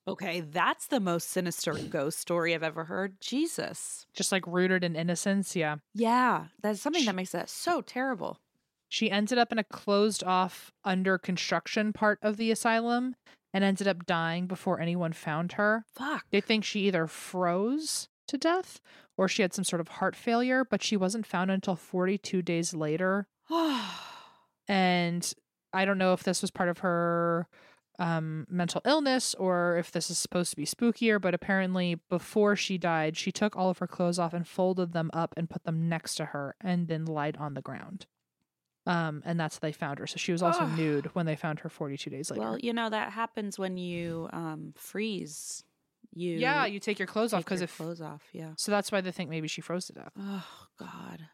Okay, 0.07 0.39
that's 0.39 0.87
the 0.87 1.01
most 1.01 1.29
sinister 1.29 1.73
ghost 1.73 2.17
story 2.19 2.55
I've 2.55 2.63
ever 2.63 2.85
heard. 2.85 3.19
Jesus. 3.19 4.07
Just 4.13 4.31
like 4.31 4.47
rooted 4.47 4.83
in 4.83 4.95
innocence. 4.95 5.55
Yeah. 5.55 5.77
Yeah, 5.93 6.45
that's 6.61 6.81
something 6.81 7.05
that 7.05 7.15
makes 7.15 7.31
that 7.31 7.49
so 7.49 7.81
terrible. 7.81 8.39
She 8.87 9.11
ended 9.11 9.37
up 9.37 9.51
in 9.51 9.59
a 9.59 9.65
closed 9.65 10.23
off, 10.23 10.71
under 10.85 11.17
construction 11.17 11.91
part 11.91 12.19
of 12.21 12.37
the 12.37 12.51
asylum 12.51 13.15
and 13.53 13.63
ended 13.63 13.87
up 13.87 14.05
dying 14.05 14.47
before 14.47 14.79
anyone 14.79 15.11
found 15.11 15.53
her. 15.53 15.83
Fuck. 15.93 16.25
They 16.31 16.39
think 16.39 16.63
she 16.63 16.87
either 16.87 17.05
froze 17.07 18.07
to 18.27 18.37
death 18.37 18.79
or 19.17 19.27
she 19.27 19.41
had 19.41 19.53
some 19.53 19.65
sort 19.65 19.81
of 19.81 19.87
heart 19.89 20.15
failure, 20.15 20.63
but 20.63 20.81
she 20.81 20.95
wasn't 20.95 21.25
found 21.25 21.51
until 21.51 21.75
42 21.75 22.41
days 22.41 22.73
later. 22.73 23.27
And 24.69 25.33
I 25.71 25.85
don't 25.85 25.97
know 25.97 26.11
if 26.11 26.23
this 26.23 26.41
was 26.41 26.51
part 26.51 26.67
of 26.67 26.79
her 26.79 27.47
um, 27.99 28.45
mental 28.49 28.81
illness 28.85 29.33
or 29.35 29.77
if 29.77 29.91
this 29.91 30.09
is 30.11 30.17
supposed 30.17 30.51
to 30.51 30.55
be 30.55 30.65
spookier, 30.65 31.19
but 31.19 31.33
apparently 31.33 31.99
before 32.09 32.55
she 32.55 32.77
died, 32.77 33.17
she 33.17 33.31
took 33.31 33.55
all 33.55 33.69
of 33.69 33.79
her 33.79 33.87
clothes 33.87 34.19
off 34.19 34.33
and 34.33 34.47
folded 34.47 34.93
them 34.93 35.09
up 35.13 35.33
and 35.37 35.49
put 35.49 35.63
them 35.63 35.89
next 35.89 36.15
to 36.15 36.25
her 36.25 36.55
and 36.61 36.87
then 36.87 37.05
lied 37.05 37.37
on 37.37 37.53
the 37.55 37.61
ground. 37.61 38.05
Um, 38.85 39.21
and 39.25 39.39
that's 39.39 39.55
how 39.55 39.59
they 39.63 39.71
found 39.73 39.99
her. 39.99 40.07
So 40.07 40.17
she 40.17 40.31
was 40.31 40.41
also 40.41 40.61
Ugh. 40.61 40.77
nude 40.77 41.05
when 41.13 41.25
they 41.25 41.35
found 41.35 41.59
her 41.59 41.69
42 41.69 42.09
days 42.09 42.31
later. 42.31 42.41
well, 42.41 42.57
you 42.57 42.71
know 42.71 42.89
that 42.89 43.11
happens 43.11 43.59
when 43.59 43.77
you 43.77 44.29
um 44.31 44.73
freeze. 44.77 45.63
You 46.13 46.37
yeah, 46.37 46.65
you 46.65 46.79
take 46.79 46.97
your 46.97 47.07
clothes 47.07 47.33
off 47.33 47.43
because 47.43 47.61
if 47.61 47.75
clothes 47.75 47.99
off. 48.01 48.23
Yeah. 48.31 48.51
so 48.55 48.71
that's 48.71 48.91
why 48.91 49.01
they 49.01 49.11
think 49.11 49.29
maybe 49.29 49.47
she 49.49 49.59
froze 49.61 49.87
to 49.87 49.93
death. 49.93 50.13
Oh 50.17 50.45
God. 50.79 51.27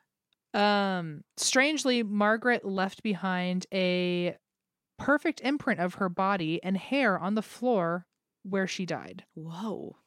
Um, 0.54 1.24
strangely, 1.38 2.04
Margaret 2.04 2.66
left 2.66 3.02
behind 3.04 3.66
a 3.74 4.36
perfect 4.98 5.42
imprint 5.42 5.80
of 5.80 5.96
her 5.96 6.10
body 6.10 6.62
and 6.64 6.78
hair 6.78 7.18
on 7.18 7.36
the 7.36 7.42
floor 7.42 8.06
where 8.44 8.68
she 8.68 8.86
died. 8.86 9.24
Whoa. 9.34 9.98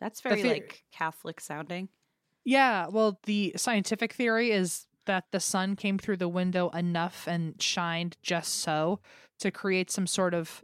That's 0.00 0.20
very 0.20 0.42
theory- 0.42 0.54
like 0.54 0.84
Catholic 0.92 1.40
sounding. 1.40 1.88
Yeah, 2.44 2.88
well, 2.88 3.18
the 3.24 3.54
scientific 3.56 4.12
theory 4.12 4.50
is 4.50 4.86
that 5.06 5.24
the 5.30 5.40
sun 5.40 5.76
came 5.76 5.98
through 5.98 6.18
the 6.18 6.28
window 6.28 6.68
enough 6.70 7.26
and 7.26 7.60
shined 7.60 8.16
just 8.22 8.56
so 8.60 9.00
to 9.38 9.50
create 9.50 9.90
some 9.90 10.06
sort 10.06 10.34
of 10.34 10.62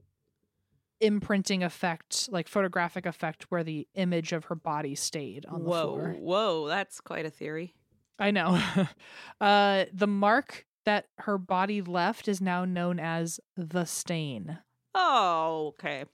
imprinting 1.01 1.63
effect, 1.63 2.29
like 2.31 2.49
photographic 2.49 3.07
effect, 3.07 3.47
where 3.51 3.65
the 3.65 3.89
image 3.95 4.33
of 4.33 4.47
her 4.47 4.55
body 4.55 4.95
stayed 4.95 5.47
on 5.47 5.63
the 5.65 5.71
whoa, 5.71 5.83
floor. 5.83 6.17
whoa, 6.19 6.69
that's 6.69 7.01
quite 7.01 7.25
a 7.25 7.31
theory. 7.31 7.75
I 8.19 8.31
know. 8.31 8.61
uh, 9.41 9.87
the 9.93 10.07
mark 10.07 10.67
that 10.91 11.07
her 11.19 11.39
body 11.39 11.81
left 11.81 12.27
is 12.27 12.41
now 12.41 12.65
known 12.65 12.99
as 12.99 13.39
the 13.57 13.85
stain. 13.85 14.59
Oh, 14.93 15.69
okay. 15.69 16.05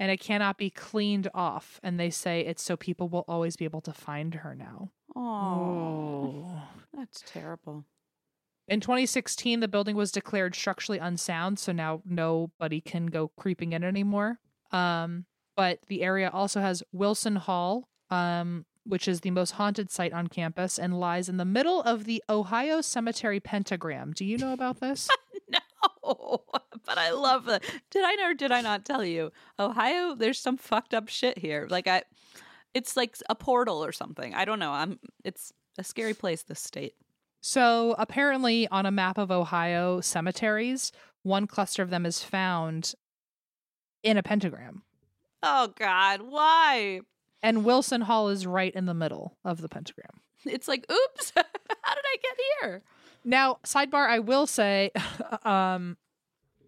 and 0.00 0.10
it 0.10 0.20
cannot 0.20 0.56
be 0.56 0.70
cleaned 0.70 1.28
off. 1.34 1.78
And 1.82 2.00
they 2.00 2.08
say 2.08 2.40
it's 2.40 2.62
so 2.62 2.74
people 2.78 3.10
will 3.10 3.26
always 3.28 3.56
be 3.56 3.66
able 3.66 3.82
to 3.82 3.92
find 3.92 4.36
her 4.36 4.54
now. 4.54 4.90
Oh, 5.14 6.62
that's 6.96 7.22
terrible. 7.26 7.84
In 8.68 8.80
2016, 8.80 9.60
the 9.60 9.68
building 9.68 9.96
was 9.96 10.10
declared 10.10 10.54
structurally 10.54 10.98
unsound, 10.98 11.58
so 11.58 11.70
now 11.72 12.00
nobody 12.06 12.80
can 12.80 13.08
go 13.08 13.28
creeping 13.36 13.74
in 13.74 13.84
anymore. 13.84 14.38
Um, 14.70 15.26
but 15.58 15.80
the 15.88 16.02
area 16.02 16.30
also 16.32 16.62
has 16.62 16.82
Wilson 16.90 17.36
Hall, 17.36 17.86
um, 18.08 18.64
which 18.84 19.06
is 19.06 19.20
the 19.20 19.30
most 19.30 19.52
haunted 19.52 19.90
site 19.90 20.12
on 20.12 20.26
campus 20.26 20.78
and 20.78 20.98
lies 20.98 21.28
in 21.28 21.36
the 21.36 21.44
middle 21.44 21.82
of 21.82 22.04
the 22.04 22.22
Ohio 22.28 22.80
Cemetery 22.80 23.40
pentagram. 23.40 24.12
Do 24.12 24.24
you 24.24 24.38
know 24.38 24.52
about 24.52 24.80
this? 24.80 25.08
No, 26.04 26.42
but 26.86 26.96
I 26.96 27.10
love 27.10 27.48
it. 27.48 27.62
Did 27.90 28.04
I 28.04 28.14
know 28.14 28.30
or 28.30 28.34
did 28.34 28.50
I 28.52 28.60
not 28.60 28.84
tell 28.84 29.04
you? 29.04 29.30
Ohio, 29.58 30.14
there's 30.14 30.38
some 30.38 30.56
fucked 30.56 30.94
up 30.94 31.08
shit 31.08 31.38
here. 31.38 31.66
Like 31.68 31.86
I 31.86 32.02
it's 32.74 32.96
like 32.96 33.16
a 33.28 33.34
portal 33.34 33.84
or 33.84 33.92
something. 33.92 34.34
I 34.34 34.44
don't 34.44 34.58
know. 34.58 34.72
I'm 34.72 34.98
it's 35.24 35.52
a 35.78 35.84
scary 35.84 36.14
place, 36.14 36.42
this 36.42 36.60
state. 36.60 36.94
So 37.40 37.94
apparently, 37.98 38.68
on 38.68 38.86
a 38.86 38.90
map 38.90 39.18
of 39.18 39.30
Ohio 39.30 40.00
cemeteries, 40.00 40.92
one 41.22 41.46
cluster 41.46 41.82
of 41.82 41.90
them 41.90 42.06
is 42.06 42.22
found 42.22 42.94
in 44.02 44.16
a 44.16 44.22
pentagram. 44.22 44.82
Oh 45.42 45.72
God, 45.76 46.22
why? 46.22 47.00
And 47.42 47.64
Wilson 47.64 48.02
Hall 48.02 48.28
is 48.28 48.46
right 48.46 48.74
in 48.74 48.86
the 48.86 48.94
middle 48.94 49.36
of 49.44 49.60
the 49.60 49.68
pentagram. 49.68 50.20
It's 50.44 50.68
like, 50.68 50.86
oops, 50.90 51.32
how 51.36 51.42
did 51.42 52.04
I 52.04 52.16
get 52.22 52.36
here? 52.60 52.82
Now, 53.24 53.58
sidebar, 53.64 54.08
I 54.08 54.18
will 54.18 54.46
say, 54.46 54.90
um, 55.44 55.96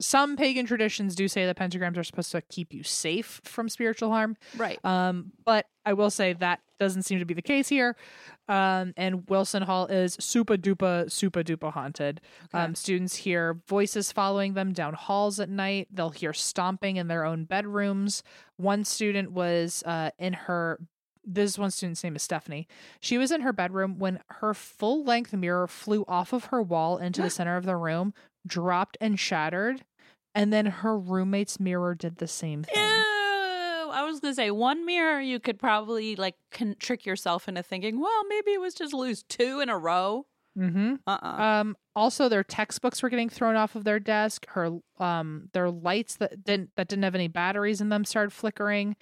some 0.04 0.36
pagan 0.36 0.66
traditions 0.66 1.14
do 1.14 1.28
say 1.28 1.46
that 1.46 1.56
pentagrams 1.56 1.96
are 1.96 2.04
supposed 2.04 2.30
to 2.32 2.42
keep 2.42 2.74
you 2.74 2.82
safe 2.82 3.40
from 3.42 3.70
spiritual 3.70 4.10
harm. 4.10 4.36
Right. 4.54 4.78
Um, 4.84 5.32
but 5.46 5.66
I 5.86 5.94
will 5.94 6.10
say 6.10 6.34
that 6.34 6.60
doesn't 6.78 7.02
seem 7.02 7.20
to 7.20 7.24
be 7.24 7.32
the 7.32 7.42
case 7.42 7.68
here. 7.68 7.96
Um, 8.46 8.92
and 8.98 9.28
Wilson 9.30 9.62
Hall 9.62 9.86
is 9.86 10.16
super 10.20 10.56
duper, 10.56 11.10
super 11.10 11.42
duper 11.42 11.72
haunted. 11.72 12.20
Um, 12.52 12.74
students 12.74 13.16
hear 13.16 13.60
voices 13.66 14.12
following 14.12 14.52
them 14.52 14.74
down 14.74 14.92
halls 14.92 15.40
at 15.40 15.48
night. 15.48 15.88
They'll 15.90 16.10
hear 16.10 16.34
stomping 16.34 16.96
in 16.96 17.08
their 17.08 17.24
own 17.24 17.44
bedrooms. 17.44 18.22
One 18.58 18.84
student 18.84 19.32
was 19.32 19.82
uh, 19.86 20.10
in 20.18 20.34
her. 20.34 20.80
This 21.26 21.58
one 21.58 21.70
student's 21.70 22.04
name 22.04 22.16
is 22.16 22.22
Stephanie. 22.22 22.68
She 23.00 23.16
was 23.16 23.32
in 23.32 23.40
her 23.40 23.54
bedroom 23.54 23.98
when 23.98 24.20
her 24.28 24.52
full 24.52 25.02
length 25.02 25.32
mirror 25.32 25.66
flew 25.66 26.04
off 26.06 26.34
of 26.34 26.46
her 26.46 26.60
wall 26.60 26.98
into 26.98 27.22
the 27.22 27.30
center 27.38 27.56
of 27.56 27.64
the 27.64 27.76
room, 27.76 28.12
dropped 28.46 28.98
and 29.00 29.18
shattered. 29.18 29.82
And 30.34 30.52
then 30.52 30.66
her 30.66 30.98
roommate's 30.98 31.60
mirror 31.60 31.94
did 31.94 32.18
the 32.18 32.26
same 32.26 32.64
thing. 32.64 32.74
Ew. 32.76 33.90
I 33.92 34.02
was 34.04 34.20
gonna 34.20 34.34
say 34.34 34.50
one 34.50 34.84
mirror 34.84 35.20
you 35.20 35.38
could 35.38 35.58
probably 35.58 36.16
like 36.16 36.34
can 36.50 36.74
trick 36.78 37.06
yourself 37.06 37.48
into 37.48 37.62
thinking, 37.62 38.00
well, 38.00 38.24
maybe 38.28 38.50
it 38.52 38.60
was 38.60 38.74
just 38.74 38.92
lose 38.92 39.22
two 39.22 39.60
in 39.60 39.68
a 39.68 39.78
row. 39.78 40.26
Mm-hmm. 40.58 40.94
Uh 41.06 41.18
uh 41.22 41.42
Um, 41.42 41.76
also, 41.96 42.28
their 42.28 42.44
textbooks 42.44 43.02
were 43.02 43.08
getting 43.08 43.28
thrown 43.28 43.56
off 43.56 43.74
of 43.76 43.84
their 43.84 44.00
desk. 44.00 44.46
Her, 44.50 44.78
um, 44.98 45.48
their 45.52 45.70
lights 45.70 46.16
that 46.16 46.44
didn't 46.44 46.70
that 46.76 46.88
didn't 46.88 47.04
have 47.04 47.14
any 47.14 47.28
batteries 47.28 47.80
in 47.80 47.88
them 47.88 48.04
started 48.04 48.32
flickering. 48.32 48.96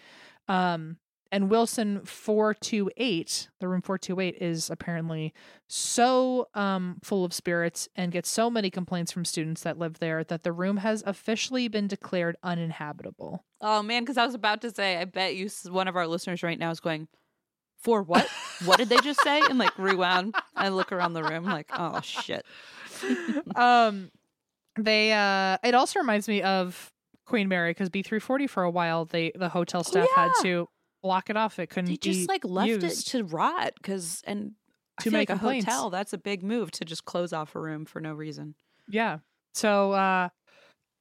Um, 0.48 0.98
and 1.32 1.48
Wilson 1.48 2.02
four 2.04 2.52
two 2.52 2.90
eight, 2.98 3.48
the 3.58 3.66
room 3.66 3.80
four 3.80 3.96
two 3.96 4.20
eight, 4.20 4.36
is 4.40 4.68
apparently 4.68 5.32
so 5.66 6.46
um 6.54 6.98
full 7.02 7.24
of 7.24 7.32
spirits 7.32 7.88
and 7.96 8.12
gets 8.12 8.28
so 8.28 8.50
many 8.50 8.70
complaints 8.70 9.10
from 9.10 9.24
students 9.24 9.62
that 9.62 9.78
live 9.78 9.98
there 9.98 10.22
that 10.22 10.42
the 10.42 10.52
room 10.52 10.76
has 10.76 11.02
officially 11.06 11.66
been 11.68 11.88
declared 11.88 12.36
uninhabitable. 12.42 13.44
Oh 13.62 13.82
man, 13.82 14.02
because 14.02 14.18
I 14.18 14.26
was 14.26 14.34
about 14.34 14.60
to 14.60 14.70
say, 14.70 14.98
I 14.98 15.06
bet 15.06 15.34
you 15.34 15.48
one 15.70 15.88
of 15.88 15.96
our 15.96 16.06
listeners 16.06 16.42
right 16.42 16.58
now 16.58 16.70
is 16.70 16.80
going, 16.80 17.08
for 17.78 18.02
what? 18.02 18.28
what 18.66 18.76
did 18.76 18.90
they 18.90 18.98
just 18.98 19.20
say? 19.22 19.40
And 19.40 19.58
like 19.58 19.76
rewound. 19.78 20.34
I 20.54 20.68
look 20.68 20.92
around 20.92 21.14
the 21.14 21.24
room 21.24 21.44
like, 21.44 21.70
oh 21.72 22.00
shit. 22.02 22.44
um 23.56 24.10
they 24.78 25.12
uh 25.12 25.56
it 25.64 25.74
also 25.74 25.98
reminds 25.98 26.28
me 26.28 26.42
of 26.42 26.92
Queen 27.24 27.48
Mary 27.48 27.70
because 27.70 27.88
B340 27.88 28.50
for 28.50 28.62
a 28.64 28.70
while 28.70 29.06
they 29.06 29.32
the 29.34 29.48
hotel 29.48 29.82
staff 29.82 30.08
had 30.14 30.30
yeah. 30.36 30.42
to 30.42 30.68
block 31.02 31.30
it 31.30 31.36
off. 31.36 31.58
It 31.58 31.68
couldn't 31.68 31.90
They 31.90 31.96
just 31.96 32.28
like 32.28 32.44
left 32.44 32.68
used. 32.68 32.84
it 32.84 33.10
to 33.10 33.24
rot 33.24 33.72
because 33.76 34.22
and 34.26 34.52
I 34.98 35.02
Too 35.02 35.10
feel 35.10 35.18
like 35.20 35.30
a 35.30 35.36
hotel. 35.36 35.90
That's 35.90 36.12
a 36.12 36.18
big 36.18 36.42
move 36.42 36.70
to 36.72 36.84
just 36.84 37.04
close 37.04 37.32
off 37.32 37.54
a 37.54 37.60
room 37.60 37.84
for 37.84 38.00
no 38.00 38.12
reason. 38.14 38.54
Yeah. 38.88 39.18
So 39.54 39.92
uh 39.92 40.28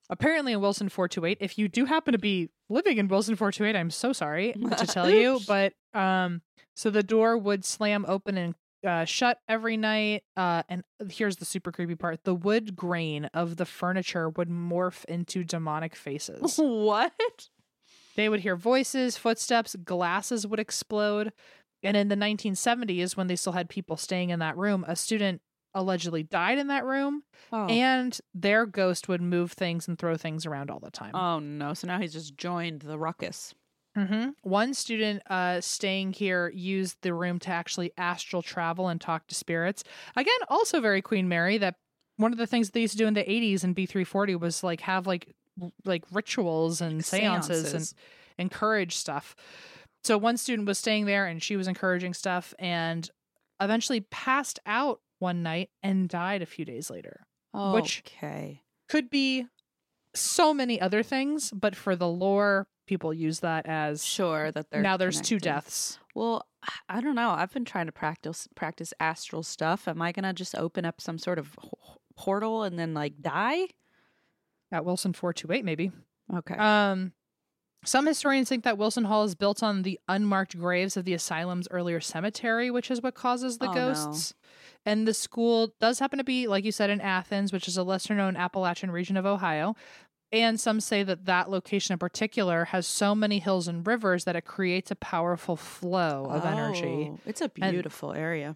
apparently 0.10 0.54
in 0.54 0.62
Wilson 0.62 0.90
428, 0.90 1.38
if 1.42 1.58
you 1.58 1.68
do 1.68 1.86
happen 1.86 2.12
to 2.14 2.18
be 2.20 2.50
living 2.70 2.98
in 2.98 3.08
Wilson 3.08 3.36
428, 3.36 3.78
I'm 3.80 3.90
so 3.92 4.14
sorry 4.14 4.54
to 4.78 4.88
tell 4.88 5.10
you, 5.10 5.40
but 5.48 5.74
um 5.94 6.42
so 6.76 6.90
the 6.90 7.04
door 7.04 7.38
would 7.38 7.66
slam 7.66 8.06
open 8.08 8.38
and 8.38 8.56
uh, 8.86 9.06
shut 9.06 9.38
every 9.48 9.78
night. 9.78 10.24
Uh, 10.36 10.64
and 10.68 10.84
here's 11.10 11.36
the 11.36 11.46
super 11.46 11.72
creepy 11.72 11.94
part: 11.96 12.24
the 12.24 12.34
wood 12.34 12.76
grain 12.76 13.26
of 13.34 13.58
the 13.58 13.66
furniture 13.66 14.30
would 14.30 14.50
morph 14.50 15.06
into 15.06 15.44
demonic 15.44 15.96
faces. 15.96 16.58
what? 16.58 17.14
They 18.16 18.30
would 18.30 18.42
hear 18.42 18.56
voices, 18.56 19.18
footsteps, 19.18 19.76
glasses 19.76 20.46
would 20.48 20.60
explode. 20.60 21.32
And 21.84 21.98
in 21.98 22.10
the 22.10 22.16
1970s, 22.16 23.18
when 23.18 23.28
they 23.28 23.36
still 23.36 23.54
had 23.54 23.70
people 23.70 23.98
staying 23.98 24.30
in 24.30 24.40
that 24.40 24.58
room, 24.58 24.86
a 24.88 24.96
student 24.96 25.42
allegedly 25.74 26.22
died 26.22 26.58
in 26.58 26.68
that 26.68 26.84
room, 26.86 27.24
Oh. 27.52 27.66
and 27.68 28.20
their 28.34 28.66
ghost 28.66 29.08
would 29.08 29.22
move 29.22 29.54
things 29.54 29.88
and 29.88 29.98
throw 29.98 30.18
things 30.18 30.46
around 30.46 30.70
all 30.70 30.80
the 30.82 30.92
time. 30.92 31.16
oh 31.16 31.40
no! 31.40 31.74
So 31.74 31.88
now 31.88 31.98
he's 32.00 32.12
just 32.14 32.36
joined 32.38 32.82
the 32.82 33.00
ruckus. 33.00 33.56
hmm 33.96 34.30
One 34.42 34.74
student 34.74 35.24
uh, 35.30 35.62
staying 35.62 36.14
here 36.14 36.50
used 36.54 36.98
the 37.02 37.14
room 37.14 37.40
to 37.40 37.50
actually 37.50 37.92
astral 37.98 38.42
travel 38.42 38.90
and 38.90 39.00
talk 39.00 39.28
to 39.28 39.36
spirits. 39.36 39.84
Again, 40.16 40.34
also 40.50 40.82
very 40.82 41.02
Queen 41.02 41.28
Mary. 41.30 41.58
That 41.58 41.76
one 42.18 42.34
of 42.34 42.38
the 42.38 42.48
things 42.48 42.70
they 42.72 42.82
used 42.82 42.94
to 42.94 42.98
do 43.00 43.08
in 43.08 43.14
the 43.14 43.24
80s 43.24 43.64
in 43.64 43.74
B340 43.74 44.38
was 44.40 44.64
like 44.64 44.82
have 44.82 45.08
like 45.08 45.34
like 45.86 46.04
rituals 46.12 46.82
and 46.82 47.04
seances, 47.04 47.74
and 47.74 47.94
encourage 48.38 48.96
stuff. 48.96 49.36
So 50.04 50.18
one 50.18 50.38
student 50.38 50.68
was 50.68 50.80
staying 50.80 51.06
there 51.06 51.26
and 51.28 51.42
she 51.44 51.56
was 51.56 51.68
encouraging 51.68 52.14
stuff 52.14 52.54
and 52.58 53.10
eventually 53.62 54.02
passed 54.02 54.60
out 54.66 55.00
one 55.20 55.44
night 55.44 55.70
and 55.84 56.10
died 56.10 56.42
a 56.42 56.46
few 56.48 56.66
days 56.66 56.90
later. 56.90 57.22
Which- 57.54 58.04
okay. 58.08 58.62
Could 58.90 59.10
be 59.10 59.46
so 60.14 60.54
many 60.54 60.82
other 60.82 61.04
things, 61.04 61.52
but 61.52 61.76
for 61.76 61.96
the 61.96 62.08
lore, 62.08 62.68
people 62.88 63.14
use 63.14 63.40
that 63.40 63.66
as 63.68 64.04
Sure 64.04 64.52
that 64.52 64.70
they're 64.70 64.82
now 64.82 64.98
there's 64.98 65.22
two 65.22 65.40
deaths. 65.40 66.00
Well, 66.16 66.46
I 66.90 67.00
don't 67.00 67.16
know. 67.16 67.30
I've 67.30 67.54
been 67.54 67.64
trying 67.64 67.86
to 67.86 67.92
practice 67.94 68.48
practice 68.56 68.94
astral 69.00 69.44
stuff. 69.44 69.88
Am 69.88 70.02
I 70.02 70.12
gonna 70.12 70.34
just 70.34 70.56
open 70.56 70.84
up 70.84 71.00
some 71.00 71.18
sort 71.18 71.40
of 71.40 71.58
portal 72.18 72.64
and 72.64 72.78
then 72.78 72.94
like 72.94 73.22
die? 73.22 73.68
At 74.72 74.86
Wilson 74.86 75.14
428, 75.14 75.66
maybe. 75.66 75.92
Okay. 76.34 76.56
Um, 76.56 77.14
some 77.84 78.06
historians 78.06 78.48
think 78.48 78.64
that 78.64 78.78
Wilson 78.78 79.06
Hall 79.06 79.24
is 79.24 79.34
built 79.36 79.64
on 79.64 79.82
the 79.82 80.00
unmarked 80.08 80.58
graves 80.58 80.96
of 80.96 81.04
the 81.04 81.14
asylum's 81.14 81.68
earlier 81.72 82.00
cemetery, 82.00 82.70
which 82.70 82.92
is 82.92 83.02
what 83.02 83.16
causes 83.16 83.58
the 83.58 83.68
Oh, 83.70 83.74
no. 83.74 83.94
ghosts. 83.94 84.34
And 84.86 85.08
the 85.08 85.14
school 85.14 85.74
does 85.82 86.00
happen 86.00 86.18
to 86.20 86.24
be, 86.24 86.48
like 86.48 86.64
you 86.64 86.72
said, 86.72 86.90
in 86.90 87.02
Athens, 87.02 87.52
which 87.52 87.68
is 87.68 87.78
a 87.78 87.84
lesser 87.84 88.14
known 88.16 88.36
Appalachian 88.36 88.92
region 88.92 89.18
of 89.18 89.26
Ohio. 89.26 89.76
And 90.32 90.60
some 90.60 90.80
say 90.80 91.04
that 91.04 91.26
that 91.26 91.50
location 91.50 91.92
in 91.94 92.00
particular 92.00 92.66
has 92.66 92.88
so 92.88 93.14
many 93.14 93.40
hills 93.40 93.68
and 93.68 93.86
rivers 93.86 94.24
that 94.26 94.36
it 94.36 94.46
creates 94.46 94.90
a 94.92 94.96
powerful 94.96 95.56
flow 95.58 96.26
of 96.30 96.46
energy. 96.46 97.10
Oh, 97.12 97.20
It's 97.26 97.42
a 97.42 97.50
beautiful 97.50 98.14
area. 98.14 98.56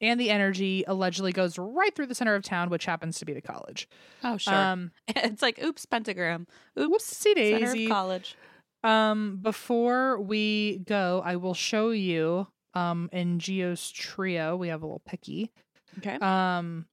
And 0.00 0.20
the 0.20 0.30
energy 0.30 0.84
allegedly 0.86 1.32
goes 1.32 1.58
right 1.58 1.94
through 1.94 2.06
the 2.06 2.14
center 2.14 2.34
of 2.34 2.42
town, 2.42 2.68
which 2.68 2.84
happens 2.84 3.18
to 3.18 3.24
be 3.24 3.32
the 3.32 3.40
college. 3.40 3.88
Oh, 4.22 4.36
sure. 4.36 4.54
Um, 4.54 4.90
it's 5.08 5.40
like 5.42 5.62
oops, 5.62 5.86
pentagram. 5.86 6.46
Oops, 6.78 7.10
whoopsie 7.10 7.34
center 7.34 7.34
daisy. 7.34 7.84
of 7.86 7.90
college. 7.90 8.36
Um, 8.84 9.38
before 9.40 10.20
we 10.20 10.78
go, 10.86 11.22
I 11.24 11.36
will 11.36 11.54
show 11.54 11.90
you 11.90 12.48
um 12.74 13.08
in 13.12 13.38
Geo's 13.38 13.90
trio, 13.90 14.54
we 14.56 14.68
have 14.68 14.82
a 14.82 14.86
little 14.86 15.02
picky. 15.06 15.50
Okay. 15.98 16.16
Um 16.16 16.86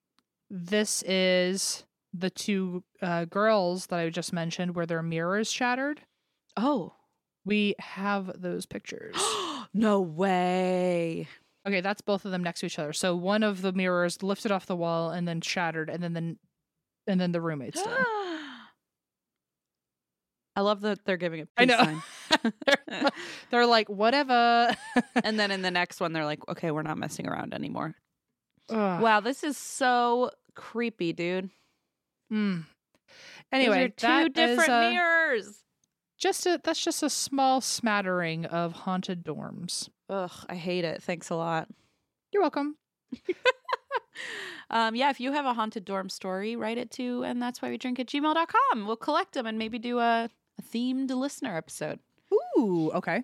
this 0.50 1.04
is 1.04 1.84
the 2.14 2.30
two 2.30 2.84
uh 3.02 3.26
girls 3.26 3.88
that 3.88 4.00
I 4.00 4.10
just 4.10 4.32
mentioned 4.32 4.76
where 4.76 4.86
their 4.86 5.04
mirrors 5.04 5.52
shattered. 5.52 6.02
oh. 6.58 6.94
We 7.46 7.76
have 7.80 8.42
those 8.42 8.66
pictures. 8.66 9.18
no 9.74 10.00
way. 10.00 11.28
Okay, 11.68 11.82
that's 11.82 12.02
both 12.02 12.26
of 12.26 12.32
them 12.32 12.44
next 12.44 12.62
to 12.62 12.66
each 12.66 12.80
other. 12.80 12.94
So 12.94 13.16
one 13.16 13.44
of 13.44 13.62
the 13.62 13.74
mirrors 13.74 14.24
lifted 14.24 14.52
off 14.52 14.66
the 14.66 14.76
wall 14.76 15.12
and 15.12 15.28
then 15.28 15.42
shattered 15.42 15.90
and 15.90 16.04
then 16.04 16.14
the 16.14 16.38
and 17.08 17.20
then 17.20 17.32
the 17.32 17.42
roommates. 17.42 17.82
I 20.56 20.62
love 20.62 20.82
that 20.82 21.04
they're 21.06 21.18
giving 21.18 21.42
a 21.42 21.48
I 21.58 21.66
peace 21.66 21.76
know. 21.76 21.84
sign. 21.84 22.04
they're, 22.66 23.10
they're 23.50 23.66
like 23.66 23.90
whatever. 23.90 24.76
and 25.24 25.40
then 25.40 25.52
in 25.52 25.62
the 25.62 25.72
next 25.72 26.00
one, 26.00 26.14
they're 26.14 26.26
like, 26.26 26.48
okay, 26.48 26.72
we're 26.72 26.84
not 26.84 26.98
messing 26.98 27.28
around 27.28 27.54
anymore. 27.54 27.96
Ugh. 28.70 29.02
Wow, 29.02 29.20
this 29.20 29.44
is 29.44 29.58
so 29.58 30.30
creepy, 30.56 31.12
dude. 31.12 31.50
Mm. 32.32 32.66
Anyway, 33.52 33.94
two 33.96 34.08
that 34.08 34.28
is, 34.28 34.34
different 34.34 34.70
uh, 34.70 34.90
mirrors. 34.92 35.63
Just 36.24 36.46
a 36.46 36.60
that's 36.64 36.84
just 36.84 37.04
a 37.04 37.10
small 37.10 37.62
smattering 37.62 38.46
of 38.46 38.72
haunted 38.72 39.24
dorms. 39.26 39.90
Ugh, 40.10 40.32
I 40.50 40.56
hate 40.56 40.86
it. 40.86 41.04
Thanks 41.04 41.30
a 41.30 41.36
lot. 41.36 41.68
You're 42.32 42.42
welcome. 42.42 42.78
Um, 44.70 44.96
yeah, 44.96 45.12
if 45.12 45.20
you 45.20 45.34
have 45.34 45.46
a 45.46 45.54
haunted 45.54 45.86
dorm 45.86 46.10
story, 46.10 46.56
write 46.56 46.80
it 46.80 46.90
to 46.92 47.24
and 47.24 47.40
that's 47.40 47.62
why 47.62 47.70
we 47.70 47.78
drink 47.78 48.00
at 48.00 48.08
gmail.com. 48.08 48.88
We'll 48.88 48.96
collect 48.96 49.34
them 49.34 49.46
and 49.46 49.60
maybe 49.60 49.78
do 49.78 50.00
a, 50.00 50.30
a 50.58 50.62
themed 50.74 51.12
listener 51.12 51.56
episode. 51.56 52.00
Ooh, 52.58 52.90
okay. 52.96 53.24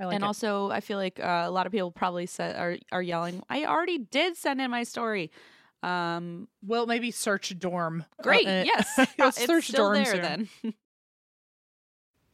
I 0.00 0.04
like 0.06 0.14
and 0.14 0.24
it. 0.24 0.26
also, 0.26 0.70
I 0.70 0.80
feel 0.80 0.98
like 0.98 1.20
uh, 1.20 1.44
a 1.44 1.50
lot 1.50 1.66
of 1.66 1.72
people 1.72 1.92
probably 1.92 2.26
said, 2.26 2.56
are 2.56 2.78
are 2.90 3.02
yelling. 3.02 3.42
I 3.48 3.64
already 3.64 3.98
did 3.98 4.36
send 4.36 4.60
in 4.60 4.70
my 4.72 4.82
story. 4.82 5.30
Um, 5.84 6.48
Well, 6.64 6.86
maybe 6.86 7.12
search 7.12 7.56
dorm. 7.58 8.04
great, 8.20 8.46
Uh, 8.46 8.50
uh, 8.62 8.64
yes, 8.64 8.98
it's 9.18 9.46
search 9.46 9.68
still 9.68 9.92
dorm 9.92 10.02
there 10.04 10.18
then. 10.18 10.48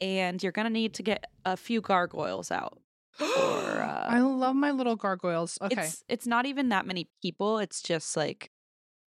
and 0.00 0.42
you're 0.42 0.52
gonna 0.52 0.70
need 0.70 0.94
to 0.94 1.02
get 1.02 1.24
a 1.44 1.56
few 1.56 1.80
gargoyles 1.80 2.50
out. 2.50 2.78
Or 3.20 3.26
uh, 3.82 4.04
I 4.08 4.20
love 4.20 4.54
my 4.56 4.70
little 4.70 4.96
gargoyles. 4.96 5.58
Okay. 5.62 5.82
it's 5.82 6.04
it's 6.08 6.26
not 6.26 6.46
even 6.46 6.68
that 6.70 6.86
many 6.86 7.08
people. 7.22 7.58
It's 7.58 7.82
just 7.82 8.16
like 8.16 8.50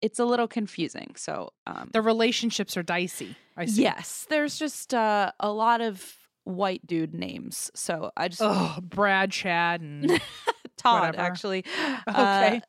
it's 0.01 0.19
a 0.19 0.25
little 0.25 0.47
confusing. 0.47 1.13
So 1.15 1.53
um, 1.67 1.89
the 1.93 2.01
relationships 2.01 2.75
are 2.75 2.83
dicey. 2.83 3.35
I 3.55 3.65
see. 3.65 3.83
yes, 3.83 4.25
there's 4.29 4.57
just 4.57 4.93
uh, 4.93 5.31
a 5.39 5.51
lot 5.51 5.81
of 5.81 6.17
white 6.43 6.85
dude 6.87 7.13
names. 7.13 7.69
So 7.75 8.11
I 8.17 8.27
just 8.29 8.41
Oh, 8.43 8.77
Brad, 8.81 9.31
Chad, 9.31 9.81
and 9.81 10.09
Todd 10.77 11.09
whatever. 11.15 11.21
actually. 11.21 11.65
Okay. 12.07 12.61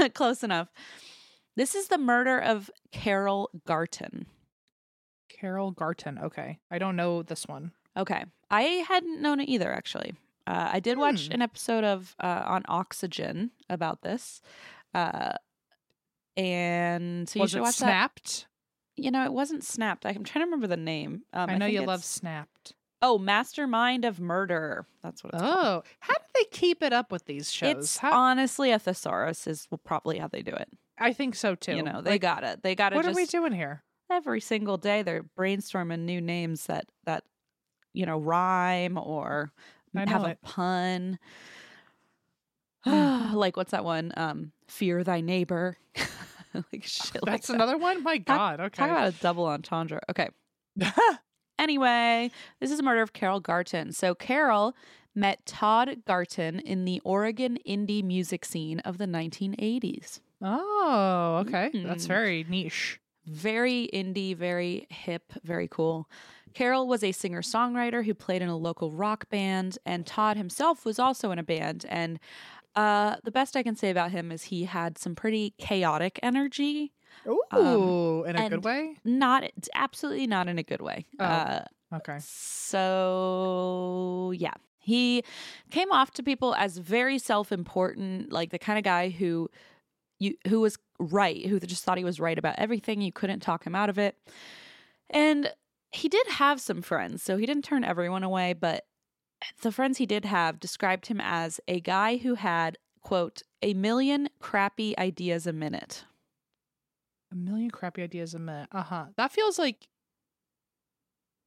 Uh, 0.00 0.08
close 0.14 0.42
enough. 0.42 0.68
This 1.56 1.74
is 1.74 1.88
the 1.88 1.98
murder 1.98 2.38
of 2.38 2.70
Carol 2.92 3.50
Garton. 3.66 4.26
Carol 5.40 5.70
Garton. 5.70 6.18
Okay. 6.18 6.58
I 6.70 6.78
don't 6.78 6.96
know 6.96 7.22
this 7.22 7.46
one. 7.48 7.72
Okay. 7.96 8.24
I 8.50 8.62
hadn't 8.62 9.20
known 9.22 9.40
it 9.40 9.48
either, 9.48 9.72
actually. 9.72 10.14
Uh, 10.46 10.70
I 10.72 10.80
did 10.80 10.98
watch 10.98 11.26
Hmm. 11.28 11.34
an 11.34 11.42
episode 11.42 11.84
of 11.84 12.14
uh, 12.20 12.42
on 12.46 12.62
Oxygen 12.68 13.50
about 13.68 14.02
this. 14.02 14.42
Uh, 14.94 15.32
and 16.36 17.28
so 17.28 17.38
you 17.38 17.42
Was 17.42 17.50
should 17.50 17.58
it 17.58 17.62
watch 17.62 17.78
that. 17.78 17.84
snapped? 17.86 18.46
You 18.96 19.10
know, 19.10 19.24
it 19.24 19.32
wasn't 19.32 19.64
snapped. 19.64 20.04
I'm 20.04 20.24
trying 20.24 20.42
to 20.42 20.46
remember 20.46 20.66
the 20.66 20.76
name. 20.76 21.22
Um, 21.32 21.50
I 21.50 21.56
know 21.56 21.66
think 21.66 21.80
you 21.80 21.86
love 21.86 22.04
snapped. 22.04 22.74
Oh, 23.02 23.18
Mastermind 23.18 24.04
of 24.04 24.20
Murder. 24.20 24.86
That's 25.02 25.24
what 25.24 25.32
it's 25.32 25.42
called. 25.42 25.56
Oh, 25.56 25.82
how 26.00 26.14
do 26.14 26.20
they 26.34 26.44
keep 26.50 26.82
it 26.82 26.92
up 26.92 27.10
with 27.10 27.24
these 27.24 27.50
shows? 27.50 27.76
It's 27.76 27.96
How- 27.98 28.12
honestly 28.12 28.72
a 28.72 28.78
thesaurus 28.78 29.46
is 29.46 29.68
probably 29.84 30.18
how 30.18 30.28
they 30.28 30.42
do 30.42 30.52
it. 30.52 30.68
I 30.98 31.14
think 31.14 31.34
so 31.34 31.54
too. 31.54 31.76
You 31.76 31.82
know, 31.82 32.02
they 32.02 32.12
Like, 32.12 32.20
got 32.20 32.44
it. 32.44 32.62
They 32.62 32.74
got 32.74 32.92
it. 32.92 32.96
What 32.96 33.06
just, 33.06 33.16
are 33.16 33.20
we 33.20 33.24
doing 33.26 33.52
here? 33.52 33.82
Every 34.10 34.40
single 34.40 34.76
day 34.76 35.02
they're 35.02 35.22
brainstorming 35.22 36.00
new 36.00 36.20
names 36.20 36.66
that 36.66 36.86
that 37.04 37.24
you 37.92 38.04
know 38.06 38.18
rhyme 38.18 38.98
or 38.98 39.52
have 39.94 40.22
know 40.22 40.28
a 40.28 40.36
pun 40.42 41.18
Hmm. 42.84 43.34
like 43.34 43.56
what's 43.56 43.72
that 43.72 43.84
one 43.84 44.12
um 44.16 44.52
fear 44.68 45.04
thy 45.04 45.20
neighbor 45.20 45.76
like 46.54 46.82
shit 46.84 47.22
like 47.22 47.32
That's 47.32 47.46
that. 47.48 47.54
another 47.54 47.76
one. 47.76 48.02
My 48.02 48.16
God. 48.18 48.58
Okay. 48.60 48.82
talk 48.82 48.90
about 48.90 49.08
a 49.08 49.12
double 49.12 49.46
entendre 49.46 50.00
okay 50.10 50.28
anyway 51.58 52.30
this 52.60 52.70
is 52.70 52.78
a 52.78 52.82
murder 52.82 53.02
of 53.02 53.12
carol 53.12 53.40
garton 53.40 53.92
so 53.92 54.14
carol 54.14 54.74
met 55.14 55.44
todd 55.44 56.02
garton 56.06 56.58
in 56.60 56.84
the 56.84 57.00
oregon 57.04 57.58
indie 57.66 58.02
music 58.02 58.44
scene 58.44 58.78
of 58.80 58.96
the 58.98 59.06
1980s 59.06 60.20
oh, 60.42 61.42
okay. 61.46 61.70
That's 61.74 62.04
Mm. 62.04 62.08
very 62.08 62.44
niche. 62.48 62.99
Very 63.30 63.88
indie, 63.92 64.36
very 64.36 64.86
hip, 64.90 65.32
very 65.44 65.68
cool. 65.68 66.08
Carol 66.52 66.88
was 66.88 67.04
a 67.04 67.12
singer 67.12 67.42
songwriter 67.42 68.04
who 68.04 68.12
played 68.12 68.42
in 68.42 68.48
a 68.48 68.56
local 68.56 68.90
rock 68.90 69.28
band, 69.30 69.78
and 69.86 70.04
Todd 70.04 70.36
himself 70.36 70.84
was 70.84 70.98
also 70.98 71.30
in 71.30 71.38
a 71.38 71.44
band. 71.44 71.86
And 71.88 72.18
uh, 72.74 73.16
the 73.24 73.30
best 73.30 73.56
I 73.56 73.62
can 73.62 73.76
say 73.76 73.90
about 73.90 74.10
him 74.10 74.32
is 74.32 74.44
he 74.44 74.64
had 74.64 74.98
some 74.98 75.14
pretty 75.14 75.54
chaotic 75.58 76.18
energy. 76.22 76.92
Ooh, 77.26 78.24
in 78.24 78.36
a 78.36 78.48
good 78.48 78.64
way. 78.64 78.96
Not 79.04 79.44
absolutely 79.74 80.26
not 80.26 80.48
in 80.48 80.58
a 80.58 80.62
good 80.62 80.80
way. 80.80 81.06
Oh. 81.18 81.24
Uh, 81.24 81.64
Okay. 81.92 82.18
so 82.20 84.32
yeah, 84.36 84.54
he 84.78 85.24
came 85.70 85.90
off 85.90 86.12
to 86.12 86.22
people 86.22 86.54
as 86.54 86.78
very 86.78 87.18
self-important, 87.18 88.32
like 88.32 88.50
the 88.50 88.60
kind 88.60 88.78
of 88.78 88.84
guy 88.84 89.10
who 89.10 89.50
you 90.20 90.34
who 90.46 90.60
was 90.60 90.78
right, 91.00 91.44
who 91.46 91.58
just 91.58 91.82
thought 91.82 91.98
he 91.98 92.04
was 92.04 92.20
right 92.20 92.38
about 92.38 92.58
everything. 92.58 93.00
You 93.00 93.10
couldn't 93.10 93.40
talk 93.40 93.64
him 93.64 93.74
out 93.74 93.90
of 93.90 93.98
it. 93.98 94.16
And 95.08 95.52
he 95.90 96.08
did 96.08 96.26
have 96.28 96.60
some 96.60 96.82
friends, 96.82 97.22
so 97.22 97.36
he 97.36 97.46
didn't 97.46 97.64
turn 97.64 97.82
everyone 97.82 98.22
away, 98.22 98.52
but 98.52 98.84
the 99.62 99.72
friends 99.72 99.98
he 99.98 100.06
did 100.06 100.24
have 100.24 100.60
described 100.60 101.06
him 101.06 101.20
as 101.20 101.58
a 101.66 101.80
guy 101.80 102.18
who 102.18 102.34
had 102.34 102.78
quote 103.00 103.42
a 103.62 103.74
million 103.74 104.28
crappy 104.38 104.96
ideas 104.98 105.46
a 105.46 105.52
minute. 105.52 106.04
A 107.32 107.36
million 107.36 107.70
crappy 107.70 108.02
ideas 108.02 108.34
a 108.34 108.38
minute. 108.38 108.68
Uh 108.72 108.82
huh. 108.82 109.06
That 109.16 109.32
feels 109.32 109.58
like. 109.58 109.88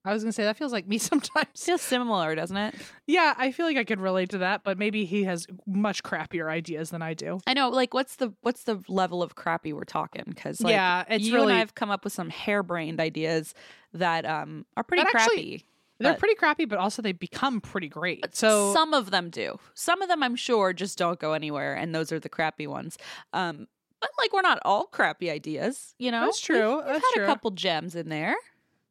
I 0.05 0.11
was 0.13 0.23
gonna 0.23 0.33
say 0.33 0.43
that 0.43 0.57
feels 0.57 0.71
like 0.73 0.87
me 0.87 0.97
sometimes. 0.99 1.47
Feels 1.55 1.81
similar, 1.81 2.35
doesn't 2.35 2.57
it? 2.57 2.75
Yeah, 3.07 3.33
I 3.37 3.51
feel 3.51 3.65
like 3.65 3.77
I 3.77 3.83
could 3.83 3.99
relate 4.01 4.29
to 4.31 4.39
that, 4.39 4.63
but 4.63 4.77
maybe 4.77 5.05
he 5.05 5.23
has 5.23 5.47
much 5.65 6.03
crappier 6.03 6.49
ideas 6.51 6.89
than 6.89 7.01
I 7.01 7.13
do. 7.13 7.39
I 7.47 7.53
know, 7.53 7.69
like, 7.69 7.93
what's 7.93 8.17
the 8.17 8.33
what's 8.41 8.63
the 8.63 8.81
level 8.87 9.23
of 9.23 9.35
crappy 9.35 9.71
we're 9.73 9.83
talking? 9.85 10.23
Because 10.27 10.59
like, 10.61 10.71
yeah, 10.71 11.03
it's 11.09 11.23
you 11.25 11.33
really 11.33 11.53
and 11.53 11.61
I've 11.61 11.75
come 11.75 11.89
up 11.89 12.03
with 12.03 12.13
some 12.13 12.29
harebrained 12.29 12.99
ideas 12.99 13.53
that 13.93 14.25
um 14.25 14.65
are 14.75 14.83
pretty 14.83 15.03
That 15.03 15.15
actually- 15.15 15.35
crappy. 15.59 15.65
they're 15.99 16.15
pretty 16.15 16.35
crappy, 16.35 16.65
but 16.65 16.79
also 16.79 17.01
they 17.01 17.13
become 17.13 17.61
pretty 17.61 17.87
great. 17.87 18.25
So 18.35 18.73
some 18.73 18.93
of 18.93 19.09
them 19.11 19.29
do. 19.29 19.57
Some 19.73 20.01
of 20.01 20.09
them, 20.09 20.21
I'm 20.21 20.35
sure, 20.35 20.73
just 20.73 20.97
don't 20.97 21.19
go 21.19 21.31
anywhere, 21.33 21.75
and 21.75 21.95
those 21.95 22.11
are 22.11 22.19
the 22.19 22.27
crappy 22.29 22.67
ones. 22.67 22.97
Um, 23.31 23.67
but 24.01 24.09
like 24.19 24.33
we're 24.33 24.41
not 24.41 24.59
all 24.65 24.85
crappy 24.87 25.29
ideas, 25.29 25.95
you 25.97 26.11
know. 26.11 26.25
That's 26.25 26.41
true, 26.41 26.75
We've, 26.75 26.77
we've 26.77 26.85
that's 26.87 27.05
had 27.05 27.13
true. 27.15 27.23
a 27.23 27.27
couple 27.27 27.51
gems 27.51 27.95
in 27.95 28.09
there. 28.09 28.35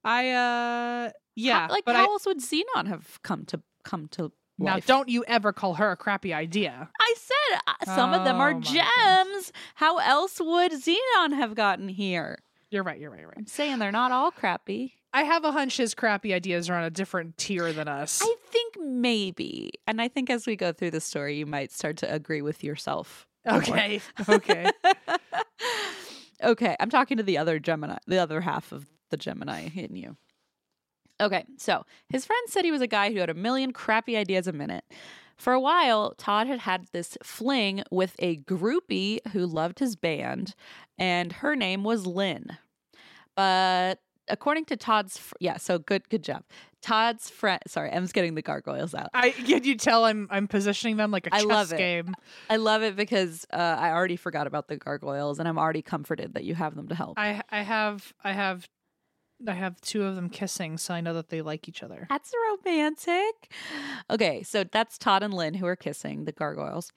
I 0.05 0.31
uh 0.31 1.11
yeah, 1.37 1.66
How- 1.66 1.73
like 1.73 1.85
but 1.85 1.97
how 1.97 2.03
I, 2.03 2.12
else 2.12 2.27
would 2.27 2.41
Xenon 2.41 2.87
have 2.89 3.20
come 3.23 3.45
to 3.47 3.61
come 3.85 4.09
to 4.12 4.33
now 4.59 4.74
life? 4.74 4.87
don't 4.87 5.09
you 5.09 5.24
ever 5.27 5.53
call 5.53 5.74
her 5.74 5.91
a 5.93 5.97
crappy 5.97 6.33
idea. 6.35 6.89
I 7.01 7.15
said 7.16 7.61
uh, 7.66 7.95
some 7.95 8.12
of 8.12 8.24
them 8.24 8.37
are 8.37 8.55
Oh, 8.55 8.61
gems. 8.61 9.53
How 9.77 9.99
else 9.99 10.41
would 10.41 10.73
Xenon 10.73 11.35
have 11.35 11.55
gotten 11.55 11.89
here? 11.89 12.39
You're 12.70 12.83
right, 12.83 12.99
you're 12.99 13.11
right, 13.11 13.20
you're 13.20 13.29
right. 13.29 13.39
I'm 13.39 13.47
saying 13.47 13.79
they're 13.79 13.93
not 13.93 14.12
all 14.12 14.31
crappy. 14.31 14.95
I 15.15 15.24
have 15.24 15.45
a 15.45 15.53
hunch 15.53 15.77
his 15.77 15.95
crappy 15.95 16.33
ideas 16.33 16.70
are 16.70 16.74
on 16.74 16.85
a 16.85 16.91
different 16.91 17.37
tier 17.37 17.70
than 17.73 17.87
us. 17.87 18.20
I 18.23 18.35
think 18.49 18.77
maybe. 18.81 19.73
And 19.87 20.01
I 20.01 20.09
think 20.09 20.31
as 20.31 20.47
we 20.47 20.57
go 20.57 20.73
through 20.73 20.93
the 20.93 21.01
story, 21.03 21.37
you 21.37 21.45
might 21.45 21.70
start 21.70 21.99
to 21.99 22.11
agree 22.12 22.41
with 22.41 22.65
yourself. 22.65 23.27
okay. 23.47 24.01
okay. 24.27 24.70
okay, 26.43 26.77
I'm 26.81 26.89
talking 26.91 27.19
to 27.19 27.23
the 27.23 27.39
other 27.39 27.59
Gemini, 27.59 27.99
the 28.07 28.19
other 28.19 28.41
half 28.41 28.73
of 28.73 28.87
the 29.12 29.16
Gemini 29.16 29.68
in 29.74 29.94
you. 29.94 30.16
Okay, 31.20 31.44
so 31.56 31.86
his 32.09 32.26
friend 32.26 32.43
said 32.48 32.64
he 32.64 32.72
was 32.72 32.80
a 32.80 32.89
guy 32.89 33.12
who 33.12 33.20
had 33.20 33.30
a 33.30 33.34
million 33.34 33.72
crappy 33.72 34.16
ideas 34.16 34.48
a 34.48 34.52
minute. 34.52 34.84
For 35.36 35.52
a 35.52 35.60
while, 35.60 36.14
Todd 36.18 36.48
had 36.48 36.60
had 36.60 36.86
this 36.93 37.16
fling 37.22 37.84
with 37.90 38.16
a 38.18 38.39
groupie 38.39 39.20
who 39.28 39.47
loved 39.47 39.78
his 39.78 39.94
band, 39.94 40.55
and 40.98 41.32
her 41.34 41.55
name 41.55 41.84
was 41.84 42.06
Lynn. 42.06 42.59
But 43.36 44.01
according 44.28 44.64
to 44.66 44.76
Todd's, 44.76 45.18
fr- 45.18 45.34
yeah, 45.40 45.59
so 45.59 45.78
good, 45.78 46.09
good 46.09 46.22
job. 46.22 46.44
Todd's 46.80 47.30
friend, 47.30 47.60
sorry, 47.66 47.90
I'm 47.93 48.05
getting 48.06 48.34
the 48.34 48.43
gargoyles 48.43 48.94
out. 48.94 49.09
I 49.14 49.30
can 49.30 49.62
you 49.62 49.76
tell 49.76 50.05
I'm 50.05 50.26
I'm 50.30 50.48
positioning 50.48 50.97
them 50.97 51.10
like 51.12 51.26
a 51.28 51.34
I 51.34 51.39
chess 51.39 51.47
love 51.47 51.72
it. 51.72 51.78
game. 51.78 52.14
I 52.51 52.56
love 52.56 52.82
it 52.82 52.97
because 52.97 53.47
uh, 53.52 53.56
I 53.56 53.93
already 53.93 54.16
forgot 54.16 54.47
about 54.48 54.66
the 54.68 54.76
gargoyles, 54.76 55.39
and 55.39 55.48
I'm 55.48 55.59
already 55.59 55.82
comforted 55.82 56.34
that 56.34 56.44
you 56.44 56.55
have 56.56 56.74
them 56.74 56.89
to 56.89 56.94
help. 56.94 57.18
I 57.18 57.43
I 57.51 57.62
have 57.62 58.12
I 58.24 58.32
have 58.32 58.68
I 59.48 59.55
have 59.55 59.81
two 59.81 60.05
of 60.05 60.16
them 60.16 60.28
kissing, 60.28 60.78
so 60.78 60.94
I 60.94 61.01
know 61.01 61.14
that 61.14 61.28
they 61.28 61.43
like 61.43 61.69
each 61.69 61.82
other. 61.82 62.06
That's 62.09 62.32
romantic. 62.51 63.52
Okay, 64.10 64.43
so 64.43 64.64
that's 64.64 64.98
Todd 64.98 65.23
and 65.23 65.35
Lynn 65.35 65.55
who 65.55 65.66
are 65.66 65.77
kissing 65.77 66.24
the 66.24 66.32
gargoyles. 66.32 66.93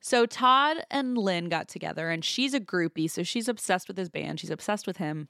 So 0.00 0.26
Todd 0.26 0.78
and 0.90 1.16
Lynn 1.16 1.48
got 1.48 1.68
together, 1.68 2.10
and 2.10 2.24
she's 2.24 2.54
a 2.54 2.60
groupie, 2.60 3.10
so 3.10 3.22
she's 3.22 3.48
obsessed 3.48 3.88
with 3.88 3.96
his 3.96 4.08
band. 4.08 4.40
She's 4.40 4.50
obsessed 4.50 4.86
with 4.86 4.96
him. 4.96 5.28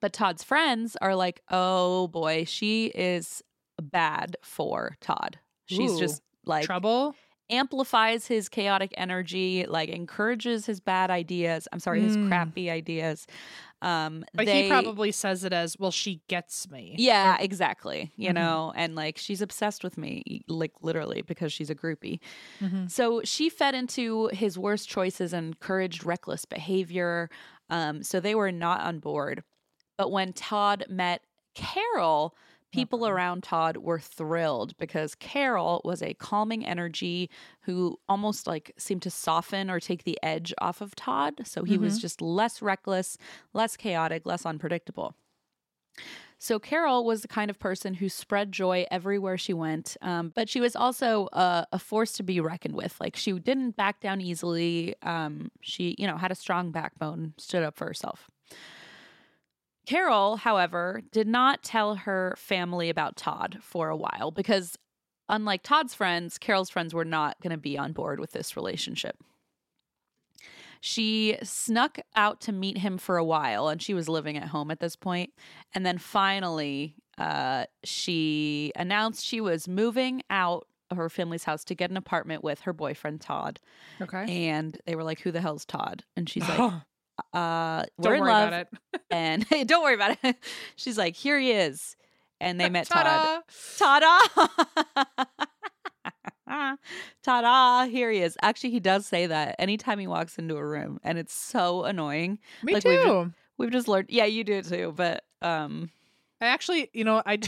But 0.00 0.12
Todd's 0.12 0.42
friends 0.42 0.96
are 1.00 1.14
like, 1.14 1.40
oh 1.50 2.08
boy, 2.08 2.44
she 2.44 2.86
is 2.86 3.42
bad 3.80 4.36
for 4.42 4.96
Todd. 5.00 5.38
She's 5.66 5.92
Ooh, 5.92 5.98
just 5.98 6.22
like 6.44 6.64
Trouble? 6.64 7.14
Amplifies 7.50 8.26
his 8.26 8.48
chaotic 8.48 8.92
energy, 8.96 9.66
like 9.68 9.88
encourages 9.88 10.66
his 10.66 10.80
bad 10.80 11.10
ideas. 11.10 11.68
I'm 11.72 11.80
sorry, 11.80 12.00
his 12.02 12.16
Mm. 12.16 12.28
crappy 12.28 12.70
ideas. 12.70 13.26
Um, 13.82 14.24
But 14.34 14.46
they- 14.46 14.62
he 14.64 14.68
probably 14.68 15.12
says 15.12 15.44
it 15.44 15.52
as, 15.52 15.78
well, 15.78 15.90
she 15.90 16.22
gets 16.28 16.68
me. 16.70 16.94
yeah, 16.98 17.36
exactly. 17.38 18.10
You 18.16 18.30
Mhm. 18.30 18.34
know, 18.34 18.72
and 18.74 18.94
like 18.94 19.18
she's 19.18 19.42
obsessed 19.42 19.84
with 19.84 19.96
me, 19.98 20.42
like 20.48 20.72
literally 20.80 21.22
because 21.22 21.52
she's 21.52 21.70
a 21.70 21.74
groupie. 21.74 22.18
Mhm. 22.60 22.90
So 22.90 23.20
she 23.22 23.48
fed 23.48 23.74
into 23.74 24.28
his 24.28 24.58
worst 24.58 24.88
choices 24.88 25.32
and 25.32 25.48
encouraged 25.48 26.04
reckless 26.04 26.44
behavior. 26.46 27.28
Um, 27.68 28.02
so 28.02 28.18
they 28.20 28.34
were 28.34 28.52
not 28.52 28.80
on 28.80 28.98
board. 28.98 29.44
But 29.98 30.10
when 30.10 30.32
Todd 30.32 30.84
met 30.88 31.22
Carol, 31.54 32.34
people 32.72 33.06
Okay. 33.06 33.06
around 33.06 33.42
Todd 33.42 33.78
were 33.78 33.98
thrilled 34.00 34.76
because 34.76 35.14
Carol 35.14 35.80
was 35.84 36.02
a 36.02 36.14
calming 36.14 36.64
energy 36.66 37.30
who 37.62 37.98
almost 38.08 38.46
like 38.46 38.72
seemed 38.78 39.02
to 39.02 39.10
soften 39.10 39.70
or 39.70 39.80
take 39.80 40.04
the 40.04 40.18
edge 40.22 40.52
off 40.58 40.80
of 40.80 40.94
Todd. 40.94 41.46
So 41.46 41.64
he 41.64 41.78
was 41.78 41.98
just 41.98 42.20
less 42.20 42.60
reckless, 42.62 43.16
less 43.52 43.76
chaotic, 43.76 44.26
less 44.26 44.44
unpredictable. 44.46 45.14
So 46.38 46.58
Carol 46.58 47.04
was 47.04 47.22
the 47.22 47.28
kind 47.28 47.50
of 47.50 47.58
person 47.58 47.94
who 47.94 48.08
spread 48.08 48.52
joy 48.52 48.86
everywhere 48.90 49.38
she 49.38 49.54
went, 49.54 49.96
um, 50.02 50.32
but 50.34 50.48
she 50.48 50.60
was 50.60 50.76
also 50.76 51.28
a, 51.32 51.66
a 51.72 51.78
force 51.78 52.12
to 52.14 52.22
be 52.22 52.40
reckoned 52.40 52.74
with. 52.74 53.00
Like 53.00 53.16
she 53.16 53.32
didn't 53.38 53.76
back 53.76 54.00
down 54.00 54.20
easily. 54.20 54.94
Um, 55.02 55.50
she, 55.62 55.94
you 55.98 56.06
know, 56.06 56.16
had 56.16 56.30
a 56.30 56.34
strong 56.34 56.72
backbone, 56.72 57.34
stood 57.38 57.62
up 57.62 57.76
for 57.76 57.86
herself. 57.86 58.30
Carol, 59.86 60.36
however, 60.36 61.00
did 61.12 61.28
not 61.28 61.62
tell 61.62 61.94
her 61.94 62.34
family 62.36 62.90
about 62.90 63.16
Todd 63.16 63.58
for 63.62 63.88
a 63.88 63.96
while 63.96 64.32
because, 64.32 64.76
unlike 65.28 65.62
Todd's 65.62 65.94
friends, 65.94 66.38
Carol's 66.38 66.70
friends 66.70 66.92
were 66.92 67.04
not 67.04 67.40
going 67.40 67.52
to 67.52 67.56
be 67.56 67.78
on 67.78 67.92
board 67.92 68.18
with 68.18 68.32
this 68.32 68.56
relationship. 68.56 69.16
She 70.80 71.38
snuck 71.42 71.98
out 72.14 72.40
to 72.42 72.52
meet 72.52 72.78
him 72.78 72.98
for 72.98 73.16
a 73.16 73.24
while, 73.24 73.68
and 73.68 73.80
she 73.80 73.94
was 73.94 74.08
living 74.08 74.36
at 74.36 74.48
home 74.48 74.70
at 74.70 74.80
this 74.80 74.96
point. 74.96 75.32
And 75.74 75.86
then 75.86 75.98
finally, 75.98 76.96
uh, 77.16 77.66
she 77.84 78.72
announced 78.76 79.24
she 79.24 79.40
was 79.40 79.66
moving 79.66 80.22
out 80.30 80.66
of 80.90 80.96
her 80.96 81.08
family's 81.08 81.44
house 81.44 81.64
to 81.64 81.74
get 81.74 81.90
an 81.90 81.96
apartment 81.96 82.44
with 82.44 82.60
her 82.60 82.72
boyfriend 82.72 83.20
Todd. 83.20 83.58
Okay. 84.00 84.46
And 84.48 84.78
they 84.86 84.94
were 84.94 85.02
like, 85.02 85.20
"Who 85.20 85.32
the 85.32 85.40
hell's 85.40 85.64
Todd?" 85.64 86.04
And 86.16 86.28
she's 86.28 86.48
like, 86.48 86.72
"Uh, 87.32 87.84
we're 87.98 88.02
don't 88.04 88.14
in 88.14 88.20
worry 88.20 88.32
love." 88.32 88.48
about 88.48 88.60
it. 88.60 88.68
And 89.10 89.46
don't 89.66 89.82
worry 89.82 89.94
about 89.94 90.18
it. 90.22 90.36
She's 90.76 90.98
like, 90.98 91.16
"Here 91.16 91.38
he 91.38 91.52
is," 91.52 91.96
and 92.40 92.60
they 92.60 92.68
met 92.68 92.86
Todd. 92.86 93.04
Ta-da! 93.78 94.26
Ta-da! 96.48 96.76
Ta-da! 97.22 97.86
Here 97.86 98.10
he 98.10 98.20
is. 98.20 98.36
Actually, 98.42 98.70
he 98.70 98.80
does 98.80 99.06
say 99.06 99.26
that 99.26 99.56
anytime 99.58 99.98
he 99.98 100.06
walks 100.06 100.38
into 100.38 100.56
a 100.56 100.66
room, 100.66 100.98
and 101.02 101.18
it's 101.18 101.34
so 101.34 101.84
annoying. 101.84 102.38
Me 102.62 102.74
Like, 102.74 102.84
we've 102.84 103.00
too. 103.02 103.32
We've 103.58 103.70
just 103.70 103.88
learned. 103.88 104.10
Yeah, 104.10 104.24
you 104.24 104.44
do 104.44 104.62
too. 104.62 104.92
But 104.96 105.24
um, 105.42 105.90
I 106.40 106.46
actually, 106.46 106.90
you 106.92 107.04
know, 107.04 107.22
I 107.24 107.38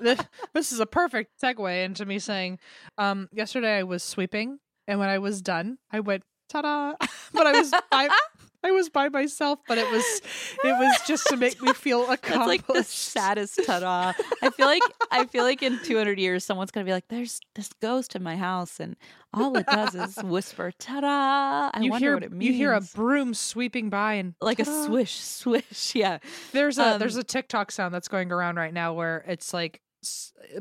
this, 0.00 0.20
this 0.54 0.72
is 0.72 0.80
a 0.80 0.86
perfect 0.86 1.40
segue 1.40 1.84
into 1.84 2.06
me 2.06 2.18
saying, 2.18 2.58
um, 2.98 3.28
yesterday 3.32 3.78
I 3.78 3.82
was 3.82 4.02
sweeping, 4.02 4.58
and 4.88 4.98
when 4.98 5.08
I 5.08 5.18
was 5.18 5.42
done, 5.42 5.78
I 5.90 6.00
went 6.00 6.24
ta-da! 6.52 6.94
but 7.32 7.46
I 7.46 7.52
was 7.52 7.70
by, 7.90 8.08
I 8.64 8.70
was 8.70 8.88
by 8.88 9.08
myself, 9.08 9.58
but 9.66 9.78
it 9.78 9.90
was 9.90 10.04
it 10.64 10.78
was 10.78 11.00
just 11.06 11.26
to 11.28 11.36
make 11.36 11.60
me 11.60 11.72
feel 11.74 12.06
that's 12.06 12.22
accomplished. 12.22 12.46
like 12.48 12.66
the 12.68 12.84
saddest 12.84 13.58
ta-da. 13.66 14.12
I 14.42 14.50
feel 14.50 14.66
like 14.66 14.82
I 15.10 15.24
feel 15.26 15.42
like 15.44 15.62
in 15.62 15.78
200 15.82 16.18
years, 16.18 16.44
someone's 16.44 16.70
gonna 16.70 16.86
be 16.86 16.92
like, 16.92 17.08
"There's 17.08 17.40
this 17.54 17.70
ghost 17.80 18.14
in 18.14 18.22
my 18.22 18.36
house, 18.36 18.78
and 18.78 18.96
all 19.34 19.56
it 19.56 19.66
does 19.66 19.94
is 19.96 20.16
whisper 20.22 20.70
ta-da." 20.78 21.70
I 21.74 21.80
you 21.80 21.90
wonder 21.90 22.04
hear 22.06 22.14
what 22.14 22.22
it 22.24 22.32
means. 22.32 22.44
you 22.44 22.52
hear 22.54 22.72
a 22.72 22.80
broom 22.80 23.34
sweeping 23.34 23.90
by 23.90 24.14
and 24.14 24.34
like 24.40 24.60
a 24.60 24.64
ta-da. 24.64 24.86
swish, 24.86 25.18
swish. 25.18 25.94
Yeah. 25.96 26.18
There's 26.52 26.78
a 26.78 26.96
there's 27.00 27.16
Um, 27.16 27.20
a 27.22 27.24
TikTok 27.24 27.72
sound 27.72 27.92
that's 27.92 28.08
going 28.08 28.30
around 28.30 28.56
right 28.56 28.72
now 28.72 28.94
where 28.94 29.24
it's 29.26 29.52
like 29.52 29.80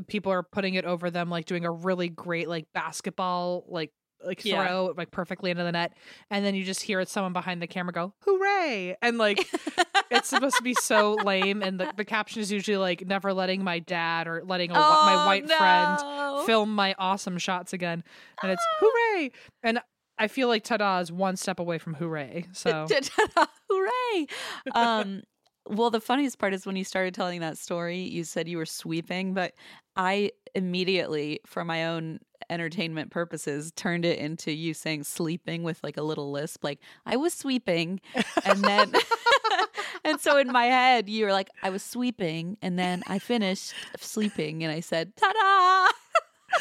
people 0.07 0.31
are 0.31 0.43
putting 0.43 0.76
it 0.76 0.85
over 0.85 1.09
them 1.09 1.30
like 1.30 1.45
doing 1.45 1.65
a 1.65 1.72
really 1.72 2.09
great 2.09 2.47
like 2.47 2.65
basketball 2.76 3.63
like 3.68 3.91
like 4.26 4.43
Yeah. 4.45 4.65
throw 4.65 4.93
like 4.98 5.11
perfectly 5.11 5.52
into 5.52 5.64
the 5.64 5.72
net 5.72 5.93
and 6.30 6.45
then 6.45 6.56
you 6.56 6.64
just 6.64 6.81
hear 6.81 6.99
it 6.99 7.10
someone 7.10 7.34
behind 7.34 7.61
the 7.61 7.68
camera 7.68 7.93
go 7.93 8.14
hooray 8.26 8.95
and 9.02 9.18
like 9.18 9.48
it's 10.11 10.27
supposed 10.30 10.57
to 10.57 10.64
be 10.64 10.73
so 10.73 11.14
lame 11.15 11.61
and 11.61 11.80
the, 11.80 11.91
the 11.95 12.06
caption 12.06 12.41
is 12.41 12.52
usually 12.52 12.77
like 12.77 13.06
never 13.07 13.34
letting 13.34 13.64
my 13.64 13.80
dad 13.80 14.27
or 14.27 14.43
letting 14.45 14.72
a, 14.72 14.76
wh- 14.76 15.06
my 15.06 15.15
Oh, 15.15 15.26
white 15.26 15.48
friend 15.49 16.45
film 16.45 16.73
my 16.76 16.95
awesome 16.99 17.38
shots 17.38 17.73
again 17.73 18.03
and 18.43 18.52
it's 18.52 18.64
hooray 18.80 19.31
and 19.64 19.80
I 20.18 20.27
feel 20.27 20.48
like 20.48 20.64
ta-da 20.64 20.99
is 20.99 21.11
one 21.11 21.35
step 21.35 21.60
away 21.60 21.77
from 21.77 21.95
hooray 21.95 22.45
so 22.52 22.85
Hooray! 23.69 24.27
Um, 24.73 25.22
well, 25.68 25.89
the 25.91 26.02
funniest 26.02 26.39
part 26.39 26.53
is 26.53 26.65
when 26.65 26.76
you 26.76 26.84
started 26.84 27.14
telling 27.14 27.39
that 27.41 27.57
story, 27.57 27.99
you 27.99 28.23
said 28.23 28.48
you 28.48 28.57
were 28.57 28.65
sweeping, 28.65 29.34
but 29.34 29.53
I 29.95 30.31
immediately, 30.55 31.39
for 31.45 31.63
my 31.63 31.88
own 31.88 32.19
entertainment 32.49 33.11
purposes, 33.11 33.72
turned 33.76 34.05
it 34.05 34.19
into 34.19 34.51
you 34.51 34.73
saying 34.73 35.03
sleeping 35.03 35.63
with 35.63 35.80
like 35.84 35.97
a 35.97 36.01
little 36.03 36.31
lisp, 36.31 36.63
like 36.63 36.80
I 37.05 37.18
was 37.18 37.34
sweeping, 37.34 38.01
and 38.45 38.63
then. 38.63 38.93
And 40.03 40.19
so 40.19 40.38
in 40.38 40.51
my 40.51 40.65
head, 40.65 41.09
you 41.09 41.26
were 41.26 41.31
like, 41.31 41.49
I 41.61 41.69
was 41.69 41.84
sweeping, 41.84 42.57
and 42.61 42.77
then 42.77 43.03
I 43.07 43.19
finished 43.19 43.73
sleeping, 43.99 44.63
and 44.63 44.73
I 44.73 44.80
said, 44.80 45.15
"Ta 45.15 45.31
da!" 45.31 46.59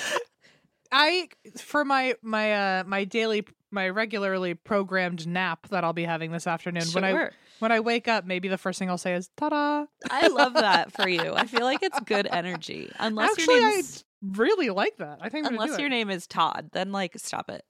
I 0.92 1.28
for 1.56 1.84
my 1.84 2.14
my 2.22 2.52
uh 2.52 2.84
my 2.84 3.04
daily 3.04 3.46
my 3.70 3.88
regularly 3.88 4.54
programmed 4.54 5.26
nap 5.26 5.68
that 5.68 5.84
I'll 5.84 5.92
be 5.92 6.04
having 6.04 6.32
this 6.32 6.46
afternoon 6.46 6.84
when 6.92 7.04
I 7.04 7.12
Sure. 7.12 7.32
When 7.60 7.72
I 7.72 7.80
wake 7.80 8.08
up 8.08 8.24
maybe 8.26 8.48
the 8.48 8.58
first 8.58 8.78
thing 8.78 8.90
I'll 8.90 8.98
say 8.98 9.14
is 9.14 9.30
ta-da. 9.36 9.86
I 10.10 10.26
love 10.28 10.54
that 10.54 10.92
for 10.92 11.08
you. 11.08 11.34
I 11.34 11.46
feel 11.46 11.62
like 11.62 11.82
it's 11.82 12.00
good 12.00 12.26
energy, 12.30 12.90
unless 12.98 13.38
Actually, 13.38 13.54
your 13.56 13.64
I 13.66 13.70
name's 13.70 14.04
really 14.22 14.70
like 14.70 14.96
that. 14.98 15.18
I 15.22 15.28
think 15.28 15.46
unless 15.46 15.78
your 15.78 15.86
it. 15.86 15.90
name 15.90 16.10
is 16.10 16.26
Todd, 16.26 16.70
then 16.72 16.92
like 16.92 17.14
stop 17.16 17.48
it. 17.48 17.64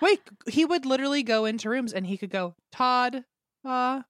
Wait, 0.00 0.20
he 0.48 0.64
would 0.64 0.86
literally 0.86 1.22
go 1.22 1.44
into 1.44 1.68
rooms 1.68 1.92
and 1.92 2.06
he 2.06 2.16
could 2.16 2.30
go 2.30 2.54
Todd 2.72 3.24
uh 3.64 4.02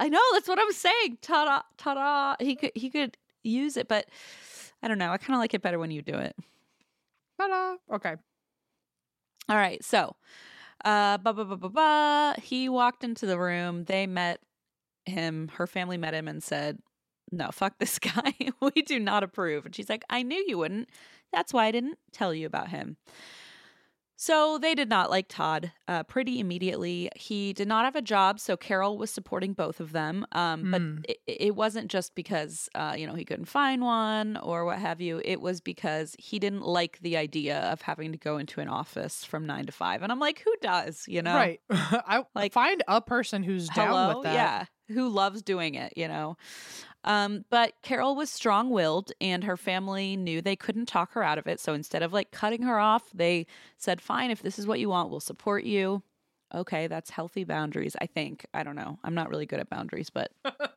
I 0.00 0.08
know 0.08 0.20
that's 0.32 0.46
what 0.48 0.60
I'm 0.60 0.72
saying. 0.72 1.18
Ta-da, 1.22 1.62
ta-da. 1.76 2.36
He 2.38 2.54
could 2.56 2.72
he 2.74 2.88
could 2.90 3.16
use 3.42 3.76
it, 3.76 3.88
but 3.88 4.06
I 4.82 4.88
don't 4.88 4.98
know. 4.98 5.10
I 5.10 5.18
kind 5.18 5.34
of 5.34 5.40
like 5.40 5.54
it 5.54 5.62
better 5.62 5.78
when 5.78 5.90
you 5.90 6.02
do 6.02 6.14
it. 6.14 6.36
ta-da. 7.40 7.76
Okay. 7.96 8.14
All 9.48 9.56
right, 9.56 9.82
so 9.82 10.14
Uh, 10.84 11.18
ba 11.18 11.32
ba 11.32 11.44
ba 11.44 11.56
ba 11.56 11.68
ba. 11.68 12.34
He 12.40 12.68
walked 12.68 13.04
into 13.04 13.26
the 13.26 13.38
room. 13.38 13.84
They 13.84 14.06
met 14.06 14.40
him. 15.06 15.48
Her 15.54 15.66
family 15.66 15.96
met 15.96 16.14
him 16.14 16.28
and 16.28 16.42
said, 16.42 16.78
"No, 17.32 17.50
fuck 17.52 17.78
this 17.78 17.98
guy. 17.98 18.34
we 18.60 18.82
do 18.82 18.98
not 18.98 19.22
approve." 19.22 19.66
And 19.66 19.74
she's 19.74 19.88
like, 19.88 20.04
"I 20.10 20.22
knew 20.22 20.42
you 20.46 20.58
wouldn't. 20.58 20.88
That's 21.32 21.52
why 21.52 21.66
I 21.66 21.70
didn't 21.72 21.98
tell 22.12 22.32
you 22.32 22.46
about 22.46 22.68
him." 22.68 22.96
So 24.20 24.58
they 24.58 24.74
did 24.74 24.88
not 24.88 25.10
like 25.10 25.26
Todd 25.28 25.70
uh, 25.86 26.02
pretty 26.02 26.40
immediately. 26.40 27.08
He 27.14 27.52
did 27.52 27.68
not 27.68 27.84
have 27.84 27.94
a 27.94 28.02
job, 28.02 28.40
so 28.40 28.56
Carol 28.56 28.98
was 28.98 29.12
supporting 29.12 29.52
both 29.52 29.78
of 29.78 29.92
them. 29.92 30.26
Um, 30.32 30.72
but 30.72 30.80
Hmm. 30.82 30.98
it, 31.08 31.18
it 31.26 31.54
wasn't 31.54 31.88
just 31.88 32.16
because 32.16 32.68
uh, 32.74 32.96
you 32.98 33.06
know 33.06 33.14
he 33.14 33.24
couldn't 33.24 33.44
find 33.44 33.80
one 33.80 34.36
or 34.38 34.64
what 34.64 34.80
have 34.80 35.00
you. 35.00 35.22
It 35.24 35.40
was 35.40 35.60
because 35.60 36.16
he 36.18 36.40
didn't 36.40 36.62
like 36.62 36.98
the 37.00 37.16
idea 37.16 37.60
of 37.70 37.80
having 37.82 38.10
to 38.10 38.18
go 38.18 38.38
into 38.38 38.60
an 38.60 38.66
office 38.68 39.22
from 39.24 39.46
nine 39.46 39.66
to 39.66 39.72
five. 39.72 40.02
And 40.02 40.10
I'm 40.10 40.18
like, 40.18 40.42
who 40.44 40.52
does? 40.62 41.04
You 41.06 41.22
know, 41.22 41.36
Right. 41.36 41.60
I 41.70 42.24
Like- 42.34 42.52
find 42.52 42.82
a 42.88 43.00
person 43.00 43.44
who's 43.44 43.68
down 43.68 43.86
Hello, 43.88 44.16
with 44.16 44.24
that. 44.24 44.34
yeah, 44.34 44.64
who 44.88 45.08
loves 45.08 45.42
doing 45.42 45.74
it, 45.74 45.92
you 45.96 46.08
know. 46.08 46.36
Um, 47.04 47.44
but 47.48 47.74
Carol 47.82 48.16
was 48.16 48.30
strong 48.30 48.70
willed, 48.70 49.12
and 49.20 49.44
her 49.44 49.56
family 49.56 50.16
knew 50.16 50.42
they 50.42 50.56
couldn't 50.56 50.86
talk 50.86 51.12
her 51.12 51.22
out 51.22 51.38
of 51.38 51.46
it. 51.46 51.60
So 51.60 51.72
instead 51.72 52.02
of 52.02 52.12
like 52.12 52.32
cutting 52.32 52.62
her 52.62 52.78
off, 52.78 53.04
they 53.14 53.46
said, 53.76 54.00
"Fine, 54.00 54.30
if 54.30 54.42
this 54.42 54.58
is 54.58 54.66
what 54.66 54.80
you 54.80 54.88
want, 54.88 55.10
we'll 55.10 55.20
support 55.20 55.64
you." 55.64 56.02
Okay, 56.54 56.86
that's 56.86 57.10
healthy 57.10 57.44
boundaries. 57.44 57.96
I 58.00 58.06
think. 58.06 58.46
I 58.52 58.62
don't 58.62 58.76
know. 58.76 58.98
I'm 59.04 59.14
not 59.14 59.30
really 59.30 59.46
good 59.46 59.60
at 59.60 59.70
boundaries, 59.70 60.10
but 60.10 60.32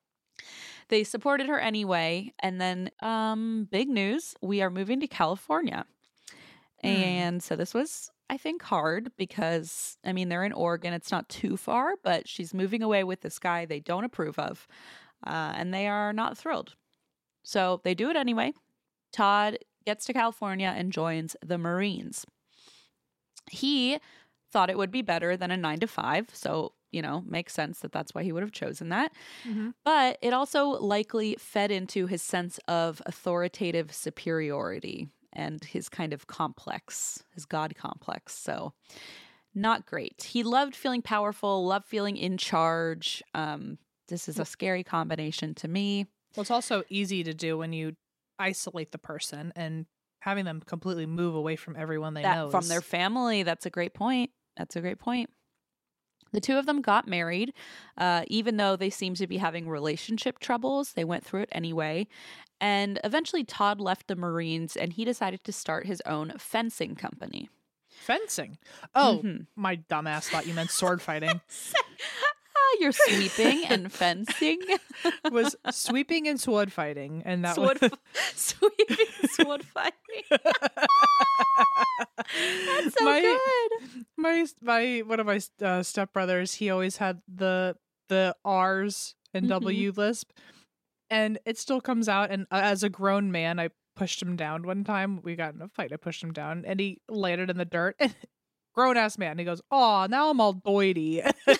they 0.89 1.03
supported 1.03 1.47
her 1.47 1.59
anyway. 1.59 2.33
And 2.39 2.61
then, 2.61 2.91
um, 3.01 3.67
big 3.71 3.89
news: 3.89 4.35
we 4.41 4.61
are 4.61 4.69
moving 4.69 4.99
to 4.99 5.07
California. 5.07 5.85
Hmm. 6.81 6.87
And 6.87 7.43
so 7.43 7.55
this 7.55 7.73
was, 7.73 8.11
I 8.31 8.37
think, 8.37 8.61
hard 8.63 9.11
because, 9.17 9.97
I 10.05 10.13
mean, 10.13 10.29
they're 10.29 10.45
in 10.45 10.53
Oregon. 10.53 10.93
It's 10.93 11.11
not 11.11 11.27
too 11.27 11.57
far, 11.57 11.95
but 12.01 12.29
she's 12.29 12.53
moving 12.53 12.81
away 12.81 13.03
with 13.03 13.19
this 13.21 13.37
guy 13.39 13.65
they 13.65 13.81
don't 13.81 14.05
approve 14.05 14.39
of. 14.39 14.67
Uh, 15.27 15.51
and 15.55 15.73
they 15.73 15.85
are 15.87 16.13
not 16.13 16.37
thrilled. 16.37 16.75
So 17.43 17.81
they 17.83 17.93
do 17.93 18.09
it 18.09 18.15
anyway. 18.15 18.53
Todd 19.11 19.57
gets 19.85 20.05
to 20.05 20.13
California 20.13 20.73
and 20.75 20.93
joins 20.93 21.35
the 21.45 21.57
Marines. 21.57 22.25
He 23.51 23.99
thought 24.51 24.69
it 24.69 24.77
would 24.77 24.91
be 24.91 25.01
better 25.01 25.35
than 25.35 25.51
a 25.51 25.57
nine 25.57 25.79
to 25.81 25.87
five. 25.87 26.29
So, 26.31 26.73
you 26.91 27.01
know, 27.01 27.23
makes 27.27 27.53
sense 27.53 27.79
that 27.81 27.91
that's 27.91 28.15
why 28.15 28.23
he 28.23 28.31
would 28.31 28.43
have 28.43 28.51
chosen 28.53 28.89
that. 28.89 29.11
Mhm. 29.43 29.73
But 29.83 30.17
it 30.21 30.31
also 30.31 30.67
likely 30.67 31.35
fed 31.37 31.69
into 31.71 32.07
his 32.07 32.21
sense 32.21 32.59
of 32.67 33.01
authoritative 33.05 33.93
superiority 33.93 35.09
and 35.33 35.63
his 35.63 35.89
kind 35.89 36.13
of 36.13 36.27
complex, 36.27 37.23
his 37.33 37.45
God 37.45 37.75
complex. 37.75 38.35
So, 38.35 38.73
not 39.53 39.85
great. 39.85 40.23
He 40.23 40.43
loved 40.43 40.75
feeling 40.75 41.01
powerful, 41.01 41.65
loved 41.65 41.85
feeling 41.85 42.17
in 42.17 42.37
charge. 42.37 43.21
Um, 43.33 43.77
this 44.07 44.29
is 44.29 44.39
a 44.39 44.45
scary 44.45 44.83
combination 44.83 45.53
to 45.55 45.67
me. 45.67 46.07
Well, 46.35 46.41
it's 46.41 46.51
also 46.51 46.83
easy 46.89 47.23
to 47.23 47.33
do 47.33 47.57
when 47.57 47.73
you 47.73 47.95
isolate 48.39 48.91
the 48.91 48.97
person 48.97 49.51
and 49.55 49.85
having 50.19 50.45
them 50.45 50.61
completely 50.65 51.05
move 51.05 51.35
away 51.35 51.55
from 51.55 51.75
everyone 51.75 52.13
they 52.13 52.21
that 52.21 52.35
know 52.35 52.49
from 52.49 52.67
their 52.67 52.81
family. 52.81 53.43
That's 53.43 53.65
a 53.65 53.69
great 53.69 53.93
point. 53.93 54.31
That's 54.57 54.75
a 54.75 54.81
great 54.81 54.99
point. 54.99 55.29
The 56.33 56.39
two 56.39 56.57
of 56.57 56.65
them 56.65 56.81
got 56.81 57.07
married, 57.07 57.53
uh, 57.97 58.23
even 58.27 58.55
though 58.57 58.75
they 58.75 58.89
seemed 58.89 59.17
to 59.17 59.27
be 59.27 59.37
having 59.37 59.67
relationship 59.67 60.39
troubles. 60.39 60.93
They 60.93 61.03
went 61.03 61.25
through 61.25 61.41
it 61.41 61.49
anyway. 61.51 62.07
And 62.61 62.99
eventually, 63.03 63.43
Todd 63.43 63.81
left 63.81 64.07
the 64.07 64.15
Marines 64.15 64.77
and 64.77 64.93
he 64.93 65.03
decided 65.03 65.43
to 65.43 65.51
start 65.51 65.85
his 65.87 66.01
own 66.05 66.33
fencing 66.37 66.95
company. 66.95 67.49
fencing. 67.89 68.57
Oh, 68.95 69.21
Mhm. 69.23 69.47
my 69.55 69.75
dumbass 69.77 70.29
thought 70.29 70.47
you 70.47 70.53
meant 70.53 70.71
sword 70.71 71.01
fighting. 71.01 71.41
Ah, 72.53 72.77
you're 72.79 72.91
sweeping 72.91 73.65
and 73.65 73.91
fencing. 73.91 74.59
was 75.31 75.55
sweeping 75.71 76.27
and 76.27 76.39
sword 76.39 76.71
fighting, 76.71 77.21
and 77.25 77.43
that 77.43 77.55
sword, 77.55 77.79
was 77.81 77.91
sweeping, 78.35 79.07
sword 79.33 79.63
fighting. 79.65 80.23
That's 82.27 82.95
so 82.97 83.05
My- 83.05 83.21
good. 83.21 84.05
my 84.17 84.45
my 84.61 84.99
one 85.05 85.19
of 85.19 85.25
my 85.25 85.37
uh, 85.37 85.81
stepbrothers. 85.81 86.55
He 86.55 86.69
always 86.69 86.97
had 86.97 87.21
the 87.27 87.75
the 88.09 88.35
R's 88.45 89.15
and 89.33 89.45
Mhm. 89.45 89.49
W 89.49 89.93
lisp, 89.95 90.31
and 91.11 91.37
it 91.45 91.59
still 91.59 91.79
comes 91.81 92.09
out. 92.09 92.31
And 92.31 92.47
uh, 92.49 92.61
as 92.63 92.81
a 92.81 92.89
grown 92.89 93.31
man, 93.31 93.59
I 93.59 93.69
pushed 93.95 94.19
him 94.21 94.35
down 94.35 94.63
one 94.63 94.83
time. 94.83 95.21
We 95.21 95.35
got 95.35 95.53
in 95.53 95.61
a 95.61 95.67
fight. 95.67 95.91
I 95.93 95.97
pushed 95.97 96.23
him 96.23 96.33
down, 96.33 96.63
and 96.65 96.79
he 96.79 97.01
landed 97.07 97.51
in 97.51 97.57
the 97.57 97.65
dirt. 97.65 97.95
And 97.99 98.15
grown 98.73 98.95
ass 98.97 99.17
man. 99.17 99.37
He 99.37 99.43
goes, 99.45 99.61
"Oh, 99.69 100.07
now 100.09 100.29
I'm 100.31 100.39
all 100.41 100.55
doity." 100.55 101.21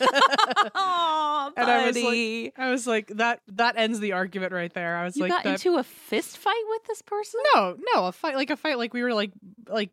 Aw, 0.76 1.52
And 1.58 1.70
I 1.70 1.86
was 1.88 1.96
like- 1.96 2.04
buddy. 2.06 2.54
I 2.58 2.72
was 2.72 2.88
like, 2.88 3.08
"That 3.08 3.42
that 3.50 3.78
ends 3.78 4.00
the 4.00 4.14
argument 4.14 4.54
right 4.54 4.74
there." 4.74 4.98
I 4.98 5.04
was 5.06 5.16
You 5.18 5.24
like, 5.24 5.32
got 5.32 5.44
that, 5.44 5.66
into 5.66 5.78
a 5.78 5.84
fist 5.84 6.38
fight 6.38 6.64
with 6.70 6.84
this 6.86 7.02
person? 7.02 7.42
"No, 7.54 7.76
no, 7.96 8.06
a 8.06 8.12
fight 8.12 8.36
like 8.36 8.50
a 8.50 8.58
fight 8.58 8.78
like 8.78 8.94
we 8.94 9.04
were 9.04 9.14
like 9.14 9.32
like 9.68 9.92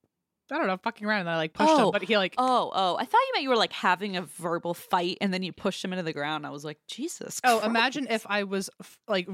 I 0.51 0.59
don't 0.59 0.67
know, 0.67 0.77
fucking 0.77 1.07
around." 1.07 1.21
And 1.21 1.31
I 1.31 1.37
like 1.37 1.53
pushed 1.53 1.69
Oh, 1.71 1.87
him, 1.87 1.93
but 1.93 2.03
he 2.03 2.17
like 2.17 2.35
Oh, 2.39 2.71
oh. 2.75 2.97
I 2.97 3.05
thought 3.05 3.19
you 3.27 3.31
meant 3.35 3.43
you 3.43 3.49
were 3.51 3.57
like 3.57 3.73
having 3.73 4.17
a 4.17 4.23
verbal 4.23 4.75
fight 4.75 5.19
and 5.21 5.33
then 5.33 5.43
you 5.43 5.53
pushed 5.53 5.85
him 5.85 5.93
into 5.93 6.03
the 6.03 6.13
ground. 6.13 6.47
I 6.47 6.51
was 6.51 6.65
like, 6.65 6.79
Jesus. 6.89 7.41
Oh, 7.45 7.59
Christ. 7.59 7.67
imagine 7.67 8.07
if 8.11 8.27
I 8.29 8.45
was 8.45 8.71
f- 8.81 8.99
like 9.09 9.29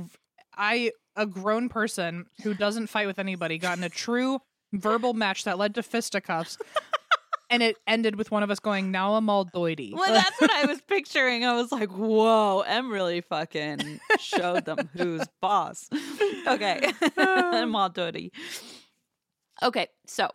I 0.57 0.93
a 1.17 1.27
grown 1.27 1.69
person 1.69 2.27
who 2.43 2.55
doesn't 2.55 2.89
fight 2.89 3.07
with 3.07 3.19
anybody 3.19 3.59
got 3.59 3.79
in 3.79 3.85
a 3.85 3.89
true 3.89 4.41
verbal 4.73 5.15
match 5.15 5.45
that 5.45 5.59
led 5.59 5.75
to 5.77 5.83
fisticuffs. 5.83 6.59
And 7.51 7.63
it 7.63 7.77
ended 7.87 8.17
with 8.17 8.31
one 8.33 8.43
of 8.43 8.51
us 8.51 8.59
going, 8.59 8.91
"Now 8.91 9.15
I'm 9.15 9.29
all 9.29 9.45
doity." 9.45 9.93
Well, 9.93 10.13
that's 10.13 10.41
what 10.41 10.51
I 10.51 10.65
was 10.65 10.81
picturing. 10.81 11.45
I 11.45 11.53
was 11.53 11.71
like, 11.71 11.91
whoa, 11.91 12.61
Em 12.67 12.91
really 12.91 13.21
fucking 13.21 14.01
showed 14.19 14.65
them 14.65 14.89
who's 14.97 15.25
boss. 15.41 15.89
Okay. 16.49 16.91
I'm 17.19 17.77
all 17.77 17.91
dirty. 17.91 18.33
Okay, 19.63 19.89
so 20.07 20.31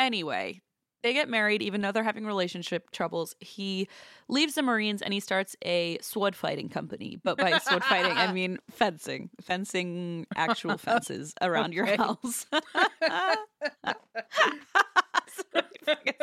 anyway, 0.00 0.60
they 1.02 1.12
get 1.12 1.28
married, 1.28 1.62
even 1.62 1.80
though 1.80 1.92
they're 1.92 2.02
having 2.02 2.26
relationship 2.26 2.90
troubles. 2.90 3.34
He 3.40 3.88
leaves 4.28 4.54
the 4.54 4.62
Marines 4.62 5.02
and 5.02 5.14
he 5.14 5.20
starts 5.20 5.56
a 5.64 5.98
sword 6.02 6.36
fighting 6.36 6.68
company. 6.68 7.18
But 7.22 7.38
by 7.38 7.58
sword 7.58 7.84
fighting, 7.84 8.12
I 8.12 8.32
mean 8.34 8.58
fencing, 8.70 9.30
fencing 9.40 10.26
actual 10.36 10.76
fences 10.78 11.34
around 11.40 11.72
your 11.72 11.86
house. 11.86 12.46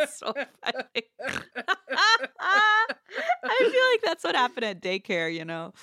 sword 0.10 0.48
fighting. 0.64 1.04
I 3.50 3.58
feel 3.72 3.92
like 3.94 4.02
that's 4.04 4.24
what 4.24 4.36
happened 4.36 4.66
at 4.66 4.82
daycare, 4.82 5.34
you 5.34 5.46
know. 5.46 5.74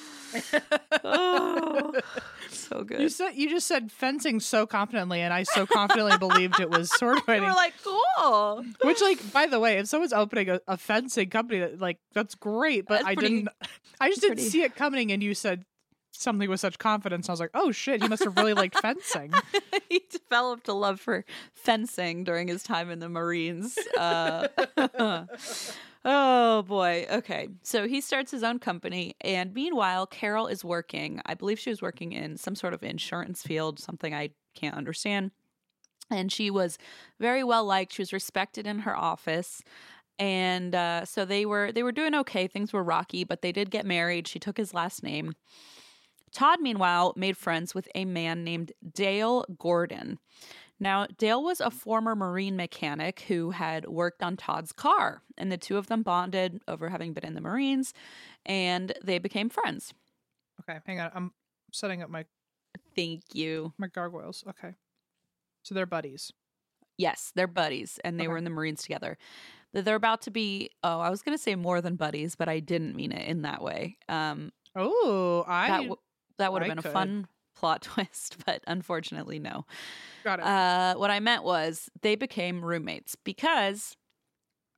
Oh, 1.05 1.93
so 2.51 2.83
good. 2.85 3.01
you 3.01 3.09
said 3.09 3.33
you 3.35 3.49
just 3.51 3.67
said 3.67 3.91
fencing 3.93 4.41
so 4.41 4.67
confidently, 4.67 5.21
and 5.21 5.33
I 5.33 5.43
so 5.45 5.67
confidently 5.67 6.17
believed 6.19 6.61
it 6.61 6.71
was 6.71 6.91
sword 6.97 7.19
fighting. 7.27 7.45
we 7.45 7.49
fighting. 7.49 7.49
were 7.49 7.55
like, 7.55 7.75
cool. 7.83 8.65
Which, 8.83 9.01
like, 9.01 9.33
by 9.33 9.47
the 9.47 9.59
way, 9.61 9.79
if 9.79 9.87
someone's 9.89 10.13
opening 10.13 10.51
a, 10.51 10.61
a 10.69 10.77
fencing 10.77 11.31
company, 11.31 11.61
that 11.61 11.79
like 11.81 11.99
that's 12.13 12.35
great. 12.35 12.87
But 12.87 12.97
That's 13.01 13.07
I 13.07 13.15
pretty- 13.15 13.35
didn't. 13.37 13.49
I 14.01 14.09
just 14.09 14.21
didn't 14.21 14.39
see 14.39 14.63
it 14.63 14.75
coming, 14.77 15.13
and 15.13 15.23
you 15.23 15.35
said 15.35 15.65
something 16.17 16.49
with 16.49 16.61
such 16.61 16.79
confidence. 16.79 17.29
I 17.29 17.33
was 17.33 17.41
like, 17.41 17.51
oh 17.55 17.73
shit, 17.73 18.01
he 18.03 18.09
must 18.09 18.23
have 18.25 18.37
really 18.37 18.55
liked 18.55 18.79
fencing. 18.81 19.33
he 19.89 20.01
developed 20.11 20.69
a 20.69 20.73
love 20.73 21.01
for 21.01 21.25
fencing 21.55 22.23
during 22.25 22.47
his 22.49 22.63
time 22.63 22.89
in 22.91 23.01
the 23.01 23.09
Marines. 23.09 23.77
Uh, 23.99 24.47
oh 26.05 26.63
boy. 26.63 27.07
Okay. 27.11 27.49
So 27.63 27.87
he 27.87 28.01
starts 28.01 28.31
his 28.31 28.43
own 28.43 28.59
company. 28.59 29.17
And 29.21 29.55
meanwhile, 29.55 30.07
Carol 30.07 30.47
is 30.47 30.65
working. 30.65 31.21
I 31.27 31.35
believe 31.35 31.59
she 31.59 31.71
was 31.71 31.83
working 31.83 32.13
in 32.13 32.37
some 32.37 32.55
sort 32.55 32.75
of 32.75 32.83
insurance 32.83 33.43
field, 33.43 33.79
something 33.79 34.15
I 34.15 34.31
can't 34.55 34.77
understand. 34.77 35.31
And 36.11 36.31
she 36.31 36.51
was 36.51 36.79
very 37.19 37.43
well 37.43 37.65
liked. 37.65 37.95
She 37.95 38.03
was 38.03 38.13
respected 38.13 38.67
in 38.67 38.81
her 38.81 38.97
office. 38.97 39.63
And 40.19 40.75
uh, 40.75 41.05
so 41.05 41.25
they 41.25 41.45
were 41.45 41.73
they 41.73 41.83
were 41.83 41.93
doing 41.93 42.15
okay. 42.15 42.47
Things 42.47 42.73
were 42.73 42.85
rocky, 42.85 43.25
but 43.25 43.43
they 43.43 43.53
did 43.53 43.71
get 43.71 43.85
married. 43.85 44.29
She 44.29 44.39
took 44.39 44.57
his 44.57 44.75
last 44.75 45.03
name. 45.03 45.35
Todd, 46.33 46.61
meanwhile, 46.61 47.15
made 47.17 47.37
friends 47.37 47.75
with 47.75 47.89
a 47.95 48.05
man 48.05 48.43
named 48.43 48.73
Dale 48.93 49.45
Gordon. 49.59 50.19
Now, 50.85 51.07
Dale 51.17 51.43
was 51.43 51.63
a 51.63 51.71
former 51.71 52.15
Marine 52.15 52.57
mechanic 52.57 53.21
who 53.21 53.53
had 53.53 53.87
worked 53.89 54.23
on 54.23 54.37
Todd's 54.37 54.71
car, 54.71 55.23
and 55.39 55.51
the 55.51 55.57
two 55.57 55.79
of 55.79 55.87
them 55.87 56.03
bonded 56.03 56.61
over 56.69 56.91
having 56.91 57.15
been 57.15 57.25
in 57.25 57.35
the 57.35 57.41
Marines, 57.41 57.95
and 58.45 58.93
they 59.03 59.19
became 59.19 59.49
friends. 59.49 59.95
Okay, 60.61 60.79
hang 60.87 61.01
on. 61.01 61.11
I'm 61.15 61.33
setting 61.73 62.03
up 62.03 62.11
my 62.11 62.27
Thank 62.95 63.23
you. 63.35 63.73
my 63.79 63.87
gargoyles. 63.87 64.45
Okay, 64.47 64.75
so 65.63 65.75
they're 65.75 65.87
buddies. 65.87 66.31
Yes, 66.99 67.33
they're 67.35 67.47
buddies, 67.47 67.99
and 68.05 68.21
they 68.21 68.29
were 68.29 68.37
in 68.37 68.45
the 68.45 68.51
Marines 68.51 68.83
together. 68.83 69.17
They're 69.73 69.97
about 69.97 70.21
to 70.23 70.31
be, 70.31 70.69
oh, 70.85 71.01
I 71.01 71.09
was 71.09 71.23
going 71.23 71.37
to 71.37 71.43
say 71.43 71.55
more 71.57 71.81
than 71.81 71.97
buddies, 71.97 72.37
but 72.37 72.49
I 72.51 72.61
didn't 72.61 72.95
mean 72.95 73.11
it 73.11 73.27
in 73.27 73.41
that 73.43 73.63
way. 73.63 73.97
Um, 74.09 74.53
Oh, 74.77 75.45
I 75.49 75.69
that, 75.69 75.77
w- 75.79 75.97
that 76.39 76.53
would 76.53 76.63
have 76.63 76.69
been 76.69 76.83
could. 76.83 76.91
a 76.91 76.93
fun 76.93 77.27
plot 77.55 77.83
twist, 77.83 78.37
but 78.47 78.63
unfortunately, 78.67 79.39
no. 79.39 79.65
got 80.25 80.41
it. 80.41 80.45
Uh, 80.47 80.95
what 80.97 81.11
I 81.11 81.21
meant 81.21 81.45
was 81.45 81.89
they 82.03 82.15
became 82.17 82.65
roommates 82.65 83.17
because 83.17 83.97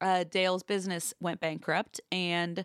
uh, 0.00 0.24
Dale's 0.24 0.62
business 0.62 1.14
went 1.20 1.40
bankrupt, 1.40 2.00
and 2.12 2.64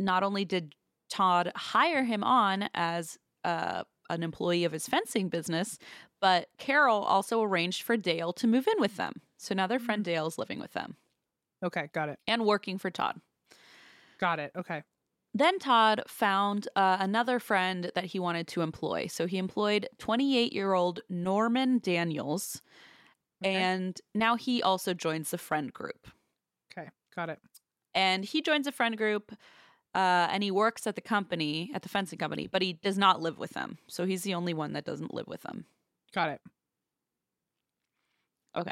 not 0.00 0.22
only 0.22 0.44
did 0.44 0.74
Todd 1.10 1.52
hire 1.56 2.04
him 2.04 2.22
on 2.24 2.68
as 2.74 3.18
uh, 3.44 3.84
an 4.10 4.22
employee 4.22 4.64
of 4.64 4.72
his 4.72 4.86
fencing 4.86 5.28
business, 5.28 5.78
but 6.20 6.48
Carol 6.58 7.02
also 7.02 7.42
arranged 7.42 7.82
for 7.82 7.96
Dale 7.96 8.32
to 8.34 8.46
move 8.46 8.66
in 8.66 8.80
with 8.80 8.96
them. 8.96 9.14
So 9.36 9.54
now 9.54 9.66
their 9.66 9.78
friend 9.78 10.04
Dale's 10.04 10.36
living 10.38 10.58
with 10.58 10.72
them 10.72 10.96
Okay, 11.64 11.88
got 11.92 12.08
it. 12.08 12.18
and 12.26 12.44
working 12.44 12.78
for 12.78 12.90
Todd. 12.90 13.20
Got 14.18 14.40
it. 14.40 14.50
Okay. 14.56 14.82
Then 15.38 15.58
Todd 15.58 16.02
found 16.08 16.68
uh, 16.74 16.96
another 17.00 17.38
friend 17.38 17.90
that 17.94 18.06
he 18.06 18.18
wanted 18.18 18.48
to 18.48 18.60
employ. 18.62 19.06
So 19.06 19.26
he 19.26 19.38
employed 19.38 19.88
28 19.98 20.52
year 20.52 20.72
old 20.74 21.00
Norman 21.08 21.78
Daniels, 21.78 22.60
Okay. 23.44 23.54
and 23.54 24.00
now 24.14 24.34
he 24.34 24.62
also 24.62 24.94
joins 24.94 25.30
the 25.30 25.38
friend 25.38 25.72
group. 25.72 26.08
Okay, 26.72 26.88
got 27.14 27.30
it. 27.30 27.38
And 27.94 28.24
he 28.24 28.42
joins 28.42 28.66
a 28.66 28.72
friend 28.72 28.96
group. 28.96 29.32
Uh, 29.94 30.28
and 30.30 30.42
he 30.42 30.50
works 30.50 30.86
at 30.86 30.94
the 30.96 31.00
company, 31.00 31.70
at 31.74 31.82
the 31.82 31.88
fencing 31.88 32.18
company, 32.18 32.46
but 32.46 32.60
he 32.60 32.74
does 32.74 32.98
not 32.98 33.22
live 33.22 33.38
with 33.38 33.50
them. 33.52 33.78
So 33.88 34.04
he's 34.04 34.22
the 34.22 34.34
only 34.34 34.52
one 34.52 34.74
that 34.74 34.84
doesn't 34.84 35.14
live 35.14 35.26
with 35.26 35.40
them. 35.42 35.64
Got 36.14 36.30
it. 36.30 36.40
Okay. 38.56 38.70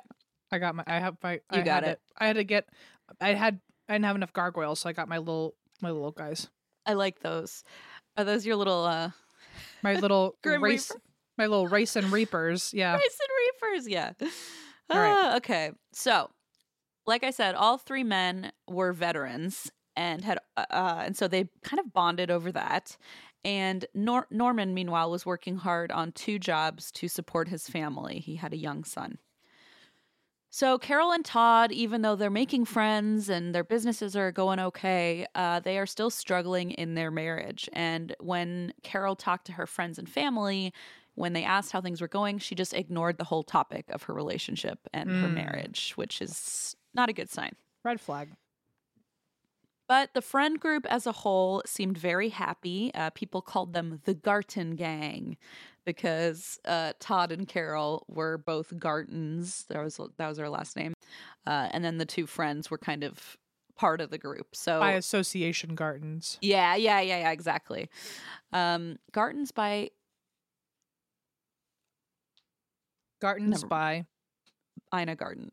I 0.53 0.59
got 0.59 0.75
my. 0.75 0.85
I 0.87 1.01
have 1.01 1.17
my. 1.23 1.33
You 1.33 1.41
I 1.51 1.63
got 1.63 1.83
had 1.85 1.93
it. 1.93 2.01
I 2.19 2.27
had 2.27 2.37
to 2.37 2.45
get. 2.45 2.69
I 3.21 3.33
had. 3.33 3.61
I 3.89 3.95
didn't 3.95 4.05
have 4.05 4.17
enough 4.17 4.33
gargoyles, 4.35 4.81
so 4.81 4.89
I 4.89 4.93
got 4.93 5.09
my 5.09 5.19
little. 5.19 5.55
My 5.81 5.91
little 5.91 6.13
guys. 6.13 6.49
I 6.87 6.95
like 6.95 7.21
those. 7.21 7.65
Are 8.17 8.25
those 8.25 8.47
your 8.47 8.57
little 8.57 8.85
uh, 8.85 9.11
My 9.83 9.95
little 9.95 10.37
race. 10.45 10.91
Reaper? 10.91 11.03
My 11.39 11.47
little 11.47 11.67
race 11.69 11.97
and 11.97 12.11
reapers. 12.13 12.71
Yeah. 12.75 12.95
Rice 12.95 13.19
and 13.21 13.71
Reapers, 13.73 13.89
yeah. 13.89 14.13
All 14.89 14.99
right. 14.99 15.15
Ah, 15.15 15.37
okay. 15.37 15.73
So, 15.93 16.31
like 17.07 17.25
I 17.25 17.31
said, 17.31 17.55
all 17.55 17.77
three 17.77 18.05
men 18.05 18.53
were 18.69 18.93
veterans 18.93 19.71
and 19.97 20.25
had, 20.25 20.39
uh, 20.57 20.65
uh, 20.71 21.03
and 21.05 21.17
so 21.17 21.29
they 21.29 21.49
kind 21.63 21.81
of 21.81 21.93
bonded 21.93 22.31
over 22.31 22.53
that. 22.53 22.97
And 23.45 23.85
Nor- 23.95 24.27
Norman, 24.31 24.75
meanwhile, 24.75 25.11
was 25.11 25.27
working 25.27 25.57
hard 25.57 25.93
on 25.93 26.13
two 26.13 26.39
jobs 26.39 26.91
to 26.93 27.09
support 27.09 27.49
his 27.49 27.69
family. 27.69 28.19
He 28.19 28.37
had 28.37 28.53
a 28.53 28.57
young 28.59 28.83
son. 28.85 29.19
So, 30.57 30.79
Carol 30.79 31.13
and 31.13 31.23
Todd, 31.23 31.71
even 31.71 32.01
though 32.01 32.17
they're 32.17 32.31
making 32.31 32.65
friends 32.65 33.29
and 33.29 33.55
their 33.55 33.63
businesses 33.63 34.17
are 34.17 34.33
going 34.33 34.59
okay, 34.59 35.27
uh, 35.35 35.61
they 35.61 35.77
are 35.77 35.85
still 35.85 36.09
struggling 36.09 36.71
in 36.71 36.95
their 36.95 37.11
marriage. 37.11 37.69
And 37.75 38.17
when 38.21 38.73
Carol 38.83 39.17
talked 39.17 39.45
to 39.49 39.53
her 39.53 39.67
friends 39.67 39.99
and 39.99 40.09
family, 40.09 40.73
when 41.15 41.35
they 41.35 41.45
asked 41.45 41.73
how 41.73 41.83
things 41.83 42.01
were 42.01 42.09
going, 42.09 42.39
she 42.39 42.55
just 42.55 42.73
ignored 42.73 43.19
the 43.19 43.25
whole 43.25 43.43
topic 43.43 43.85
of 43.91 44.05
her 44.05 44.15
relationship 44.15 44.79
and 44.95 45.11
her 45.11 45.29
Mm. 45.29 45.35
marriage, 45.35 45.93
which 45.97 46.23
is 46.23 46.75
not 46.95 47.11
a 47.11 47.13
good 47.13 47.29
sign. 47.29 47.55
Red 47.85 48.01
flag. 48.01 48.31
But 49.89 50.15
the 50.15 50.23
friend 50.23 50.59
group 50.59 50.87
as 50.87 51.07
a 51.07 51.13
whole 51.13 51.63
seemed 51.67 51.99
very 51.99 52.31
happy. 52.31 52.91
Uh, 52.95 53.11
people 53.11 53.43
called 53.43 53.75
them 53.75 54.01
the 54.05 54.15
Garton 54.15 54.75
Gang 54.75 55.37
because 55.87 56.59
uh, 56.67 56.93
Todd 57.01 57.33
and 57.33 57.49
Carol 57.49 58.05
were 58.09 58.37
both 58.37 58.79
Gartons. 58.79 59.65
That 59.71 59.83
was 59.83 59.99
that 60.19 60.29
was 60.29 60.37
their 60.37 60.51
last 60.51 60.77
name, 60.77 60.93
uh, 61.47 61.69
and 61.71 61.83
then 61.83 61.97
the 61.97 62.05
two 62.05 62.27
friends 62.27 62.71
were 62.71 62.77
kind 62.79 63.03
of 63.05 63.39
part 63.77 64.01
of 64.03 64.11
the 64.11 64.19
group. 64.19 64.49
So 64.55 64.81
By 64.81 64.93
association, 64.93 65.75
gardens. 65.75 66.37
yeah, 66.43 66.75
yeah, 66.77 67.01
yeah, 67.01 67.19
yeah, 67.21 67.31
exactly. 67.31 67.89
Um, 68.53 68.99
Gartons 69.13 69.53
by 69.53 69.91
Gardens 73.21 73.63
Never- 73.63 73.67
by. 73.69 74.07
Ina 74.95 75.17
Garten. 75.17 75.51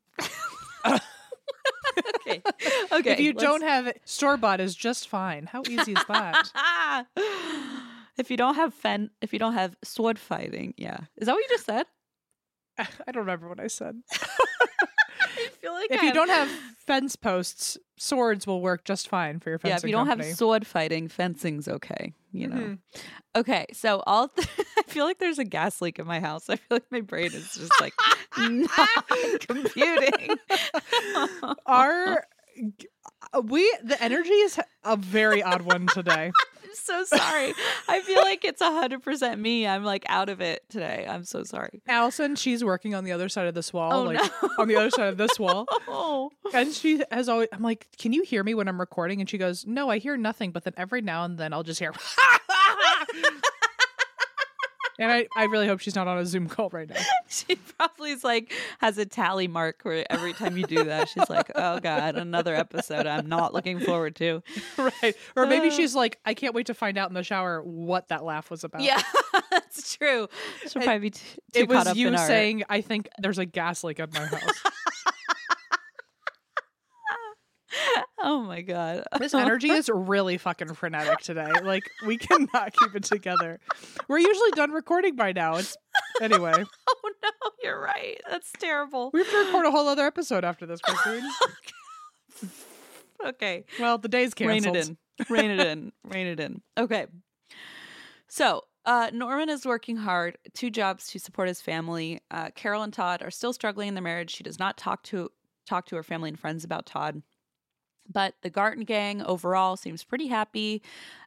okay, 0.86 1.02
okay. 2.92 3.12
if 3.12 3.20
you 3.20 3.32
let's- 3.34 3.42
don't 3.44 3.62
have 3.64 3.88
it, 3.88 4.02
store 4.06 4.38
bought 4.38 4.60
is 4.60 4.76
just 4.76 5.08
fine. 5.08 5.46
How 5.48 5.64
easy 5.70 5.94
is 5.94 6.04
that? 6.08 7.06
if 8.18 8.30
you 8.31 8.38
don't 8.38 8.56
have 8.56 8.73
fen, 8.73 9.10
if 9.22 9.34
you 9.34 9.40
don't 9.40 9.53
have 9.53 9.76
sword 9.84 10.19
fighting, 10.19 10.73
yeah, 10.77 10.98
is 11.18 11.26
that 11.27 11.34
what 11.34 11.40
you 11.40 11.48
just 11.49 11.65
said? 11.65 11.85
I 12.77 12.85
don't 13.07 13.18
remember 13.18 13.48
what 13.49 13.60
I 13.60 13.68
said. 13.68 14.02
I 15.22 15.48
feel 15.61 15.73
like 15.73 15.91
If 15.91 16.02
you 16.03 16.11
don't 16.14 16.30
have 16.30 16.49
fence 16.85 17.15
posts, 17.15 17.77
swords 17.98 18.45
will 18.45 18.61
work 18.61 18.84
just 18.84 19.07
fine 19.07 19.40
for 19.40 19.49
your 19.49 19.60
fencing 19.60 19.72
yeah, 19.72 19.77
if 19.77 19.84
you 19.85 19.91
don't 19.91 20.07
company. 20.07 20.30
have 20.30 20.38
sword 20.38 20.68
fighting, 20.68 21.07
fencing's 21.07 21.68
okay. 21.68 22.14
You 22.31 22.48
know. 22.48 22.56
Mhm. 22.56 22.77
Okay, 23.35 23.65
so 23.73 24.03
all 24.07 24.27
th- 24.30 24.48
I 24.77 24.81
feel 24.84 25.06
like 25.06 25.19
there's 25.19 25.40
a 25.40 25.44
gas 25.44 25.81
leak 25.81 25.99
in 25.99 26.06
my 26.07 26.19
house. 26.19 26.49
I 26.49 26.56
feel 26.56 26.65
like 26.77 26.91
my 26.91 27.02
brain 27.02 27.27
is 27.27 27.53
just 27.56 27.80
like 27.80 27.94
not 28.38 28.90
computing. 29.40 30.38
Our 31.65 32.26
we 33.44 33.61
the 33.84 34.02
energy 34.02 34.30
is 34.34 34.60
a 34.84 34.98
very 34.98 35.41
odd 35.44 35.61
one 35.61 35.88
today. 35.88 36.31
I'm 36.74 36.78
so 37.06 37.18
sorry. 37.18 37.54
I 37.88 38.02
feel 38.02 38.22
like 38.22 38.44
it's 38.44 38.62
hundred 38.62 39.04
percent 39.04 39.40
me. 39.40 39.68
I'm 39.68 39.84
like 39.84 40.06
out 40.10 40.30
of 40.30 40.41
it 40.41 40.64
today. 40.70 41.06
I'm 41.08 41.24
so 41.24 41.44
sorry. 41.44 41.82
Allison, 41.88 42.36
she's 42.36 42.64
working 42.64 42.95
on 42.95 43.04
the 43.04 43.12
other 43.12 43.30
side 43.30 43.45
of 43.48 43.54
this 43.54 43.72
wall, 43.72 43.94
Oh 43.94 44.04
like 44.04 44.18
no. 44.18 44.50
on 44.58 44.68
the 44.68 44.76
other 44.76 44.90
side 44.90 45.10
of 45.10 45.18
this 45.18 45.38
wall. 45.40 45.66
Oh. 45.95 46.32
And 46.54 46.74
she 46.74 47.04
has 47.12 47.30
always, 47.30 47.50
I'm 47.54 47.62
like, 47.62 47.88
can 48.00 48.14
you 48.14 48.24
hear 48.24 48.44
me 48.44 48.56
when 48.56 48.68
I'm 48.68 48.80
recording? 48.80 49.20
And 49.22 49.30
she 49.30 49.38
goes, 49.38 49.66
no, 49.68 49.90
I 49.90 50.00
hear 50.00 50.18
nothing. 50.18 50.52
But 50.52 50.64
then 50.64 50.74
every 50.76 51.02
now 51.02 51.24
and 51.24 51.38
then 51.38 51.54
I'll 51.54 51.62
just 51.64 51.80
hear, 51.80 51.94
and 54.99 55.11
I, 55.11 55.28
I 55.36 55.45
really 55.45 55.68
hope 55.68 55.80
she's 55.80 55.95
not 55.95 56.07
on 56.07 56.18
a 56.18 56.26
Zoom 56.26 56.48
call 56.48 56.70
right 56.70 56.90
now. 56.90 56.95
She 57.30 57.56
probably 57.56 58.11
is 58.11 58.24
like 58.24 58.53
has 58.80 58.98
a 58.99 59.06
tally 59.07 59.48
mark 59.48 59.80
where 59.82 60.06
every 60.11 60.34
time 60.34 60.56
you 60.56 60.65
do 60.65 60.84
that, 60.84 61.10
she's 61.10 61.28
like, 61.32 61.49
"Oh 61.56 61.80
God, 61.80 62.15
another 62.15 62.53
episode 62.53 63.07
I'm 63.07 63.28
not 63.28 63.56
looking 63.56 63.80
forward 63.80 64.15
to." 64.18 64.44
right. 64.78 65.15
Or 65.36 65.48
maybe 65.48 65.70
Uh. 65.70 65.72
she's 65.72 65.95
like, 65.95 66.20
I 66.26 66.36
can't 66.36 66.53
wait 66.53 66.68
to 66.68 66.76
find 66.76 66.95
out 66.95 67.10
in 67.10 67.15
the 67.15 67.24
shower 67.24 67.64
what 67.64 68.10
that 68.10 68.24
laugh 68.24 68.52
was 68.52 68.64
about. 68.64 68.82
Yeah, 68.84 69.02
that's 69.52 69.95
true. 69.98 70.28
She'll 70.68 70.82
It- 70.84 70.86
probably 70.86 70.99
be 70.99 71.10
t- 71.10 71.20
too 71.53 71.60
It 71.61 71.70
was 71.70 71.88
up 71.88 71.98
you 71.98 72.07
in 72.07 72.15
our- 72.15 72.28
saying, 72.28 72.64
I 72.70 72.82
think 72.82 73.10
there's 73.18 73.40
a 73.40 73.45
gas 73.45 73.84
leak 73.84 73.99
at 73.99 74.14
my 74.14 74.28
house. 74.28 74.61
"Oh 78.24 78.41
my 78.41 78.62
God, 78.62 79.04
this 79.20 79.34
energy 79.34 79.70
is 79.70 79.90
really 79.94 80.38
fucking 80.38 80.74
frenetic 80.74 81.20
today. 81.20 81.52
Like, 81.62 81.84
we 82.06 82.18
cannot 82.28 82.74
keep 82.74 82.95
it 82.95 83.04
together. 83.04 83.60
We're 84.08 84.20
usually 84.20 84.52
done 84.52 84.72
recording 84.72 85.16
by 85.16 85.34
now. 85.34 85.58
It's 85.58 85.78
anyway. 86.22 86.54
oh 86.88 87.12
no, 87.22 87.30
you're 87.62 87.80
right. 87.80 88.20
That's 88.30 88.52
terrible." 88.58 89.12
We 89.14 89.20
have 89.20 89.30
to 89.30 89.38
record 89.45 89.66
a 89.66 89.72
whole 89.72 89.88
other 89.88 90.06
episode 90.06 90.44
after 90.44 90.66
this, 90.66 90.80
Christine. 90.82 91.30
okay, 93.26 93.66
Well, 93.80 93.98
the 93.98 94.08
day's 94.08 94.34
canceled. 94.34 94.76
Rain 94.76 94.76
it 94.76 94.88
in, 94.88 94.98
Rain 95.30 95.52
it 95.52 95.60
in, 95.68 95.91
Rain 96.06 96.28
it 96.28 96.40
in. 96.40 96.62
Okay, 96.78 97.06
so 98.28 98.64
uh, 98.86 99.12
Norman 99.14 99.50
is 99.50 99.66
working 99.66 99.95
hard, 99.98 100.38
two 100.54 100.70
jobs 100.70 101.08
to 101.10 101.20
support 101.20 101.48
his 101.48 101.62
family. 101.62 102.22
Uh, 102.32 102.50
Carol 102.56 102.84
and 102.84 102.91
Todd 102.91 103.22
are 103.22 103.32
still 103.32 103.54
struggling 103.54 103.90
in 103.90 103.94
their 103.94 104.04
marriage. 104.04 104.32
She 104.32 104.44
does 104.44 104.60
not 104.60 104.78
talk 104.78 105.04
to 105.04 105.30
talk 105.66 105.86
to 105.88 105.95
her 105.95 106.04
family 106.04 106.30
and 106.30 106.40
friends 106.40 106.64
about 106.64 106.86
Todd. 106.86 107.22
But 108.12 108.36
the 108.42 108.50
Garton 108.50 108.84
gang 108.84 109.22
overall 109.22 109.78
seems 109.78 110.04
pretty 110.04 110.28
happy. 110.28 110.82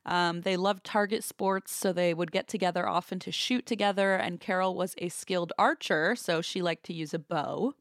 Um, 0.05 0.43
they 0.43 0.57
love 0.57 0.83
target 0.83 1.25
sports, 1.25 1.73
so 1.73 1.93
they 1.93 2.13
would 2.15 2.31
get 2.33 2.49
together 2.49 2.87
often 2.89 3.19
to 3.21 3.33
shoot 3.33 3.67
together. 3.67 4.15
And 4.15 4.41
Carol 4.41 4.75
was 4.75 4.95
a 4.99 5.09
skilled 5.09 5.53
archer, 5.59 6.15
so 6.15 6.41
she 6.41 6.63
liked 6.63 6.85
to 6.87 6.93
use 6.93 7.15
a 7.15 7.19
bow. 7.19 7.75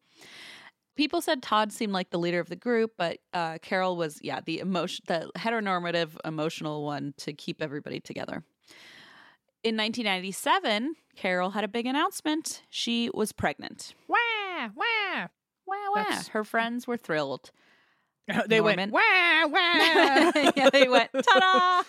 People 0.96 1.20
said 1.20 1.44
Todd 1.44 1.74
seemed 1.74 1.92
like 1.92 2.10
the 2.10 2.18
leader 2.18 2.40
of 2.40 2.48
the 2.48 2.56
group, 2.56 2.94
but 2.98 3.18
uh, 3.34 3.58
Carol 3.62 3.98
was, 3.98 4.20
yeah, 4.24 4.40
the 4.46 4.60
emotion, 4.60 5.04
the 5.08 5.30
heteronormative, 5.38 6.12
emotional 6.24 6.86
one 6.86 7.14
to 7.18 7.34
keep 7.34 7.62
everybody 7.62 8.00
together. 8.00 8.44
In 9.62 9.76
1997, 9.76 10.96
Carol 11.16 11.50
had 11.50 11.64
a 11.64 11.68
big 11.68 11.86
announcement. 11.86 12.62
She 12.70 13.10
was 13.14 13.34
pregnant. 13.34 13.94
Wah, 14.08 14.70
wah. 14.74 15.28
Wow, 15.68 15.92
wow. 15.96 16.22
Her 16.32 16.44
friends 16.44 16.88
were 16.88 16.98
thrilled. 16.98 17.52
They 18.48 18.58
Norman. 18.60 18.92
went, 18.92 18.94
wah, 18.94 19.48
wah. 19.48 20.32
yeah, 20.56 20.70
they 20.72 20.88
went 20.88 21.12
ta-da! 21.14 21.84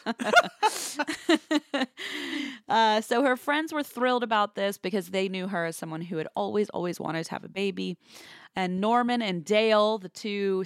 uh, 2.68 3.00
so 3.00 3.22
her 3.22 3.36
friends 3.36 3.72
were 3.72 3.82
thrilled 3.82 4.22
about 4.22 4.54
this 4.54 4.76
because 4.76 5.08
they 5.08 5.28
knew 5.30 5.48
her 5.48 5.64
as 5.64 5.76
someone 5.76 6.02
who 6.02 6.18
had 6.18 6.28
always, 6.36 6.68
always 6.70 7.00
wanted 7.00 7.24
to 7.24 7.30
have 7.30 7.44
a 7.44 7.48
baby. 7.48 7.96
And 8.54 8.80
Norman 8.80 9.22
and 9.22 9.44
Dale, 9.44 9.98
the 9.98 10.08
two, 10.10 10.64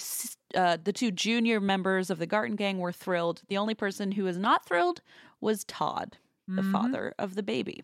uh, 0.56 0.76
the 0.82 0.92
two 0.92 1.10
junior 1.12 1.60
members 1.60 2.10
of 2.10 2.18
the 2.18 2.26
Garton 2.26 2.56
Gang, 2.56 2.78
were 2.78 2.92
thrilled. 2.92 3.42
The 3.48 3.56
only 3.56 3.74
person 3.74 4.12
who 4.12 4.24
was 4.24 4.38
not 4.38 4.66
thrilled 4.66 5.00
was 5.40 5.64
Todd, 5.64 6.16
the 6.48 6.62
Mhm. 6.62 6.72
father 6.72 7.14
of 7.18 7.34
the 7.36 7.42
baby. 7.44 7.82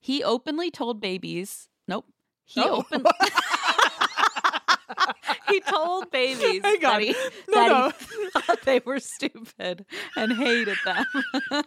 He 0.00 0.22
openly 0.22 0.70
told 0.70 1.00
babies, 1.00 1.68
nope. 1.88 2.06
He 2.44 2.60
Oh. 2.62 2.84
opened. 2.92 3.06
he 5.48 5.60
told 5.60 6.10
babies 6.10 6.62
Hang 6.62 6.80
that 6.80 7.00
he, 7.00 7.14
No, 7.48 7.54
that 7.54 7.68
no. 7.68 7.92
he 8.22 8.30
thought 8.40 8.62
they 8.62 8.80
were 8.84 9.00
stupid 9.00 9.84
and 10.16 10.32
hated 10.32 10.76
them. 10.84 11.04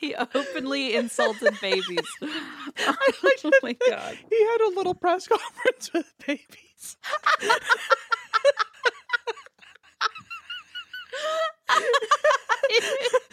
he 0.00 0.14
openly 0.14 0.94
insulted 0.94 1.54
babies. 1.60 2.06
oh 2.22 3.50
my 3.62 3.76
god. 3.88 4.18
He 4.30 4.42
had 4.44 4.60
a 4.60 4.74
little 4.76 4.94
press 4.94 5.28
conference 5.28 5.92
with 5.92 6.12
babies. 6.26 6.96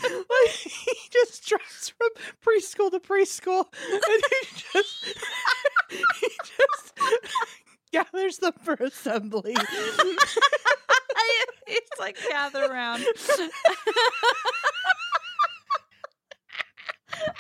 like 0.08 0.52
he 0.52 0.94
just 1.12 1.48
drives 1.48 1.94
from 1.98 2.10
preschool 2.46 2.92
to 2.92 3.00
preschool 3.00 3.66
and 3.92 4.24
he 4.30 4.62
just 4.74 5.06
he 6.20 6.28
just 6.44 6.94
gathers 7.92 8.38
them 8.38 8.54
for 8.64 8.74
assembly. 8.74 9.56
it's 11.68 12.00
like 12.00 12.18
gather 12.30 12.66
around. 12.66 13.04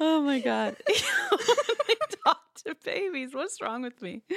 oh 0.00 0.22
my 0.22 0.40
god. 0.40 0.76
I 0.88 1.96
talk 2.24 2.40
to 2.64 2.76
babies. 2.84 3.34
What's 3.34 3.60
wrong 3.60 3.82
with 3.82 4.00
me? 4.02 4.22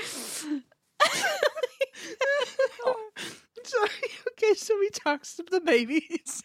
Oh 2.83 3.09
Sorry. 3.63 3.89
Okay, 4.33 4.53
so 4.55 4.73
he 4.81 4.89
talks 4.89 5.35
to 5.35 5.43
the 5.49 5.61
babies. 5.61 6.41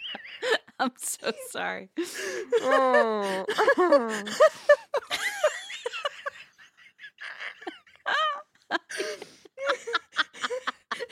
I'm 0.78 0.92
so 0.98 1.32
sorry. 1.50 1.88
Oh. 2.60 3.44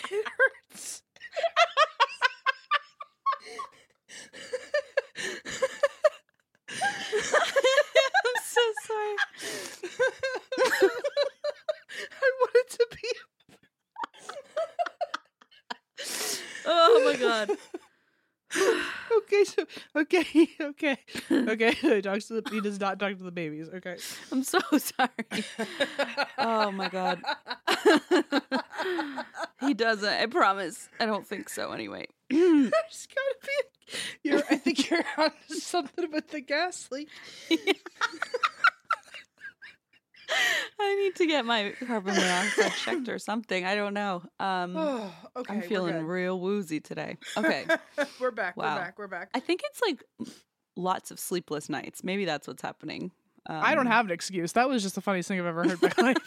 it 0.09 0.27
hurts. 0.27 1.03
I'm 8.25 8.39
so 8.45 8.61
sorry. 8.87 9.17
I 12.11 12.31
wanted 12.41 12.69
to 12.71 12.87
be 12.91 13.09
Oh 16.67 17.03
my 17.05 17.17
god. 17.17 17.51
okay. 19.19 19.45
So 19.45 19.65
okay, 19.97 20.49
okay, 20.61 20.99
okay. 21.31 21.73
He 21.81 22.03
talks 22.03 22.27
to 22.27 22.41
the. 22.41 22.51
He 22.51 22.61
does 22.61 22.79
not 22.81 22.99
talk 22.99 23.17
to 23.17 23.23
the 23.23 23.31
babies. 23.31 23.69
Okay. 23.73 23.97
I'm 24.31 24.43
so 24.43 24.61
sorry. 24.77 25.45
Oh 26.39 26.71
my 26.71 26.89
god. 26.89 27.23
he 29.61 29.75
doesn't. 29.75 30.09
I 30.09 30.27
promise. 30.27 30.89
I 31.01 31.07
don't 31.07 31.27
think 31.27 31.49
so 31.49 31.73
anyway. 31.73 32.07
There's 32.31 32.71
gotta 32.71 33.37
be. 33.43 33.99
You're. 34.23 34.43
I 34.51 34.57
think 34.57 34.91
you're 34.91 35.05
on 35.19 35.31
something 35.49 36.11
with 36.11 36.29
the 36.29 36.41
gas 36.41 36.89
leak. 36.91 37.09
I 40.85 40.95
need 40.97 41.15
to 41.17 41.27
get 41.27 41.45
my 41.45 41.73
carbon 41.87 42.15
monoxide 42.15 42.73
checked 42.73 43.09
or 43.09 43.19
something. 43.19 43.65
I 43.65 43.75
don't 43.75 43.95
know. 43.95 44.23
Um 44.41 44.77
Oh, 44.77 45.13
okay. 45.37 45.55
I'm 45.55 45.63
feeling 45.63 46.05
real 46.05 46.39
woozy 46.41 46.81
today. 46.81 47.17
Okay. 47.37 47.67
we're 48.21 48.31
back. 48.31 48.57
Wow. 48.57 48.75
We're 48.75 48.81
back. 48.81 48.99
We're 48.99 49.09
back. 49.09 49.31
I 49.35 49.41
think 49.41 49.61
it's 49.65 49.81
like 49.81 50.03
lots 50.77 51.11
of 51.11 51.19
sleepless 51.19 51.69
nights. 51.69 52.03
Maybe 52.03 52.25
that's 52.25 52.47
what's 52.49 52.63
happening. 52.63 53.13
I 53.47 53.75
don't 53.75 53.87
Um, 53.87 53.93
have 53.93 54.07
an 54.07 54.13
excuse. 54.13 54.53
That 54.53 54.69
was 54.69 54.83
just 54.83 54.95
the 54.95 55.01
funniest 55.01 55.29
thing 55.29 55.41
I've 55.41 55.47
ever 55.47 55.65
heard 55.65 55.83
in 55.83 55.91
my 55.99 56.03
life. 56.03 56.17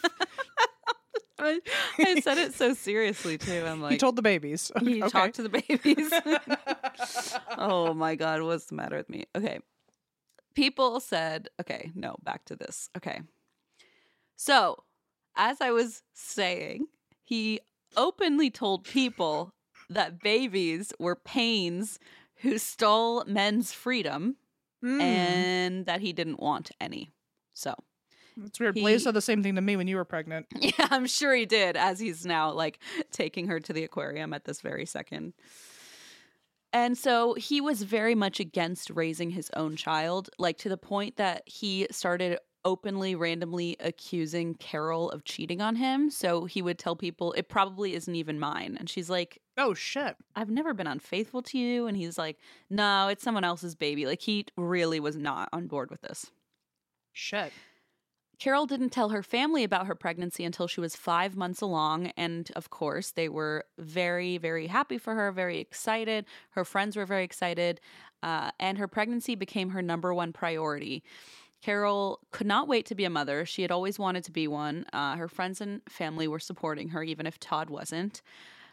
I, 1.38 1.60
I 1.98 2.20
said 2.20 2.38
it 2.38 2.54
so 2.54 2.72
seriously 2.74 3.36
too. 3.38 3.64
I'm 3.66 3.80
like 3.82 3.92
he 3.92 3.98
told 3.98 4.16
the 4.16 4.22
babies. 4.22 4.70
he 4.80 5.02
okay. 5.02 5.10
talked 5.10 5.34
to 5.36 5.42
the 5.42 5.48
babies. 5.50 6.10
oh 7.58 7.92
my 7.94 8.14
god, 8.14 8.42
what's 8.42 8.66
the 8.66 8.74
matter 8.74 8.96
with 8.96 9.08
me? 9.10 9.24
Okay. 9.36 9.60
People 10.54 11.00
said, 11.00 11.48
okay, 11.60 11.90
no, 11.94 12.16
back 12.22 12.46
to 12.46 12.56
this. 12.56 12.88
Okay. 12.96 13.20
So, 14.36 14.84
as 15.36 15.60
I 15.60 15.70
was 15.70 16.02
saying, 16.14 16.86
he 17.24 17.60
openly 17.96 18.50
told 18.50 18.84
people 18.84 19.50
that 19.90 20.20
babies 20.20 20.92
were 20.98 21.16
pains 21.16 21.98
who 22.36 22.58
stole 22.58 23.24
men's 23.26 23.72
freedom 23.72 24.36
Mm. 24.84 25.00
and 25.00 25.86
that 25.86 26.02
he 26.02 26.12
didn't 26.12 26.38
want 26.38 26.70
any. 26.78 27.10
So, 27.54 27.74
It's 28.44 28.60
weird. 28.60 28.74
Blaze 28.74 29.00
he- 29.00 29.04
said 29.04 29.14
the 29.14 29.22
same 29.22 29.42
thing 29.42 29.54
to 29.54 29.62
me 29.62 29.74
when 29.74 29.88
you 29.88 29.96
were 29.96 30.04
pregnant. 30.04 30.46
yeah, 30.60 30.70
I'm 30.90 31.06
sure 31.06 31.34
he 31.34 31.46
did, 31.46 31.76
as 31.78 31.98
he's 31.98 32.26
now 32.26 32.52
like 32.52 32.78
taking 33.10 33.46
her 33.48 33.58
to 33.58 33.72
the 33.72 33.84
aquarium 33.84 34.34
at 34.34 34.44
this 34.44 34.60
very 34.60 34.84
second. 34.84 35.32
And 36.74 36.96
so 36.98 37.32
he 37.34 37.62
was 37.62 37.82
very 37.82 38.14
much 38.14 38.38
against 38.38 38.90
raising 38.90 39.30
his 39.30 39.50
own 39.56 39.76
child, 39.76 40.28
like 40.38 40.58
to 40.58 40.68
the 40.68 40.76
point 40.76 41.16
that 41.16 41.42
he 41.46 41.86
started 41.90 42.38
openly, 42.66 43.14
randomly 43.14 43.76
accusing 43.80 44.56
Carol 44.56 45.10
of 45.10 45.24
cheating 45.24 45.62
on 45.62 45.76
him. 45.76 46.10
So 46.10 46.44
he 46.44 46.60
would 46.60 46.78
tell 46.78 46.96
people, 46.96 47.32
it 47.32 47.48
probably 47.48 47.94
isn't 47.94 48.14
even 48.14 48.38
mine. 48.38 48.76
And 48.78 48.90
she's 48.90 49.08
like, 49.08 49.40
Oh 49.56 49.72
shit. 49.72 50.16
I've 50.34 50.50
never 50.50 50.74
been 50.74 50.86
unfaithful 50.86 51.40
to 51.42 51.58
you. 51.58 51.86
And 51.86 51.96
he's 51.96 52.18
like, 52.18 52.36
no, 52.68 53.08
it's 53.08 53.22
someone 53.22 53.44
else's 53.44 53.74
baby. 53.74 54.04
Like 54.04 54.20
he 54.20 54.44
really 54.56 55.00
was 55.00 55.16
not 55.16 55.48
on 55.52 55.66
board 55.66 55.90
with 55.90 56.02
this. 56.02 56.30
Shit. 57.12 57.52
Carol 58.38 58.66
didn't 58.66 58.90
tell 58.90 59.08
her 59.08 59.22
family 59.22 59.64
about 59.64 59.86
her 59.86 59.94
pregnancy 59.94 60.44
until 60.44 60.66
she 60.66 60.80
was 60.80 60.94
five 60.94 61.36
months 61.36 61.62
along. 61.62 62.08
And 62.18 62.50
of 62.54 62.68
course, 62.68 63.12
they 63.12 63.30
were 63.30 63.64
very, 63.78 64.36
very 64.36 64.66
happy 64.66 64.98
for 64.98 65.14
her, 65.14 65.32
very 65.32 65.58
excited. 65.58 66.26
Her 66.50 66.64
friends 66.64 66.96
were 66.96 67.06
very 67.06 67.24
excited. 67.24 67.80
Uh, 68.22 68.50
and 68.60 68.76
her 68.76 68.88
pregnancy 68.88 69.36
became 69.36 69.70
her 69.70 69.80
number 69.80 70.12
one 70.12 70.34
priority. 70.34 71.02
Carol 71.62 72.20
could 72.32 72.46
not 72.46 72.68
wait 72.68 72.86
to 72.86 72.94
be 72.94 73.04
a 73.04 73.10
mother. 73.10 73.44
She 73.44 73.62
had 73.62 73.70
always 73.70 73.98
wanted 73.98 74.24
to 74.24 74.32
be 74.32 74.46
one. 74.46 74.86
Uh, 74.92 75.16
her 75.16 75.28
friends 75.28 75.60
and 75.60 75.80
family 75.88 76.28
were 76.28 76.38
supporting 76.38 76.90
her, 76.90 77.02
even 77.02 77.26
if 77.26 77.38
Todd 77.40 77.70
wasn't. 77.70 78.22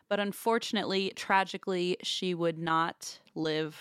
But 0.10 0.19
unfortunately, 0.19 1.11
tragically, 1.15 1.97
she 2.03 2.34
would 2.35 2.57
not 2.60 3.19
live 3.35 3.77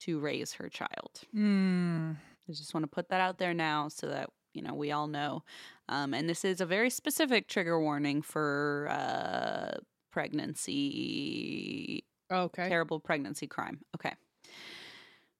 to 0.00 0.18
raise 0.20 0.52
her 0.54 0.68
child. 0.68 1.22
Mm. 1.34 2.16
I 2.48 2.52
just 2.52 2.74
want 2.74 2.84
to 2.84 2.88
put 2.88 3.08
that 3.08 3.20
out 3.20 3.38
there 3.38 3.54
now 3.54 3.88
so 3.88 4.06
that 4.08 4.28
you 4.52 4.62
know 4.62 4.74
we 4.74 4.92
all 4.92 5.06
know. 5.06 5.42
Um, 5.88 6.12
and 6.14 6.28
this 6.28 6.44
is 6.44 6.60
a 6.60 6.66
very 6.66 6.90
specific 6.90 7.48
trigger 7.48 7.80
warning 7.80 8.20
for 8.22 8.88
uh, 8.90 9.78
pregnancy, 10.10 12.04
Okay. 12.30 12.68
terrible 12.68 13.00
pregnancy 13.00 13.46
crime. 13.46 13.80
Okay. 13.96 14.12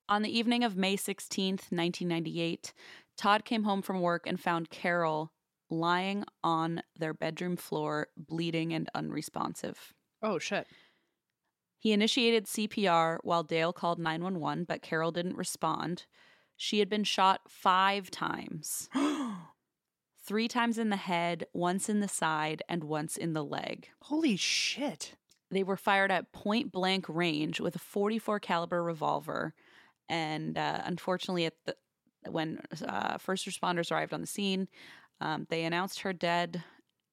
On 0.09 0.23
the 0.23 0.37
evening 0.37 0.65
of 0.65 0.77
May 0.77 0.97
16th, 0.97 1.71
1998, 1.71 2.73
Todd 3.17 3.45
came 3.45 3.65
home 3.65 3.83
from 3.83 4.01
work 4.01 4.27
and 4.27 4.41
found 4.41 4.71
Carol 4.71 5.33
lying 5.71 6.25
on 6.45 6.83
their 6.99 7.15
bedroom 7.15 7.57
floor, 7.57 8.09
bleeding 8.17 8.73
and 8.73 8.89
unresponsive. 8.95 9.93
Oh 10.23 10.39
shit. 10.39 10.67
He 11.79 11.93
initiated 11.93 12.47
CPR 12.47 13.19
while 13.23 13.43
Dale 13.43 13.73
called 13.73 13.99
911, 13.99 14.65
but 14.65 14.83
Carol 14.83 15.11
didn't 15.11 15.37
respond. 15.37 16.07
She 16.57 16.79
had 16.79 16.89
been 16.89 17.05
shot 17.05 17.41
five 17.49 18.11
times 18.11 18.89
three 20.25 20.47
times 20.47 20.79
in 20.79 20.91
the 20.91 20.97
head, 20.97 21.47
once 21.53 21.89
in 21.89 22.01
the 22.01 22.09
side, 22.09 22.63
and 22.69 22.85
once 22.85 23.17
in 23.17 23.33
the 23.33 23.45
leg. 23.45 23.89
Holy 24.03 24.37
shit. 24.37 25.15
They 25.51 25.63
were 25.63 25.77
fired 25.77 26.11
at 26.11 26.33
point 26.33 26.73
blank 26.73 27.07
range 27.09 27.61
with 27.61 27.77
a 27.77 27.81
44 27.81 28.41
caliber 28.41 28.83
revolver. 28.83 29.55
And 30.09 30.57
uh, 30.57 30.83
unfortunately, 30.85 31.47
at 31.47 31.55
the, 31.67 31.75
when 32.29 32.61
uh, 32.87 33.19
first 33.19 33.47
responders 33.47 33.91
arrived 33.91 34.13
on 34.13 34.21
the 34.21 34.27
scene, 34.27 34.69
um, 35.21 35.47
they 35.51 35.65
announced 35.65 36.01
her 36.01 36.13
dead, 36.13 36.63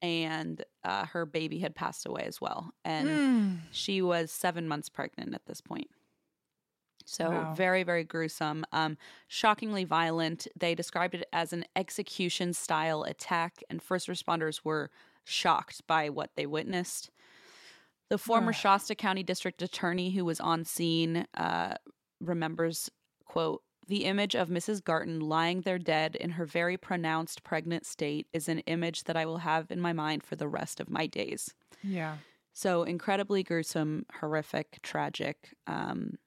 and 0.02 0.64
uh, 0.84 1.06
her 1.07 1.26
baby 1.26 1.60
had 1.60 1.76
passed 1.76 2.06
away 2.06 2.23
as 2.23 2.40
well. 2.41 2.72
And 2.86 3.07
Mm. 3.07 3.57
she 3.72 4.02
was 4.02 4.31
seven 4.31 4.68
months 4.68 4.90
pregnant 4.90 5.34
at 5.34 5.45
this 5.45 5.61
point. 5.61 5.90
So 7.06 7.30
Wow. 7.31 7.53
very, 7.56 7.84
very 7.84 8.03
gruesome. 8.03 8.65
Um, 8.72 8.98
shockingly 9.27 9.84
violent. 9.84 10.48
They 10.56 10.76
described 10.76 11.15
it 11.15 11.27
as 11.34 11.53
an 11.53 11.65
execution 11.76 12.53
style 12.53 13.03
attack, 13.03 13.64
and 13.69 13.81
first 13.81 14.07
responders 14.07 14.61
were 14.64 14.91
shocked 15.23 15.86
by 15.88 16.10
what 16.10 16.31
they 16.36 16.45
witnessed. 16.45 17.10
The 18.10 18.18
former 18.18 18.52
Shasta 18.53 18.95
County 18.95 19.22
District 19.23 19.61
Attorney 19.61 20.11
who 20.11 20.26
was 20.26 20.40
on 20.40 20.65
scene 20.65 21.26
uh, 21.36 21.76
remembers, 22.19 22.90
quote, 23.26 23.61
the 23.90 24.06
image 24.06 24.36
of 24.36 24.49
Mrs. 24.49 24.84
Garton 24.84 25.20
lying 25.20 25.61
there 25.61 25.80
dead 25.80 26.16
in 26.16 26.32
her 26.32 26.45
very 26.45 26.78
pronounced 26.78 27.44
pregnant 27.44 27.86
state 27.86 28.28
is 28.32 28.48
an 28.48 28.60
image 28.60 29.06
that 29.06 29.18
I 29.18 29.26
will 29.26 29.40
have 29.40 29.72
in 29.72 29.82
my 29.82 29.94
mind 29.94 30.24
for 30.24 30.36
the 30.36 30.48
rest 30.48 30.80
of 30.80 30.90
my 30.90 31.07
days. 31.07 31.53
Yeah. 31.84 32.18
So 32.53 32.84
incredibly 32.84 33.41
gruesome, 33.41 34.06
horrific, 34.20 34.80
tragic. 34.84 35.56
Um, 35.66 36.20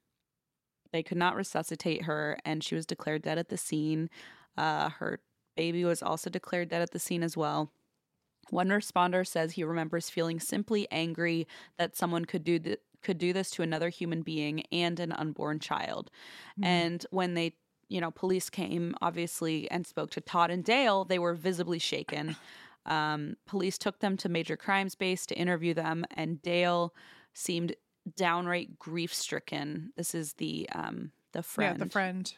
they 0.92 1.04
could 1.04 1.18
not 1.18 1.36
resuscitate 1.36 2.02
her, 2.02 2.36
and 2.44 2.64
she 2.64 2.74
was 2.74 2.84
declared 2.84 3.22
dead 3.22 3.38
at 3.38 3.48
the 3.48 3.56
scene. 3.56 4.10
Uh, 4.56 4.90
her 4.90 5.20
baby 5.56 5.84
was 5.84 6.02
also 6.02 6.30
declared 6.30 6.68
dead 6.68 6.82
at 6.82 6.90
the 6.90 6.98
scene 6.98 7.22
as 7.22 7.36
well. 7.36 7.70
One 8.50 8.68
responder 8.68 9.26
says 9.26 9.52
he 9.52 9.62
remembers 9.62 10.10
feeling 10.10 10.40
simply 10.40 10.88
angry 10.90 11.46
that 11.78 11.96
someone 11.96 12.24
could 12.24 12.44
do 12.44 12.58
th- 12.58 12.80
could 13.02 13.18
do 13.18 13.32
this 13.32 13.50
to 13.50 13.62
another 13.62 13.88
human 13.88 14.22
being 14.22 14.64
and 14.72 14.98
an 15.00 15.12
unborn 15.12 15.58
child. 15.58 16.10
Mm. 16.60 16.64
And 16.64 17.06
when 17.10 17.34
they, 17.34 17.54
you 17.88 18.00
know, 18.00 18.10
police 18.10 18.50
came 18.50 18.94
obviously 19.02 19.70
and 19.70 19.86
spoke 19.86 20.10
to 20.12 20.20
Todd 20.20 20.50
and 20.50 20.64
Dale, 20.64 21.04
they 21.04 21.18
were 21.18 21.34
visibly 21.34 21.78
shaken. 21.78 22.36
Um, 22.84 23.36
police 23.46 23.78
took 23.78 24.00
them 24.00 24.16
to 24.16 24.28
Major 24.28 24.56
Crimes 24.56 24.96
Base 24.96 25.24
to 25.26 25.36
interview 25.36 25.72
them, 25.72 26.04
and 26.16 26.42
Dale 26.42 26.92
seemed 27.32 27.76
downright 28.16 28.78
grief 28.78 29.14
stricken. 29.14 29.92
This 29.96 30.16
is 30.16 30.32
the 30.32 30.68
um, 30.74 31.12
the 31.32 31.42
friend. 31.42 31.78
Yeah, 31.78 31.84
the 31.84 31.90
friend. 31.90 32.34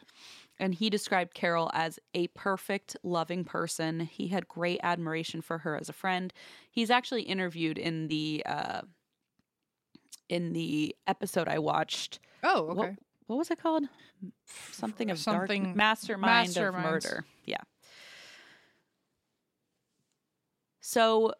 And 0.57 0.73
he 0.73 0.89
described 0.89 1.33
Carol 1.33 1.69
as 1.73 1.99
a 2.13 2.27
perfect, 2.27 2.95
loving 3.03 3.43
person. 3.43 3.99
He 3.99 4.29
had 4.29 4.47
great 4.47 4.79
admiration 4.83 5.41
for 5.41 5.57
her 5.59 5.75
as 5.75 5.89
a 5.89 5.93
friend. 5.93 6.33
He's 6.71 6.89
actually 6.89 7.23
interviewed 7.23 7.77
in 7.77 8.07
the 8.07 8.41
uh, 8.45 8.81
in 10.29 10.53
the 10.53 10.95
episode 11.07 11.47
I 11.47 11.59
watched. 11.59 12.19
Oh, 12.43 12.63
What- 12.73 12.77
okay. 12.89 12.97
What 13.27 13.37
was 13.37 13.49
it 13.49 13.59
called? 13.59 13.83
Something 14.71 15.09
of 15.09 15.17
Something- 15.17 15.63
dark 15.63 15.75
mastermind 15.75 16.55
of 16.57 16.73
murder. 16.75 17.25
Yeah. 17.45 17.61
So, 20.79 21.33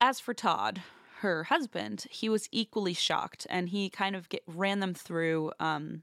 as 0.00 0.20
for 0.20 0.34
Todd, 0.34 0.82
her 1.20 1.44
husband, 1.44 2.06
he 2.10 2.28
was 2.28 2.48
equally 2.52 2.92
shocked, 2.92 3.46
and 3.48 3.70
he 3.70 3.88
kind 3.88 4.14
of 4.14 4.28
get, 4.28 4.42
ran 4.46 4.80
them 4.80 4.92
through 4.92 5.52
um, 5.58 6.02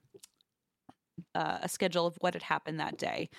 uh, 1.36 1.60
a 1.62 1.70
schedule 1.70 2.08
of 2.08 2.16
what 2.20 2.34
had 2.34 2.44
happened 2.44 2.80
that 2.80 2.98
day. 2.98 3.30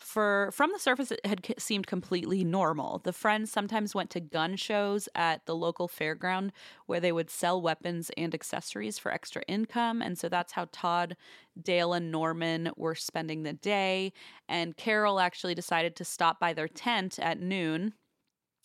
For 0.00 0.50
from 0.52 0.72
the 0.72 0.78
surface, 0.78 1.10
it 1.10 1.24
had 1.26 1.54
seemed 1.58 1.86
completely 1.86 2.42
normal. 2.42 3.00
The 3.00 3.12
friends 3.12 3.52
sometimes 3.52 3.94
went 3.94 4.08
to 4.10 4.20
gun 4.20 4.56
shows 4.56 5.10
at 5.14 5.44
the 5.44 5.54
local 5.54 5.88
fairground 5.88 6.52
where 6.86 7.00
they 7.00 7.12
would 7.12 7.28
sell 7.28 7.60
weapons 7.60 8.10
and 8.16 8.34
accessories 8.34 8.98
for 8.98 9.12
extra 9.12 9.42
income, 9.46 10.00
and 10.00 10.18
so 10.18 10.30
that's 10.30 10.52
how 10.52 10.68
Todd, 10.72 11.16
Dale, 11.60 11.92
and 11.92 12.10
Norman 12.10 12.70
were 12.76 12.94
spending 12.94 13.42
the 13.42 13.52
day. 13.52 14.14
And 14.48 14.74
Carol 14.74 15.20
actually 15.20 15.54
decided 15.54 15.96
to 15.96 16.04
stop 16.04 16.40
by 16.40 16.54
their 16.54 16.68
tent 16.68 17.18
at 17.18 17.38
noon. 17.38 17.92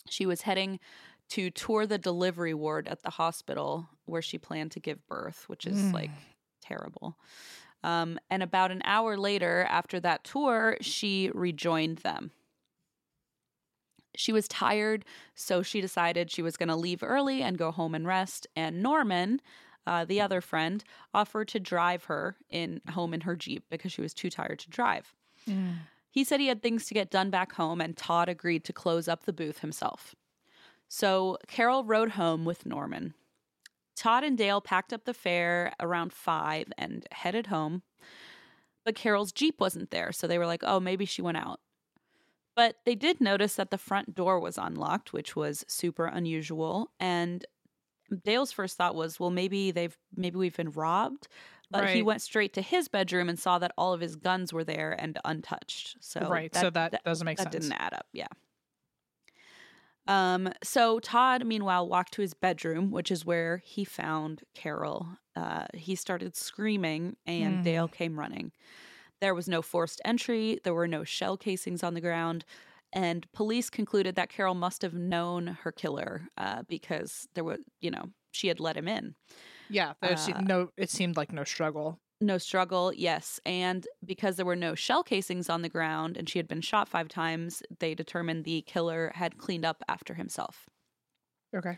She 0.10 0.26
was 0.26 0.42
heading 0.44 0.80
to 1.30 1.50
tour 1.52 1.86
the 1.88 1.98
delivery 1.98 2.54
ward 2.54 2.88
at 2.88 3.04
the 3.04 3.10
hospital 3.12 3.90
where 4.06 4.22
she 4.22 4.38
planned 4.38 4.72
to 4.74 4.80
give 4.80 5.06
birth, 5.08 5.50
which 5.50 5.66
is 5.68 5.92
Mm. 5.92 5.94
like 5.94 6.38
terrible. 6.62 7.18
Um, 7.86 8.18
and 8.32 8.42
about 8.42 8.72
an 8.72 8.82
hour 8.84 9.16
later, 9.16 9.68
after 9.70 10.00
that 10.00 10.24
tour, 10.24 10.76
she 10.82 11.30
rejoined 11.36 12.00
them. 12.00 12.32
She 14.16 14.34
was 14.34 14.48
tired, 14.48 15.06
so 15.36 15.62
she 15.62 15.82
decided 15.82 16.32
she 16.32 16.42
was 16.42 16.58
going 16.58 16.70
to 16.70 16.76
leave 16.76 17.04
early 17.04 17.44
and 17.44 17.60
go 17.60 17.70
home 17.70 17.94
and 17.94 18.08
rest. 18.08 18.48
And 18.56 18.82
Norman, 18.82 19.40
uh, 19.86 20.04
the 20.04 20.20
other 20.20 20.42
friend, 20.42 20.84
offered 21.14 21.48
to 21.50 21.60
drive 21.60 22.06
her 22.06 22.38
in 22.50 22.82
home 22.90 23.14
in 23.14 23.22
her 23.22 23.36
jeep 23.36 23.66
because 23.70 23.92
she 23.92 24.02
was 24.02 24.16
too 24.16 24.32
tired 24.32 24.58
to 24.60 24.70
drive. 24.72 25.14
Mm. 25.48 25.76
He 26.10 26.24
said 26.24 26.40
he 26.40 26.48
had 26.48 26.64
things 26.64 26.88
to 26.88 26.96
get 26.96 27.12
done 27.12 27.30
back 27.30 27.54
home, 27.54 27.82
and 27.82 27.96
Todd 27.96 28.30
agreed 28.30 28.64
to 28.64 28.74
close 28.74 29.08
up 29.08 29.26
the 29.26 29.34
booth 29.34 29.60
himself. 29.60 30.16
So 30.88 31.38
Carol 31.48 31.84
rode 31.84 32.12
home 32.12 32.46
with 32.46 32.66
Norman. 32.66 33.14
Todd 33.96 34.24
and 34.24 34.38
Dale 34.38 34.62
packed 34.62 34.94
up 34.94 35.06
the 35.06 35.14
fare 35.14 35.74
around 35.80 36.14
five 36.14 36.68
and 36.78 37.06
headed 37.12 37.48
home. 37.48 37.84
But 38.84 38.96
Carol's 38.96 39.32
Jeep 39.32 39.60
wasn't 39.60 39.90
there, 39.90 40.12
so 40.12 40.28
they 40.28 40.38
were 40.38 40.46
like, 40.46 40.64
oh, 40.64 40.80
maybe 40.80 41.06
she 41.06 41.22
went 41.22 41.38
out. 41.38 41.60
But 42.56 42.76
they 42.86 42.96
did 42.96 43.20
notice 43.20 43.56
that 43.56 43.72
the 43.72 43.78
front 43.78 44.16
door 44.16 44.40
was 44.40 44.58
unlocked, 44.58 45.12
which 45.12 45.36
was 45.36 45.66
super 45.68 46.06
unusual. 46.06 46.92
And 47.00 47.46
Dale's 48.24 48.52
first 48.52 48.78
thought 48.78 48.96
was, 48.96 49.20
well, 49.20 49.32
maybe 49.32 49.72
they've 49.72 49.98
maybe 50.16 50.38
we've 50.38 50.56
been 50.56 50.72
robbed. 50.72 51.28
But 51.72 51.90
he 51.90 52.04
went 52.04 52.22
straight 52.22 52.54
to 52.54 52.62
his 52.62 52.88
bedroom 52.88 53.28
and 53.28 53.40
saw 53.40 53.60
that 53.60 53.72
all 53.78 53.92
of 53.92 54.00
his 54.00 54.16
guns 54.16 54.54
were 54.54 54.64
there 54.64 54.96
and 54.98 55.20
untouched. 55.26 55.98
So 56.00 56.22
right. 56.30 56.54
so 56.56 56.70
that, 56.70 57.04
doesn't 57.04 57.26
make 57.26 57.38
that 57.38 57.52
sense. 57.52 57.66
didn't 57.66 57.82
add 57.82 57.94
up. 57.94 58.06
Yeah. 58.14 58.28
Um. 60.08 60.50
So 60.64 61.00
Todd, 61.00 61.46
meanwhile, 61.46 61.88
walked 61.88 62.14
to 62.14 62.22
his 62.22 62.34
bedroom, 62.34 62.92
which 62.92 63.12
is 63.12 63.26
where 63.26 63.58
he 63.58 63.84
found 63.86 64.44
Carol. 64.54 65.08
Uh, 65.36 65.66
he 65.74 65.96
started 65.96 66.36
screaming, 66.36 67.18
and 67.26 67.62
Mm. 67.62 67.64
Dale 67.64 67.88
came 67.88 68.20
running. 68.20 68.52
There 69.22 69.36
was 69.36 69.48
no 69.48 69.62
forced 69.62 70.02
entry. 70.06 70.60
There 70.64 70.74
were 70.74 70.88
no 70.88 71.04
shell 71.04 71.38
casings 71.38 71.84
on 71.84 71.94
the 71.96 72.02
ground, 72.02 72.46
and 72.94 73.32
police 73.34 73.70
concluded 73.70 74.16
that 74.16 74.30
Carol 74.30 74.56
must 74.56 74.82
have 74.84 74.94
known 74.94 75.48
her 75.64 75.72
killer 75.72 76.28
uh, 76.38 76.64
because 76.68 77.28
there 77.36 77.44
was, 77.44 77.60
you 77.82 77.92
know, 77.92 78.12
she 78.32 78.48
had 78.50 78.60
let 78.60 78.78
him 78.78 78.88
in. 78.88 79.16
Yeah. 79.70 79.94
Uh, 80.02 80.42
no. 80.42 80.72
It 80.78 80.90
seemed 80.90 81.18
like 81.18 81.32
no 81.32 81.44
struggle. 81.44 82.00
No 82.22 82.38
struggle, 82.38 82.94
yes. 82.94 83.40
And 83.46 83.88
because 84.06 84.38
there 84.38 84.46
were 84.46 84.56
no 84.56 84.74
shell 84.76 85.04
casings 85.04 85.50
on 85.50 85.62
the 85.62 85.70
ground 85.70 86.18
and 86.18 86.30
she 86.30 86.40
had 86.40 86.48
been 86.48 86.62
shot 86.62 86.88
five 86.88 87.10
times, 87.10 87.62
they 87.80 87.94
determined 87.94 88.46
the 88.46 88.62
killer 88.64 89.12
had 89.16 89.38
cleaned 89.38 89.66
up 89.66 89.84
after 89.88 90.14
himself. 90.14 90.70
Okay. 91.56 91.78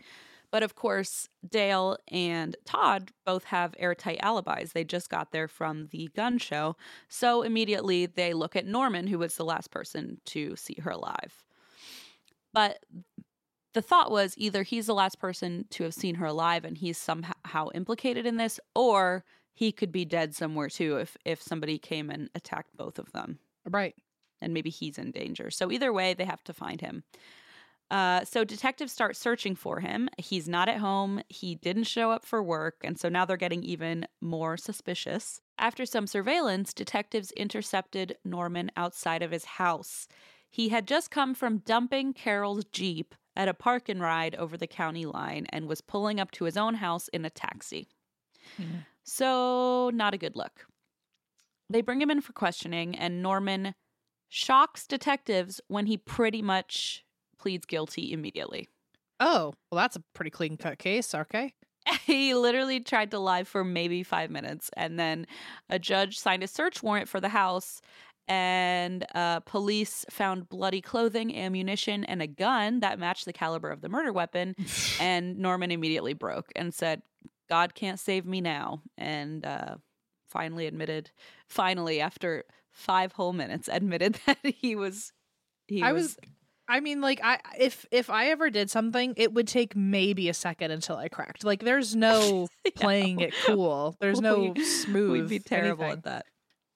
But 0.50 0.62
of 0.62 0.74
course, 0.74 1.28
Dale 1.46 1.98
and 2.08 2.56
Todd 2.64 3.12
both 3.26 3.44
have 3.44 3.74
airtight 3.78 4.18
alibis. 4.22 4.72
They 4.72 4.84
just 4.84 5.10
got 5.10 5.30
there 5.30 5.48
from 5.48 5.88
the 5.88 6.08
gun 6.16 6.38
show. 6.38 6.76
So 7.08 7.42
immediately 7.42 8.06
they 8.06 8.32
look 8.32 8.56
at 8.56 8.66
Norman, 8.66 9.06
who 9.06 9.18
was 9.18 9.36
the 9.36 9.44
last 9.44 9.70
person 9.70 10.20
to 10.26 10.56
see 10.56 10.76
her 10.80 10.90
alive. 10.90 11.44
But 12.52 12.84
the 13.74 13.82
thought 13.82 14.10
was 14.10 14.34
either 14.36 14.62
he's 14.62 14.86
the 14.86 14.94
last 14.94 15.18
person 15.20 15.66
to 15.70 15.84
have 15.84 15.94
seen 15.94 16.16
her 16.16 16.26
alive 16.26 16.64
and 16.64 16.78
he's 16.78 16.98
somehow 16.98 17.68
implicated 17.74 18.26
in 18.26 18.36
this, 18.36 18.60
or 18.74 19.24
he 19.58 19.72
could 19.72 19.90
be 19.92 20.04
dead 20.04 20.34
somewhere 20.34 20.68
too 20.68 20.96
if, 20.98 21.16
if 21.24 21.42
somebody 21.42 21.78
came 21.78 22.10
and 22.10 22.30
attacked 22.34 22.76
both 22.76 22.98
of 22.98 23.10
them 23.12 23.38
Right. 23.64 23.94
and 24.40 24.54
maybe 24.54 24.70
he's 24.70 24.98
in 24.98 25.10
danger. 25.10 25.50
So 25.50 25.70
either 25.72 25.92
way, 25.92 26.14
they 26.14 26.24
have 26.24 26.44
to 26.44 26.52
find 26.52 26.80
him. 26.80 27.02
Uh, 27.90 28.22
so 28.24 28.44
detectives 28.44 28.92
start 28.92 29.16
searching 29.16 29.54
for 29.56 29.80
him. 29.80 30.08
He's 30.18 30.46
not 30.46 30.68
at 30.68 30.76
home. 30.78 31.22
He 31.28 31.54
didn't 31.54 31.84
show 31.84 32.10
up 32.10 32.24
for 32.26 32.42
work, 32.42 32.76
and 32.84 32.98
so 33.00 33.08
now 33.08 33.24
they're 33.24 33.38
getting 33.38 33.62
even 33.64 34.06
more 34.20 34.56
suspicious. 34.58 35.40
After 35.58 35.86
some 35.86 36.06
surveillance, 36.06 36.74
detectives 36.74 37.30
intercepted 37.32 38.16
Norman 38.24 38.70
outside 38.76 39.22
of 39.22 39.30
his 39.30 39.44
house. 39.46 40.06
He 40.50 40.68
had 40.68 40.86
just 40.86 41.10
come 41.10 41.34
from 41.34 41.58
dumping 41.64 42.12
Carol's 42.12 42.64
Jeep 42.66 43.14
at 43.34 43.48
a 43.48 43.54
park 43.54 43.88
and 43.88 44.00
ride 44.02 44.34
over 44.34 44.56
the 44.58 44.66
county 44.66 45.06
line 45.06 45.46
and 45.50 45.66
was 45.66 45.80
pulling 45.80 46.20
up 46.20 46.30
to 46.32 46.44
his 46.44 46.56
own 46.58 46.74
house 46.74 47.08
in 47.08 47.24
a 47.24 47.30
taxi. 47.30 47.88
Mhm. 48.58 48.84
So, 49.08 49.90
not 49.94 50.12
a 50.12 50.18
good 50.18 50.36
look. 50.36 50.66
They 51.70 51.80
bring 51.80 52.02
him 52.02 52.10
in 52.10 52.20
for 52.20 52.34
questioning, 52.34 52.94
and 52.94 53.22
Norman 53.22 53.74
shocks 54.28 54.86
detectives 54.86 55.62
when 55.68 55.86
he 55.86 55.96
pretty 55.96 56.42
much 56.42 57.06
pleads 57.38 57.64
guilty 57.64 58.12
immediately. 58.12 58.68
Oh, 59.18 59.54
well, 59.70 59.80
that's 59.80 59.96
a 59.96 60.02
pretty 60.14 60.30
clean 60.30 60.58
cut 60.58 60.78
case. 60.78 61.14
Okay. 61.14 61.54
he 62.04 62.34
literally 62.34 62.80
tried 62.80 63.10
to 63.12 63.18
lie 63.18 63.44
for 63.44 63.64
maybe 63.64 64.02
five 64.02 64.30
minutes, 64.30 64.70
and 64.76 64.98
then 64.98 65.26
a 65.70 65.78
judge 65.78 66.18
signed 66.18 66.42
a 66.42 66.46
search 66.46 66.82
warrant 66.82 67.08
for 67.08 67.18
the 67.18 67.30
house. 67.30 67.80
And 68.30 69.06
uh, 69.14 69.40
police 69.40 70.04
found 70.10 70.50
bloody 70.50 70.82
clothing, 70.82 71.34
ammunition, 71.34 72.04
and 72.04 72.20
a 72.20 72.26
gun 72.26 72.80
that 72.80 72.98
matched 72.98 73.24
the 73.24 73.32
caliber 73.32 73.70
of 73.70 73.80
the 73.80 73.88
murder 73.88 74.12
weapon. 74.12 74.54
and 75.00 75.38
Norman 75.38 75.70
immediately 75.70 76.12
broke 76.12 76.52
and 76.54 76.74
said, 76.74 77.00
God 77.48 77.74
can't 77.74 77.98
save 78.00 78.24
me 78.26 78.40
now. 78.40 78.82
And 78.96 79.44
uh, 79.44 79.76
finally 80.28 80.66
admitted, 80.66 81.10
finally, 81.48 82.00
after 82.00 82.44
five 82.70 83.12
whole 83.12 83.32
minutes, 83.32 83.68
admitted 83.72 84.18
that 84.26 84.38
he 84.42 84.74
was. 84.76 85.12
He 85.66 85.82
I 85.82 85.92
was 85.92 86.16
I 86.70 86.80
mean, 86.80 87.00
like 87.00 87.20
I 87.22 87.38
if 87.58 87.86
if 87.90 88.10
I 88.10 88.28
ever 88.28 88.50
did 88.50 88.70
something, 88.70 89.14
it 89.16 89.32
would 89.32 89.48
take 89.48 89.74
maybe 89.76 90.28
a 90.28 90.34
second 90.34 90.70
until 90.70 90.96
I 90.96 91.08
cracked. 91.08 91.44
Like 91.44 91.62
there's 91.62 91.94
no 91.96 92.48
playing 92.74 93.20
it 93.20 93.34
cool. 93.46 93.96
There's 94.00 94.20
no 94.20 94.52
We- 94.54 94.64
smooth. 94.64 95.12
We'd 95.22 95.28
be 95.28 95.38
terrible 95.38 95.84
anything. 95.84 95.98
at 95.98 96.04
that. 96.04 96.26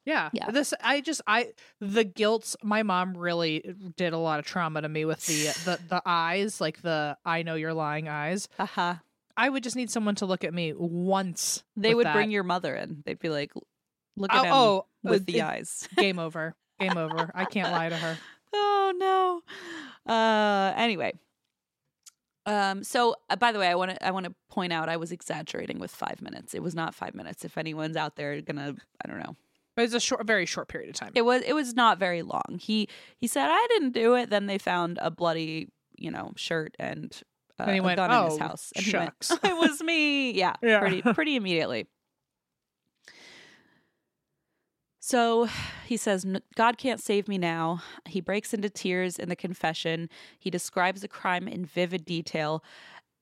Yeah. 0.05 0.31
Yeah. 0.33 0.51
This 0.51 0.75
I 0.83 1.01
just 1.01 1.21
I 1.27 1.53
the 1.81 2.05
guilt 2.05 2.57
my 2.63 2.83
mom 2.83 3.17
really 3.17 3.75
did 3.97 4.13
a 4.13 4.19
lot 4.19 4.39
of 4.41 4.47
trauma 4.47 4.81
to 4.83 4.89
me 4.89 5.05
with 5.05 5.25
the 5.27 5.45
the 5.65 5.79
the 5.89 6.03
eyes, 6.05 6.61
like 6.61 6.83
the 6.83 7.17
I 7.25 7.43
know 7.43 7.55
you're 7.55 7.75
lying 7.75 8.09
eyes. 8.09 8.49
Haha. 8.59 8.95
I 9.37 9.49
would 9.49 9.63
just 9.63 9.77
need 9.77 9.91
someone 9.91 10.15
to 10.17 10.27
look 10.27 10.45
at 10.45 10.53
me 10.53 10.73
once. 10.77 11.65
They 11.77 11.95
would 11.95 12.07
that. 12.07 12.15
bring 12.15 12.31
your 12.31 12.43
mother 12.43 12.75
in. 12.75 13.03
They'd 13.05 13.19
be 13.19 13.29
like, 13.29 13.53
"Look 14.17 14.31
oh, 14.33 14.39
at 14.39 14.45
him 14.45 14.53
oh 14.53 14.87
with 15.03 15.23
uh, 15.23 15.25
the 15.27 15.39
it- 15.39 15.43
eyes." 15.43 15.89
game 15.97 16.19
over. 16.19 16.55
Game 16.81 16.97
over. 16.97 17.31
I 17.35 17.45
can't 17.45 17.71
lie 17.71 17.89
to 17.89 17.97
her. 17.97 18.19
oh 18.53 19.43
no. 20.07 20.13
Uh. 20.13 20.73
Anyway. 20.77 21.13
Um. 22.45 22.83
So, 22.83 23.17
uh, 23.31 23.37
by 23.37 23.53
the 23.53 23.59
way, 23.59 23.69
I 23.69 23.75
want 23.75 23.93
to 23.93 24.07
I 24.07 24.11
want 24.11 24.27
to 24.27 24.35
point 24.51 24.73
out 24.73 24.89
I 24.89 24.97
was 24.97 25.13
exaggerating 25.13 25.79
with 25.79 25.91
five 25.91 26.21
minutes. 26.21 26.55
It 26.55 26.63
was 26.63 26.75
not 26.75 26.95
five 26.95 27.15
minutes. 27.15 27.45
If 27.45 27.57
anyone's 27.57 27.97
out 27.97 28.17
there 28.17 28.41
gonna, 28.41 28.75
I 29.05 29.09
don't 29.09 29.19
know. 29.19 29.37
It 29.77 29.81
was 29.81 29.95
a 29.95 30.01
short 30.01 30.27
very 30.27 30.45
short 30.45 30.69
period 30.69 30.91
of 30.91 30.97
time. 30.97 31.13
It 31.15 31.23
was 31.23 31.43
it 31.43 31.55
was 31.55 31.75
not 31.75 31.99
very 31.99 32.23
long. 32.23 32.59
He 32.61 32.89
he 33.17 33.27
said 33.27 33.49
I 33.51 33.67
didn't 33.71 33.93
do 33.93 34.15
it. 34.15 34.29
Then 34.29 34.47
they 34.47 34.59
found 34.59 34.99
a 35.01 35.11
bloody 35.11 35.71
you 35.97 36.11
know 36.11 36.33
shirt 36.37 36.75
and 36.79 37.23
uh, 37.61 37.65
And 37.65 37.75
he 37.75 37.81
went, 37.81 37.97
gun 37.97 38.11
in 38.11 38.25
his 38.31 38.35
"Oh, 38.35 38.39
house. 38.39 38.73
And 38.77 38.85
shucks." 38.85 39.29
he 39.29 39.35
went, 39.35 39.45
it 39.45 39.57
was 39.71 39.83
me. 39.83 40.33
Yeah, 40.33 40.55
Yeah. 40.63 40.81
pretty 40.81 41.03
pretty 41.03 41.37
immediately. 41.37 41.87
So 45.01 45.49
he 45.87 45.97
says, 45.97 46.25
God 46.55 46.79
can't 46.79 47.01
save 47.01 47.27
me 47.27 47.37
now. 47.37 47.83
He 48.07 48.21
breaks 48.21 48.55
into 48.55 48.71
tears 48.71 49.19
in 49.19 49.29
the 49.29 49.37
confession. 49.37 50.09
He 50.39 50.49
describes 50.49 51.01
the 51.01 51.09
crime 51.09 51.49
in 51.49 51.65
vivid 51.65 52.05
detail. 52.05 52.63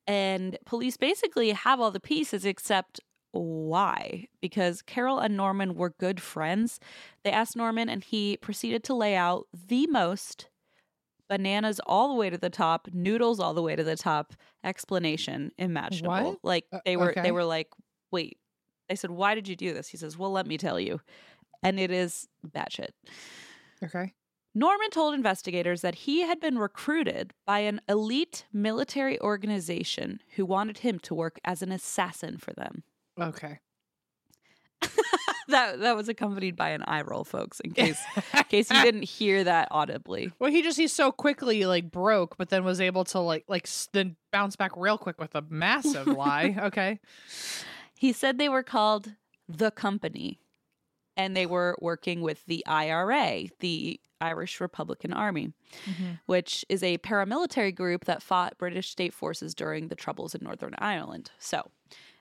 And 0.07 0.59
police 0.67 0.97
basically 0.99 1.53
have 1.53 1.81
all 1.81 1.91
the 1.91 2.01
pieces 2.01 2.45
except 2.45 3.01
why? 3.33 4.27
Because 4.43 4.83
Carol 4.83 5.21
and 5.21 5.37
Norman 5.37 5.75
were 5.75 5.95
good 5.99 6.21
friends. 6.21 6.81
They 7.23 7.31
asked 7.31 7.57
Norman, 7.57 7.89
and 7.89 8.03
he 8.05 8.37
proceeded 8.39 8.83
to 8.85 8.95
lay 8.95 9.15
out 9.15 9.47
the 9.55 9.87
most 9.87 10.49
bananas 11.31 11.81
all 11.87 12.09
the 12.09 12.15
way 12.15 12.29
to 12.29 12.37
the 12.37 12.51
top, 12.51 12.89
noodles 12.93 13.41
all 13.41 13.55
the 13.55 13.63
way 13.63 13.75
to 13.75 13.85
the 13.85 13.97
top 13.97 14.35
explanation 14.65 15.53
imaginable. 15.57 16.33
What? 16.33 16.39
Like 16.43 16.67
Uh, 16.73 16.81
they 16.85 16.97
were, 16.99 17.13
okay. 17.13 17.23
they 17.23 17.33
were 17.33 17.45
like, 17.45 17.69
wait. 18.11 18.37
I 18.91 18.95
said, 18.95 19.13
why 19.13 19.35
did 19.37 19.47
you 19.49 19.55
do 19.57 19.73
this? 19.73 19.89
He 19.89 19.97
says, 19.97 20.19
well, 20.19 20.33
let 20.33 20.47
me 20.47 20.59
tell 20.59 20.79
you. 20.79 21.01
And 21.63 21.79
it 21.79 21.91
is 21.93 22.27
batshit. 22.47 22.91
Okay. 23.83 24.13
Norman 24.53 24.91
told 24.91 25.15
investigators 25.15 25.81
that 25.83 25.95
he 25.95 26.23
had 26.23 26.41
been 26.41 26.59
recruited 26.59 27.33
by 27.47 27.61
an 27.61 27.81
elite 27.89 28.47
military 28.53 29.21
organization 29.21 30.21
who 30.35 30.45
wanted 30.45 30.79
him 30.79 30.99
to 31.01 31.15
work 31.15 31.39
as 31.45 31.63
an 31.63 31.71
assassin 31.71 32.37
for 32.37 32.53
them. 32.55 32.83
Okay. 33.21 33.61
that 35.51 35.81
that 35.81 35.97
was 35.97 36.09
accompanied 36.09 36.57
by 36.57 36.71
an 36.71 36.83
eye 36.87 37.03
roll, 37.03 37.25
folks, 37.25 37.61
in 37.61 37.71
case 37.73 38.01
in 38.35 38.45
case 38.45 38.71
you 38.71 38.83
didn't 38.83 39.03
hear 39.03 39.45
that 39.45 39.69
audibly. 39.71 40.33
Well, 40.39 40.51
he 40.51 40.63
just 40.63 40.79
he's 40.79 40.93
so 40.93 41.13
quickly 41.13 41.67
like 41.67 41.91
broke, 41.91 42.37
but 42.37 42.49
then 42.49 42.65
was 42.65 42.81
able 42.81 43.05
to 43.05 43.21
like 43.21 43.45
like 43.49 43.69
then 43.93 44.17
bounce 44.33 44.57
back 44.57 44.73
real 44.77 44.99
quick 44.99 45.21
with 45.21 45.35
a 45.35 45.45
massive 45.49 46.07
lie. 46.07 46.57
Okay. 46.59 47.01
He 47.97 48.13
said 48.13 48.39
they 48.39 48.49
were 48.49 48.63
called 48.63 49.13
the 49.49 49.71
company 49.71 50.41
and 51.17 51.37
they 51.37 51.47
were 51.47 51.77
working 51.81 52.23
with 52.23 52.45
the 52.47 52.65
IRA, 52.67 53.45
the 53.59 54.01
Irish 54.21 54.61
Republican 54.61 55.13
Army, 55.13 55.53
mm-hmm. 55.85 56.13
which 56.27 56.65
is 56.69 56.83
a 56.83 56.99
paramilitary 56.99 57.75
group 57.75 58.05
that 58.05 58.23
fought 58.23 58.59
British 58.59 58.89
state 58.89 59.13
forces 59.13 59.55
during 59.55 59.89
the 59.89 59.95
Troubles 59.95 60.35
in 60.35 60.43
Northern 60.43 60.75
Ireland. 60.79 61.31
So, 61.39 61.71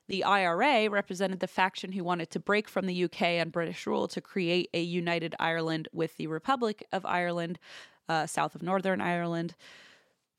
the 0.10 0.24
IRA 0.24 0.90
represented 0.90 1.40
the 1.40 1.48
faction 1.48 1.92
who 1.92 2.04
wanted 2.04 2.32
to 2.32 2.40
break 2.40 2.68
from 2.68 2.88
the 2.88 3.04
UK 3.04 3.22
and 3.22 3.52
British 3.52 3.86
rule 3.86 4.08
to 4.10 4.20
create 4.20 4.70
a 4.74 4.82
united 4.82 5.36
Ireland 5.40 5.88
with 5.94 6.18
the 6.18 6.28
Republic 6.28 6.86
of 6.92 7.06
Ireland, 7.06 7.60
uh, 8.10 8.26
south 8.26 8.56
of 8.56 8.64
Northern 8.64 9.02
Ireland. 9.02 9.56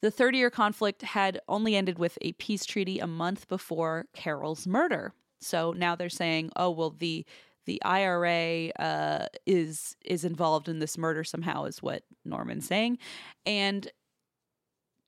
The 0.02 0.10
30 0.10 0.38
year 0.38 0.50
conflict 0.50 1.02
had 1.02 1.40
only 1.48 1.76
ended 1.76 1.98
with 1.98 2.18
a 2.20 2.32
peace 2.32 2.64
treaty 2.64 2.98
a 2.98 3.06
month 3.06 3.48
before 3.48 4.06
Carol's 4.12 4.66
murder. 4.66 5.12
So 5.40 5.72
now 5.72 5.94
they're 5.94 6.08
saying, 6.08 6.50
oh, 6.56 6.70
well, 6.70 6.90
the 6.90 7.24
the 7.66 7.80
IRA 7.84 8.70
uh, 8.70 9.26
is 9.46 9.96
is 10.04 10.24
involved 10.24 10.68
in 10.68 10.80
this 10.80 10.98
murder 10.98 11.22
somehow, 11.22 11.64
is 11.64 11.80
what 11.80 12.02
Norman's 12.24 12.66
saying, 12.66 12.98
and 13.46 13.88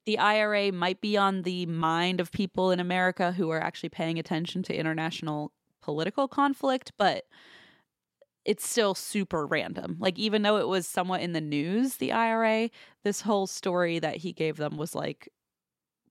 the 0.05 0.19
IRA 0.19 0.73
might 0.73 1.01
be 1.01 1.16
on 1.16 1.43
the 1.43 1.66
mind 1.66 2.20
of 2.20 2.33
people 2.33 2.70
in 2.70 2.81
America 2.81 3.33
who 3.33 3.51
are 3.51 3.61
actually 3.61 3.89
paying 3.91 4.19
attention 4.19 4.62
to 4.65 4.74
international 4.74 5.53
political 5.81 6.29
conflict, 6.29 6.93
but 6.99 7.24
it's 8.45 8.69
still 8.69 8.95
super 8.95 9.47
random. 9.47 9.97
Like 10.01 10.19
even 10.19 10.43
though 10.43 10.57
it 10.57 10.69
was 10.69 10.87
somewhat 10.87 11.20
in 11.20 11.33
the 11.33 11.41
news, 11.41 11.97
the 11.97 12.12
IRA, 12.12 12.70
this 13.05 13.20
whole 13.20 13.47
story 13.47 13.99
that 14.01 14.16
he 14.16 14.33
gave 14.33 14.57
them 14.57 14.77
was 14.77 14.95
like 14.95 15.29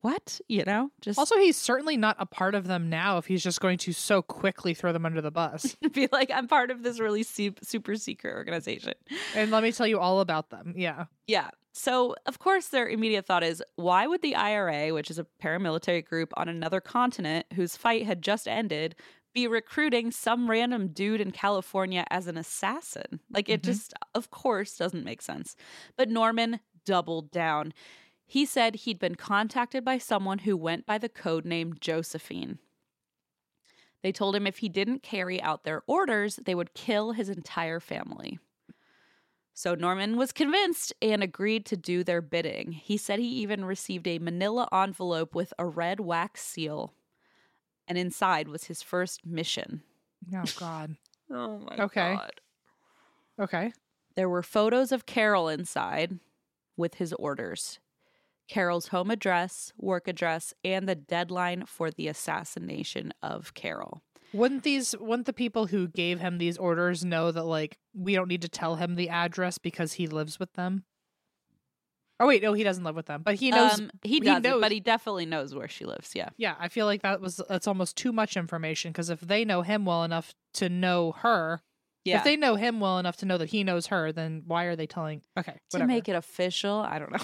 what? 0.01 0.41
You 0.47 0.63
know? 0.65 0.89
Just 1.01 1.19
Also, 1.19 1.37
he's 1.37 1.57
certainly 1.57 1.95
not 1.95 2.15
a 2.19 2.25
part 2.25 2.55
of 2.55 2.65
them 2.65 2.89
now 2.89 3.19
if 3.19 3.27
he's 3.27 3.43
just 3.43 3.61
going 3.61 3.77
to 3.79 3.93
so 3.93 4.21
quickly 4.23 4.73
throw 4.73 4.91
them 4.91 5.05
under 5.05 5.21
the 5.21 5.29
bus. 5.29 5.77
be 5.93 6.07
like 6.11 6.31
I'm 6.33 6.47
part 6.47 6.71
of 6.71 6.81
this 6.83 6.99
really 6.99 7.23
su- 7.23 7.53
super 7.61 7.95
secret 7.95 8.33
organization. 8.33 8.93
and 9.35 9.51
let 9.51 9.61
me 9.61 9.71
tell 9.71 9.87
you 9.87 9.99
all 9.99 10.19
about 10.19 10.49
them. 10.49 10.73
Yeah. 10.75 11.05
Yeah. 11.27 11.49
So, 11.73 12.15
of 12.25 12.39
course, 12.39 12.67
their 12.67 12.87
immediate 12.89 13.25
thought 13.25 13.43
is 13.43 13.63
why 13.75 14.05
would 14.05 14.21
the 14.21 14.35
IRA, 14.35 14.93
which 14.93 15.09
is 15.09 15.17
a 15.19 15.27
paramilitary 15.41 16.03
group 16.05 16.33
on 16.35 16.49
another 16.49 16.81
continent 16.81 17.45
whose 17.53 17.77
fight 17.77 18.05
had 18.05 18.21
just 18.21 18.47
ended, 18.47 18.95
be 19.33 19.47
recruiting 19.47 20.11
some 20.11 20.49
random 20.49 20.89
dude 20.89 21.21
in 21.21 21.31
California 21.31 22.05
as 22.09 22.27
an 22.27 22.37
assassin? 22.37 23.21
Like, 23.29 23.47
it 23.47 23.63
Mhm. 23.63 23.63
just, 23.63 23.93
of 24.13 24.31
course, 24.31 24.75
doesn't 24.77 25.05
make 25.05 25.21
sense. 25.21 25.55
But 25.95 26.09
Norman 26.09 26.59
doubled 26.83 27.31
down. 27.31 27.73
He 28.25 28.45
said 28.45 28.75
he'd 28.75 28.99
been 28.99 29.15
contacted 29.15 29.85
by 29.85 29.97
someone 29.97 30.39
who 30.39 30.57
went 30.57 30.85
by 30.85 30.97
the 30.97 31.09
code 31.09 31.45
name 31.45 31.75
Josephine. 31.79 32.59
They 34.03 34.11
told 34.11 34.35
him 34.35 34.45
if 34.45 34.59
he 34.59 34.69
didn't 34.69 35.01
carry 35.01 35.41
out 35.41 35.63
their 35.63 35.81
orders, 35.87 36.35
they 36.35 36.53
would 36.55 36.73
kill 36.73 37.13
his 37.13 37.29
entire 37.29 37.79
family. 37.79 38.37
So 39.61 39.75
Norman 39.75 40.17
was 40.17 40.31
convinced 40.31 40.91
and 41.03 41.21
agreed 41.21 41.67
to 41.67 41.77
do 41.77 42.03
their 42.03 42.19
bidding. 42.19 42.71
He 42.71 42.97
said 42.97 43.19
he 43.19 43.27
even 43.27 43.63
received 43.63 44.07
a 44.07 44.17
manila 44.17 44.67
envelope 44.73 45.35
with 45.35 45.53
a 45.59 45.67
red 45.67 45.99
wax 45.99 46.41
seal. 46.41 46.95
And 47.87 47.95
inside 47.95 48.47
was 48.47 48.63
his 48.63 48.81
first 48.81 49.23
mission. 49.23 49.83
Oh, 50.35 50.43
God. 50.57 50.95
Oh 51.31 51.59
my 51.59 51.77
God. 51.77 51.83
Okay. 51.83 52.17
Okay. 53.39 53.73
There 54.15 54.27
were 54.27 54.41
photos 54.41 54.91
of 54.91 55.05
Carol 55.05 55.47
inside 55.47 56.17
with 56.75 56.95
his 56.95 57.13
orders. 57.13 57.77
Carol's 58.49 58.87
home 58.87 59.11
address, 59.11 59.71
work 59.77 60.07
address, 60.07 60.55
and 60.65 60.89
the 60.89 60.95
deadline 60.95 61.67
for 61.67 61.91
the 61.91 62.07
assassination 62.07 63.13
of 63.21 63.53
Carol. 63.53 64.01
Wouldn't 64.33 64.63
these 64.63 64.95
wouldn't 64.99 65.25
the 65.25 65.33
people 65.33 65.67
who 65.67 65.87
gave 65.87 66.19
him 66.19 66.37
these 66.37 66.57
orders 66.57 67.03
know 67.03 67.31
that 67.31 67.43
like 67.43 67.77
we 67.93 68.13
don't 68.15 68.27
need 68.27 68.41
to 68.43 68.49
tell 68.49 68.75
him 68.75 68.95
the 68.95 69.09
address 69.09 69.57
because 69.57 69.93
he 69.93 70.07
lives 70.07 70.39
with 70.39 70.53
them? 70.53 70.85
Oh 72.19 72.27
wait, 72.27 72.43
no, 72.43 72.53
he 72.53 72.63
doesn't 72.63 72.83
live 72.83 72.95
with 72.95 73.07
them, 73.07 73.23
but 73.23 73.33
he 73.35 73.49
knows. 73.49 73.79
Um, 73.79 73.89
he 74.03 74.13
he 74.13 74.19
does, 74.19 74.43
knows- 74.43 74.61
but 74.61 74.71
he 74.71 74.79
definitely 74.79 75.25
knows 75.25 75.55
where 75.55 75.67
she 75.67 75.85
lives. 75.85 76.11
Yeah. 76.13 76.29
yeah, 76.37 76.55
I 76.59 76.67
feel 76.69 76.85
like 76.85 77.01
that 77.01 77.19
was 77.19 77.41
that's 77.49 77.67
almost 77.67 77.97
too 77.97 78.13
much 78.13 78.37
information 78.37 78.91
because 78.91 79.09
if 79.09 79.19
they 79.21 79.43
know 79.43 79.63
him 79.63 79.85
well 79.85 80.03
enough 80.03 80.33
to 80.55 80.69
know 80.69 81.13
her, 81.13 81.61
Yeah. 82.05 82.19
if 82.19 82.23
they 82.23 82.35
know 82.37 82.55
him 82.55 82.79
well 82.79 82.99
enough 82.99 83.17
to 83.17 83.25
know 83.25 83.39
that 83.39 83.49
he 83.49 83.63
knows 83.63 83.87
her, 83.87 84.11
then 84.11 84.43
why 84.45 84.65
are 84.65 84.75
they 84.75 84.85
telling? 84.87 85.23
Okay, 85.37 85.57
to 85.71 85.85
make 85.87 86.07
it 86.09 86.15
official, 86.15 86.75
I 86.75 86.99
don't 86.99 87.11
know. 87.11 87.17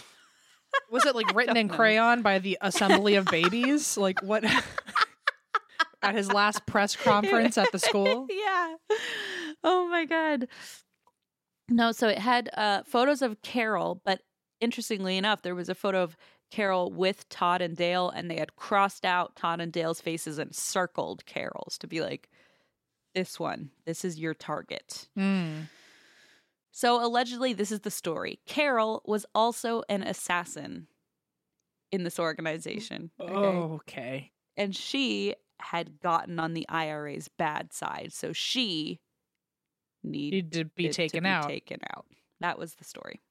was 0.91 1.05
it 1.05 1.15
like 1.15 1.31
written 1.35 1.55
in 1.57 1.67
know. 1.67 1.75
crayon 1.75 2.23
by 2.23 2.39
the 2.39 2.57
Assembly 2.61 3.15
of 3.15 3.25
Babies? 3.25 3.97
like 3.97 4.19
what? 4.23 4.43
At 6.07 6.15
his 6.15 6.31
last 6.31 6.65
press 6.65 6.95
conference 7.03 7.57
at 7.57 7.71
the 7.71 7.79
school. 7.79 8.27
yeah. 8.31 8.75
Oh 9.63 9.87
my 9.87 10.05
god. 10.05 10.47
No, 11.69 11.91
so 11.91 12.07
it 12.07 12.17
had 12.17 12.49
uh, 12.53 12.83
photos 12.83 13.21
of 13.21 13.41
Carol, 13.41 14.01
but 14.05 14.21
interestingly 14.61 15.17
enough, 15.17 15.41
there 15.41 15.55
was 15.55 15.69
a 15.69 15.75
photo 15.75 16.01
of 16.03 16.15
Carol 16.49 16.91
with 16.91 17.27
Todd 17.27 17.61
and 17.61 17.75
Dale, 17.75 18.09
and 18.09 18.31
they 18.31 18.37
had 18.37 18.55
crossed 18.55 19.05
out 19.05 19.35
Todd 19.35 19.59
and 19.59 19.71
Dale's 19.71 19.99
faces 19.99 20.37
and 20.37 20.55
circled 20.55 21.25
Carol's 21.25 21.77
to 21.79 21.87
be 21.87 21.99
like, 21.99 22.29
"This 23.13 23.37
one, 23.39 23.71
this 23.85 24.05
is 24.05 24.17
your 24.17 24.33
target." 24.33 25.09
Mm. 25.17 25.67
So 26.71 27.03
allegedly, 27.05 27.53
this 27.53 27.71
is 27.71 27.81
the 27.81 27.91
story. 27.91 28.39
Carol 28.45 29.01
was 29.05 29.25
also 29.33 29.83
an 29.89 30.03
assassin 30.03 30.87
in 31.91 32.03
this 32.03 32.19
organization. 32.19 33.09
okay? 33.19 33.33
Okay. 33.33 34.31
and 34.55 34.75
she 34.75 35.33
had 35.59 35.99
gotten 35.99 36.39
on 36.39 36.53
the 36.53 36.67
IRA's 36.69 37.27
bad 37.27 37.73
side, 37.73 38.11
so 38.13 38.33
she 38.33 38.99
needed 40.03 40.45
Need 40.45 40.51
to 40.53 40.65
be 40.65 40.89
taken 40.89 41.17
to 41.19 41.21
be 41.21 41.29
out. 41.29 41.47
Taken 41.47 41.79
out. 41.95 42.05
That 42.39 42.59
was 42.59 42.75
the 42.75 42.83
story. 42.83 43.21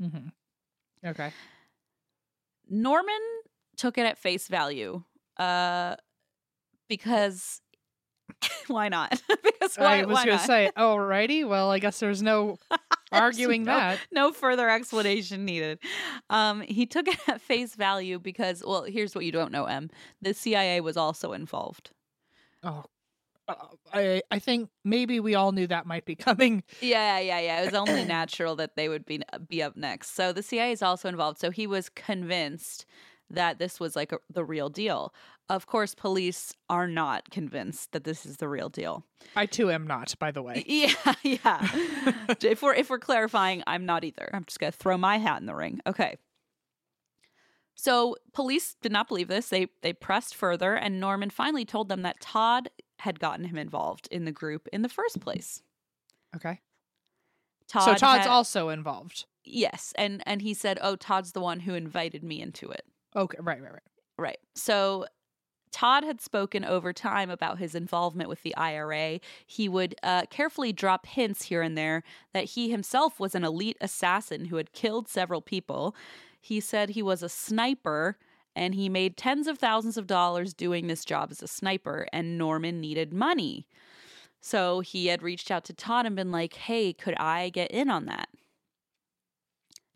hmm 0.00 0.28
Okay. 1.04 1.30
Norman 2.68 3.20
took 3.76 3.98
it 3.98 4.06
at 4.06 4.16
face 4.16 4.48
value, 4.48 5.02
uh, 5.36 5.96
because 6.88 7.60
why 8.68 8.88
not? 8.88 9.10
because 9.42 9.76
why, 9.76 9.98
I 10.00 10.04
was 10.04 10.24
going 10.24 10.38
to 10.38 10.44
say, 10.44 10.70
alrighty. 10.76 11.46
Well, 11.46 11.70
I 11.70 11.78
guess 11.78 12.00
there's 12.00 12.22
no 12.22 12.58
arguing 13.14 13.64
no, 13.64 13.72
that. 13.72 14.00
No 14.12 14.32
further 14.32 14.68
explanation 14.68 15.44
needed. 15.44 15.78
Um, 16.30 16.60
he 16.60 16.86
took 16.86 17.08
it 17.08 17.18
at 17.28 17.40
face 17.40 17.74
value 17.74 18.18
because, 18.18 18.62
well, 18.64 18.84
here's 18.84 19.14
what 19.14 19.24
you 19.24 19.32
don't 19.32 19.52
know, 19.52 19.64
M. 19.66 19.90
The 20.22 20.34
CIA 20.34 20.80
was 20.80 20.96
also 20.96 21.32
involved. 21.32 21.90
Oh, 22.62 22.84
uh, 23.46 23.54
I 23.92 24.22
I 24.30 24.38
think 24.38 24.70
maybe 24.84 25.20
we 25.20 25.34
all 25.34 25.52
knew 25.52 25.66
that 25.66 25.86
might 25.86 26.04
be 26.06 26.14
coming. 26.14 26.62
Yeah, 26.80 27.18
yeah, 27.18 27.40
yeah. 27.40 27.62
It 27.62 27.66
was 27.66 27.74
only 27.74 28.04
natural 28.06 28.56
that 28.56 28.76
they 28.76 28.88
would 28.88 29.04
be 29.04 29.20
be 29.48 29.62
up 29.62 29.76
next. 29.76 30.14
So 30.14 30.32
the 30.32 30.42
CIA 30.42 30.72
is 30.72 30.82
also 30.82 31.08
involved. 31.08 31.38
So 31.38 31.50
he 31.50 31.66
was 31.66 31.88
convinced 31.90 32.86
that 33.30 33.58
this 33.58 33.80
was 33.80 33.96
like 33.96 34.12
a, 34.12 34.18
the 34.30 34.44
real 34.44 34.68
deal. 34.68 35.14
Of 35.48 35.66
course, 35.66 35.94
police 35.94 36.54
are 36.70 36.86
not 36.86 37.30
convinced 37.30 37.92
that 37.92 38.04
this 38.04 38.24
is 38.24 38.36
the 38.38 38.48
real 38.48 38.68
deal. 38.68 39.04
I 39.36 39.46
too 39.46 39.70
am 39.70 39.86
not, 39.86 40.14
by 40.18 40.30
the 40.30 40.42
way. 40.42 40.64
Yeah, 40.66 40.94
yeah. 41.22 41.68
if 42.42 42.62
we're 42.62 42.74
if 42.74 42.88
we're 42.90 42.98
clarifying, 42.98 43.62
I'm 43.66 43.84
not 43.86 44.04
either. 44.04 44.30
I'm 44.32 44.44
just 44.44 44.58
gonna 44.58 44.72
throw 44.72 44.96
my 44.96 45.18
hat 45.18 45.40
in 45.40 45.46
the 45.46 45.54
ring. 45.54 45.80
Okay. 45.86 46.16
So 47.74 48.16
police 48.32 48.76
did 48.82 48.92
not 48.92 49.08
believe 49.08 49.28
this. 49.28 49.48
They 49.48 49.66
they 49.82 49.92
pressed 49.92 50.34
further, 50.34 50.74
and 50.74 51.00
Norman 51.00 51.30
finally 51.30 51.64
told 51.64 51.88
them 51.88 52.02
that 52.02 52.20
Todd 52.20 52.68
had 53.00 53.18
gotten 53.20 53.44
him 53.46 53.56
involved 53.58 54.08
in 54.10 54.24
the 54.24 54.32
group 54.32 54.68
in 54.72 54.82
the 54.82 54.88
first 54.88 55.20
place. 55.20 55.62
Okay. 56.36 56.60
Todd 57.68 57.82
so 57.84 57.94
Todd's 57.94 58.24
had- 58.24 58.28
also 58.28 58.68
involved. 58.68 59.26
yes, 59.44 59.92
and 59.96 60.22
and 60.26 60.40
he 60.42 60.54
said, 60.54 60.78
"Oh, 60.80 60.96
Todd's 60.96 61.32
the 61.32 61.40
one 61.40 61.60
who 61.60 61.74
invited 61.74 62.22
me 62.22 62.40
into 62.40 62.70
it." 62.70 62.86
Okay. 63.16 63.38
Right. 63.40 63.62
Right. 63.62 63.72
Right. 63.72 63.82
Right. 64.16 64.38
So 64.54 65.06
Todd 65.72 66.04
had 66.04 66.20
spoken 66.20 66.64
over 66.64 66.92
time 66.92 67.30
about 67.30 67.58
his 67.58 67.74
involvement 67.74 68.28
with 68.28 68.42
the 68.42 68.56
IRA. 68.56 69.20
He 69.46 69.68
would 69.68 69.96
uh, 70.02 70.26
carefully 70.30 70.72
drop 70.72 71.06
hints 71.06 71.44
here 71.44 71.62
and 71.62 71.76
there 71.76 72.04
that 72.32 72.44
he 72.44 72.70
himself 72.70 73.20
was 73.20 73.34
an 73.34 73.44
elite 73.44 73.78
assassin 73.80 74.46
who 74.46 74.56
had 74.56 74.72
killed 74.72 75.08
several 75.08 75.42
people. 75.42 75.96
He 76.40 76.60
said 76.60 76.90
he 76.90 77.02
was 77.02 77.22
a 77.22 77.28
sniper 77.28 78.18
and 78.56 78.74
he 78.74 78.88
made 78.88 79.16
tens 79.16 79.48
of 79.48 79.58
thousands 79.58 79.96
of 79.96 80.06
dollars 80.06 80.54
doing 80.54 80.86
this 80.86 81.04
job 81.04 81.30
as 81.32 81.42
a 81.42 81.48
sniper, 81.48 82.06
and 82.12 82.38
Norman 82.38 82.80
needed 82.80 83.12
money. 83.12 83.66
So 84.40 84.80
he 84.80 85.06
had 85.08 85.22
reached 85.22 85.50
out 85.50 85.64
to 85.66 85.72
Todd 85.74 86.06
and 86.06 86.16
been 86.16 86.32
like, 86.32 86.54
hey, 86.54 86.92
could 86.92 87.14
I 87.16 87.50
get 87.50 87.70
in 87.72 87.90
on 87.90 88.06
that? 88.06 88.28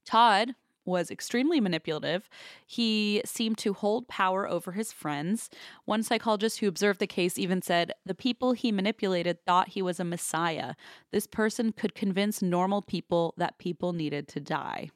Todd 0.04 0.54
was 0.88 1.10
extremely 1.10 1.60
manipulative. 1.60 2.28
He 2.66 3.22
seemed 3.24 3.58
to 3.58 3.74
hold 3.74 4.08
power 4.08 4.48
over 4.48 4.72
his 4.72 4.92
friends. 4.92 5.50
One 5.84 6.02
psychologist 6.02 6.58
who 6.58 6.66
observed 6.68 6.98
the 6.98 7.06
case 7.06 7.38
even 7.38 7.62
said 7.62 7.92
the 8.04 8.14
people 8.14 8.52
he 8.52 8.72
manipulated 8.72 9.44
thought 9.44 9.68
he 9.68 9.82
was 9.82 10.00
a 10.00 10.04
messiah. 10.04 10.74
This 11.12 11.26
person 11.26 11.72
could 11.72 11.94
convince 11.94 12.42
normal 12.42 12.82
people 12.82 13.34
that 13.36 13.58
people 13.58 13.92
needed 13.92 14.26
to 14.28 14.40
die. 14.40 14.90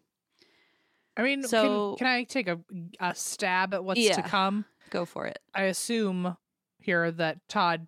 I 1.16 1.22
mean, 1.22 1.42
So- 1.42 1.96
can, 1.96 1.98
can 1.98 2.06
I 2.06 2.24
take 2.24 2.48
a, 2.48 2.58
a 2.98 3.14
stab 3.14 3.74
at 3.74 3.84
what's 3.84 4.00
to 4.16 4.22
come? 4.22 4.64
Go 4.90 5.04
for 5.04 5.26
it. 5.26 5.38
I 5.54 5.64
assume 5.64 6.36
here 6.78 7.10
that 7.10 7.46
Todd 7.48 7.86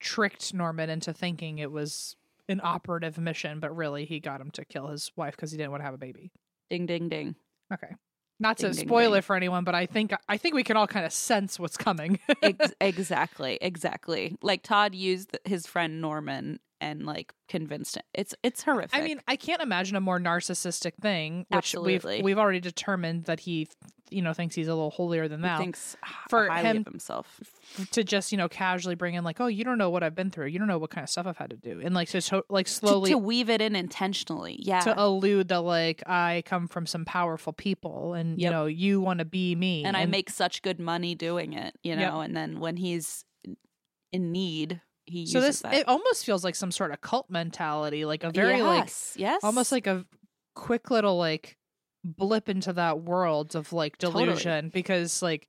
tricked 0.00 0.52
Norman 0.52 0.90
into 0.90 1.12
thinking 1.12 1.58
it 1.58 1.70
was 1.70 2.16
an 2.48 2.60
operative 2.62 3.16
mission, 3.16 3.60
but 3.60 3.74
really 3.74 4.04
he 4.04 4.20
got 4.20 4.40
him 4.40 4.50
to 4.52 4.64
kill 4.64 4.88
his 4.88 5.10
wife 5.16 5.34
because 5.36 5.50
he 5.50 5.56
didn't 5.56 5.70
want 5.70 5.80
to 5.80 5.84
have 5.86 5.94
a 5.94 5.98
baby. 5.98 6.30
Ding, 6.70 6.86
ding, 6.86 7.08
ding. 7.08 7.34
Okay. 7.72 7.94
Not 8.40 8.56
to 8.58 8.66
Ding, 8.66 8.72
ding, 8.76 8.86
spoil 8.88 9.10
ding. 9.10 9.18
it 9.18 9.24
for 9.24 9.36
anyone, 9.36 9.64
but 9.64 9.74
I 9.74 9.86
think 9.86 10.12
I 10.28 10.36
think 10.36 10.54
we 10.54 10.64
can 10.64 10.76
all 10.76 10.86
kind 10.88 11.06
of 11.06 11.12
sense 11.12 11.58
what's 11.58 11.76
coming. 11.76 12.18
Ex- 12.42 12.72
exactly, 12.80 13.58
exactly. 13.60 14.36
Like 14.42 14.62
Todd 14.62 14.94
used 14.94 15.38
his 15.44 15.66
friend 15.66 16.00
Norman 16.00 16.58
and 16.84 17.06
like 17.06 17.32
convinced. 17.48 17.96
It's 18.12 18.34
it's 18.42 18.62
horrific. 18.62 18.98
I 18.98 19.02
mean, 19.02 19.20
I 19.26 19.36
can't 19.36 19.62
imagine 19.62 19.96
a 19.96 20.00
more 20.00 20.20
narcissistic 20.20 20.92
thing, 21.00 21.46
which 21.48 21.56
Absolutely. 21.74 22.16
we've 22.16 22.24
we've 22.24 22.38
already 22.38 22.60
determined 22.60 23.24
that 23.24 23.40
he, 23.40 23.68
you 24.10 24.20
know, 24.20 24.34
thinks 24.34 24.54
he's 24.54 24.68
a 24.68 24.74
little 24.74 24.90
holier 24.90 25.26
than 25.28 25.40
he 25.40 25.46
thou. 25.48 25.58
thinks 25.58 25.96
for 26.28 26.48
him- 26.50 26.78
of 26.78 26.84
himself. 26.86 27.40
to 27.92 28.04
just 28.04 28.32
you 28.32 28.38
know 28.38 28.48
casually 28.48 28.94
bring 28.94 29.14
in 29.14 29.24
like, 29.24 29.40
oh, 29.40 29.46
you 29.46 29.64
don't 29.64 29.78
know 29.78 29.88
what 29.90 30.02
I've 30.02 30.14
been 30.14 30.30
through, 30.30 30.46
you 30.48 30.58
don't 30.58 30.68
know 30.68 30.78
what 30.78 30.90
kind 30.90 31.02
of 31.04 31.08
stuff 31.08 31.26
I've 31.26 31.38
had 31.38 31.50
to 31.50 31.56
do, 31.56 31.80
and 31.82 31.94
like 31.94 32.08
to, 32.10 32.20
to 32.20 32.44
like 32.50 32.68
slowly 32.68 33.10
to, 33.10 33.18
weave 33.18 33.48
it 33.48 33.62
in 33.62 33.74
intentionally. 33.74 34.58
Yeah. 34.60 34.80
to 34.80 34.94
allude 35.02 35.48
that 35.48 35.60
like 35.62 36.02
I 36.06 36.42
come 36.44 36.68
from 36.68 36.84
some 36.86 37.04
powerful 37.06 37.54
people, 37.54 38.12
and 38.14 38.38
you 38.40 38.50
know 38.50 38.66
you 38.66 39.00
want 39.00 39.20
to 39.20 39.24
be 39.24 39.54
me, 39.54 39.84
and 39.84 39.96
I 39.96 40.04
make 40.04 40.28
such 40.28 40.60
good 40.60 40.78
money 40.78 41.14
doing 41.14 41.54
it, 41.54 41.74
you 41.82 41.94
Yep. 41.94 41.98
know. 42.12 42.20
And 42.20 42.36
then 42.36 42.60
when 42.60 42.76
he's 42.76 43.24
in 44.12 44.30
need, 44.30 44.80
he 45.06 45.26
so 45.26 45.40
this 45.40 45.60
that. 45.60 45.74
it 45.74 45.88
almost 45.88 46.24
feels 46.24 46.44
like 46.44 46.54
some 46.54 46.70
sort 46.70 46.92
of 46.92 47.00
cult 47.00 47.30
mentality, 47.30 48.04
like 48.04 48.24
a 48.24 48.30
very 48.30 48.62
like 48.62 48.84
yes, 48.84 49.14
yes, 49.16 49.40
almost 49.44 49.72
like 49.72 49.86
a 49.86 50.04
quick 50.54 50.90
little 50.90 51.18
like 51.18 51.56
blip 52.04 52.48
into 52.48 52.72
that 52.72 53.00
world 53.00 53.56
of 53.56 53.72
like 53.72 53.98
Totally. 53.98 54.26
delusion 54.26 54.70
because 54.72 55.22
like 55.22 55.48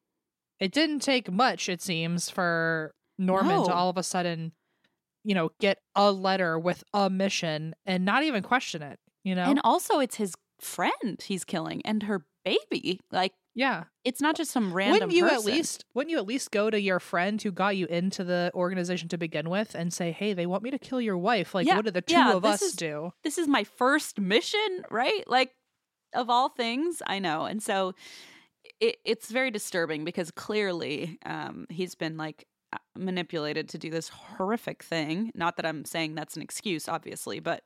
it 0.59 0.71
didn't 0.71 0.99
take 0.99 1.31
much 1.31 1.67
it 1.67 1.81
seems 1.81 2.29
for 2.29 2.93
Norman 3.17 3.65
to 3.65 3.73
all 3.73 3.89
of 3.89 3.97
a 3.97 4.03
sudden 4.03 4.53
you 5.25 5.35
know 5.35 5.51
get 5.59 5.79
a 5.95 6.11
letter 6.11 6.57
with 6.57 6.83
a 6.93 7.09
mission 7.09 7.75
and 7.85 8.05
not 8.05 8.23
even 8.23 8.41
question 8.41 8.81
it 8.81 8.99
you 9.25 9.35
know 9.35 9.43
and 9.43 9.59
also 9.65 9.99
it's 9.99 10.15
his 10.15 10.33
friend 10.59 11.21
he's 11.21 11.43
killing 11.43 11.81
and 11.83 12.03
her 12.03 12.25
baby. 12.45 12.99
Like 13.11 13.33
yeah 13.55 13.85
it's 14.03 14.21
not 14.21 14.35
just 14.35 14.51
some 14.51 14.71
random. 14.73 14.93
wouldn't 14.93 15.11
you 15.13 15.27
at 15.27 15.43
least 15.43 15.85
wouldn't 15.93 16.11
you 16.11 16.17
at 16.17 16.27
least 16.27 16.51
go 16.51 16.69
to 16.69 16.79
your 16.79 16.99
friend 16.99 17.41
who 17.41 17.51
got 17.51 17.75
you 17.75 17.85
into 17.87 18.23
the 18.23 18.51
organization 18.53 19.07
to 19.09 19.17
begin 19.17 19.49
with 19.49 19.73
and 19.73 19.91
say 19.93 20.11
hey 20.11 20.33
they 20.33 20.45
want 20.45 20.61
me 20.61 20.69
to 20.69 20.77
kill 20.77 21.01
your 21.01 21.17
wife 21.17 21.55
like 21.55 21.65
Yeah, 21.65 21.77
what 21.77 21.85
do 21.85 21.91
the 21.91 22.01
two 22.01 22.13
yeah, 22.13 22.33
of 22.33 22.45
us 22.45 22.61
is- 22.61 22.73
do 22.73 23.11
this 23.23 23.37
is 23.37 23.47
my 23.47 23.63
first 23.63 24.19
mission, 24.19 24.83
right? 24.91 25.23
Like 25.27 25.51
of 26.13 26.29
all 26.29 26.49
things, 26.49 27.01
I 27.07 27.19
know. 27.19 27.45
And 27.45 27.61
so 27.61 27.93
it, 28.79 28.97
it's 29.03 29.29
very 29.31 29.51
disturbing 29.51 30.05
because 30.05 30.31
clearly 30.31 31.17
um, 31.25 31.65
he's 31.69 31.95
been 31.95 32.17
like 32.17 32.45
uh, 32.73 32.77
manipulated 32.95 33.69
to 33.69 33.77
do 33.77 33.89
this 33.89 34.09
horrific 34.09 34.83
thing. 34.83 35.31
Not 35.35 35.57
that 35.57 35.65
I'm 35.65 35.85
saying 35.85 36.15
that's 36.15 36.35
an 36.35 36.41
excuse, 36.41 36.87
obviously, 36.87 37.39
but 37.39 37.63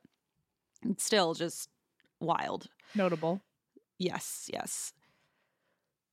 it's 0.84 1.04
still 1.04 1.34
just 1.34 1.68
wild. 2.20 2.66
notable 2.94 3.40
Yes, 3.98 4.48
yes. 4.52 4.92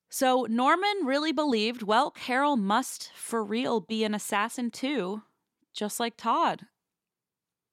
So 0.09 0.47
Norman 0.49 1.05
really 1.05 1.31
believed, 1.31 1.83
well, 1.83 2.11
Carol 2.11 2.55
must 2.55 3.11
for 3.13 3.43
real 3.43 3.81
be 3.81 4.03
an 4.03 4.15
assassin 4.15 4.71
too, 4.71 5.23
just 5.73 5.99
like 5.99 6.15
Todd. 6.17 6.65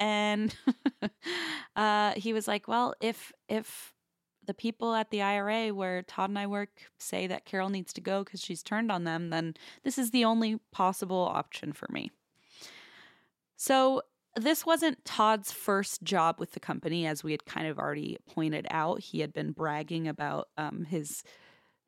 And 0.00 0.54
uh, 1.76 2.12
he 2.16 2.32
was 2.32 2.48
like, 2.48 2.66
well, 2.66 2.94
if 3.00 3.32
if 3.48 3.92
the 4.46 4.54
people 4.54 4.94
at 4.94 5.10
the 5.10 5.22
IRA 5.22 5.68
where 5.72 6.02
Todd 6.02 6.28
and 6.30 6.38
I 6.38 6.46
work 6.46 6.68
say 6.98 7.26
that 7.26 7.44
Carol 7.44 7.70
needs 7.70 7.92
to 7.94 8.00
go 8.00 8.24
because 8.24 8.40
she's 8.40 8.62
turned 8.62 8.90
on 8.90 9.04
them, 9.04 9.30
then 9.30 9.54
this 9.84 9.96
is 9.96 10.10
the 10.10 10.24
only 10.24 10.58
possible 10.72 11.30
option 11.32 11.72
for 11.72 11.88
me. 11.90 12.10
So 13.56 14.02
this 14.36 14.66
wasn't 14.66 15.04
Todd's 15.04 15.52
first 15.52 16.02
job 16.02 16.40
with 16.40 16.52
the 16.52 16.60
company, 16.60 17.06
as 17.06 17.22
we 17.22 17.32
had 17.32 17.46
kind 17.46 17.66
of 17.66 17.78
already 17.78 18.18
pointed 18.28 18.66
out. 18.70 19.00
He 19.00 19.20
had 19.20 19.32
been 19.32 19.52
bragging 19.52 20.08
about 20.08 20.48
um, 20.58 20.84
his 20.84 21.22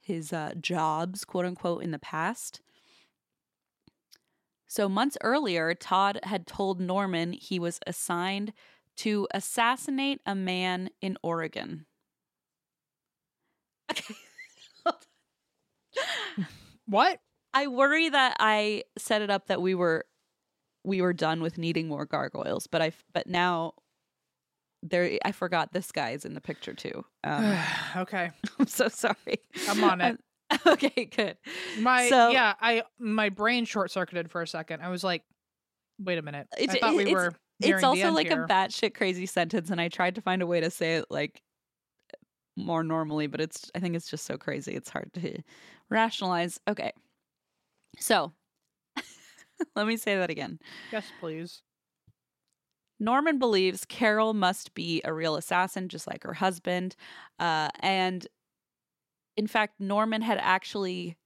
his 0.07 0.33
uh, 0.33 0.53
jobs, 0.61 1.25
quote 1.25 1.45
unquote, 1.45 1.83
in 1.83 1.91
the 1.91 1.99
past. 1.99 2.61
So 4.69 4.89
months 4.89 5.19
earlier, 5.23 5.75
Todd 5.75 6.21
had 6.23 6.47
told 6.47 6.81
Norman 6.81 7.33
he 7.33 7.59
was 7.59 7.81
assigned 7.87 8.53
to 8.99 9.27
assassinate 9.33 10.21
a 10.25 10.35
man 10.35 10.91
in 11.01 11.19
Oregon. 11.23 11.87
Okay. 13.89 14.15
what 16.87 17.21
I 17.55 17.67
worry 17.69 18.09
that 18.09 18.37
I 18.39 18.85
set 18.99 19.23
it 19.23 19.31
up 19.31 19.47
that 19.47 19.63
we 19.63 19.75
were 19.75 20.05
we 20.85 21.03
were 21.03 21.13
done 21.13 21.43
with 21.43 21.59
needing 21.59 21.89
more 21.89 22.07
gargoyles, 22.07 22.67
but 22.67 22.83
I 22.83 22.93
but 23.13 23.27
now 23.27 23.75
there 24.89 25.19
I 25.25 25.33
forgot 25.33 25.73
this 25.73 25.91
guy's 25.93 26.25
in 26.25 26.35
the 26.35 26.41
picture 26.41 26.75
too. 26.75 27.05
Um, 27.25 27.57
okay 27.97 28.31
I'm 28.59 28.67
so 28.67 28.89
sorry. 28.89 29.39
I'm 29.69 29.83
on 29.85 30.01
it. 30.01 30.19
Um, 30.51 30.59
okay, 30.75 31.07
good. 31.07 31.37
My 31.81 32.09
So- 32.09 32.31
yeah, 32.31 32.55
I 32.61 32.83
my 32.99 33.29
brain 33.31 33.65
short 33.65 33.91
circuited 33.91 34.31
for 34.31 34.43
a 34.43 34.47
second. 34.47 34.81
I 34.83 34.89
was 34.89 35.03
like, 35.03 35.23
wait 35.99 36.19
a 36.19 36.23
minute. 36.23 36.47
I 36.57 36.63
It's- 36.63 36.79
thought 36.79 36.95
we 36.95 37.03
it's- 37.03 37.15
were. 37.15 37.33
It's 37.61 37.83
also 37.83 38.11
like 38.11 38.29
here. 38.29 38.45
a 38.45 38.47
batshit 38.47 38.93
crazy 38.95 39.25
sentence, 39.25 39.71
and 39.71 39.81
I 39.81 39.89
tried 39.89 40.17
to 40.17 40.21
find 40.21 40.43
a 40.43 40.47
way 40.47 40.61
to 40.61 40.71
say 40.71 40.97
it 40.97 41.07
like 41.09 41.41
more 42.55 42.85
normally, 42.85 43.29
but 43.29 43.41
it's 43.41 43.71
I 43.75 43.81
think 43.81 43.97
it's 43.97 44.11
just 44.11 44.27
so 44.27 44.37
crazy 44.37 44.75
it's 44.75 44.91
hard 44.91 45.11
to 45.15 45.43
rationalize. 45.89 46.61
Okay, 46.69 46.93
so 47.99 48.33
let 49.75 49.87
me 49.87 49.97
say 49.97 50.17
that 50.17 50.29
again. 50.29 50.59
Yes, 50.93 51.07
please. 51.19 51.63
Norman 52.99 53.39
believes 53.39 53.85
Carol 53.85 54.35
must 54.35 54.75
be 54.75 55.03
a 55.05 55.13
real 55.13 55.37
assassin, 55.37 55.89
just 55.89 56.07
like 56.07 56.23
her 56.23 56.35
husband. 56.35 56.97
Uh, 57.39 57.69
and 57.81 58.27
in 59.37 59.47
fact, 59.47 59.75
Norman 59.79 60.23
had 60.23 60.39
actually 60.41 61.17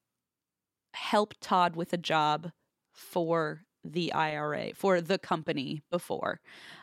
helped 0.94 1.40
Todd 1.40 1.76
with 1.76 1.92
a 1.92 1.96
job 1.96 2.50
for 2.92 3.62
the 3.84 4.12
IRA, 4.12 4.74
for 4.74 5.00
the 5.00 5.18
company 5.18 5.82
before. 5.90 6.40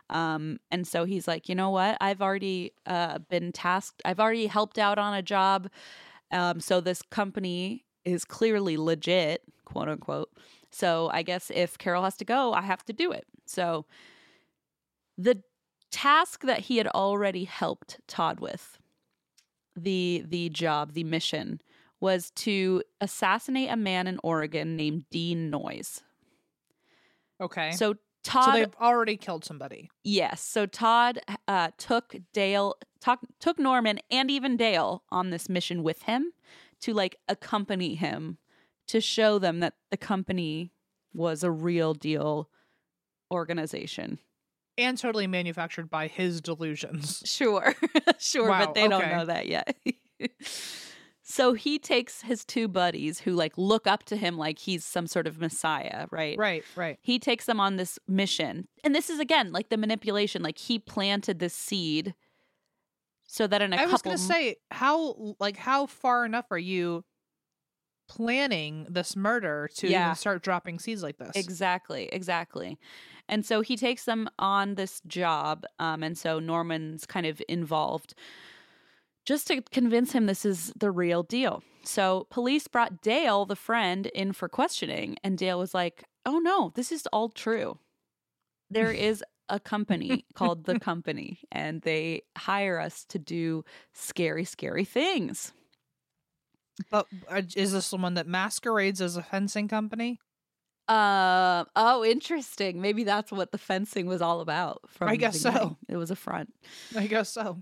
Um, 0.10 0.60
and 0.72 0.88
so 0.88 1.06
he's 1.06 1.28
like, 1.28 1.50
you 1.50 1.56
know 1.56 1.70
what? 1.70 1.98
I've 2.02 2.22
already 2.22 2.72
uh, 2.86 3.20
been 3.20 3.52
tasked, 3.52 4.02
I've 4.06 4.20
already 4.20 4.48
helped 4.48 4.80
out 4.80 4.98
on 4.98 5.14
a 5.14 5.22
job. 5.22 5.70
Um, 6.32 6.60
so 6.60 6.82
this 6.82 7.02
company 7.02 7.86
is 8.04 8.26
clearly 8.26 8.78
legit, 8.78 9.44
quote 9.66 9.90
unquote. 9.90 10.32
So 10.72 11.10
I 11.14 11.22
guess 11.24 11.52
if 11.54 11.78
Carol 11.78 12.04
has 12.04 12.18
to 12.18 12.26
go, 12.26 12.54
I 12.54 12.62
have 12.62 12.84
to 12.86 12.94
do 12.94 13.12
it. 13.12 13.26
So 13.46 13.86
the 15.18 15.41
task 15.91 16.41
that 16.44 16.61
he 16.61 16.77
had 16.77 16.88
already 16.88 17.45
helped 17.45 17.99
Todd 18.07 18.39
with, 18.39 18.77
the 19.76 20.23
the 20.27 20.49
job, 20.49 20.94
the 20.94 21.03
mission, 21.03 21.61
was 21.99 22.31
to 22.31 22.84
assassinate 23.02 23.69
a 23.69 23.76
man 23.77 24.07
in 24.07 24.19
Oregon 24.23 24.76
named 24.76 25.06
Dean 25.11 25.49
Noyes. 25.49 26.02
Okay. 27.41 27.72
So 27.72 27.94
So 28.23 28.31
Todd, 28.31 28.56
they've 28.56 28.76
already 28.81 29.15
killed 29.18 29.45
somebody. 29.45 29.89
yes, 30.03 30.41
so 30.41 30.65
Todd 30.65 31.19
uh, 31.48 31.69
took 31.77 32.15
Dale, 32.34 32.76
talk, 32.99 33.19
took 33.39 33.57
Norman, 33.60 33.99
and 34.11 34.30
even 34.30 34.57
Dale 34.57 35.03
on 35.10 35.30
this 35.30 35.48
mission 35.48 35.81
with 35.84 36.03
him 36.03 36.34
to 36.81 36.94
like 36.94 37.15
accompany 37.30 37.95
him 37.95 38.38
to 38.88 38.99
show 39.02 39.39
them 39.39 39.60
that 39.61 39.73
the 39.91 39.98
company 39.98 40.72
was 41.14 41.44
a 41.44 41.52
real 41.52 41.94
deal 41.94 42.49
organization. 43.31 44.19
And 44.78 44.98
totally 44.98 45.28
manufactured 45.28 45.90
by 45.90 46.08
his 46.08 46.41
delusions. 46.41 47.24
Sure. 47.26 47.74
sure, 48.20 48.49
Wow, 48.49 48.66
but 48.66 48.74
they 48.76 48.88
don't 48.88 49.10
know 49.10 49.26
that 49.26 49.48
yet. 49.48 49.76
so 51.24 51.54
he 51.54 51.78
takes 51.80 52.22
his 52.22 52.45
two 52.45 52.68
buddies 52.68 53.20
who 53.20 53.34
like 53.34 53.54
look 53.58 53.86
up 53.88 54.04
to 54.06 54.16
him 54.16 54.38
like 54.38 54.60
he's 54.60 54.86
some 54.86 55.08
sort 55.08 55.28
of 55.28 55.40
messiah, 55.40 56.06
right? 56.12 56.38
Right, 56.38 56.64
right. 56.76 56.98
He 57.02 57.20
takes 57.20 57.45
them 57.45 57.60
on 57.60 57.76
this 57.78 57.99
mission. 58.08 58.68
And 58.84 58.94
this 58.95 59.10
is 59.10 59.20
again 59.20 59.52
like 59.52 59.70
the 59.70 59.78
manipulation 59.78 60.41
like 60.41 60.58
he 60.58 60.80
planted 60.80 61.40
this 61.40 61.54
seed 61.54 62.14
so 63.26 63.45
that 63.48 63.62
in 63.62 63.74
a 63.74 63.76
I 63.76 63.80
couple 63.80 63.90
I 63.90 63.94
was 63.94 64.02
gonna 64.04 64.18
say, 64.40 64.56
how 64.72 65.36
like 65.40 65.58
how 65.58 65.86
far 65.88 66.26
enough 66.26 66.45
are 66.52 66.58
you 66.58 67.04
planning 68.08 68.88
this 68.90 69.16
murder 69.18 69.70
to 69.76 69.88
Yeah. 69.90 70.14
start 70.14 70.41
dropping 70.41 70.80
seeds 70.80 71.04
like 71.04 71.18
this? 71.18 71.36
Exactly, 71.36 72.08
exactly. 72.12 72.78
And 73.30 73.45
so 73.45 73.62
he 73.62 73.76
takes 73.76 74.06
them 74.06 74.30
on 74.40 74.76
this 74.76 75.02
job. 75.08 75.66
Um, 75.80 76.04
and 76.04 76.18
so 76.18 76.40
Norman's 76.40 77.06
kind 77.06 77.26
of 77.26 77.41
involved 77.48 78.14
just 79.26 79.48
to 79.48 79.62
convince 79.62 80.14
him 80.14 80.26
this 80.26 80.45
is 80.45 80.72
the 80.78 80.90
real 80.90 81.22
deal. 81.22 81.62
So 81.84 82.28
police 82.30 82.68
brought 82.68 83.02
Dale, 83.02 83.45
the 83.45 83.58
friend, 83.58 84.08
in 84.08 84.32
for 84.32 84.48
questioning. 84.48 85.18
And 85.24 85.38
Dale 85.38 85.60
was 85.60 85.74
like, 85.74 86.06
oh 86.26 86.40
no, 86.40 86.72
this 86.76 86.91
is 86.91 87.08
all 87.12 87.30
true. 87.30 87.78
There 88.70 88.91
is 88.94 89.24
a 89.49 89.60
company 89.60 90.26
called 90.34 90.66
The 90.66 90.80
Company, 90.80 91.40
and 91.52 91.82
they 91.82 92.24
hire 92.38 92.80
us 92.80 93.06
to 93.06 93.20
do 93.20 93.64
scary, 93.94 94.44
scary 94.44 94.86
things. 94.86 95.54
But 96.91 97.08
uh, 97.30 97.41
is 97.56 97.72
this 97.72 97.90
the 97.90 97.98
one 97.98 98.14
that 98.16 98.28
masquerades 98.28 99.02
as 99.02 99.18
a 99.18 99.24
fencing 99.24 99.68
company? 99.68 100.20
Uh, 100.88 101.66
oh, 101.76 102.04
interesting. 102.06 102.82
Maybe 102.82 103.04
that's 103.04 103.32
what 103.32 103.52
the 103.52 103.58
fencing 103.58 104.08
was 104.08 104.22
all 104.22 104.42
about. 104.42 104.82
From 104.88 105.10
I 105.10 105.16
guess 105.16 105.40
so. 105.40 105.78
It 105.90 105.98
was 105.98 106.12
a 106.12 106.16
front. 106.16 106.54
I 106.96 107.08
guess 107.08 107.30
so. 107.30 107.62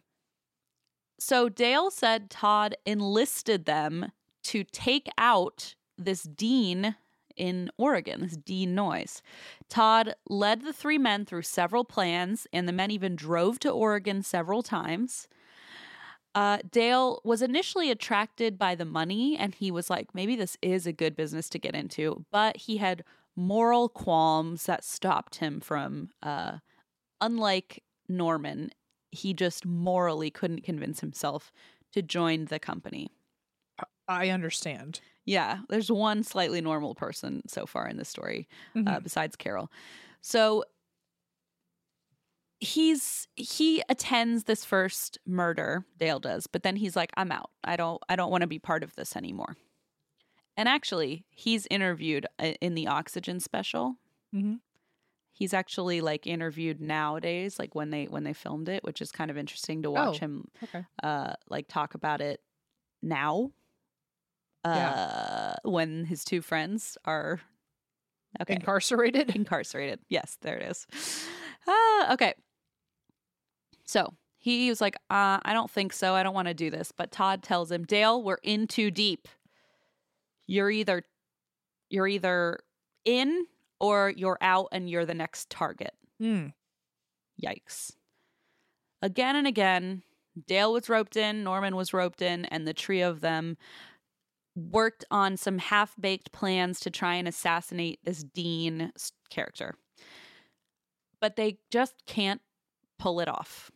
So 1.20 1.50
Dale 1.50 1.90
said 1.92 2.30
Todd 2.30 2.76
enlisted 2.86 3.66
them 3.66 4.12
to 4.44 4.64
take 4.64 5.10
out 5.18 5.76
this 5.98 6.24
dean 6.24 6.96
in 7.36 7.70
Oregon, 7.78 8.22
this 8.22 8.38
Dean 8.38 8.76
Noyes. 8.76 9.22
Todd 9.70 10.16
led 10.30 10.62
the 10.62 10.74
three 10.74 10.98
men 10.98 11.26
through 11.26 11.42
several 11.42 11.84
plans, 11.84 12.48
and 12.54 12.68
the 12.68 12.74
men 12.74 12.92
even 12.92 13.16
drove 13.16 13.60
to 13.60 13.70
Oregon 13.70 14.24
several 14.24 14.64
times. 14.64 15.28
Uh, 16.36 16.60
Dale 16.70 17.22
was 17.24 17.42
initially 17.42 17.90
attracted 17.90 18.58
by 18.58 18.76
the 18.76 18.86
money, 18.86 19.38
and 19.38 19.56
he 19.56 19.72
was 19.72 19.90
like, 19.90 20.14
maybe 20.14 20.36
this 20.36 20.58
is 20.62 20.86
a 20.86 20.94
good 20.94 21.16
business 21.16 21.50
to 21.50 21.60
get 21.60 21.76
into, 21.76 22.26
but 22.32 22.58
he 22.58 22.78
had 22.78 23.06
moral 23.38 23.88
qualms 23.90 24.66
that 24.66 24.84
stopped 24.84 25.36
him 25.36 25.62
from, 25.62 26.10
uh, 26.24 26.60
unlike 27.22 27.84
Norman, 28.10 28.72
he 29.12 29.34
just 29.34 29.66
morally 29.66 30.32
couldn't 30.32 30.64
convince 30.64 31.02
himself 31.02 31.52
to 31.94 32.02
join 32.02 32.46
the 32.46 32.60
company. 32.60 33.10
I 34.08 34.30
understand. 34.30 35.02
Yeah, 35.26 35.62
there's 35.70 35.92
one 35.92 36.24
slightly 36.24 36.62
normal 36.62 36.94
person 36.96 37.42
so 37.48 37.66
far 37.66 37.88
in 37.88 37.98
the 37.98 38.06
story, 38.06 38.48
uh, 38.86 39.00
Mhm. 39.00 39.00
besides 39.00 39.36
Carol. 39.36 39.72
So 40.22 40.64
he's 42.66 43.28
he 43.36 43.84
attends 43.90 44.44
this 44.46 44.66
first 44.66 45.18
murder, 45.26 45.86
Dale 45.98 46.20
does, 46.20 46.48
but 46.48 46.64
then 46.64 46.76
he's 46.76 46.96
like, 46.96 47.12
I'm 47.18 47.32
out. 47.32 47.52
I 47.64 47.76
don't 47.76 48.02
I 48.10 48.16
don't 48.16 48.32
want 48.32 48.42
to 48.42 48.48
be 48.48 48.60
part 48.60 48.84
of 48.84 48.96
this 48.96 49.16
anymore. 49.16 49.56
And 50.58 50.70
actually, 50.70 51.26
he's 51.32 51.68
interviewed 51.70 52.26
uh, 52.40 52.54
in 52.62 52.76
the 52.76 52.88
Oxygen 52.88 53.40
special. 53.40 53.96
Mhm. 54.34 54.60
He's 55.34 55.54
actually 55.54 56.00
like 56.00 56.26
interviewed 56.28 56.80
nowadays, 56.80 57.60
like 57.60 57.76
when 57.76 57.90
they 57.90 58.06
when 58.06 58.24
they 58.24 58.34
filmed 58.34 58.70
it, 58.70 58.84
which 58.84 59.02
is 59.02 59.12
kind 59.12 59.30
of 59.30 59.38
interesting 59.38 59.84
to 59.84 59.92
watch 59.92 60.18
Oh. 60.18 60.20
him 60.20 60.46
Okay. 60.64 60.86
uh 61.04 61.34
like 61.50 61.68
talk 61.68 61.94
about 61.94 62.22
it 62.22 62.40
now 63.02 63.52
uh 64.64 65.56
when 65.64 66.06
his 66.06 66.24
two 66.24 66.42
friends 66.42 66.98
are 67.06 67.40
okay 68.42 68.56
Incarcerated. 68.56 69.30
incarcerated 69.36 70.00
yes 70.10 70.38
there 70.42 70.58
it 70.58 70.64
is 70.72 70.88
ah 71.68 72.14
okay 72.14 72.34
so 73.86 74.14
he 74.38 74.70
was 74.70 74.82
like 74.82 74.96
uh 75.10 75.40
i 75.44 75.54
don't 75.54 75.72
think 75.72 75.94
so 75.94 76.14
i 76.14 76.24
don't 76.24 76.36
want 76.36 76.48
to 76.48 76.54
do 76.54 76.70
this 76.70 76.92
but 76.92 77.12
todd 77.12 77.42
tells 77.44 77.72
him 77.72 77.84
dale 77.84 78.24
we're 78.24 78.38
in 78.44 78.68
too 78.68 78.92
deep 78.92 79.28
you're 80.48 80.70
either 80.70 81.04
you're 81.90 82.08
either 82.08 82.60
in 83.04 83.46
or 83.80 84.14
you're 84.16 84.38
out 84.42 84.68
and 84.72 84.90
you're 84.90 85.06
the 85.06 85.14
next 85.14 85.50
target 85.50 85.94
Hmm. 86.20 86.48
Yikes. 87.44 87.92
Again 89.02 89.36
and 89.36 89.48
again, 89.48 90.04
Dale 90.48 90.74
was 90.74 90.90
roped 90.90 91.16
in, 91.16 91.44
Norman 91.44 91.76
was 91.76 91.94
roped 91.94 92.22
in, 92.22 92.46
and 92.46 92.68
the 92.68 92.74
trio 92.74 93.10
of 93.10 93.22
them 93.22 93.58
worked 94.56 95.04
on 95.12 95.38
some 95.38 95.58
half 95.58 95.96
baked 96.00 96.32
plans 96.32 96.80
to 96.82 96.90
try 96.90 97.16
and 97.16 97.28
assassinate 97.28 98.00
this 98.04 98.24
Dean 98.24 98.92
character. 99.30 99.76
But 101.20 101.36
they 101.36 101.60
just 101.72 101.96
can't 102.06 102.42
pull 102.98 103.20
it 103.20 103.28
off. 103.28 103.72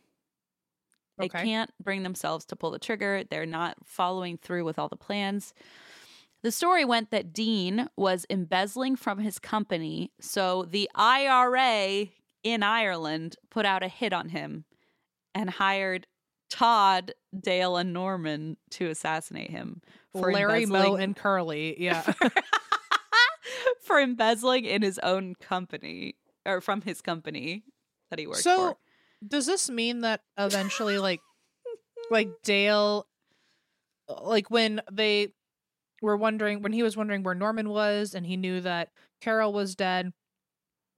They 1.20 1.26
Okay. 1.26 1.44
can't 1.44 1.70
bring 1.82 2.02
themselves 2.02 2.44
to 2.46 2.56
pull 2.56 2.70
the 2.70 2.78
trigger. 2.78 3.22
They're 3.24 3.46
not 3.46 3.76
following 3.84 4.36
through 4.38 4.64
with 4.64 4.78
all 4.78 4.88
the 4.88 4.96
plans. 4.96 5.54
The 6.42 6.50
story 6.50 6.84
went 6.84 7.10
that 7.10 7.32
Dean 7.32 7.88
was 7.96 8.24
embezzling 8.30 8.96
from 8.96 9.18
his 9.18 9.38
company, 9.38 10.10
so 10.20 10.64
the 10.64 10.90
IRA 10.94 12.08
in 12.42 12.62
Ireland 12.62 13.36
put 13.50 13.66
out 13.66 13.82
a 13.82 13.88
hit 13.88 14.12
on 14.14 14.30
him 14.30 14.64
and 15.34 15.50
hired 15.50 16.06
Todd, 16.48 17.12
Dale, 17.38 17.76
and 17.76 17.92
Norman 17.92 18.56
to 18.70 18.88
assassinate 18.88 19.50
him 19.50 19.82
for 20.12 20.32
Larry, 20.32 20.66
Moe, 20.66 20.96
and 20.96 21.14
Curly. 21.16 21.80
Yeah. 21.80 22.00
for 23.82 24.00
embezzling 24.00 24.64
in 24.64 24.82
his 24.82 24.98
own 25.00 25.34
company 25.34 26.14
or 26.46 26.60
from 26.60 26.80
his 26.82 27.00
company 27.02 27.64
that 28.08 28.18
he 28.18 28.26
worked 28.26 28.40
so, 28.40 28.56
for. 28.70 28.76
Does 29.26 29.46
this 29.46 29.68
mean 29.70 30.00
that 30.00 30.22
eventually, 30.38 30.98
like, 30.98 31.20
like 32.10 32.30
Dale, 32.42 33.06
like 34.08 34.50
when 34.50 34.80
they 34.90 35.28
were 36.02 36.16
wondering, 36.16 36.62
when 36.62 36.72
he 36.72 36.82
was 36.82 36.96
wondering 36.96 37.22
where 37.22 37.34
Norman 37.34 37.68
was, 37.68 38.14
and 38.14 38.26
he 38.26 38.36
knew 38.36 38.60
that 38.60 38.90
Carol 39.20 39.52
was 39.52 39.74
dead, 39.74 40.12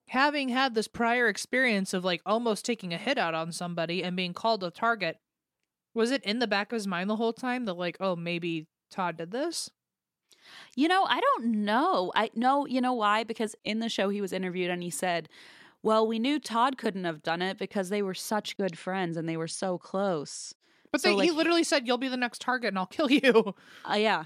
having 0.08 0.48
had 0.50 0.74
this 0.74 0.88
prior 0.88 1.28
experience 1.28 1.94
of 1.94 2.04
like 2.04 2.20
almost 2.26 2.64
taking 2.64 2.92
a 2.92 2.98
hit 2.98 3.18
out 3.18 3.34
on 3.34 3.52
somebody 3.52 4.02
and 4.02 4.16
being 4.16 4.34
called 4.34 4.62
a 4.62 4.70
target, 4.70 5.18
was 5.94 6.10
it 6.10 6.22
in 6.24 6.38
the 6.38 6.46
back 6.46 6.72
of 6.72 6.76
his 6.76 6.86
mind 6.86 7.08
the 7.08 7.16
whole 7.16 7.32
time 7.32 7.64
that 7.64 7.74
like, 7.74 7.96
oh, 8.00 8.16
maybe 8.16 8.66
Todd 8.90 9.16
did 9.16 9.30
this? 9.30 9.70
You 10.74 10.88
know, 10.88 11.04
I 11.04 11.20
don't 11.20 11.64
know. 11.64 12.12
I 12.14 12.30
know, 12.34 12.66
you 12.66 12.80
know 12.80 12.94
why? 12.94 13.24
Because 13.24 13.54
in 13.64 13.78
the 13.78 13.88
show 13.88 14.08
he 14.08 14.20
was 14.20 14.32
interviewed 14.32 14.70
and 14.70 14.82
he 14.82 14.90
said, 14.90 15.28
Well, 15.82 16.06
we 16.06 16.18
knew 16.18 16.38
Todd 16.38 16.78
couldn't 16.78 17.04
have 17.04 17.22
done 17.22 17.42
it 17.42 17.58
because 17.58 17.88
they 17.88 18.02
were 18.02 18.14
such 18.14 18.56
good 18.56 18.78
friends 18.78 19.16
and 19.16 19.28
they 19.28 19.36
were 19.36 19.48
so 19.48 19.78
close. 19.78 20.54
But 20.92 21.00
So, 21.00 21.16
they, 21.16 21.26
he 21.26 21.30
literally 21.30 21.64
said, 21.64 21.86
"You'll 21.86 21.98
be 21.98 22.08
the 22.08 22.16
next 22.16 22.40
target, 22.40 22.68
and 22.68 22.78
I'll 22.78 22.86
kill 22.86 23.10
you." 23.10 23.54
Uh, 23.90 23.94
yeah. 23.94 24.24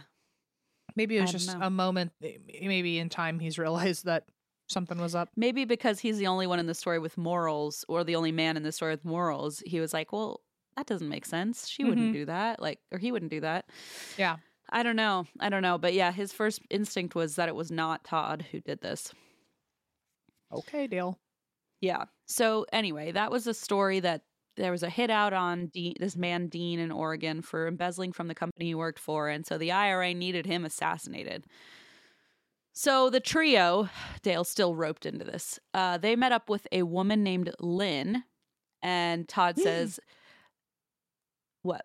Maybe 0.97 1.17
it 1.19 1.23
was 1.23 1.33
just 1.33 1.59
know. 1.59 1.67
a 1.67 1.71
moment. 1.71 2.13
Maybe 2.21 2.99
in 2.99 3.09
time 3.09 3.39
he's 3.39 3.59
realized 3.59 4.07
that 4.07 4.25
something 4.69 4.99
was 4.99 5.15
up. 5.15 5.29
Maybe 5.37 5.65
because 5.65 6.01
he's 6.01 6.19
the 6.19 6.27
only 6.27 6.47
one 6.47 6.59
in 6.59 6.67
the 6.67 6.75
story 6.75 6.99
with 6.99 7.19
morals 7.19 7.85
or 7.89 8.03
the 8.03 8.17
only 8.17 8.33
man 8.33 8.57
in 8.57 8.63
the 8.63 8.73
story 8.73 8.93
with 8.93 9.05
morals, 9.05 9.63
he 9.67 9.79
was 9.79 9.93
like, 9.93 10.13
Well, 10.13 10.41
that 10.77 10.87
doesn't 10.87 11.09
make 11.09 11.27
sense. 11.27 11.69
She 11.69 11.85
wouldn't 11.85 12.11
Mhm. 12.11 12.13
do 12.13 12.25
that. 12.27 12.61
Like, 12.61 12.81
or 12.93 12.99
he 12.99 13.13
wouldn't 13.13 13.31
do 13.31 13.41
that. 13.41 13.71
Yeah. 14.17 14.37
I 14.71 14.83
don't 14.83 14.97
know. 14.97 15.27
I 15.39 15.49
don't 15.49 15.63
know. 15.63 15.79
But 15.79 15.95
yeah, 15.95 16.13
his 16.13 16.33
first 16.33 16.61
instinct 16.71 17.15
was 17.15 17.37
that 17.37 17.49
it 17.49 17.55
was 17.55 17.71
not 17.71 18.05
Todd 18.05 18.47
who 18.51 18.61
did 18.61 18.81
this. 18.81 19.13
Okay, 20.53 20.87
Dale. 20.87 21.19
Yeah. 21.81 22.05
So 22.27 22.67
anyway, 22.73 23.13
that 23.13 23.31
was 23.31 23.47
a 23.47 23.55
story 23.55 24.01
that 24.01 24.23
there 24.57 24.73
was 24.73 24.83
a 24.83 24.91
hit 24.91 25.11
out 25.11 25.33
on 25.33 25.67
Dean, 25.67 25.95
this 26.01 26.17
man 26.17 26.49
Dean 26.49 26.79
in 26.79 26.91
Oregon 26.91 27.43
for 27.43 27.69
embezzling 27.69 28.13
from 28.13 28.29
the 28.29 28.35
company 28.35 28.67
he 28.67 28.75
worked 28.75 28.99
for, 28.99 29.29
and 29.29 29.47
so 29.47 29.59
the 29.59 29.73
IRA 29.73 30.15
needed 30.15 30.47
him 30.47 30.65
assassinated. 30.65 31.45
So 32.73 33.11
the 33.11 33.21
trio, 33.21 33.89
Dale 34.23 34.45
still 34.45 34.75
roped 34.75 35.07
into 35.07 35.25
this. 35.25 35.59
Uh, 35.75 35.99
they 35.99 36.17
met 36.17 36.33
up 36.33 36.49
with 36.49 36.67
a 36.73 36.83
woman 36.83 37.23
named 37.23 37.53
Lynn, 37.61 38.25
and 38.83 39.29
Todd 39.29 39.59
says, 39.59 40.01
"What 41.63 41.85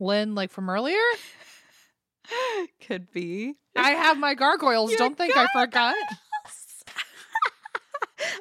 Lynn, 0.00 0.34
like 0.34 0.50
from 0.50 0.70
earlier. 0.70 0.96
could 2.86 3.10
be?" 3.12 3.54
I 3.76 3.90
have 3.90 4.18
my 4.18 4.34
gargoyles. 4.34 4.90
Your 4.90 4.98
Don't 4.98 5.18
think 5.18 5.36
I 5.36 5.46
forgot. 5.52 5.94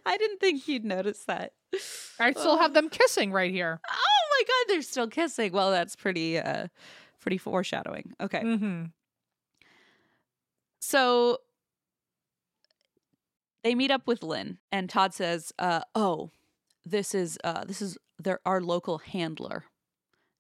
I 0.14 0.18
didn't 0.18 0.40
think 0.40 0.68
you'd 0.68 0.86
notice 0.86 1.24
that. 1.26 1.54
I 2.20 2.32
still 2.32 2.58
have 2.58 2.74
them 2.74 2.90
kissing 2.90 3.32
right 3.32 3.52
here. 3.52 3.80
Oh 3.90 4.42
my 4.42 4.44
god, 4.48 4.74
they're 4.74 4.82
still 4.82 5.08
kissing. 5.08 5.54
Well, 5.54 5.72
that's 5.72 5.96
pretty 5.96 6.38
uh 6.38 6.68
Pretty 7.22 7.38
foreshadowing. 7.38 8.14
Okay. 8.20 8.42
Mm-hmm. 8.42 8.84
So 10.80 11.38
they 13.64 13.76
meet 13.76 13.92
up 13.92 14.06
with 14.08 14.22
Lynn, 14.24 14.60
and 14.72 14.90
Todd 14.90 15.14
says, 15.14 15.52
uh, 15.58 15.82
"Oh, 15.96 16.32
this 16.86 17.16
is 17.16 17.38
uh, 17.44 17.64
this 17.66 17.82
is 17.82 17.98
their 18.20 18.40
our 18.46 18.62
local 18.62 19.00
handler. 19.00 19.64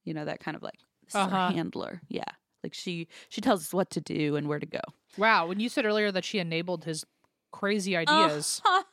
You 0.04 0.14
know 0.14 0.26
that 0.26 0.40
kind 0.40 0.56
of 0.56 0.62
like 0.64 0.78
this 1.06 1.16
Uh-huh. 1.16 1.36
our 1.36 1.52
handler. 1.52 2.02
Yeah, 2.08 2.24
like 2.64 2.74
she 2.74 3.08
she 3.30 3.42
tells 3.42 3.62
us 3.62 3.74
what 3.74 3.90
to 3.92 4.02
do 4.02 4.36
and 4.36 4.48
where 4.48 4.60
to 4.60 4.66
go. 4.68 4.82
Wow. 5.18 5.48
When 5.48 5.60
you 5.60 5.70
said 5.70 5.86
earlier 5.86 6.12
that 6.12 6.26
she 6.26 6.38
enabled 6.40 6.86
his 6.86 7.06
crazy 7.52 7.96
ideas, 7.98 8.62
Uh-huh. 8.66 8.84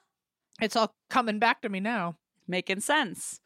It's 0.60 0.76
all 0.76 0.94
coming 1.10 1.38
back 1.38 1.62
to 1.62 1.68
me 1.68 1.80
now. 1.80 2.16
making 2.48 2.80
sense. 2.80 3.40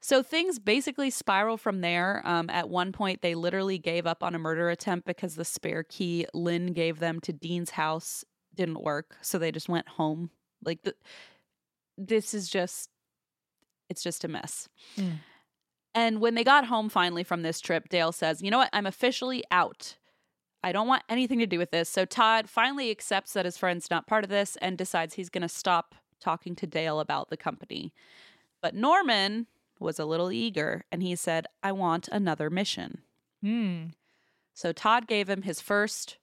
So 0.00 0.22
things 0.22 0.58
basically 0.58 1.10
spiral 1.10 1.56
from 1.56 1.80
there. 1.80 2.22
Um, 2.24 2.50
at 2.50 2.68
one 2.68 2.92
point, 2.92 3.22
they 3.22 3.34
literally 3.34 3.78
gave 3.78 4.06
up 4.06 4.22
on 4.22 4.34
a 4.34 4.38
murder 4.38 4.68
attempt 4.68 5.06
because 5.06 5.36
the 5.36 5.44
spare 5.44 5.84
key 5.84 6.26
Lynn 6.34 6.72
gave 6.72 6.98
them 6.98 7.20
to 7.20 7.32
Dean's 7.32 7.70
house 7.70 8.24
didn't 8.54 8.82
work. 8.82 9.16
So 9.22 9.38
they 9.38 9.52
just 9.52 9.68
went 9.68 9.88
home. 9.88 10.30
Like 10.64 10.82
the, 10.82 10.94
this 11.96 12.34
is 12.34 12.48
just, 12.48 12.90
it's 13.88 14.02
just 14.02 14.24
a 14.24 14.28
mess. 14.28 14.68
Mm. 14.96 15.20
And 15.94 16.20
when 16.20 16.34
they 16.34 16.44
got 16.44 16.66
home 16.66 16.88
finally 16.88 17.22
from 17.22 17.42
this 17.42 17.60
trip, 17.60 17.88
Dale 17.88 18.12
says, 18.12 18.42
"You 18.42 18.50
know 18.50 18.58
what? 18.58 18.70
I'm 18.72 18.86
officially 18.86 19.44
out. 19.50 19.96
I 20.64 20.72
don't 20.72 20.86
want 20.88 21.02
anything 21.08 21.38
to 21.40 21.46
do 21.46 21.58
with 21.58 21.70
this." 21.70 21.88
So 21.88 22.06
Todd 22.06 22.48
finally 22.48 22.90
accepts 22.90 23.34
that 23.34 23.44
his 23.44 23.58
friend's 23.58 23.90
not 23.90 24.06
part 24.06 24.24
of 24.24 24.30
this 24.30 24.56
and 24.62 24.78
decides 24.78 25.14
he's 25.14 25.28
going 25.28 25.42
to 25.42 25.48
stop 25.50 25.94
talking 26.22 26.54
to 26.56 26.66
Dale 26.66 27.00
about 27.00 27.30
the 27.30 27.36
company. 27.36 27.92
But 28.60 28.74
Norman 28.74 29.46
was 29.78 29.98
a 29.98 30.04
little 30.04 30.30
eager 30.30 30.84
and 30.90 31.02
he 31.02 31.16
said, 31.16 31.46
I 31.62 31.72
want 31.72 32.08
another 32.08 32.48
mission. 32.48 33.02
Hmm. 33.42 33.86
So 34.54 34.72
Todd 34.72 35.06
gave 35.06 35.28
him 35.28 35.42
his 35.42 35.60
first 35.60 36.18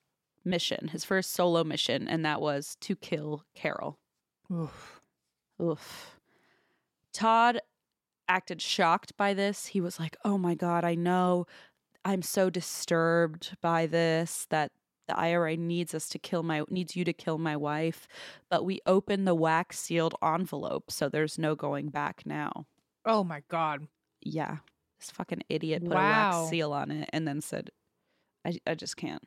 mission, 0.46 0.90
his 0.90 1.04
first 1.04 1.32
solo 1.32 1.64
mission, 1.64 2.08
and 2.08 2.24
that 2.26 2.42
was 2.42 2.78
to 2.82 2.96
kill 2.96 3.44
Carol. 3.56 4.00
Oof. 4.52 5.02
Oof. 5.62 6.20
Todd 7.12 7.60
acted 8.28 8.62
shocked 8.62 9.18
by 9.18 9.34
this. 9.34 9.68
He 9.68 9.82
was 9.82 10.00
like, 10.00 10.16
Oh 10.24 10.38
my 10.38 10.56
God, 10.56 10.84
I 10.84 10.96
know. 10.96 11.46
I'm 12.06 12.22
so 12.22 12.50
disturbed 12.50 13.58
by 13.62 13.86
this 13.86 14.48
that 14.50 14.72
the 15.10 15.20
IRA 15.20 15.58
needs 15.58 15.96
us 15.96 16.08
to 16.10 16.20
kill 16.20 16.44
my 16.44 16.64
needs 16.70 16.96
you 16.96 17.04
to 17.04 17.14
kill 17.14 17.40
my 17.40 17.58
wife, 17.58 18.08
but 18.50 18.64
we 18.64 18.80
open 18.86 19.26
the 19.26 19.34
wax 19.34 19.80
sealed 19.80 20.14
envelope, 20.24 20.92
so 20.92 21.10
there's 21.10 21.40
no 21.40 21.56
going 21.56 21.90
back 21.90 22.22
now. 22.26 22.68
Oh 23.06 23.24
my 23.24 23.42
god. 23.50 23.88
Yeah. 24.22 24.58
This 25.00 25.10
fucking 25.12 25.44
idiot 25.50 25.84
put 25.84 25.94
a 25.94 25.96
wax 25.96 26.50
seal 26.50 26.72
on 26.74 26.92
it 26.92 27.10
and 27.12 27.28
then 27.28 27.42
said, 27.42 27.72
I, 28.46 28.60
I 28.68 28.76
just 28.76 28.98
can't. 28.98 29.24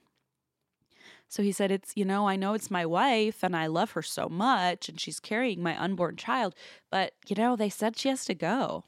So 1.29 1.43
he 1.43 1.51
said, 1.51 1.73
It's, 1.73 1.93
you 1.97 2.05
know, 2.05 2.29
I 2.29 2.37
know 2.37 2.55
it's 2.55 2.71
my 2.71 2.87
wife 2.87 3.43
and 3.43 3.57
I 3.57 3.67
love 3.67 3.93
her 3.93 4.03
so 4.03 4.29
much 4.29 4.89
and 4.89 5.01
she's 5.01 5.19
carrying 5.19 5.63
my 5.63 5.77
unborn 5.83 6.17
child, 6.17 6.55
but, 6.91 7.15
you 7.27 7.35
know, 7.35 7.57
they 7.57 7.71
said 7.71 7.97
she 7.99 8.09
has 8.09 8.25
to 8.27 8.35
go. 8.35 8.85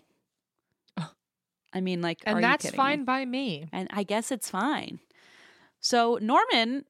I 1.72 1.80
mean, 1.80 2.02
like, 2.02 2.20
And 2.24 2.44
that's 2.44 2.70
fine 2.70 3.00
me? 3.00 3.04
by 3.04 3.24
me. 3.24 3.68
And 3.72 3.88
I 3.90 4.04
guess 4.04 4.30
it's 4.30 4.48
fine. 4.48 5.00
So 5.84 6.18
Norman 6.22 6.84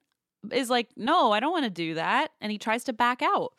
is 0.53 0.71
like, 0.71 0.89
No, 0.97 1.33
I 1.33 1.41
don't 1.41 1.51
want 1.53 1.65
to 1.65 1.71
do 1.71 1.95
that. 1.95 2.31
And 2.41 2.53
he 2.53 2.59
tries 2.59 2.85
to 2.85 2.93
back 2.93 3.23
out. 3.23 3.53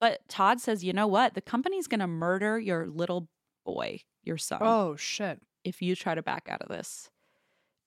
But 0.00 0.20
Todd 0.28 0.60
says, 0.60 0.84
You 0.84 0.92
know 0.92 1.06
what? 1.06 1.32
The 1.34 1.40
company's 1.40 1.86
going 1.88 2.00
to 2.00 2.06
murder 2.06 2.60
your 2.60 2.86
little 2.88 3.28
boy, 3.64 4.00
your 4.22 4.36
son 4.36 4.58
Oh 4.62 4.94
shit. 4.96 5.40
if 5.64 5.80
you 5.80 5.96
try 5.96 6.14
to 6.14 6.22
back 6.22 6.46
out 6.50 6.60
of 6.60 6.68
this. 6.68 7.08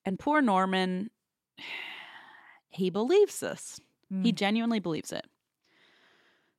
And 0.03 0.17
poor 0.17 0.41
Norman, 0.41 1.11
he 2.69 2.89
believes 2.89 3.39
this. 3.39 3.79
He 4.23 4.31
Mm. 4.31 4.35
genuinely 4.35 4.79
believes 4.79 5.11
it. 5.11 5.25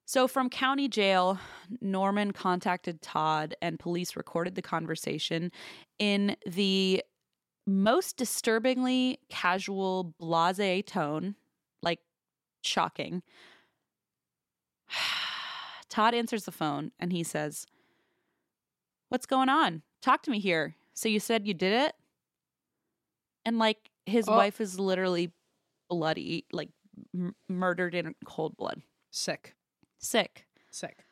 So 0.05 0.29
from 0.29 0.51
county 0.51 0.87
jail, 0.89 1.39
Norman 1.81 2.33
contacted 2.33 3.03
Todd 3.03 3.55
and 3.61 3.79
police 3.79 4.15
recorded 4.17 4.55
the 4.55 4.63
conversation 4.63 5.51
in 5.99 6.37
the 6.47 7.03
most 7.67 8.17
disturbingly 8.17 9.19
casual, 9.29 10.15
blase 10.19 10.83
tone, 10.87 11.35
like 11.83 12.01
shocking. 12.63 13.23
Todd 15.89 16.15
answers 16.15 16.45
the 16.45 16.53
phone 16.53 16.93
and 16.99 17.13
he 17.13 17.23
says, 17.23 17.67
What's 19.09 19.27
going 19.27 19.49
on? 19.49 19.83
Talk 20.03 20.23
to 20.23 20.31
me 20.31 20.41
here. 20.41 20.75
So 20.95 21.09
you 21.09 21.21
said 21.21 21.47
you 21.47 21.55
did 21.55 21.73
it? 21.73 21.95
And 23.45 23.59
like 23.59 23.91
his 24.05 24.29
Oh. 24.29 24.37
wife 24.37 24.61
is 24.61 24.81
literally 24.81 25.33
bloody, 25.89 26.45
like 26.53 26.71
m- 27.15 27.35
murdered 27.49 27.95
in 27.95 28.15
cold 28.25 28.57
blood. 28.57 28.83
Sick. 29.11 29.55
Sick. 29.99 30.47
Sick. 30.71 31.05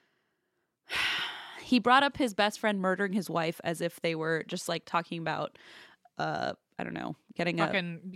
He 1.62 1.78
brought 1.78 2.02
up 2.02 2.18
his 2.18 2.34
best 2.34 2.60
friend 2.60 2.78
murdering 2.78 3.14
his 3.14 3.30
wife 3.30 3.58
as 3.64 3.80
if 3.80 3.98
they 4.02 4.14
were 4.14 4.44
just 4.46 4.68
like 4.68 4.84
talking 4.84 5.18
about, 5.18 5.56
uh, 6.18 6.52
I 6.78 6.84
don't 6.84 6.94
know, 6.94 7.16
getting 7.34 7.60
a 7.60 7.66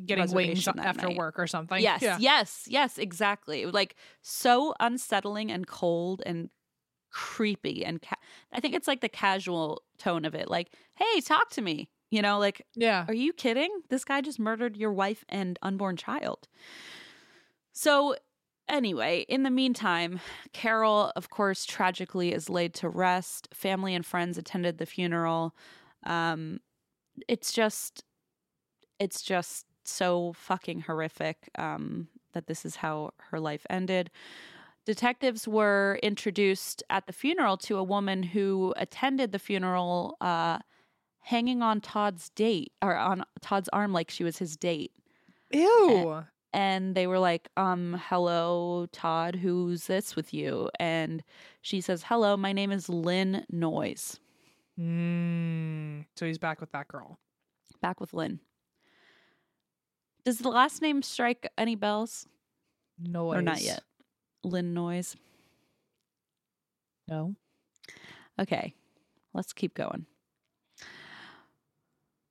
getting 0.05 0.33
wings 0.33 0.67
after 0.69 1.09
night. 1.09 1.17
work 1.17 1.39
or 1.39 1.47
something. 1.47 1.81
yes, 1.81 2.03
Yeah. 2.03 2.17
yes, 2.19 2.65
yes, 2.69 2.99
exactly. 2.99 3.67
Like 3.67 3.97
so 4.23 4.75
unsettling 4.81 5.51
and 5.53 5.67
cold 5.67 6.23
and 6.27 6.51
creepy 7.11 7.85
and 7.85 8.03
ca- 8.03 8.17
I 8.53 8.61
think 8.61 8.75
it's 8.75 8.87
like 8.89 9.01
the 9.01 9.09
casual 9.09 9.83
tone 9.99 10.25
of 10.25 10.35
it. 10.35 10.51
Like, 10.51 10.73
hey, 10.95 11.21
talk 11.21 11.51
to 11.51 11.63
me. 11.63 11.89
You 12.11 12.23
know, 12.23 12.39
like, 12.39 12.67
Yeah. 12.75 13.05
are 13.07 13.15
you 13.15 13.33
kidding? 13.33 13.71
This 13.91 14.05
guy 14.05 14.21
just 14.23 14.39
murdered 14.39 14.77
your 14.77 14.93
wife 14.93 15.25
and 15.29 15.59
unborn 15.63 15.97
child. 15.97 16.49
So, 17.73 18.17
anyway, 18.69 19.25
in 19.29 19.43
the 19.43 19.51
meantime, 19.51 20.21
Carol, 20.53 21.13
of 21.17 21.31
course, 21.31 21.65
tragically 21.65 22.33
is 22.33 22.49
laid 22.49 22.75
to 22.75 22.89
rest. 22.89 23.49
Family 23.53 23.95
and 23.95 24.05
friends 24.05 24.39
attended 24.39 24.79
the 24.79 24.87
funeral. 24.87 25.55
Um, 26.05 26.61
it's 27.27 27.53
just, 27.53 28.05
it's 28.99 29.23
just 29.23 29.67
so 29.85 30.33
fucking 30.35 30.83
horrific 30.83 31.49
um, 31.57 32.09
that 32.33 32.47
this 32.47 32.65
is 32.65 32.77
how 32.77 33.11
her 33.31 33.41
life 33.41 33.67
ended. 33.71 34.11
Detectives 34.85 35.47
were 35.47 35.99
introduced 36.03 36.83
at 36.89 37.07
the 37.07 37.13
funeral 37.13 37.57
to 37.59 37.77
a 37.77 37.83
woman 37.83 38.23
who 38.23 38.73
attended 38.77 39.33
the 39.33 39.39
funeral, 39.39 40.17
uh, 40.21 40.59
hanging 41.29 41.61
on 41.63 41.81
Todd's 41.81 42.31
date 42.31 42.73
or 42.81 42.97
on 42.97 43.23
Todd's 43.43 43.69
arm 43.71 43.93
like 43.93 44.11
she 44.11 44.25
was 44.25 44.39
his 44.39 44.57
date 44.57 44.93
Ew. 45.53 46.25
and 46.55 46.95
they 46.95 47.07
were 47.07 47.19
like 47.19 47.49
um 47.59 48.01
hello 48.09 48.87
todd 48.93 49.35
who's 49.35 49.87
this 49.89 50.17
with 50.17 50.33
you 50.33 50.71
and 50.81 51.23
she 51.61 51.83
says 51.83 52.05
hello 52.07 52.35
my 52.35 52.55
name 52.55 52.71
is 52.71 52.89
lynn 52.89 53.45
noyes 53.51 54.19
Mm. 54.79 56.05
So 56.17 56.27
he's 56.27 56.39
back 56.39 56.61
with 56.61 56.71
that 56.73 56.87
girl. 56.89 57.19
back 57.83 58.01
with 58.01 58.13
lynn 58.15 58.41
does 60.25 60.39
the 60.39 60.49
last 60.49 60.83
name 60.83 61.03
strike 61.03 61.51
any 61.57 61.75
bells 61.75 62.27
No. 62.99 63.27
or 63.33 63.41
not 63.43 63.61
yet 63.63 63.83
lynn 64.45 64.75
Noyes. 64.75 65.17
No. 67.09 67.35
okay 68.41 68.75
let's 69.35 69.53
keep 69.53 69.75
going 69.75 70.07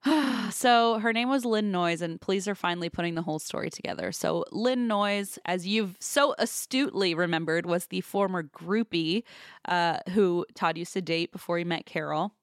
so 0.52 1.00
her 1.00 1.14
name 1.14 1.30
was 1.30 1.46
Lynn 1.46 1.72
Noyes, 1.72 2.02
and 2.02 2.20
police 2.20 2.48
are 2.48 2.56
finally 2.56 2.90
putting 2.90 3.16
the 3.16 3.22
whole 3.22 3.40
story 3.40 3.70
together. 3.70 4.12
So 4.12 4.46
Lynn 4.52 4.88
Noyes, 4.88 5.40
as 5.46 5.68
you've 5.68 5.98
so 6.00 6.36
astutely 6.38 7.14
remembered, 7.14 7.66
was 7.66 7.88
the 7.88 8.02
former 8.02 8.44
groupie 8.44 9.24
uh, 9.66 10.00
who 10.10 10.46
Todd 10.56 10.78
used 10.78 10.94
to 10.94 11.02
date 11.02 11.32
before 11.32 11.58
he 11.58 11.64
met 11.64 11.86
Carol. 11.86 12.34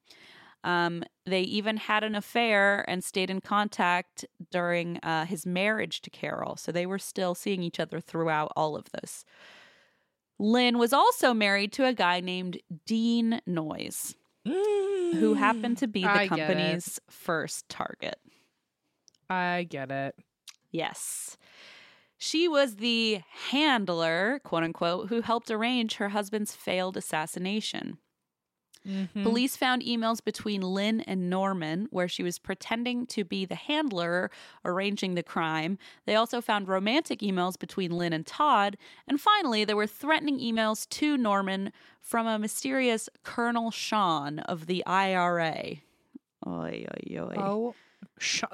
Um, 0.62 1.04
they 1.26 1.42
even 1.42 1.76
had 1.76 2.04
an 2.04 2.14
affair 2.14 2.88
and 2.88 3.04
stayed 3.04 3.28
in 3.28 3.42
contact 3.42 4.24
during 4.50 4.98
uh, 5.02 5.26
his 5.26 5.44
marriage 5.44 6.00
to 6.02 6.10
Carol. 6.10 6.56
So 6.56 6.72
they 6.72 6.86
were 6.86 6.98
still 6.98 7.34
seeing 7.34 7.62
each 7.62 7.78
other 7.78 8.00
throughout 8.00 8.52
all 8.56 8.74
of 8.74 8.90
this. 8.92 9.24
Lynn 10.38 10.78
was 10.78 10.92
also 10.92 11.34
married 11.34 11.72
to 11.74 11.86
a 11.86 11.92
guy 11.92 12.20
named 12.20 12.58
Dean 12.86 13.40
Noyes 13.46 14.16
who 14.44 15.34
mm. 15.34 15.36
happened 15.36 15.78
to 15.78 15.86
be 15.86 16.02
the 16.02 16.10
I 16.10 16.28
company's 16.28 17.00
first 17.08 17.68
target. 17.68 18.16
I 19.30 19.66
get 19.68 19.90
it. 19.90 20.14
Yes. 20.70 21.36
She 22.18 22.48
was 22.48 22.76
the 22.76 23.20
handler, 23.50 24.40
quote 24.44 24.62
unquote, 24.62 25.08
who 25.08 25.20
helped 25.20 25.50
arrange 25.50 25.96
her 25.96 26.10
husband's 26.10 26.54
failed 26.54 26.96
assassination. 26.96 27.98
Mhm. 28.86 29.22
Police 29.22 29.56
found 29.56 29.82
emails 29.82 30.22
between 30.22 30.60
Lynn 30.60 31.00
and 31.02 31.30
Norman 31.30 31.88
where 31.90 32.08
she 32.08 32.22
was 32.22 32.38
pretending 32.38 33.06
to 33.06 33.24
be 33.24 33.44
the 33.44 33.54
handler 33.54 34.30
arranging 34.64 35.14
the 35.14 35.22
crime. 35.22 35.78
They 36.04 36.14
also 36.14 36.40
found 36.40 36.68
romantic 36.68 37.20
emails 37.20 37.58
between 37.58 37.92
Lynn 37.92 38.12
and 38.12 38.26
Todd. 38.26 38.76
And 39.08 39.20
finally, 39.20 39.64
there 39.64 39.76
were 39.76 39.86
threatening 39.86 40.38
emails 40.38 40.88
to 40.90 41.16
Norman 41.16 41.72
from 42.00 42.26
a 42.26 42.38
mysterious 42.38 43.08
Colonel 43.22 43.70
Sean 43.70 44.40
of 44.40 44.66
the 44.66 44.84
IRA. 44.86 45.80
Oy, 46.46 46.86
oy, 46.86 47.18
oy. 47.18 47.34
Oh 47.38 47.74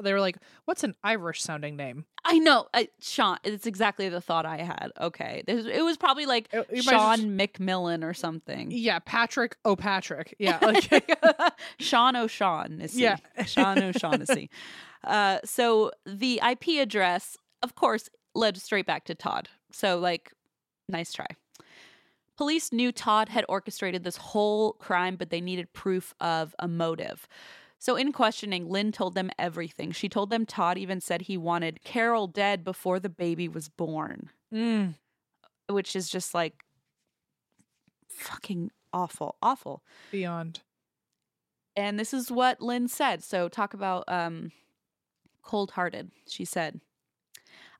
They 0.02 0.12
were 0.12 0.20
like, 0.20 0.36
"What's 0.64 0.84
an 0.84 0.94
Irish 1.04 1.42
sounding 1.42 1.76
name?" 1.76 2.04
I 2.24 2.38
know, 2.38 2.66
I, 2.74 2.88
Sean. 3.00 3.38
It's 3.44 3.66
exactly 3.66 4.08
the 4.08 4.20
thought 4.20 4.46
I 4.46 4.58
had. 4.58 4.90
Okay, 5.00 5.42
it 5.46 5.82
was 5.84 5.96
probably 5.96 6.26
like 6.26 6.48
It- 6.52 6.82
Sean 6.84 7.16
just- 7.16 7.28
McMillan 7.28 8.04
or 8.04 8.14
something. 8.14 8.70
Yeah, 8.70 8.98
Patrick 9.04 9.56
O'Patrick. 9.64 10.34
Yeah, 10.38 10.58
like, 10.62 10.88
Sean 11.78 12.16
O'Shaughnessy. 12.16 13.00
Yeah. 13.02 13.16
Sean 13.46 13.82
O'Shaughnessy. 13.82 14.50
Uh, 15.02 15.38
so 15.46 15.90
the 16.04 16.38
IP 16.46 16.78
address, 16.78 17.34
of 17.62 17.74
course, 17.74 18.10
led 18.34 18.58
straight 18.58 18.84
back 18.84 19.06
to 19.06 19.14
Todd. 19.14 19.48
So, 19.72 19.98
like, 19.98 20.30
nice 20.90 21.10
try. 21.10 21.24
Police 22.36 22.70
knew 22.72 22.92
Todd 22.92 23.28
had 23.30 23.44
orchestrated 23.48 24.04
this 24.04 24.16
whole 24.18 24.74
crime, 24.74 25.16
but 25.16 25.30
they 25.30 25.40
needed 25.40 25.72
proof 25.72 26.14
of 26.20 26.54
a 26.58 26.68
motive. 26.68 27.26
So, 27.82 27.96
in 27.96 28.12
questioning, 28.12 28.68
Lynn 28.68 28.92
told 28.92 29.14
them 29.14 29.30
everything. 29.38 29.90
She 29.90 30.10
told 30.10 30.28
them 30.28 30.44
Todd 30.44 30.76
even 30.76 31.00
said 31.00 31.22
he 31.22 31.38
wanted 31.38 31.82
Carol 31.82 32.26
dead 32.26 32.62
before 32.62 33.00
the 33.00 33.08
baby 33.08 33.48
was 33.48 33.70
born, 33.70 34.28
mm, 34.52 34.94
which 35.66 35.96
is 35.96 36.10
just 36.10 36.34
like 36.34 36.62
fucking 38.06 38.70
awful, 38.92 39.36
awful. 39.42 39.82
beyond. 40.10 40.60
And 41.74 41.98
this 41.98 42.12
is 42.12 42.30
what 42.30 42.60
Lynn 42.60 42.86
said. 42.86 43.24
So 43.24 43.48
talk 43.48 43.72
about 43.72 44.04
um 44.08 44.52
cold-hearted. 45.42 46.10
She 46.28 46.44
said, 46.44 46.82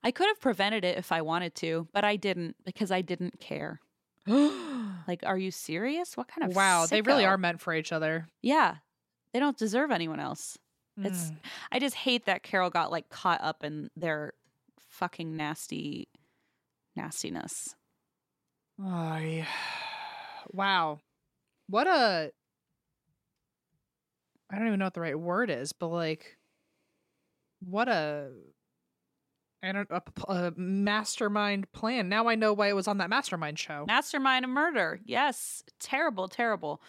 "I 0.03 0.09
could 0.09 0.27
have 0.27 0.41
prevented 0.41 0.83
it 0.83 0.97
if 0.97 1.11
I 1.11 1.21
wanted 1.21 1.53
to, 1.55 1.87
but 1.93 2.03
I 2.03 2.15
didn't 2.15 2.55
because 2.65 2.89
I 2.91 3.01
didn't 3.01 3.39
care." 3.39 3.79
Like, 5.07 5.23
are 5.25 5.37
you 5.37 5.49
serious? 5.49 6.15
What 6.15 6.27
kind 6.27 6.47
of 6.47 6.55
wow, 6.55 6.85
they 6.85 7.01
really 7.01 7.25
are 7.25 7.37
meant 7.37 7.59
for 7.59 7.73
each 7.73 7.91
other. 7.91 8.27
Yeah. 8.41 8.75
They 9.33 9.39
don't 9.39 9.57
deserve 9.57 9.91
anyone 9.91 10.19
else. 10.19 10.57
It's 10.97 11.31
Mm. 11.31 11.37
I 11.71 11.79
just 11.79 11.95
hate 11.95 12.25
that 12.25 12.43
Carol 12.43 12.69
got 12.69 12.91
like 12.91 13.09
caught 13.09 13.41
up 13.41 13.63
in 13.63 13.89
their 13.95 14.33
fucking 14.89 15.35
nasty 15.35 16.09
nastiness. 16.95 17.75
I 18.83 19.47
wow. 20.51 20.99
What 21.67 21.87
a 21.87 22.31
I 24.51 24.57
don't 24.57 24.67
even 24.67 24.79
know 24.79 24.85
what 24.85 24.93
the 24.93 25.01
right 25.01 25.17
word 25.19 25.49
is, 25.49 25.71
but 25.71 25.87
like 25.87 26.37
what 27.61 27.87
a 27.87 28.31
I 29.63 29.71
don't 29.71 29.89
a, 29.91 30.01
a 30.27 30.53
mastermind 30.57 31.71
plan. 31.71 32.09
Now 32.09 32.27
I 32.27 32.35
know 32.35 32.51
why 32.51 32.67
it 32.67 32.75
was 32.75 32.87
on 32.87 32.97
that 32.97 33.09
mastermind 33.09 33.59
show. 33.59 33.85
Mastermind 33.87 34.43
of 34.43 34.51
murder. 34.51 34.99
Yes. 35.05 35.63
Terrible, 35.79 36.27
terrible. 36.27 36.81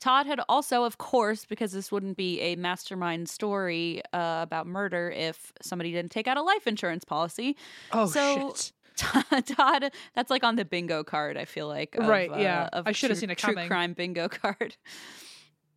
Todd 0.00 0.26
had 0.26 0.40
also, 0.48 0.84
of 0.84 0.98
course, 0.98 1.44
because 1.44 1.72
this 1.72 1.90
wouldn't 1.90 2.16
be 2.16 2.40
a 2.40 2.54
mastermind 2.56 3.28
story 3.28 4.00
uh, 4.12 4.40
about 4.42 4.66
murder 4.66 5.10
if 5.10 5.52
somebody 5.60 5.90
didn't 5.92 6.12
take 6.12 6.28
out 6.28 6.36
a 6.36 6.42
life 6.42 6.66
insurance 6.66 7.04
policy. 7.04 7.56
Oh 7.92 8.06
So- 8.06 8.54
shit. 8.56 8.72
Todd, 9.46 9.92
that's 10.16 10.28
like 10.28 10.42
on 10.42 10.56
the 10.56 10.64
bingo 10.64 11.04
card, 11.04 11.36
I 11.36 11.44
feel 11.44 11.68
like. 11.68 11.94
of, 11.94 12.08
Right, 12.08 12.30
uh, 12.32 12.36
yeah. 12.38 12.68
of 12.72 12.84
I 12.88 12.90
should 12.92 13.10
have 13.10 13.18
seen 13.18 13.30
a 13.30 13.36
True 13.36 13.54
coming. 13.54 13.68
crime 13.68 13.92
bingo 13.92 14.28
card. 14.28 14.76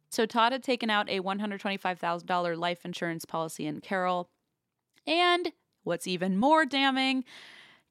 So 0.10 0.26
Todd 0.26 0.54
had 0.54 0.64
taken 0.64 0.90
out 0.90 1.08
a 1.08 1.20
$125,000 1.20 2.58
life 2.58 2.84
insurance 2.84 3.24
policy 3.26 3.66
in 3.68 3.80
Carol. 3.80 4.30
And 5.06 5.52
what's 5.84 6.08
even 6.08 6.36
more 6.38 6.66
damning, 6.66 7.24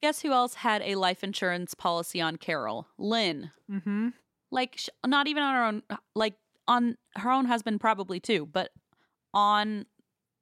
guess 0.03 0.23
who 0.23 0.33
else 0.33 0.55
had 0.55 0.83
a 0.83 0.97
life 0.97 1.23
insurance 1.23 1.75
policy 1.75 2.21
on 2.21 2.37
Carol? 2.37 2.89
Lynn. 2.99 3.53
Mm-hmm. 3.71 4.09
Like 4.51 4.77
sh- 4.79 4.89
not 5.07 5.29
even 5.29 5.43
on 5.43 5.55
her 5.55 5.65
own 5.65 5.83
like 6.15 6.35
on 6.67 6.97
her 7.17 7.31
own 7.31 7.45
husband 7.47 7.81
probably 7.81 8.19
too, 8.21 8.47
but 8.47 8.71
on 9.33 9.87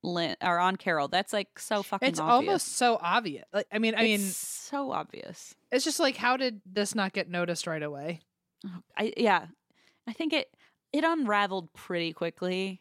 Lynn 0.03 0.37
or 0.43 0.59
on 0.59 0.77
Carol. 0.77 1.09
That's 1.09 1.33
like 1.33 1.59
so 1.59 1.83
fucking 1.83 2.09
It's 2.09 2.21
obvious. 2.21 2.49
almost 2.49 2.69
so 2.77 2.99
obvious. 3.03 3.45
Like 3.53 3.67
I 3.73 3.79
mean, 3.79 3.95
I 3.95 4.03
mean, 4.03 4.21
so 4.21 4.93
obvious. 4.93 5.55
it's 5.71 5.85
just 5.85 6.01
like 6.01 6.17
how 6.17 6.37
did 6.37 6.61
this 6.65 6.95
not 6.95 7.13
get 7.13 7.29
noticed 7.29 7.67
right 7.67 7.83
away? 7.83 8.21
I 8.97 9.13
yeah. 9.17 9.47
I 10.07 10.13
think 10.15 10.33
it 10.33 10.49
it 10.93 11.05
unraveled 11.05 11.73
pretty 11.75 12.13
quickly. 12.15 12.81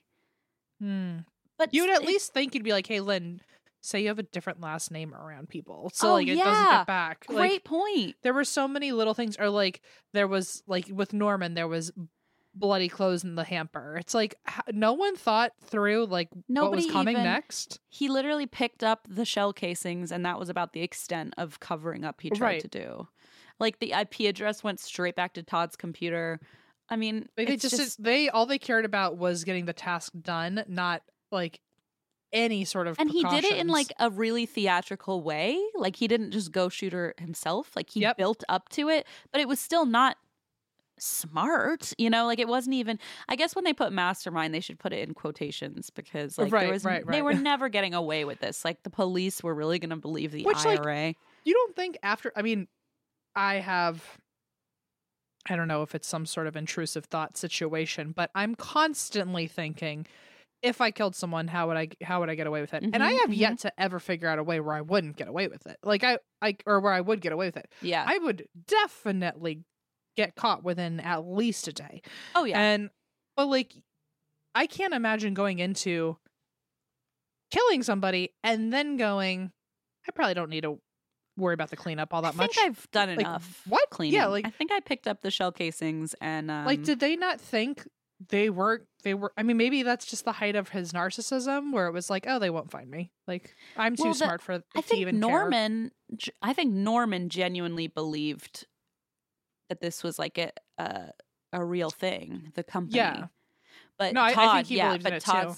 Hmm. 0.81 1.19
But 1.57 1.73
You 1.73 1.81
would 1.83 1.91
at 1.91 2.03
it- 2.03 2.07
least 2.07 2.33
think 2.33 2.53
you'd 2.53 2.63
be 2.63 2.71
like, 2.71 2.85
"Hey, 2.87 2.99
Lynn, 3.01 3.41
say 3.81 4.01
you 4.01 4.07
have 4.09 4.19
a 4.19 4.23
different 4.23 4.59
last 4.61 4.91
name 4.91 5.13
around 5.13 5.49
people, 5.49 5.89
so 5.93 6.09
Oh, 6.09 6.13
like 6.13 6.27
it 6.27 6.37
doesn't 6.37 6.65
get 6.71 6.87
back." 6.87 7.25
great 7.27 7.37
Like 7.37 7.63
point. 7.63 8.15
there 8.23 8.33
were 8.33 8.43
so 8.43 8.67
many 8.67 8.91
little 8.91 9.13
things, 9.13 9.37
or 9.39 9.49
like 9.49 9.81
there 10.13 10.27
was 10.27 10.63
like 10.67 10.87
with 10.91 11.13
Norman, 11.13 11.53
there 11.53 11.67
was 11.67 11.91
bloody 12.55 12.89
clothes 12.89 13.23
in 13.23 13.35
the 13.35 13.43
hamper. 13.43 13.97
It's 13.99 14.15
like 14.15 14.33
no 14.71 14.93
one 14.93 15.15
thought 15.15 15.51
through 15.65 16.07
like 16.07 16.29
what 16.47 16.71
was 16.71 16.87
coming 16.89 17.13
even- 17.13 17.23
next. 17.23 17.79
He 17.89 18.07
literally 18.09 18.47
picked 18.47 18.83
up 18.83 19.05
the 19.07 19.25
shell 19.25 19.53
casings 19.53 20.11
and 20.11 20.25
that 20.25 20.39
was 20.39 20.49
about 20.49 20.73
the 20.73 20.81
extent 20.81 21.35
of 21.37 21.59
covering 21.59 22.03
up 22.03 22.19
he 22.19 22.31
tried 22.31 22.41
Right. 22.41 22.61
to 22.61 22.67
do. 22.67 23.07
Like 23.59 23.77
the 23.79 23.93
IP 23.93 24.21
address 24.21 24.63
went 24.63 24.79
straight 24.79 25.15
back 25.15 25.33
to 25.33 25.43
Todd's 25.43 25.75
computer. 25.75 26.39
I 26.89 26.95
mean, 26.95 27.27
they 27.35 27.45
it's 27.45 27.69
just, 27.69 28.01
they 28.01 28.29
all 28.29 28.45
they 28.47 28.57
cared 28.59 28.85
about 28.85 29.17
was 29.17 29.43
getting 29.43 29.65
the 29.65 29.73
task 29.73 30.13
done, 30.19 30.63
not 30.67 31.03
like 31.31 31.59
any 32.33 32.65
sort 32.65 32.87
of 32.87 32.97
and 32.99 33.09
he 33.09 33.23
did 33.23 33.43
it 33.45 33.57
in 33.57 33.67
like 33.67 33.93
a 33.99 34.09
really 34.09 34.45
theatrical 34.45 35.21
way. 35.21 35.59
Like 35.75 35.95
he 35.95 36.07
didn't 36.07 36.31
just 36.31 36.51
go 36.51 36.69
shooter 36.69 37.13
himself. 37.17 37.75
Like 37.75 37.89
he 37.89 38.01
Yep. 38.01 38.17
built 38.17 38.43
up 38.49 38.69
to 38.69 38.89
it 38.89 39.05
but 39.31 39.41
it 39.41 39.47
was 39.47 39.59
still 39.59 39.85
not 39.85 40.17
smart 40.99 41.93
you 41.97 42.09
know? 42.09 42.25
Like 42.25 42.39
it 42.39 42.47
wasn't 42.47 42.75
even 42.75 42.99
i 43.29 43.35
guess 43.35 43.55
when 43.55 43.65
they 43.65 43.73
put 43.73 43.91
mastermind 43.93 44.53
they 44.53 44.59
should 44.59 44.79
put 44.79 44.93
it 44.93 45.07
in 45.07 45.13
quotations 45.13 45.89
because 45.91 46.37
like 46.37 46.49
Right, 46.51 46.61
there 46.61 46.69
was 46.69 46.83
right, 46.85 47.05
they 47.07 47.21
were 47.21 47.33
never 47.35 47.69
getting 47.69 47.93
away 47.93 48.25
with 48.25 48.39
this. 48.39 48.65
Like 48.65 48.83
the 48.83 48.89
police 48.89 49.43
were 49.43 49.55
really 49.55 49.79
going 49.79 49.91
to 49.91 49.95
believe 49.97 50.31
the 50.31 50.45
Which, 50.45 50.65
like, 50.65 50.79
ira 50.79 51.13
you 51.45 51.53
don't 51.53 51.75
think 51.75 51.97
after 52.03 52.31
i 52.35 52.41
mean 52.41 52.67
i 53.35 53.55
have 53.55 54.19
i 55.49 55.55
don't 55.55 55.67
know 55.67 55.81
if 55.83 55.95
it's 55.95 56.07
some 56.07 56.25
sort 56.25 56.47
of 56.47 56.55
intrusive 56.55 57.05
thought 57.05 57.37
situation 57.37 58.11
but 58.11 58.29
i'm 58.35 58.55
constantly 58.55 59.47
thinking 59.47 60.05
if 60.63 60.81
i 60.81 60.89
killed 60.91 61.15
someone 61.15 61.47
how 61.47 61.67
would 61.67 61.77
i 61.77 61.87
how 62.03 62.19
would 62.19 62.29
i 62.29 62.35
get 62.35 62.47
away 62.47 62.61
with 62.61 62.73
it? 62.73 62.83
And 62.83 63.03
i 63.03 63.13
Mhm, 63.13 63.19
have 63.21 63.33
yet 63.33 63.59
to 63.59 63.71
ever 63.79 63.99
figure 63.99 64.27
out 64.27 64.39
a 64.39 64.43
way 64.43 64.59
where 64.59 64.75
i 64.75 64.81
wouldn't 64.81 65.15
get 65.17 65.27
away 65.27 65.47
with 65.47 65.65
it. 65.67 65.77
Like 65.83 66.03
i 66.03 66.17
i 66.41 66.57
or 66.65 66.79
where 66.79 66.93
i 66.93 67.01
would 67.01 67.21
get 67.21 67.31
away 67.31 67.45
with 67.47 67.57
it. 67.57 67.69
Yeah. 67.81 68.03
I 68.07 68.17
would 68.17 68.47
definitely 68.67 69.63
get 70.15 70.35
caught 70.35 70.63
within 70.63 70.99
at 70.99 71.25
least 71.27 71.67
a 71.67 71.73
day. 71.73 72.01
Oh 72.35 72.43
yeah. 72.45 72.59
And 72.59 72.89
but 73.35 73.47
like 73.47 73.73
I 74.55 74.65
can't 74.65 74.93
imagine 74.95 75.35
going 75.35 75.59
into 75.59 76.17
killing 77.51 77.83
somebody 77.83 78.33
and 78.43 78.73
then 78.73 78.97
going, 78.97 79.51
I 80.07 80.11
probably 80.11 80.33
don't 80.33 80.49
need 80.49 80.61
to 80.61 80.79
worry 81.37 81.53
about 81.53 81.69
the 81.69 81.75
cleanup 81.77 82.11
all 82.15 82.25
i 82.25 82.31
that 82.31 82.35
think 82.35 82.55
much. 82.55 82.57
i've 82.65 82.87
done 82.91 83.09
Like, 83.09 83.19
enough 83.19 83.61
what? 83.67 83.87
cleaning. 83.91 84.15
Yeah, 84.15 84.25
like 84.25 84.47
i 84.47 84.49
think 84.49 84.71
i 84.71 84.79
picked 84.79 85.07
up 85.07 85.21
the 85.21 85.29
shell 85.29 85.51
casings 85.51 86.15
and 86.19 86.49
um, 86.49 86.65
like 86.65 86.81
did 86.81 86.99
they 86.99 87.15
not 87.15 87.39
think 87.39 87.87
they 88.29 88.49
were 88.49 88.85
they 89.03 89.13
were 89.13 89.31
I 89.37 89.43
mean 89.43 89.57
maybe 89.57 89.83
that's 89.83 90.05
just 90.05 90.25
the 90.25 90.31
height 90.31 90.55
of 90.55 90.69
his 90.69 90.91
narcissism 90.91 91.71
where 91.71 91.87
it 91.87 91.91
was 91.93 92.09
like, 92.09 92.25
oh, 92.27 92.39
they 92.39 92.49
won't 92.49 92.71
find 92.71 92.89
me. 92.89 93.11
Like 93.27 93.53
I'm 93.75 93.95
too 93.95 94.03
Well, 94.05 94.13
the- 94.13 94.17
smart 94.17 94.41
for 94.41 94.53
I 94.75 94.81
to 94.81 94.87
think. 94.87 95.13
Norman. 95.13 95.91
g- 96.15 96.31
I 96.41 96.53
think 96.53 96.73
Norman 96.73 97.29
genuinely 97.29 97.87
believed 97.87 98.65
that 99.69 99.81
this 99.81 100.03
was 100.03 100.17
like 100.17 100.37
a 100.37 100.51
a, 100.77 101.11
a 101.53 101.63
real 101.63 101.89
thing. 101.91 102.51
The 102.55 102.63
company. 102.63 102.97
Yeah. 102.97 103.27
But 103.99 104.13
No, 104.13 104.21
I- 104.21 104.27
I 104.29 104.33
Todd, 104.33 104.55
think 104.57 104.67
he 104.67 104.77
yeah, 104.77 104.87
believed 104.89 105.05
in 105.05 105.11
but 105.11 105.17
it 105.17 105.25
too. 105.25 105.55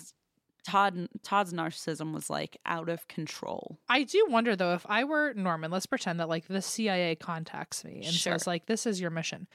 Todd 0.65 1.07
Todd's 1.23 1.53
narcissism 1.53 2.13
was 2.13 2.29
like 2.29 2.57
out 2.65 2.89
of 2.89 3.07
control. 3.07 3.79
I 3.87 4.03
do 4.03 4.27
wonder 4.29 4.55
though 4.55 4.73
if 4.73 4.85
I 4.89 5.05
were 5.05 5.33
Norman, 5.33 5.71
let's 5.71 5.85
pretend 5.85 6.19
that 6.19 6.27
like 6.29 6.47
the 6.47 6.61
CIA 6.61 7.15
contacts 7.15 7.83
me 7.85 8.01
and 8.03 8.13
Sure. 8.13 8.33
says 8.33 8.45
like 8.45 8.65
this 8.65 8.85
is 8.85 8.99
your 8.99 9.09
mission. 9.09 9.47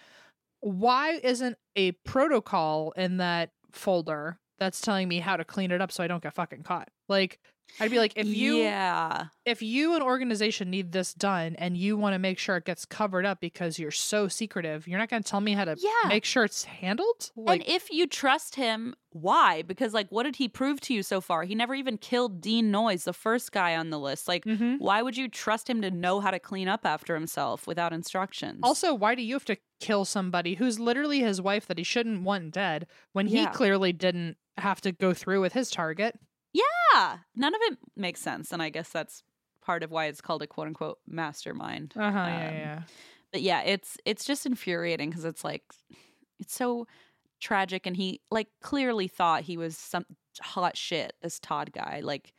Why 0.65 1.21
isn't 1.23 1.59
a 1.77 1.93
protocol 1.93 2.93
in 2.93 3.19
that 3.19 3.51
folder 3.71 4.39
that's 4.59 4.81
telling 4.81 5.09
me 5.09 5.21
how 5.21 5.37
to 5.37 5.45
clean 5.45 5.71
it 5.71 5.83
up 5.83 5.93
so 5.93 6.03
I 6.03 6.07
don't 6.07 6.23
get 6.23 6.33
fucking 6.33 6.63
caught? 6.63 6.89
Like 7.07 7.39
I'd 7.81 7.91
be 7.91 7.99
like 7.99 8.13
if 8.17 8.27
you 8.27 8.59
yeah, 8.59 9.27
if 9.45 9.61
you 9.61 9.97
an 9.97 10.03
organization 10.03 10.71
need 10.71 10.93
this 10.93 11.13
done 11.13 11.57
and 11.57 11.77
you 11.77 11.97
want 11.97 12.15
to 12.15 12.19
make 12.19 12.39
sure 12.39 12.57
it 12.57 12.65
gets 12.65 12.85
covered 12.85 13.27
up 13.27 13.41
because 13.41 13.79
you're 13.79 13.91
so 13.91 14.29
secretive, 14.29 14.87
you're 14.87 14.99
not 14.99 15.09
going 15.09 15.23
to 15.23 15.29
tell 15.29 15.41
me 15.41 15.53
how 15.55 15.65
to 15.65 15.77
yeah. 15.79 16.09
make 16.09 16.25
sure 16.25 16.45
it's 16.45 16.65
handled? 16.65 17.33
Like 17.37 17.63
and 17.63 17.69
if 17.69 17.91
you 17.91 18.07
trust 18.07 18.55
him, 18.55 18.95
why? 19.11 19.63
Because 19.63 19.93
like, 19.93 20.09
what 20.11 20.23
did 20.23 20.37
he 20.37 20.49
prove 20.49 20.81
to 20.83 20.95
you 20.95 21.03
so 21.03 21.21
far? 21.21 21.43
He 21.45 21.55
never 21.57 21.75
even 21.75 21.99
killed 21.99 22.41
Dean 22.41 22.71
Noyes, 22.71 23.05
the 23.05 23.13
first 23.13 23.51
guy 23.51 23.75
on 23.77 23.91
the 23.91 23.99
list. 23.99 24.29
Like, 24.29 24.45
Mhm. 24.45 24.79
why 24.79 25.03
would 25.03 25.17
you 25.17 25.29
trust 25.29 25.69
him 25.69 25.83
to 25.83 25.91
know 25.91 26.21
how 26.21 26.31
to 26.31 26.39
clean 26.39 26.69
up 26.69 26.87
after 26.87 27.15
himself 27.15 27.67
without 27.67 27.93
instructions? 27.93 28.61
Also, 28.63 28.95
why 28.95 29.15
do 29.17 29.23
you 29.23 29.35
have 29.35 29.45
to 29.47 29.57
kill 29.81 30.05
somebody 30.05 30.55
who's 30.55 30.79
literally 30.79 31.21
his 31.21 31.41
wife 31.41 31.67
that 31.67 31.79
he 31.79 31.85
shouldn't 31.85 32.23
want 32.23 32.53
dead 32.53 32.87
when 33.13 33.27
he 33.27 33.43
Yeah. 33.43 33.51
clearly 33.51 33.93
didn't 33.93 34.37
have 34.59 34.81
to 34.83 34.93
go 34.93 35.13
through 35.13 35.41
with 35.41 35.53
his 35.55 35.71
target? 35.71 36.19
Yeah, 36.55 37.19
none 37.35 37.55
of 37.55 37.61
it 37.65 37.79
makes 37.97 38.21
sense, 38.21 38.53
and 38.53 38.63
I 38.63 38.71
guess 38.71 38.89
that's 38.89 39.23
part 39.61 39.83
of 39.83 39.91
why 39.91 40.07
it's 40.07 40.21
called 40.21 40.41
a 40.43 40.47
quote 40.47 40.69
unquote 40.69 40.99
mastermind. 41.07 41.93
Uh 41.97 42.13
huh. 42.13 42.19
yeah, 42.19 42.49
Um, 42.49 42.55
yeah. 42.55 42.83
But 43.33 43.43
yeah, 43.43 43.63
it's 43.63 43.99
it's 44.05 44.25
just 44.25 44.47
infuriating 44.47 45.11
because 45.11 45.25
it's 45.25 45.43
like 45.45 45.65
it's 46.39 46.55
so 46.55 46.87
tragic, 47.41 47.87
and 47.87 47.97
he 47.97 48.21
like 48.31 48.49
clearly 48.63 49.09
thought 49.09 49.43
he 49.43 49.57
was 49.57 49.77
some 49.77 50.07
hot 50.41 50.77
shit, 50.77 51.13
this 51.23 51.41
Todd 51.41 51.73
guy. 51.73 52.01
Like, 52.05 52.33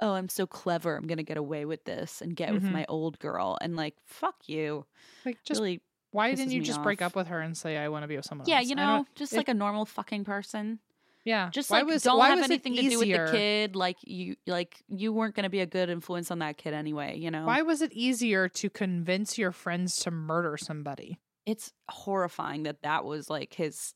oh, 0.00 0.12
I'm 0.12 0.28
so 0.28 0.46
clever. 0.46 0.96
I'm 0.96 1.06
going 1.06 1.16
to 1.18 1.24
get 1.24 1.36
away 1.38 1.64
with 1.64 1.84
this 1.84 2.20
and 2.20 2.36
get 2.36 2.52
with 2.52 2.64
Mhm. 2.64 2.72
my 2.72 2.84
old 2.88 3.18
girl. 3.18 3.56
And 3.62 3.76
like, 3.76 3.94
fuck 4.04 4.34
you. 4.46 4.84
Like, 5.24 5.38
just 5.44 5.60
really, 5.60 5.80
why 6.10 6.30
didn't 6.34 6.50
you 6.52 6.60
just 6.62 6.82
break 6.82 7.00
up 7.00 7.16
with 7.16 7.28
her 7.28 7.40
and 7.40 7.56
say 7.56 7.78
I 7.78 7.88
want 7.88 8.02
to 8.02 8.08
be 8.08 8.16
with 8.16 8.24
someone 8.26 8.46
yeah, 8.48 8.58
else? 8.58 8.66
you 8.68 8.74
know, 8.74 9.06
just 9.14 9.32
it- 9.32 9.36
like 9.38 9.48
a 9.48 9.54
normal 9.54 9.86
fucking 9.86 10.24
person. 10.24 10.78
Yeah. 11.24 11.48
Just 11.50 11.70
why 11.70 11.78
like 11.78 11.86
was, 11.86 12.02
don't 12.02 12.20
have 12.20 12.42
anything 12.42 12.76
to 12.76 12.82
do 12.82 12.98
with 12.98 13.08
the 13.08 13.28
kid. 13.30 13.76
Like 13.76 13.96
you, 14.02 14.36
like 14.46 14.82
you 14.88 15.12
weren't 15.12 15.34
going 15.34 15.44
to 15.44 15.50
be 15.50 15.60
a 15.60 15.66
good 15.66 15.90
influence 15.90 16.30
on 16.30 16.40
that 16.40 16.56
kid 16.58 16.74
anyway. 16.74 17.16
You 17.18 17.30
know, 17.30 17.46
Why 17.46 17.62
was 17.62 17.82
it 17.82 17.92
easier 17.92 18.48
to 18.48 18.70
convince 18.70 19.38
your 19.38 19.52
friends 19.52 19.96
to 19.98 20.10
murder 20.10 20.56
somebody? 20.56 21.18
it's 21.46 21.72
horrifying 21.90 22.64
that 22.64 22.82
that 22.82 23.04
was 23.04 23.28
like 23.28 23.54
his, 23.54 23.94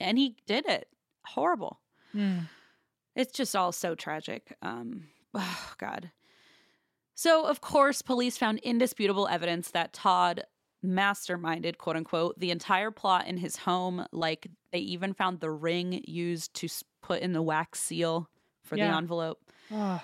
and 0.00 0.18
he 0.18 0.36
did 0.46 0.66
it. 0.66 0.88
Horrible. 1.24 1.80
It's 3.16 3.32
just 3.32 3.56
all 3.56 3.72
so 3.72 3.94
tragic. 3.94 4.56
Um, 4.62 5.04
oh 5.34 5.72
God. 5.78 6.10
So, 7.14 7.46
of 7.46 7.60
course, 7.60 8.00
police 8.00 8.38
found 8.38 8.60
indisputable 8.60 9.26
evidence 9.26 9.72
that 9.72 9.92
Todd 9.92 10.44
masterminded, 10.84 11.78
quote 11.78 11.96
unquote, 11.96 12.38
the 12.38 12.50
entire 12.50 12.90
plot 12.90 13.26
in 13.26 13.36
his 13.36 13.56
home. 13.56 14.06
Like, 14.12 14.48
they 14.72 14.78
even 14.78 15.14
found 15.14 15.40
the 15.40 15.50
ring 15.50 16.02
used 16.06 16.54
to 16.54 16.68
put 17.02 17.20
in 17.22 17.32
the 17.32 17.42
wax 17.42 17.80
seal 17.80 18.28
for 18.62 18.76
Yeah. 18.76 18.90
the 18.90 18.96
envelope. 18.96 19.40
Oh, 19.70 20.00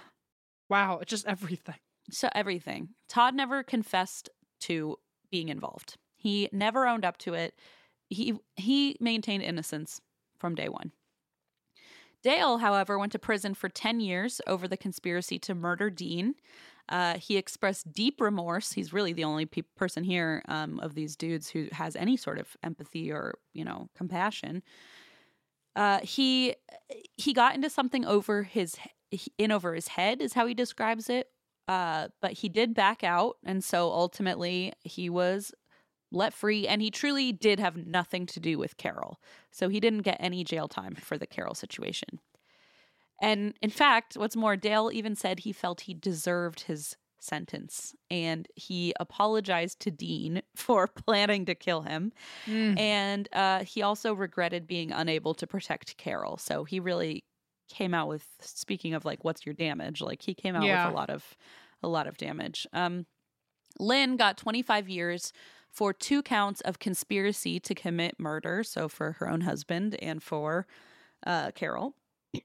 wow, 0.69 1.01
just 1.07 1.27
everything. 1.27 1.77
So, 2.11 2.29
everything. 2.35 2.91
Todd 3.09 3.35
never 3.35 3.63
confessed 3.63 4.29
to 4.61 4.97
being 5.31 5.49
involved, 5.49 5.97
he 6.17 6.49
never 6.53 6.87
owned 6.87 7.05
up 7.05 7.19
to 7.19 7.35
it. 7.35 7.59
He, 8.09 8.35
he 8.57 8.97
maintained 9.01 9.43
innocence 9.43 10.01
from 10.39 10.55
day 10.55 10.69
one. 10.69 10.93
Dale, 12.23 12.59
however, 12.59 12.99
went 12.99 13.13
to 13.13 13.19
prison 13.19 13.55
for 13.55 13.69
10 13.69 14.01
years 14.01 14.41
over 14.47 14.67
the 14.67 14.77
conspiracy 14.77 15.39
to 15.41 15.55
murder 15.55 15.91
Dean. 15.91 16.35
Uh, 16.89 17.19
he 17.19 17.37
expressed 17.37 17.93
deep 17.93 18.21
remorse. 18.21 18.73
He's 18.73 18.93
really 18.93 19.13
the 19.13 19.25
only 19.25 19.47
pe- 19.47 19.63
person 19.77 20.05
here 20.05 20.43
um, 20.49 20.79
of 20.81 20.95
these 20.95 21.17
dudes 21.17 21.49
who 21.49 21.69
has 21.73 21.97
any 21.97 22.17
sort 22.17 22.39
of 22.39 22.57
empathy 22.63 23.11
or, 23.11 23.39
you 23.53 23.65
know, 23.65 23.89
compassion. 23.97 24.63
Uh, 25.77 26.01
he 26.03 26.55
he 27.17 27.33
got 27.33 27.55
into 27.55 27.71
something 27.71 28.05
over 28.05 28.43
his 28.45 28.77
in 29.39 29.51
over 29.51 29.75
his 29.75 29.89
head 29.89 30.21
is 30.21 30.35
how 30.35 30.47
he 30.47 30.55
describes 30.55 31.09
it. 31.09 31.29
Uh, 31.67 32.09
but 32.21 32.33
he 32.33 32.49
did 32.51 32.75
back 32.75 33.03
out, 33.03 33.39
and 33.45 33.65
so 33.65 33.91
ultimately 33.91 34.75
he 34.83 35.09
was 35.09 35.53
let 36.13 36.35
free, 36.35 36.69
and 36.69 36.83
he 36.83 36.91
truly 36.91 37.33
did 37.33 37.59
have 37.59 37.77
nothing 37.77 38.27
to 38.27 38.39
do 38.39 38.59
with 38.59 38.77
Carol. 38.77 39.19
So 39.51 39.69
he 39.69 39.81
didn't 39.81 40.03
get 40.03 40.19
any 40.21 40.45
jail 40.45 40.69
time 40.69 40.95
for 40.95 41.17
the 41.17 41.27
Carol 41.27 41.55
situation. 41.55 42.21
And 43.25 43.55
in 43.63 43.71
fact, 43.71 44.17
what's 44.17 44.37
more, 44.37 44.57
Dale 44.57 44.91
even 44.93 45.15
said 45.17 45.41
he 45.41 45.53
felt 45.53 45.83
he 45.83 45.95
deserved 45.95 46.61
his 46.63 46.97
sentence 47.21 47.95
and 48.11 48.47
he 48.55 48.93
apologized 49.01 49.81
to 49.81 49.91
Dean 49.91 50.43
for 50.57 50.87
planning 50.87 51.47
to 51.47 51.55
kill 51.55 51.83
him. 51.83 52.13
Mm. 52.47 52.79
And 52.79 53.29
uh, 53.33 53.65
he 53.65 53.81
also 53.83 54.13
regretted 54.13 54.67
being 54.67 54.93
unable 54.93 55.33
to 55.35 55.47
protect 55.47 55.97
Carol. 55.97 56.37
So 56.37 56.65
he 56.65 56.81
really 56.81 57.25
came 57.71 57.95
out 57.95 58.09
with 58.09 58.27
speaking 58.41 58.93
of 58.93 59.07
like 59.07 59.25
what's 59.25 59.47
your 59.47 59.55
damage 59.55 60.03
like 60.03 60.21
he 60.21 60.35
came 60.35 60.55
out 60.55 60.65
Yeah. 60.65 60.85
with 60.87 60.93
a 60.95 60.97
lot 60.97 61.09
of 61.09 61.35
a 61.83 61.89
lot 61.89 62.07
of 62.07 62.19
damage 62.19 62.67
um 62.75 63.07
lynn 63.81 64.19
got 64.19 64.37
25 64.37 64.87
years 64.91 65.33
for 65.71 65.95
two 65.95 66.23
counts 66.23 66.61
of 66.61 66.79
conspiracy 66.79 67.59
to 67.59 67.75
commit 67.75 68.21
murder 68.21 68.63
so 68.63 68.87
for 68.87 69.13
her 69.13 69.31
own 69.31 69.41
husband 69.41 69.97
and 70.03 70.23
for 70.23 70.67
uh 71.27 71.53
carol 71.53 71.95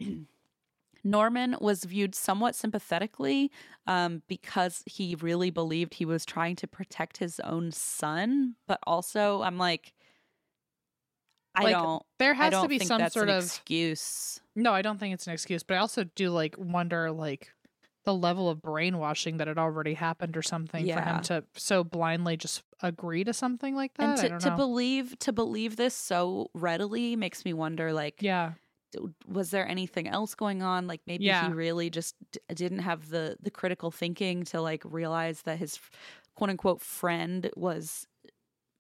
norman 1.04 1.56
was 1.62 1.84
viewed 1.84 2.14
somewhat 2.16 2.56
sympathetically 2.56 3.52
um, 3.88 4.22
because 4.28 4.84
he 4.86 5.16
really 5.16 5.50
believed 5.50 5.96
he 5.96 6.06
was 6.06 6.26
trying 6.26 6.56
to 6.56 6.68
protect 6.68 7.18
his 7.18 7.40
own 7.42 7.72
son 7.72 8.56
but 8.68 8.80
also 8.86 9.42
i'm 9.42 9.58
like 9.58 9.94
i 11.56 11.64
Like, 11.64 11.74
don't 11.74 12.04
There 12.20 12.34
has 12.34 12.52
don't 12.52 12.64
to 12.64 12.70
be 12.70 12.78
think 12.80 12.88
some 12.88 13.10
sort 13.10 13.30
of 13.30 13.44
excuse. 13.44 14.40
No, 14.56 14.74
I 14.74 14.82
don't 14.82 15.00
think 15.00 15.14
it's 15.14 15.26
an 15.26 15.34
excuse, 15.34 15.64
but 15.64 15.76
I 15.76 15.78
also 15.78 16.04
do 16.04 16.30
like 16.32 16.56
wonder 16.58 17.12
like 17.12 17.54
the 18.06 18.14
level 18.14 18.50
of 18.50 18.62
brainwashing 18.62 19.38
that 19.38 19.48
had 19.48 19.58
already 19.58 19.94
happened 19.94 20.36
or 20.38 20.42
something 20.42 20.86
for 20.86 21.02
him 21.02 21.22
to 21.24 21.44
so 21.56 21.84
blindly 21.84 22.38
just 22.38 22.64
agree 22.82 23.24
to 23.24 23.34
something 23.34 23.76
like 23.76 23.94
that. 23.96 24.20
and 24.24 24.42
to, 24.42 24.50
to 24.50 24.56
believe 24.56 25.18
to 25.20 25.32
believe 25.34 25.76
this 25.76 25.94
so 25.96 26.50
readily 26.54 27.16
makes 27.16 27.46
me 27.46 27.54
wonder 27.54 27.94
like 27.94 28.22
yeah, 28.22 28.54
was 29.28 29.52
there 29.52 29.68
anything 29.68 30.08
else 30.08 30.34
going 30.36 30.62
on 30.64 30.88
like 30.88 31.02
maybe 31.06 31.26
Yeah. 31.26 31.48
he 31.48 31.54
really 31.54 31.90
just 31.90 32.16
d- 32.32 32.40
didn't 32.54 32.80
have 32.80 33.10
the 33.10 33.38
the 33.42 33.52
critical 33.52 33.92
thinking 33.92 34.44
to 34.46 34.62
like 34.62 34.82
realize 34.86 35.44
that 35.44 35.58
his 35.60 35.80
quote 36.36 36.50
unquote 36.50 36.82
friend 36.82 37.50
was 37.56 38.08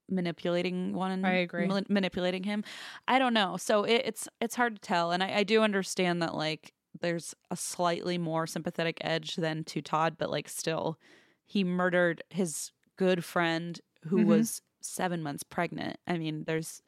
manipulating 0.09 0.93
one 0.93 1.23
I 1.23 1.33
agree. 1.33 1.67
mani- 1.67 1.85
manipulating 1.89 2.43
him 2.43 2.63
i 3.07 3.19
don't 3.19 3.33
know 3.33 3.57
so 3.57 3.83
it, 3.83 4.01
it's 4.05 4.27
it's 4.41 4.55
hard 4.55 4.75
to 4.75 4.81
tell 4.81 5.11
and 5.11 5.21
I, 5.21 5.37
I 5.39 5.43
do 5.43 5.61
understand 5.61 6.21
that 6.23 6.33
like 6.33 6.73
there's 6.99 7.35
a 7.51 7.55
slightly 7.55 8.17
more 8.17 8.47
sympathetic 8.47 8.97
edge 9.01 9.35
than 9.35 9.63
to 9.65 9.81
todd 9.81 10.15
but 10.17 10.31
like 10.31 10.49
still 10.49 10.97
he 11.45 11.63
murdered 11.63 12.23
his 12.31 12.71
good 12.97 13.23
friend 13.23 13.79
who 14.05 14.17
Mhm. 14.17 14.25
was 14.25 14.61
seven 14.81 15.21
months 15.21 15.43
pregnant 15.43 15.97
i 16.07 16.17
mean 16.17 16.43
there's 16.47 16.81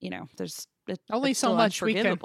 you 0.00 0.10
know 0.10 0.28
there's 0.36 0.66
it, 0.90 1.00
Only 1.10 1.34
so 1.34 1.54
much 1.54 1.80
we 1.82 1.94
can- 1.94 2.18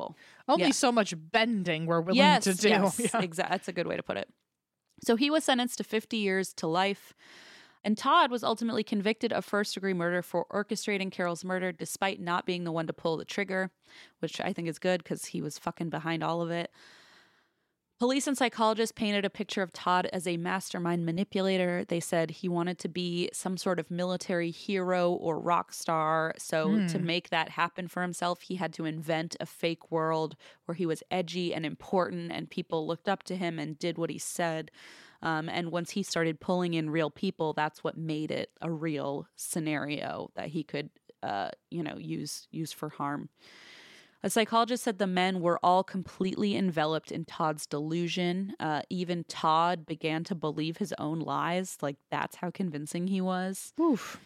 only 0.48 0.66
yeah. 0.66 0.72
so 0.72 0.92
much 0.92 1.14
bending 1.18 1.86
we're 1.86 2.02
willing 2.02 2.18
yes, 2.18 2.44
to 2.44 2.54
do. 2.54 2.70
Yes, 2.70 3.00
Yeah. 3.14 3.22
exactly. 3.22 3.54
That's 3.54 3.68
a 3.68 3.74
good 3.74 3.88
way 3.88 3.96
to 3.96 4.04
put 4.04 4.18
it. 4.18 4.30
So 5.04 5.16
he 5.16 5.30
was 5.30 5.44
sentenced 5.44 5.78
to 5.80 5.84
50 5.84 6.18
years 6.18 6.54
to 6.56 6.68
life. 6.68 7.14
And 7.84 7.98
Todd 7.98 8.32
was 8.32 8.44
ultimately 8.44 8.84
convicted 8.84 9.32
of 9.32 9.46
first 9.46 9.74
degree 9.76 9.94
murder 9.94 10.22
for 10.24 10.46
orchestrating 10.52 11.12
Carol's 11.12 11.44
murder 11.46 11.72
despite 11.72 12.20
not 12.20 12.46
being 12.46 12.64
the 12.64 12.72
one 12.72 12.88
to 12.88 12.94
pull 12.94 13.16
the 13.18 13.26
trigger, 13.26 13.70
which 14.20 14.42
I 14.42 14.54
think 14.54 14.68
is 14.68 14.80
good 14.80 15.04
because 15.04 15.26
he 15.26 15.42
was 15.42 15.60
fucking 15.60 15.90
behind 15.90 16.24
all 16.24 16.42
of 16.42 16.50
it. 16.50 16.72
Police 18.06 18.28
and 18.28 18.38
psychologists 18.38 18.92
painted 18.92 19.26
a 19.26 19.32
picture 19.32 19.64
of 19.64 19.74
Todd 19.74 20.08
as 20.14 20.28
a 20.28 20.38
mastermind 20.38 21.08
manipulator. 21.08 21.84
They 21.84 22.00
said 22.00 22.30
he 22.30 22.48
wanted 22.48 22.78
to 22.78 22.88
be 22.88 23.32
some 23.34 23.58
sort 23.58 23.80
of 23.80 23.90
military 23.90 24.52
hero 24.52 25.12
or 25.12 25.40
rock 25.40 25.74
star. 25.74 26.36
So, 26.38 26.82
to 26.86 27.00
Hmm. 27.00 27.04
make 27.04 27.32
that 27.32 27.50
happen 27.50 27.88
for 27.88 28.04
himself, 28.04 28.42
he 28.42 28.58
had 28.58 28.74
to 28.74 28.86
invent 28.86 29.36
a 29.40 29.48
fake 29.48 29.90
world 29.92 30.36
where 30.66 30.76
he 30.76 30.86
was 30.86 31.02
edgy 31.10 31.52
and 31.52 31.66
important, 31.66 32.32
and 32.32 32.48
people 32.48 32.86
looked 32.86 33.10
up 33.10 33.24
to 33.24 33.36
him 33.36 33.58
and 33.58 33.80
did 33.80 33.98
what 33.98 34.12
he 34.12 34.20
said. 34.20 34.70
Um, 35.24 35.50
and 35.50 35.72
once 35.72 35.90
he 35.90 36.04
started 36.04 36.40
pulling 36.40 36.76
in 36.76 36.92
real 36.92 37.10
people, 37.10 37.54
that's 37.54 37.84
what 37.84 37.98
made 37.98 38.30
it 38.30 38.52
a 38.62 38.70
real 38.72 39.26
scenario 39.36 40.30
that 40.36 40.50
he 40.50 40.64
could, 40.64 40.92
uh, 41.24 41.50
you 41.72 41.82
know, 41.82 41.98
use 41.98 42.48
use 42.52 42.72
for 42.72 42.90
harm. 42.90 43.30
A 44.26 44.30
psychologist 44.32 44.84
said 44.84 44.98
the 44.98 45.06
men 45.06 45.40
were 45.40 45.60
all 45.62 45.84
completely 45.84 46.56
enveloped 46.56 47.12
in 47.12 47.26
Todd's 47.26 47.68
delusion. 47.68 48.56
Uh, 48.60 48.82
even 48.90 49.24
Todd 49.26 49.86
began 49.86 50.24
to 50.24 50.34
believe 50.34 50.78
his 50.78 50.96
own 50.98 51.20
lies. 51.20 51.78
Like, 51.80 51.98
that's 52.10 52.38
how 52.38 52.50
convincing 52.50 53.06
he 53.06 53.22
was. 53.22 53.72
Oof. 53.80 54.20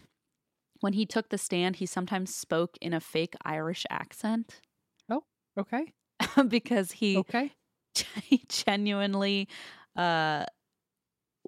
When 0.80 0.94
he 0.94 1.06
took 1.06 1.28
the 1.28 1.38
stand, 1.38 1.76
he 1.76 1.86
sometimes 1.86 2.34
spoke 2.34 2.78
in 2.80 2.94
a 2.94 3.02
fake 3.02 3.36
Irish 3.44 3.86
accent 3.90 4.62
Oh, 5.10 5.24
Okay. 5.58 5.92
because 6.48 6.94
he, 6.94 7.18
Okay. 7.18 7.52
he 8.24 8.46
genuinely 8.48 9.50
uh, 9.98 10.46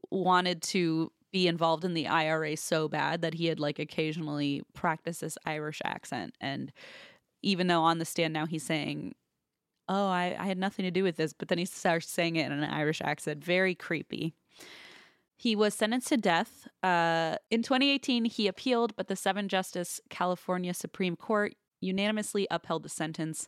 wanted 0.10 0.62
to 0.64 1.10
be 1.32 1.48
involved 1.48 1.86
in 1.86 1.94
the 1.94 2.08
IRA 2.08 2.58
so 2.58 2.90
bad 2.90 3.22
that 3.22 3.36
he 3.36 3.46
had 3.46 3.62
like 3.62 3.80
occasionally 3.80 4.62
practiced 4.74 5.22
this 5.22 5.38
Irish 5.46 5.82
accent. 5.86 6.36
And 6.42 6.74
even 7.42 7.68
though 7.68 7.82
on 7.82 8.00
the 8.00 8.06
stand 8.06 8.34
now 8.34 8.46
he's 8.46 8.64
saying, 8.64 9.16
Oh, 9.90 10.08
I, 10.08 10.36
I 10.40 10.46
had 10.46 10.58
nothing 10.58 10.84
to 10.84 10.92
do 10.92 11.04
with 11.04 11.18
this, 11.18 11.34
but 11.34 11.50
then 11.50 11.58
he 11.58 11.66
starts 11.66 12.10
saying 12.10 12.38
it 12.38 12.46
in 12.46 12.52
an 12.52 12.64
Irish 12.64 13.02
accent. 13.04 13.44
Very 13.44 13.76
creepy. 13.76 14.34
He 15.36 15.56
was 15.56 15.74
sentenced 15.74 16.10
to 16.10 16.18
death. 16.18 16.68
Uh, 16.84 17.38
in 17.50 17.64
2018, 17.64 18.26
he 18.26 18.48
appealed, 18.48 18.96
but 18.96 19.08
the 19.08 19.16
seven 19.16 19.50
justice 19.50 20.00
California 20.10 20.74
Supreme 20.74 21.16
Court 21.16 21.56
unanimously 21.82 22.48
upheld 22.52 22.84
the 22.84 22.90
sentence. 22.90 23.48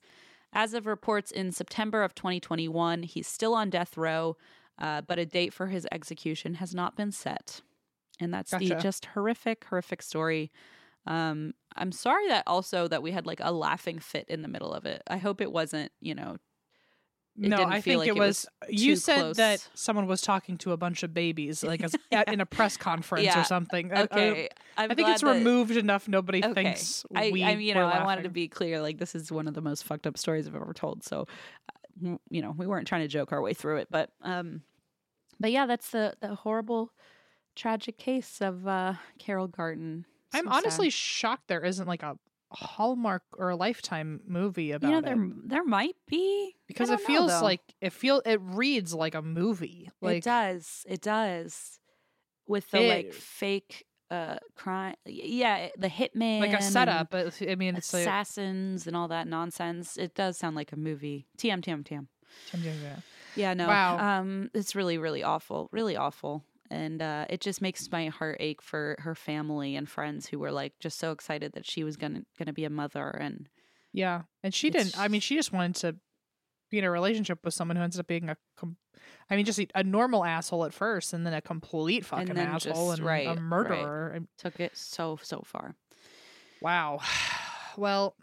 As 0.51 0.73
of 0.73 0.85
reports 0.85 1.31
in 1.31 1.51
September 1.51 2.03
of 2.03 2.15
2021, 2.15 3.03
he's 3.03 3.27
still 3.27 3.53
on 3.53 3.69
death 3.69 3.95
row, 3.95 4.37
uh, 4.79 5.01
but 5.01 5.19
a 5.19 5.25
date 5.25 5.53
for 5.53 5.67
his 5.67 5.87
execution 5.91 6.55
has 6.55 6.73
not 6.75 6.97
been 6.97 7.11
set. 7.11 7.61
And 8.19 8.33
that's 8.33 8.51
the 8.51 8.75
just 8.75 9.05
horrific, 9.07 9.65
horrific 9.65 10.01
story. 10.01 10.51
Um, 11.05 11.53
I'm 11.75 11.91
sorry 11.91 12.27
that 12.29 12.43
also 12.47 12.87
that 12.87 13.03
we 13.03 13.11
had 13.11 13.25
like 13.25 13.39
a 13.41 13.51
laughing 13.51 13.99
fit 13.99 14.25
in 14.29 14.41
the 14.41 14.47
middle 14.47 14.73
of 14.73 14.85
it. 14.85 15.01
I 15.07 15.17
hope 15.17 15.41
it 15.41 15.51
wasn't, 15.51 15.91
you 15.99 16.15
know, 16.15 16.37
it 17.41 17.49
no, 17.49 17.63
I 17.63 17.81
think 17.81 17.97
like 17.97 18.07
it 18.09 18.15
was. 18.15 18.45
you 18.69 18.93
too 18.93 18.95
said 18.95 19.35
that 19.37 19.67
someone 19.73 20.05
was 20.05 20.21
talking 20.21 20.55
to 20.59 20.71
a 20.71 20.77
bunch 20.77 21.01
of 21.01 21.15
babies, 21.15 21.63
like 21.63 21.81
as, 21.83 21.95
at, 22.11 22.31
in 22.31 22.39
a 22.41 22.45
press 22.45 22.77
conference 22.77 23.25
Yeah. 23.25 23.41
or 23.41 23.43
something. 23.43 23.91
I- 23.91 24.01
I- 24.01 24.03
Okay, 24.03 24.49
I'm 24.77 24.91
I, 24.91 24.95
think 24.95 25.09
it's 25.09 25.21
that- 25.21 25.33
removed 25.33 25.75
enough. 25.75 26.07
Nobody 26.07 26.43
Okay. 26.45 26.53
thinks 26.53 27.03
I, 27.15 27.31
we. 27.31 27.43
I, 27.43 27.51
you 27.53 27.73
know, 27.73 27.87
I 27.87 28.03
wanted 28.03 28.23
to 28.23 28.29
be 28.29 28.47
clear. 28.47 28.81
Like, 28.81 28.99
this 28.99 29.15
is 29.15 29.31
one 29.31 29.47
of 29.47 29.55
the 29.55 29.61
most 29.61 29.83
fucked 29.83 30.05
up 30.05 30.17
stories 30.17 30.47
I've 30.47 30.55
ever 30.55 30.73
told. 30.73 31.03
So, 31.03 31.25
uh, 32.05 32.17
you 32.29 32.41
know, 32.43 32.51
we 32.55 32.67
weren't 32.67 32.87
trying 32.87 33.01
to 33.01 33.07
joke 33.07 33.31
our 33.31 33.41
way 33.41 33.53
through 33.55 33.77
it, 33.77 33.87
but, 33.89 34.11
um, 34.21 34.61
but 35.39 35.51
yeah, 35.51 35.65
that's 35.65 35.89
the 35.89 36.13
the 36.21 36.35
horrible, 36.35 36.93
tragic 37.55 37.97
case 37.97 38.41
of 38.41 38.67
uh, 38.67 38.93
Carol 39.17 39.47
Garton. 39.47 40.05
I'm 40.33 40.45
So 40.45 40.51
honestly 40.51 40.89
sad. 40.89 40.93
shocked 40.97 41.47
there 41.47 41.63
isn't 41.63 41.87
like 41.87 42.03
a 42.03 42.17
Hallmark 42.51 43.23
or 43.37 43.49
a 43.49 43.55
Lifetime 43.55 44.21
movie 44.27 44.71
about 44.71 44.87
you 44.87 44.93
know, 44.93 44.99
it 44.99 45.05
there 45.05 45.29
there 45.45 45.63
might 45.63 45.95
be 46.07 46.55
because 46.67 46.89
it 46.89 46.99
know, 46.99 47.05
feels 47.05 47.31
though. 47.31 47.43
like 47.43 47.61
it 47.81 47.93
feel 47.93 48.21
it 48.25 48.39
reads 48.41 48.93
like 48.93 49.15
a 49.15 49.21
movie. 49.21 49.89
Like 50.01 50.17
it 50.17 50.23
does. 50.23 50.85
It 50.87 51.01
does. 51.01 51.79
With 52.47 52.69
the 52.71 52.87
like 52.89 53.13
fake 53.13 53.85
uh 54.11 54.37
crime, 54.55 54.95
yeah, 55.05 55.69
the 55.77 55.87
hitman, 55.87 56.41
like 56.41 56.53
a 56.53 56.61
setup. 56.61 57.09
But 57.09 57.41
I 57.41 57.55
mean, 57.55 57.75
it's 57.75 57.91
like 57.93 58.01
assassins 58.01 58.85
and 58.85 58.95
all 58.95 59.07
that 59.07 59.27
nonsense. 59.27 59.97
It 59.97 60.13
does 60.13 60.37
sound 60.37 60.55
like 60.55 60.71
a 60.71 60.77
movie. 60.77 61.25
TM, 61.37 61.61
TM, 61.61 61.83
TM. 61.83 62.07
yeah. 62.61 62.97
Yeah, 63.35 63.53
no. 63.53 63.67
Wow. 63.67 63.97
Um, 64.19 64.51
it's 64.53 64.75
really, 64.75 64.97
really 64.97 65.23
awful. 65.23 65.69
Really 65.71 65.95
awful. 65.95 66.43
And 66.69 67.01
uh, 67.01 67.25
it 67.29 67.41
just 67.41 67.61
makes 67.61 67.91
my 67.91 68.07
heart 68.07 68.37
ache 68.39 68.61
for 68.61 68.95
her 68.99 69.15
family 69.15 69.75
and 69.75 69.87
friends 69.87 70.27
who 70.27 70.39
were 70.39 70.51
like 70.51 70.73
just 70.79 70.97
so 70.97 71.11
excited 71.11 71.53
that 71.53 71.65
she 71.65 71.83
was 71.83 71.97
gonna 71.97 72.23
gonna 72.39 72.53
be 72.53 72.65
a 72.65 72.69
mother. 72.69 73.09
And 73.09 73.47
Yeah, 73.91 74.23
and 74.43 74.53
she 74.53 74.69
didn't. 74.69 74.97
I 74.97 75.07
mean, 75.07 75.21
she 75.21 75.35
just 75.35 75.51
wanted 75.53 75.75
to 75.77 75.95
be 76.71 76.79
in 76.79 76.85
a 76.85 76.91
relationship 76.91 77.39
with 77.43 77.53
someone 77.53 77.77
who 77.77 77.83
ends 77.83 77.99
up 77.99 78.07
being 78.07 78.29
a. 78.29 78.37
Com- 78.57 78.77
I 79.29 79.35
mean, 79.35 79.45
just 79.45 79.59
a, 79.59 79.67
a 79.75 79.83
normal 79.83 80.23
asshole 80.23 80.65
at 80.65 80.73
first, 80.73 81.13
and 81.13 81.25
then 81.25 81.33
a 81.33 81.41
complete 81.41 82.05
fucking 82.05 82.37
asshole 82.37 82.87
just- 82.89 82.99
and 82.99 83.07
right, 83.07 83.27
a 83.27 83.35
murderer. 83.35 84.11
And- 84.15 84.27
took 84.37 84.59
it 84.59 84.75
so 84.75 85.19
so 85.21 85.43
far. 85.45 85.75
Wow. 86.61 86.99
Well, 87.75 88.15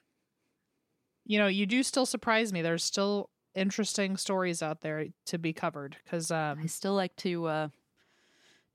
you 1.26 1.38
know, 1.38 1.46
you 1.46 1.66
do 1.66 1.82
still 1.82 2.06
surprise 2.06 2.52
me. 2.52 2.62
There's 2.62 2.84
still 2.84 3.30
interesting 3.54 4.16
stories 4.16 4.62
out 4.62 4.80
there 4.80 5.06
to 5.26 5.38
be 5.38 5.52
covered 5.52 5.96
because 6.04 6.30
I 6.30 6.50
um, 6.50 6.68
still 6.68 6.94
like 6.94 7.14
to 7.16 7.46
uh, 7.46 7.68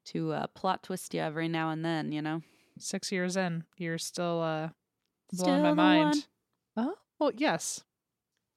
to 0.06 0.34
uh, 0.34 0.48
plot 0.48 0.84
twist 0.84 1.14
you 1.14 1.22
every 1.22 1.48
now 1.48 1.70
and 1.70 1.84
then. 1.84 2.12
You 2.12 2.22
know, 2.22 2.42
six 2.80 3.12
years 3.12 3.36
in, 3.38 3.64
you're 3.78 3.98
still 3.98 4.42
uh, 4.42 4.70
Still 5.34 5.46
blowing 5.46 5.62
my 5.64 5.70
the 5.70 5.76
mind. 5.76 6.28
Oh, 6.78 6.96
well, 7.20 7.32
yes. 7.36 7.84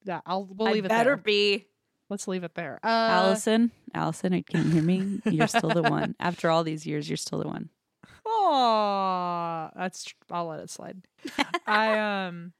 Yeah, 0.03 0.21
I'll 0.25 0.45
we'll 0.45 0.69
I 0.69 0.73
it 0.73 0.87
better 0.87 1.15
there. 1.15 1.17
be. 1.17 1.65
Let's 2.09 2.27
leave 2.27 2.43
it 2.43 2.55
there. 2.55 2.79
Uh, 2.83 2.87
Allison, 2.87 3.71
Allison, 3.93 4.41
can 4.43 4.65
you 4.65 4.71
hear 4.71 4.81
me? 4.81 5.21
You're 5.29 5.47
still 5.47 5.69
the 5.69 5.83
one. 5.83 6.15
After 6.19 6.49
all 6.49 6.63
these 6.63 6.85
years, 6.85 7.07
you're 7.07 7.17
still 7.17 7.39
the 7.39 7.47
one. 7.47 7.69
Oh, 8.25 9.69
that's 9.75 10.11
I'll 10.31 10.47
let 10.47 10.59
it 10.59 10.69
slide. 10.69 11.03
I 11.67 11.97
um 12.27 12.53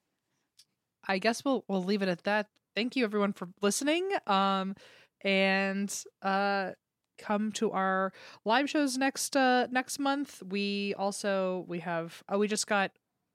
I 1.08 1.18
guess 1.18 1.44
we'll 1.44 1.64
we'll 1.68 1.84
leave 1.84 2.02
it 2.02 2.10
at 2.10 2.24
that. 2.24 2.48
Thank 2.76 2.96
you 2.96 3.06
everyone 3.06 3.34
for 3.34 3.50
listening. 3.62 4.10
Um 4.28 4.76
and 5.22 5.92
uh 6.22 6.72
come 7.20 7.52
to 7.54 7.72
our 7.72 8.12
live 8.46 8.70
shows 8.70 8.98
next 8.98 9.36
uh 9.36 9.68
next 9.72 10.00
month. 10.00 10.42
We 10.48 10.94
also 10.98 11.66
we 11.68 11.80
have 11.80 12.24
oh 12.30 12.38
we 12.40 12.48
just 12.48 12.68
got 12.68 12.92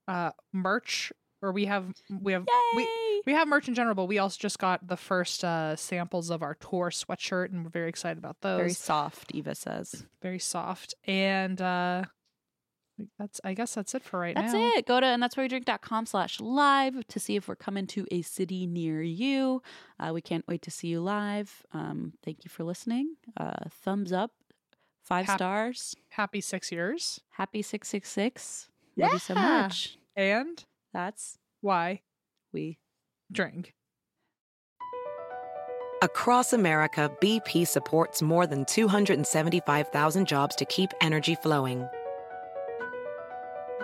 uh 0.09 0.31
merch 0.53 1.13
or 1.43 1.53
we 1.53 1.67
have 1.67 1.93
we 2.21 2.33
have 2.33 2.47
we 2.77 2.89
we 3.27 3.33
have 3.33 3.47
merch 3.49 3.69
in 3.69 3.75
general, 3.75 3.95
but 3.95 4.07
we 4.07 4.19
also 4.19 4.39
just 4.39 4.59
got 4.59 4.87
the 4.87 4.97
first 4.97 5.45
uh 5.45 5.77
samples 5.77 6.31
of 6.31 6.43
our 6.43 6.55
tour 6.55 6.91
sweatshirt 6.91 7.51
and 7.53 7.65
we're 7.65 7.71
very 7.71 7.89
excited 7.89 8.19
about 8.19 8.41
those 8.41 8.59
Very 8.59 8.73
soft, 8.73 9.33
Eva 9.35 9.55
says. 9.55 10.07
very 10.23 10.39
soft 10.39 10.95
and 11.07 11.61
uh 11.61 12.05
that's 13.19 13.41
i 13.45 13.55
guess 13.55 13.75
that's 13.75 13.95
it 13.95 14.05
for 14.05 14.21
right 14.21 14.37
That's 14.37 14.53
now 14.53 14.61
That's 14.61 14.79
it. 14.79 14.87
Go 14.87 15.01
to 15.01 15.07
and 15.07 15.23
that's 15.23 15.37
where 15.37 15.45
we 15.45 15.49
drink.com 15.49 16.07
slash 16.07 16.41
live 16.41 17.07
to 17.09 17.19
see 17.19 17.35
if 17.37 17.49
we're 17.49 17.57
coming 17.57 17.87
to 17.89 18.07
a 18.13 18.23
city 18.23 18.67
near 18.67 19.03
you. 19.03 19.63
Uh, 19.99 20.13
we 20.15 20.21
can't 20.23 20.47
wait 20.47 20.63
to 20.63 20.71
see 20.71 20.89
you 20.89 21.01
live. 21.01 21.65
Um, 21.73 22.13
thank 22.25 22.45
you 22.45 22.51
for 22.51 22.63
listening. 22.65 23.17
Uh, 23.37 23.69
thumbs 23.71 24.13
up, 24.13 24.31
five 25.03 25.27
Hap- 25.27 25.39
stars. 25.39 25.97
happy 26.11 26.41
six 26.41 26.71
years 26.71 27.21
Happy 27.31 27.63
666. 27.63 28.69
Love 28.97 29.13
you 29.15 29.19
so 29.19 29.35
much. 29.35 29.99
and 30.17 30.65
That's 30.93 31.39
why 31.61 32.03
we. 32.53 32.79
drink 33.33 33.75
Across 36.03 36.53
America, 36.53 37.11
BP 37.21 37.67
supports 37.67 38.21
more 38.23 38.47
than 38.47 38.65
275,000 38.67 40.27
jobs 40.29 40.55
to 40.57 40.65
keep 40.67 40.91
energy 41.01 41.35
flowing. 41.35 41.89